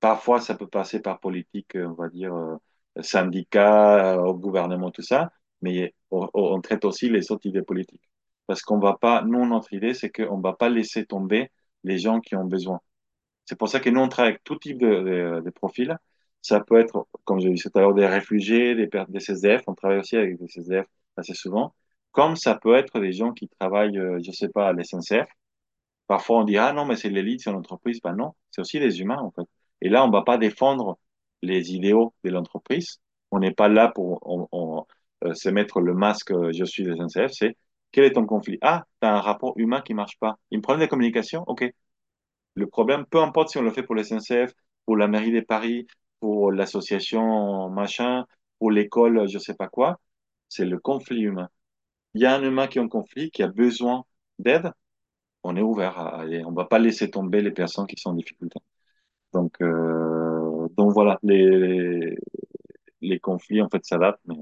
Parfois, 0.00 0.40
ça 0.40 0.54
peut 0.56 0.68
passer 0.68 1.00
par 1.00 1.20
politique, 1.20 1.72
on 1.76 1.92
va 1.94 2.08
dire, 2.08 2.34
euh, 2.34 2.56
syndicat, 3.02 4.18
euh, 4.18 4.32
gouvernement, 4.34 4.90
tout 4.90 5.02
ça, 5.02 5.32
mais 5.62 5.94
on, 6.10 6.60
traite 6.60 6.84
aussi 6.84 7.10
les 7.10 7.32
autres 7.32 7.46
idées 7.46 7.62
politiques. 7.62 8.08
Parce 8.46 8.62
qu'on 8.62 8.78
va 8.78 8.96
pas, 8.96 9.22
nous, 9.24 9.46
notre 9.46 9.72
idée, 9.74 9.94
c'est 9.94 10.10
qu'on 10.10 10.40
va 10.40 10.54
pas 10.54 10.68
laisser 10.70 11.06
tomber 11.06 11.50
les 11.84 11.98
gens 11.98 12.20
qui 12.20 12.36
ont 12.36 12.44
besoin. 12.44 12.80
C'est 13.46 13.58
pour 13.58 13.68
ça 13.68 13.80
que 13.80 13.90
nous, 13.90 14.00
on 14.00 14.08
travaille 14.08 14.32
avec 14.32 14.44
tout 14.44 14.56
type 14.56 14.78
de 14.78 15.50
profils. 15.50 15.96
Ça 16.42 16.60
peut 16.60 16.78
être, 16.80 17.06
comme 17.24 17.40
je 17.40 17.48
disais 17.48 17.68
tout 17.70 17.78
à 17.78 17.82
l'heure, 17.82 17.94
des 17.94 18.06
réfugiés, 18.06 18.74
des, 18.74 18.88
des 19.08 19.20
CSDF. 19.20 19.62
On 19.66 19.74
travaille 19.74 19.98
aussi 19.98 20.16
avec 20.16 20.38
des 20.38 20.46
CSDF 20.48 20.86
assez 21.16 21.34
souvent. 21.34 21.74
Comme 22.12 22.36
ça 22.36 22.54
peut 22.56 22.74
être 22.76 23.00
des 23.00 23.12
gens 23.12 23.32
qui 23.32 23.48
travaillent, 23.48 23.98
euh, 23.98 24.18
je 24.24 24.32
sais 24.32 24.48
pas, 24.48 24.68
à 24.68 24.72
l'SNCF. 24.72 25.28
Parfois, 26.06 26.38
on 26.38 26.44
dit, 26.44 26.56
ah 26.58 26.72
non, 26.72 26.86
mais 26.86 26.96
c'est 26.96 27.10
l'élite, 27.10 27.42
c'est 27.42 27.52
l'entreprise. 27.52 28.00
Ben 28.02 28.14
non, 28.14 28.34
c'est 28.50 28.60
aussi 28.62 28.80
des 28.80 29.00
humains, 29.00 29.18
en 29.20 29.30
fait. 29.30 29.46
Et 29.82 29.88
là, 29.88 30.04
on 30.04 30.10
va 30.10 30.22
pas 30.22 30.38
défendre 30.38 30.98
les 31.42 31.74
idéaux 31.74 32.14
de 32.24 32.30
l'entreprise. 32.30 32.98
On 33.30 33.40
n'est 33.40 33.52
pas 33.52 33.68
là 33.68 33.88
pour 33.88 34.20
euh, 35.24 35.34
se 35.34 35.48
mettre 35.48 35.80
le 35.80 35.94
masque, 35.94 36.30
euh, 36.30 36.52
je 36.52 36.64
suis 36.64 36.84
des 36.84 36.94
SNCF. 36.96 37.32
C'est, 37.32 37.56
quel 37.92 38.04
est 38.04 38.12
ton 38.12 38.26
conflit? 38.26 38.58
Ah, 38.62 38.84
tu 39.00 39.06
as 39.08 39.14
un 39.14 39.20
rapport 39.20 39.54
humain 39.56 39.80
qui 39.82 39.94
marche 39.94 40.18
pas. 40.18 40.38
Une 40.50 40.62
problème 40.62 40.86
de 40.86 40.90
communication? 40.90 41.44
OK. 41.46 41.64
Le 42.54 42.66
problème, 42.66 43.06
peu 43.06 43.20
importe 43.20 43.50
si 43.50 43.58
on 43.58 43.62
le 43.62 43.70
fait 43.70 43.82
pour 43.82 43.94
les 43.94 44.04
SNCF, 44.04 44.52
pour 44.84 44.96
la 44.96 45.08
mairie 45.08 45.32
de 45.32 45.40
Paris, 45.40 45.86
pour 46.20 46.52
l'association 46.52 47.70
machin, 47.70 48.26
pour 48.58 48.70
l'école, 48.70 49.28
je 49.28 49.38
sais 49.38 49.54
pas 49.54 49.68
quoi, 49.68 50.00
c'est 50.48 50.64
le 50.64 50.78
conflit 50.78 51.22
humain. 51.22 51.48
Il 52.14 52.22
y 52.22 52.26
a 52.26 52.34
un 52.34 52.42
humain 52.42 52.66
qui 52.66 52.78
est 52.78 52.80
en 52.80 52.88
conflit, 52.88 53.30
qui 53.30 53.42
a 53.42 53.48
besoin 53.48 54.04
d'aide, 54.38 54.72
on 55.42 55.56
est 55.56 55.62
ouvert 55.62 55.98
à 55.98 56.20
aller. 56.20 56.44
On 56.44 56.52
va 56.52 56.64
pas 56.64 56.78
laisser 56.78 57.10
tomber 57.10 57.42
les 57.42 57.50
personnes 57.50 57.86
qui 57.86 57.96
sont 57.96 58.10
en 58.10 58.14
difficulté. 58.14 58.58
Donc, 59.32 59.60
euh, 59.60 60.68
donc 60.76 60.92
voilà, 60.92 61.18
les, 61.22 62.16
les 63.00 63.20
conflits 63.20 63.62
en 63.62 63.68
fait 63.68 63.84
s'adaptent. 63.84 64.20
Mais... 64.26 64.36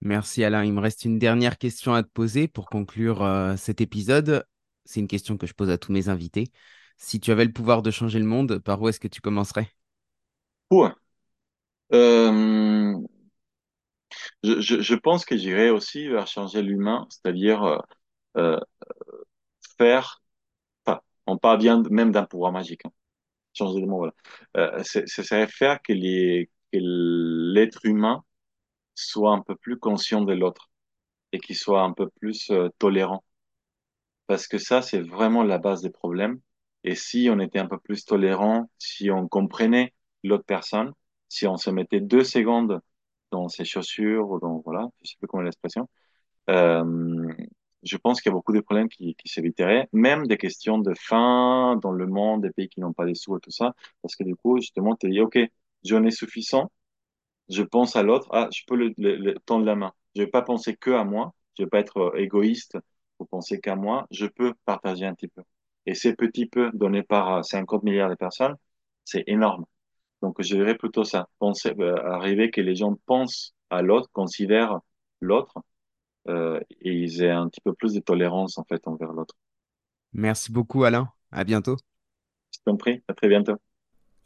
Merci 0.00 0.44
Alain. 0.44 0.64
Il 0.64 0.72
me 0.72 0.80
reste 0.80 1.04
une 1.04 1.18
dernière 1.18 1.58
question 1.58 1.94
à 1.94 2.02
te 2.02 2.08
poser 2.08 2.46
pour 2.48 2.66
conclure 2.66 3.22
euh, 3.22 3.56
cet 3.56 3.80
épisode. 3.80 4.44
C'est 4.84 5.00
une 5.00 5.08
question 5.08 5.36
que 5.36 5.46
je 5.46 5.54
pose 5.54 5.70
à 5.70 5.78
tous 5.78 5.92
mes 5.92 6.08
invités. 6.08 6.52
Si 6.96 7.20
tu 7.20 7.30
avais 7.30 7.44
le 7.44 7.52
pouvoir 7.52 7.82
de 7.82 7.90
changer 7.90 8.18
le 8.18 8.24
monde, 8.24 8.58
par 8.58 8.80
où 8.80 8.88
est-ce 8.88 9.00
que 9.00 9.08
tu 9.08 9.20
commencerais? 9.20 9.68
Ouais. 10.70 10.92
Euh, 11.92 12.98
je, 14.42 14.60
je, 14.60 14.80
je, 14.80 14.94
pense 14.94 15.24
que 15.24 15.36
j'irai 15.36 15.70
aussi 15.70 16.08
vers 16.08 16.26
changer 16.26 16.62
l'humain, 16.62 17.06
c'est-à-dire 17.10 17.62
euh, 17.64 17.78
euh, 18.36 18.60
faire, 19.78 20.22
enfin, 20.86 21.00
on 21.26 21.38
parle 21.38 21.58
bien 21.58 21.82
même 21.90 22.12
d'un 22.12 22.24
pouvoir 22.24 22.52
magique, 22.52 22.84
hein. 22.86 22.92
changer 23.54 23.80
de 23.82 23.86
mot, 23.86 23.98
voilà. 23.98 24.14
Euh, 24.56 24.82
ce 24.84 25.06
serait 25.24 25.48
faire 25.48 25.82
que 25.82 25.92
l'être 26.72 27.84
humain 27.84 28.24
soit 28.94 29.32
un 29.32 29.42
peu 29.42 29.56
plus 29.56 29.78
conscient 29.78 30.22
de 30.22 30.34
l'autre 30.34 30.70
et 31.32 31.40
qu'il 31.40 31.56
soit 31.56 31.82
un 31.82 31.92
peu 31.92 32.08
plus 32.20 32.50
euh, 32.50 32.70
tolérant. 32.78 33.24
Parce 34.26 34.46
que 34.46 34.58
ça, 34.58 34.82
c'est 34.82 35.00
vraiment 35.00 35.42
la 35.42 35.58
base 35.58 35.82
des 35.82 35.90
problèmes. 35.90 36.40
Et 36.84 36.94
si 36.94 37.28
on 37.32 37.40
était 37.40 37.58
un 37.58 37.66
peu 37.66 37.78
plus 37.78 38.04
tolérant, 38.04 38.70
si 38.78 39.10
on 39.10 39.26
comprenait 39.28 39.94
l'autre 40.24 40.44
personne, 40.44 40.92
si 41.28 41.46
on 41.46 41.56
se 41.56 41.70
mettait 41.70 42.00
deux 42.00 42.24
secondes 42.24 42.80
dans 43.30 43.48
ses 43.48 43.64
chaussures 43.64 44.30
ou 44.30 44.40
dans, 44.40 44.60
voilà, 44.64 44.88
je 45.02 45.10
sais 45.10 45.16
plus 45.18 45.26
comment 45.28 45.42
l'expression, 45.42 45.88
euh, 46.50 47.32
je 47.82 47.96
pense 47.96 48.20
qu'il 48.20 48.30
y 48.30 48.32
a 48.32 48.34
beaucoup 48.34 48.52
de 48.52 48.60
problèmes 48.60 48.88
qui, 48.88 49.14
qui 49.14 49.28
s'éviteraient, 49.28 49.88
même 49.92 50.26
des 50.26 50.36
questions 50.38 50.78
de 50.78 50.94
faim 50.98 51.78
dans 51.82 51.92
le 51.92 52.06
monde, 52.06 52.42
des 52.42 52.50
pays 52.50 52.68
qui 52.68 52.80
n'ont 52.80 52.92
pas 52.92 53.04
les 53.04 53.14
sous 53.14 53.36
et 53.36 53.40
tout 53.40 53.50
ça, 53.50 53.74
parce 54.02 54.16
que 54.16 54.24
du 54.24 54.36
coup, 54.36 54.58
justement, 54.58 54.96
tu 54.96 55.10
dis, 55.10 55.20
OK, 55.20 55.38
j'en 55.84 56.04
ai 56.04 56.10
suffisant, 56.10 56.70
je 57.48 57.62
pense 57.62 57.96
à 57.96 58.02
l'autre, 58.02 58.28
ah, 58.32 58.48
je 58.52 58.62
peux 58.66 58.76
le, 58.76 59.34
tendre 59.46 59.64
la 59.64 59.74
main. 59.76 59.92
Je 60.14 60.22
vais 60.22 60.28
pas 60.28 60.42
penser 60.42 60.76
que 60.76 60.90
à 60.90 61.04
moi, 61.04 61.34
je 61.56 61.64
vais 61.64 61.68
pas 61.68 61.80
être 61.80 61.98
euh, 61.98 62.16
égoïste 62.18 62.78
pour 63.18 63.28
penser 63.28 63.60
qu'à 63.60 63.76
moi, 63.76 64.06
je 64.10 64.26
peux 64.26 64.54
partager 64.64 65.06
un 65.06 65.14
petit 65.14 65.28
peu. 65.28 65.42
Et 65.86 65.94
ces 65.94 66.14
petits 66.14 66.46
peu 66.46 66.70
donnés 66.74 67.02
par 67.02 67.44
50 67.44 67.82
milliards 67.82 68.10
de 68.10 68.14
personnes, 68.14 68.56
c'est 69.04 69.24
énorme. 69.26 69.64
Donc, 70.22 70.36
je 70.40 70.54
dirais 70.54 70.76
plutôt 70.76 71.04
ça. 71.04 71.28
Penser, 71.38 71.74
euh, 71.78 71.96
arriver 72.04 72.50
que 72.50 72.60
les 72.60 72.74
gens 72.74 72.96
pensent 73.06 73.54
à 73.70 73.82
l'autre, 73.82 74.08
considèrent 74.12 74.80
l'autre, 75.20 75.54
euh, 76.28 76.60
et 76.80 76.92
ils 76.92 77.22
aient 77.22 77.30
un 77.30 77.48
petit 77.48 77.60
peu 77.60 77.72
plus 77.72 77.94
de 77.94 78.00
tolérance, 78.00 78.58
en 78.58 78.64
fait, 78.64 78.86
envers 78.86 79.12
l'autre. 79.12 79.34
Merci 80.12 80.52
beaucoup, 80.52 80.84
Alain. 80.84 81.12
À 81.30 81.44
bientôt. 81.44 81.76
Je 82.52 82.58
t'en 82.64 82.76
prie. 82.76 83.02
À 83.08 83.14
très 83.14 83.28
bientôt. 83.28 83.56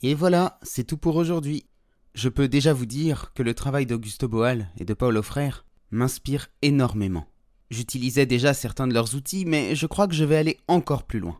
Et 0.03 0.15
voilà, 0.15 0.59
c'est 0.63 0.85
tout 0.85 0.97
pour 0.97 1.17
aujourd'hui. 1.17 1.67
Je 2.15 2.29
peux 2.29 2.49
déjà 2.49 2.73
vous 2.73 2.87
dire 2.87 3.33
que 3.35 3.43
le 3.43 3.55
travail 3.55 3.87
d'Augusto 3.87 4.29
Boal 4.29 4.69
et 4.79 4.85
de 4.85 4.95
Paulo 4.95 5.23
Frère 5.23 5.65
m'inspire 5.91 6.49
énormément. 6.61 7.27
J'utilisais 7.71 8.27
déjà 8.27 8.53
certains 8.53 8.87
de 8.87 8.95
leurs 8.95 9.15
outils, 9.15 9.45
mais 9.47 9.75
je 9.75 9.87
crois 9.87 10.07
que 10.07 10.15
je 10.15 10.25
vais 10.25 10.37
aller 10.37 10.59
encore 10.69 11.05
plus 11.05 11.21
loin. 11.21 11.39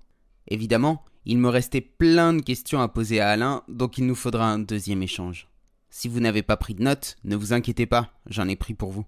Évidemment, 0.49 1.05
il 1.25 1.39
me 1.39 1.49
restait 1.49 1.81
plein 1.81 2.33
de 2.33 2.43
questions 2.43 2.81
à 2.81 2.89
poser 2.89 3.21
à 3.21 3.31
Alain, 3.31 3.63
donc 3.69 3.99
il 3.99 4.07
nous 4.07 4.15
faudra 4.15 4.51
un 4.51 4.59
deuxième 4.59 5.03
échange. 5.03 5.49
Si 5.91 6.09
vous 6.09 6.21
n'avez 6.21 6.43
pas 6.43 6.57
pris 6.57 6.75
de 6.75 6.83
notes, 6.83 7.17
ne 7.25 7.37
vous 7.37 7.53
inquiétez 7.53 7.87
pas, 7.87 8.13
j'en 8.27 8.49
ai 8.49 8.57
pris 8.57 8.75
pour 8.75 8.91
vous. 8.91 9.05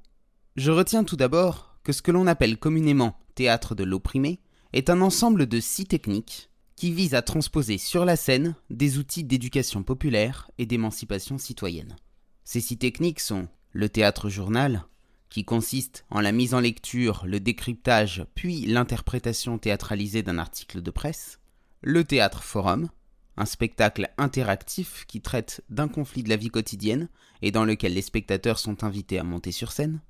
Je 0.56 0.70
retiens 0.70 1.04
tout 1.04 1.16
d'abord 1.16 1.76
que 1.82 1.92
ce 1.92 2.02
que 2.02 2.12
l'on 2.12 2.26
appelle 2.26 2.58
communément 2.58 3.18
théâtre 3.34 3.74
de 3.74 3.84
l'opprimé 3.84 4.40
est 4.72 4.90
un 4.90 5.00
ensemble 5.00 5.46
de 5.46 5.60
six 5.60 5.86
techniques 5.86 6.50
qui 6.76 6.92
visent 6.92 7.14
à 7.14 7.22
transposer 7.22 7.78
sur 7.78 8.04
la 8.04 8.16
scène 8.16 8.54
des 8.70 8.98
outils 8.98 9.24
d'éducation 9.24 9.82
populaire 9.82 10.50
et 10.58 10.66
d'émancipation 10.66 11.38
citoyenne. 11.38 11.96
Ces 12.44 12.60
six 12.60 12.76
techniques 12.76 13.20
sont 13.20 13.48
le 13.72 13.88
théâtre 13.88 14.28
journal, 14.28 14.84
qui 15.30 15.44
consiste 15.44 16.04
en 16.10 16.20
la 16.20 16.32
mise 16.32 16.54
en 16.54 16.60
lecture, 16.60 17.24
le 17.26 17.40
décryptage 17.40 18.24
puis 18.34 18.66
l'interprétation 18.66 19.58
théâtralisée 19.58 20.22
d'un 20.22 20.38
article 20.38 20.80
de 20.80 20.90
presse, 20.90 21.40
le 21.86 22.02
théâtre 22.02 22.42
forum, 22.42 22.88
un 23.36 23.44
spectacle 23.44 24.08
interactif 24.16 25.04
qui 25.06 25.20
traite 25.20 25.62
d'un 25.68 25.86
conflit 25.86 26.22
de 26.22 26.30
la 26.30 26.36
vie 26.36 26.48
quotidienne 26.48 27.08
et 27.42 27.50
dans 27.50 27.66
lequel 27.66 27.92
les 27.92 28.00
spectateurs 28.00 28.58
sont 28.58 28.84
invités 28.84 29.18
à 29.18 29.22
monter 29.22 29.52
sur 29.52 29.70
scène, 29.70 30.00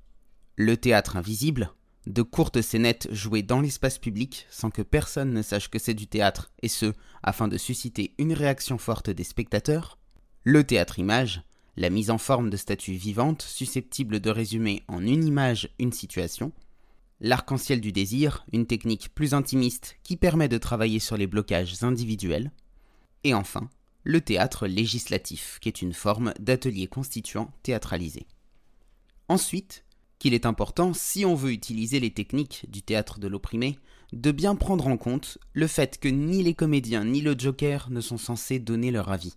Le 0.55 0.77
théâtre 0.77 1.17
invisible, 1.17 1.71
de 2.07 2.21
courtes 2.21 2.61
scénettes 2.61 3.09
jouées 3.11 3.43
dans 3.43 3.59
l'espace 3.59 3.97
public 3.97 4.47
sans 4.49 4.69
que 4.69 4.83
personne 4.83 5.33
ne 5.33 5.41
sache 5.41 5.69
que 5.69 5.77
c'est 5.77 5.93
du 5.93 6.07
théâtre, 6.07 6.49
et 6.61 6.69
ce, 6.69 6.93
afin 7.23 7.49
de 7.49 7.57
susciter 7.57 8.15
une 8.19 8.31
réaction 8.31 8.77
forte 8.77 9.09
des 9.09 9.25
spectateurs. 9.25 9.99
Le 10.45 10.63
théâtre 10.63 10.97
image, 10.97 11.41
la 11.75 11.89
mise 11.89 12.09
en 12.09 12.17
forme 12.17 12.49
de 12.49 12.55
statues 12.55 12.93
vivantes 12.93 13.41
susceptibles 13.41 14.21
de 14.21 14.29
résumer 14.29 14.83
en 14.87 15.05
une 15.05 15.25
image 15.25 15.67
une 15.77 15.91
situation. 15.91 16.53
L'arc-en-ciel 17.21 17.81
du 17.81 17.91
désir, 17.91 18.45
une 18.51 18.67
technique 18.67 19.13
plus 19.13 19.33
intimiste 19.33 19.97
qui 20.03 20.17
permet 20.17 20.49
de 20.49 20.57
travailler 20.57 20.99
sur 20.99 21.17
les 21.17 21.27
blocages 21.27 21.83
individuels. 21.83 22.51
Et 23.23 23.33
enfin, 23.33 23.69
le 24.03 24.21
théâtre 24.21 24.67
législatif, 24.67 25.57
qui 25.61 25.69
est 25.69 25.81
une 25.81 25.93
forme 25.93 26.33
d'atelier 26.39 26.87
constituant 26.87 27.51
théâtralisé. 27.63 28.27
Ensuite, 29.29 29.85
qu'il 30.19 30.33
est 30.33 30.45
important, 30.45 30.93
si 30.93 31.25
on 31.25 31.35
veut 31.35 31.51
utiliser 31.51 31.99
les 31.99 32.13
techniques 32.13 32.65
du 32.69 32.81
théâtre 32.81 33.19
de 33.19 33.27
l'opprimé, 33.27 33.79
de 34.13 34.31
bien 34.31 34.55
prendre 34.55 34.87
en 34.87 34.97
compte 34.97 35.37
le 35.53 35.67
fait 35.67 35.99
que 35.99 36.07
ni 36.07 36.43
les 36.43 36.53
comédiens 36.53 37.05
ni 37.05 37.21
le 37.21 37.35
Joker 37.37 37.89
ne 37.89 38.01
sont 38.01 38.17
censés 38.17 38.59
donner 38.59 38.91
leur 38.91 39.09
avis. 39.11 39.35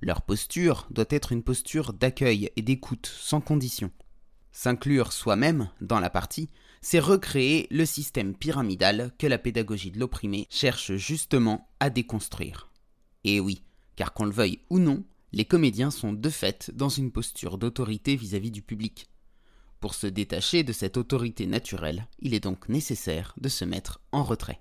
Leur 0.00 0.22
posture 0.22 0.86
doit 0.90 1.04
être 1.10 1.32
une 1.32 1.42
posture 1.42 1.92
d'accueil 1.92 2.50
et 2.56 2.62
d'écoute 2.62 3.06
sans 3.06 3.40
condition. 3.40 3.90
S'inclure 4.52 5.12
soi-même 5.12 5.70
dans 5.80 6.00
la 6.00 6.10
partie, 6.10 6.48
c'est 6.80 6.98
recréer 6.98 7.66
le 7.70 7.84
système 7.84 8.34
pyramidal 8.34 9.12
que 9.18 9.26
la 9.26 9.38
pédagogie 9.38 9.90
de 9.90 9.98
l'opprimé 9.98 10.46
cherche 10.50 10.94
justement 10.96 11.68
à 11.80 11.90
déconstruire. 11.90 12.70
Et 13.24 13.40
oui, 13.40 13.62
car 13.96 14.12
qu'on 14.12 14.24
le 14.24 14.32
veuille 14.32 14.60
ou 14.70 14.78
non, 14.78 15.04
les 15.32 15.44
comédiens 15.44 15.90
sont 15.90 16.12
de 16.12 16.30
fait 16.30 16.70
dans 16.74 16.88
une 16.88 17.10
posture 17.10 17.58
d'autorité 17.58 18.16
vis-à-vis 18.16 18.50
du 18.50 18.62
public. 18.62 19.08
Pour 19.80 19.94
se 19.94 20.06
détacher 20.06 20.64
de 20.64 20.72
cette 20.72 20.96
autorité 20.96 21.46
naturelle, 21.46 22.06
il 22.18 22.34
est 22.34 22.40
donc 22.40 22.68
nécessaire 22.68 23.34
de 23.40 23.48
se 23.48 23.64
mettre 23.64 24.00
en 24.12 24.24
retrait. 24.24 24.60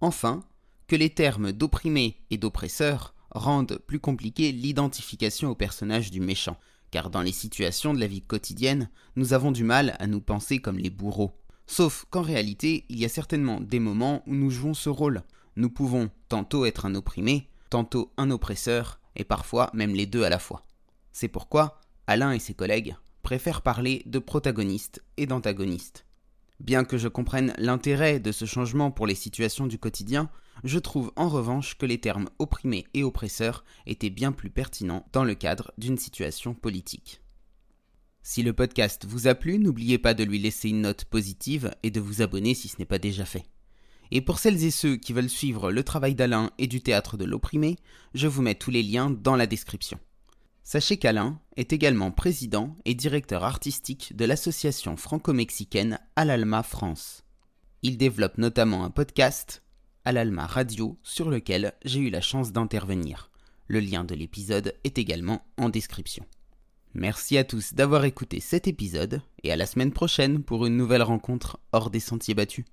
Enfin, 0.00 0.44
que 0.86 0.96
les 0.96 1.10
termes 1.10 1.52
d'opprimé 1.52 2.18
et 2.30 2.36
d'oppresseur 2.36 3.14
rendent 3.30 3.78
plus 3.86 3.98
compliqué 3.98 4.52
l'identification 4.52 5.50
au 5.50 5.54
personnage 5.54 6.10
du 6.10 6.20
méchant, 6.20 6.58
car 6.94 7.10
dans 7.10 7.22
les 7.22 7.32
situations 7.32 7.92
de 7.92 7.98
la 7.98 8.06
vie 8.06 8.22
quotidienne, 8.22 8.88
nous 9.16 9.32
avons 9.32 9.50
du 9.50 9.64
mal 9.64 9.96
à 9.98 10.06
nous 10.06 10.20
penser 10.20 10.60
comme 10.60 10.78
les 10.78 10.90
bourreaux. 10.90 11.32
Sauf 11.66 12.06
qu'en 12.08 12.22
réalité, 12.22 12.84
il 12.88 13.00
y 13.00 13.04
a 13.04 13.08
certainement 13.08 13.60
des 13.60 13.80
moments 13.80 14.22
où 14.28 14.34
nous 14.36 14.48
jouons 14.48 14.74
ce 14.74 14.90
rôle. 14.90 15.24
Nous 15.56 15.70
pouvons 15.70 16.08
tantôt 16.28 16.66
être 16.66 16.86
un 16.86 16.94
opprimé, 16.94 17.48
tantôt 17.68 18.12
un 18.16 18.30
oppresseur, 18.30 19.00
et 19.16 19.24
parfois 19.24 19.70
même 19.74 19.92
les 19.92 20.06
deux 20.06 20.22
à 20.22 20.28
la 20.28 20.38
fois. 20.38 20.68
C'est 21.10 21.26
pourquoi 21.26 21.80
Alain 22.06 22.30
et 22.30 22.38
ses 22.38 22.54
collègues 22.54 22.94
préfèrent 23.24 23.62
parler 23.62 24.04
de 24.06 24.20
protagoniste 24.20 25.02
et 25.16 25.26
d'antagoniste. 25.26 26.06
Bien 26.60 26.84
que 26.84 26.96
je 26.96 27.08
comprenne 27.08 27.54
l'intérêt 27.58 28.20
de 28.20 28.30
ce 28.30 28.44
changement 28.44 28.92
pour 28.92 29.08
les 29.08 29.16
situations 29.16 29.66
du 29.66 29.80
quotidien, 29.80 30.30
je 30.64 30.78
trouve 30.78 31.12
en 31.14 31.28
revanche 31.28 31.76
que 31.76 31.86
les 31.86 32.00
termes 32.00 32.28
opprimé 32.38 32.86
et 32.94 33.04
oppresseur 33.04 33.64
étaient 33.86 34.10
bien 34.10 34.32
plus 34.32 34.50
pertinents 34.50 35.06
dans 35.12 35.22
le 35.22 35.34
cadre 35.34 35.72
d'une 35.78 35.98
situation 35.98 36.54
politique. 36.54 37.20
Si 38.22 38.42
le 38.42 38.54
podcast 38.54 39.04
vous 39.06 39.28
a 39.28 39.34
plu, 39.34 39.58
n'oubliez 39.58 39.98
pas 39.98 40.14
de 40.14 40.24
lui 40.24 40.38
laisser 40.38 40.70
une 40.70 40.80
note 40.80 41.04
positive 41.04 41.70
et 41.82 41.90
de 41.90 42.00
vous 42.00 42.22
abonner 42.22 42.54
si 42.54 42.68
ce 42.68 42.76
n'est 42.78 42.86
pas 42.86 42.98
déjà 42.98 43.26
fait. 43.26 43.44
Et 44.10 44.22
pour 44.22 44.38
celles 44.38 44.64
et 44.64 44.70
ceux 44.70 44.96
qui 44.96 45.12
veulent 45.12 45.28
suivre 45.28 45.70
le 45.70 45.84
travail 45.84 46.14
d'Alain 46.14 46.50
et 46.56 46.66
du 46.66 46.80
théâtre 46.80 47.18
de 47.18 47.26
l'opprimé, 47.26 47.76
je 48.14 48.26
vous 48.26 48.40
mets 48.40 48.54
tous 48.54 48.70
les 48.70 48.82
liens 48.82 49.10
dans 49.10 49.36
la 49.36 49.46
description. 49.46 49.98
Sachez 50.62 50.96
qu'Alain 50.96 51.38
est 51.56 51.74
également 51.74 52.10
président 52.10 52.74
et 52.86 52.94
directeur 52.94 53.44
artistique 53.44 54.16
de 54.16 54.24
l'association 54.24 54.96
franco-mexicaine 54.96 55.98
Alalma 56.16 56.62
France. 56.62 57.24
Il 57.82 57.98
développe 57.98 58.38
notamment 58.38 58.84
un 58.84 58.90
podcast 58.90 59.63
à 60.04 60.12
l'Alma 60.12 60.46
Radio 60.46 60.98
sur 61.02 61.30
lequel 61.30 61.72
j'ai 61.84 62.00
eu 62.00 62.10
la 62.10 62.20
chance 62.20 62.52
d'intervenir. 62.52 63.30
Le 63.66 63.80
lien 63.80 64.04
de 64.04 64.14
l'épisode 64.14 64.74
est 64.84 64.98
également 64.98 65.44
en 65.56 65.68
description. 65.68 66.26
Merci 66.94 67.38
à 67.38 67.44
tous 67.44 67.74
d'avoir 67.74 68.04
écouté 68.04 68.38
cet 68.40 68.68
épisode 68.68 69.20
et 69.42 69.50
à 69.50 69.56
la 69.56 69.66
semaine 69.66 69.92
prochaine 69.92 70.42
pour 70.42 70.66
une 70.66 70.76
nouvelle 70.76 71.02
rencontre 71.02 71.58
hors 71.72 71.90
des 71.90 72.00
sentiers 72.00 72.34
battus. 72.34 72.64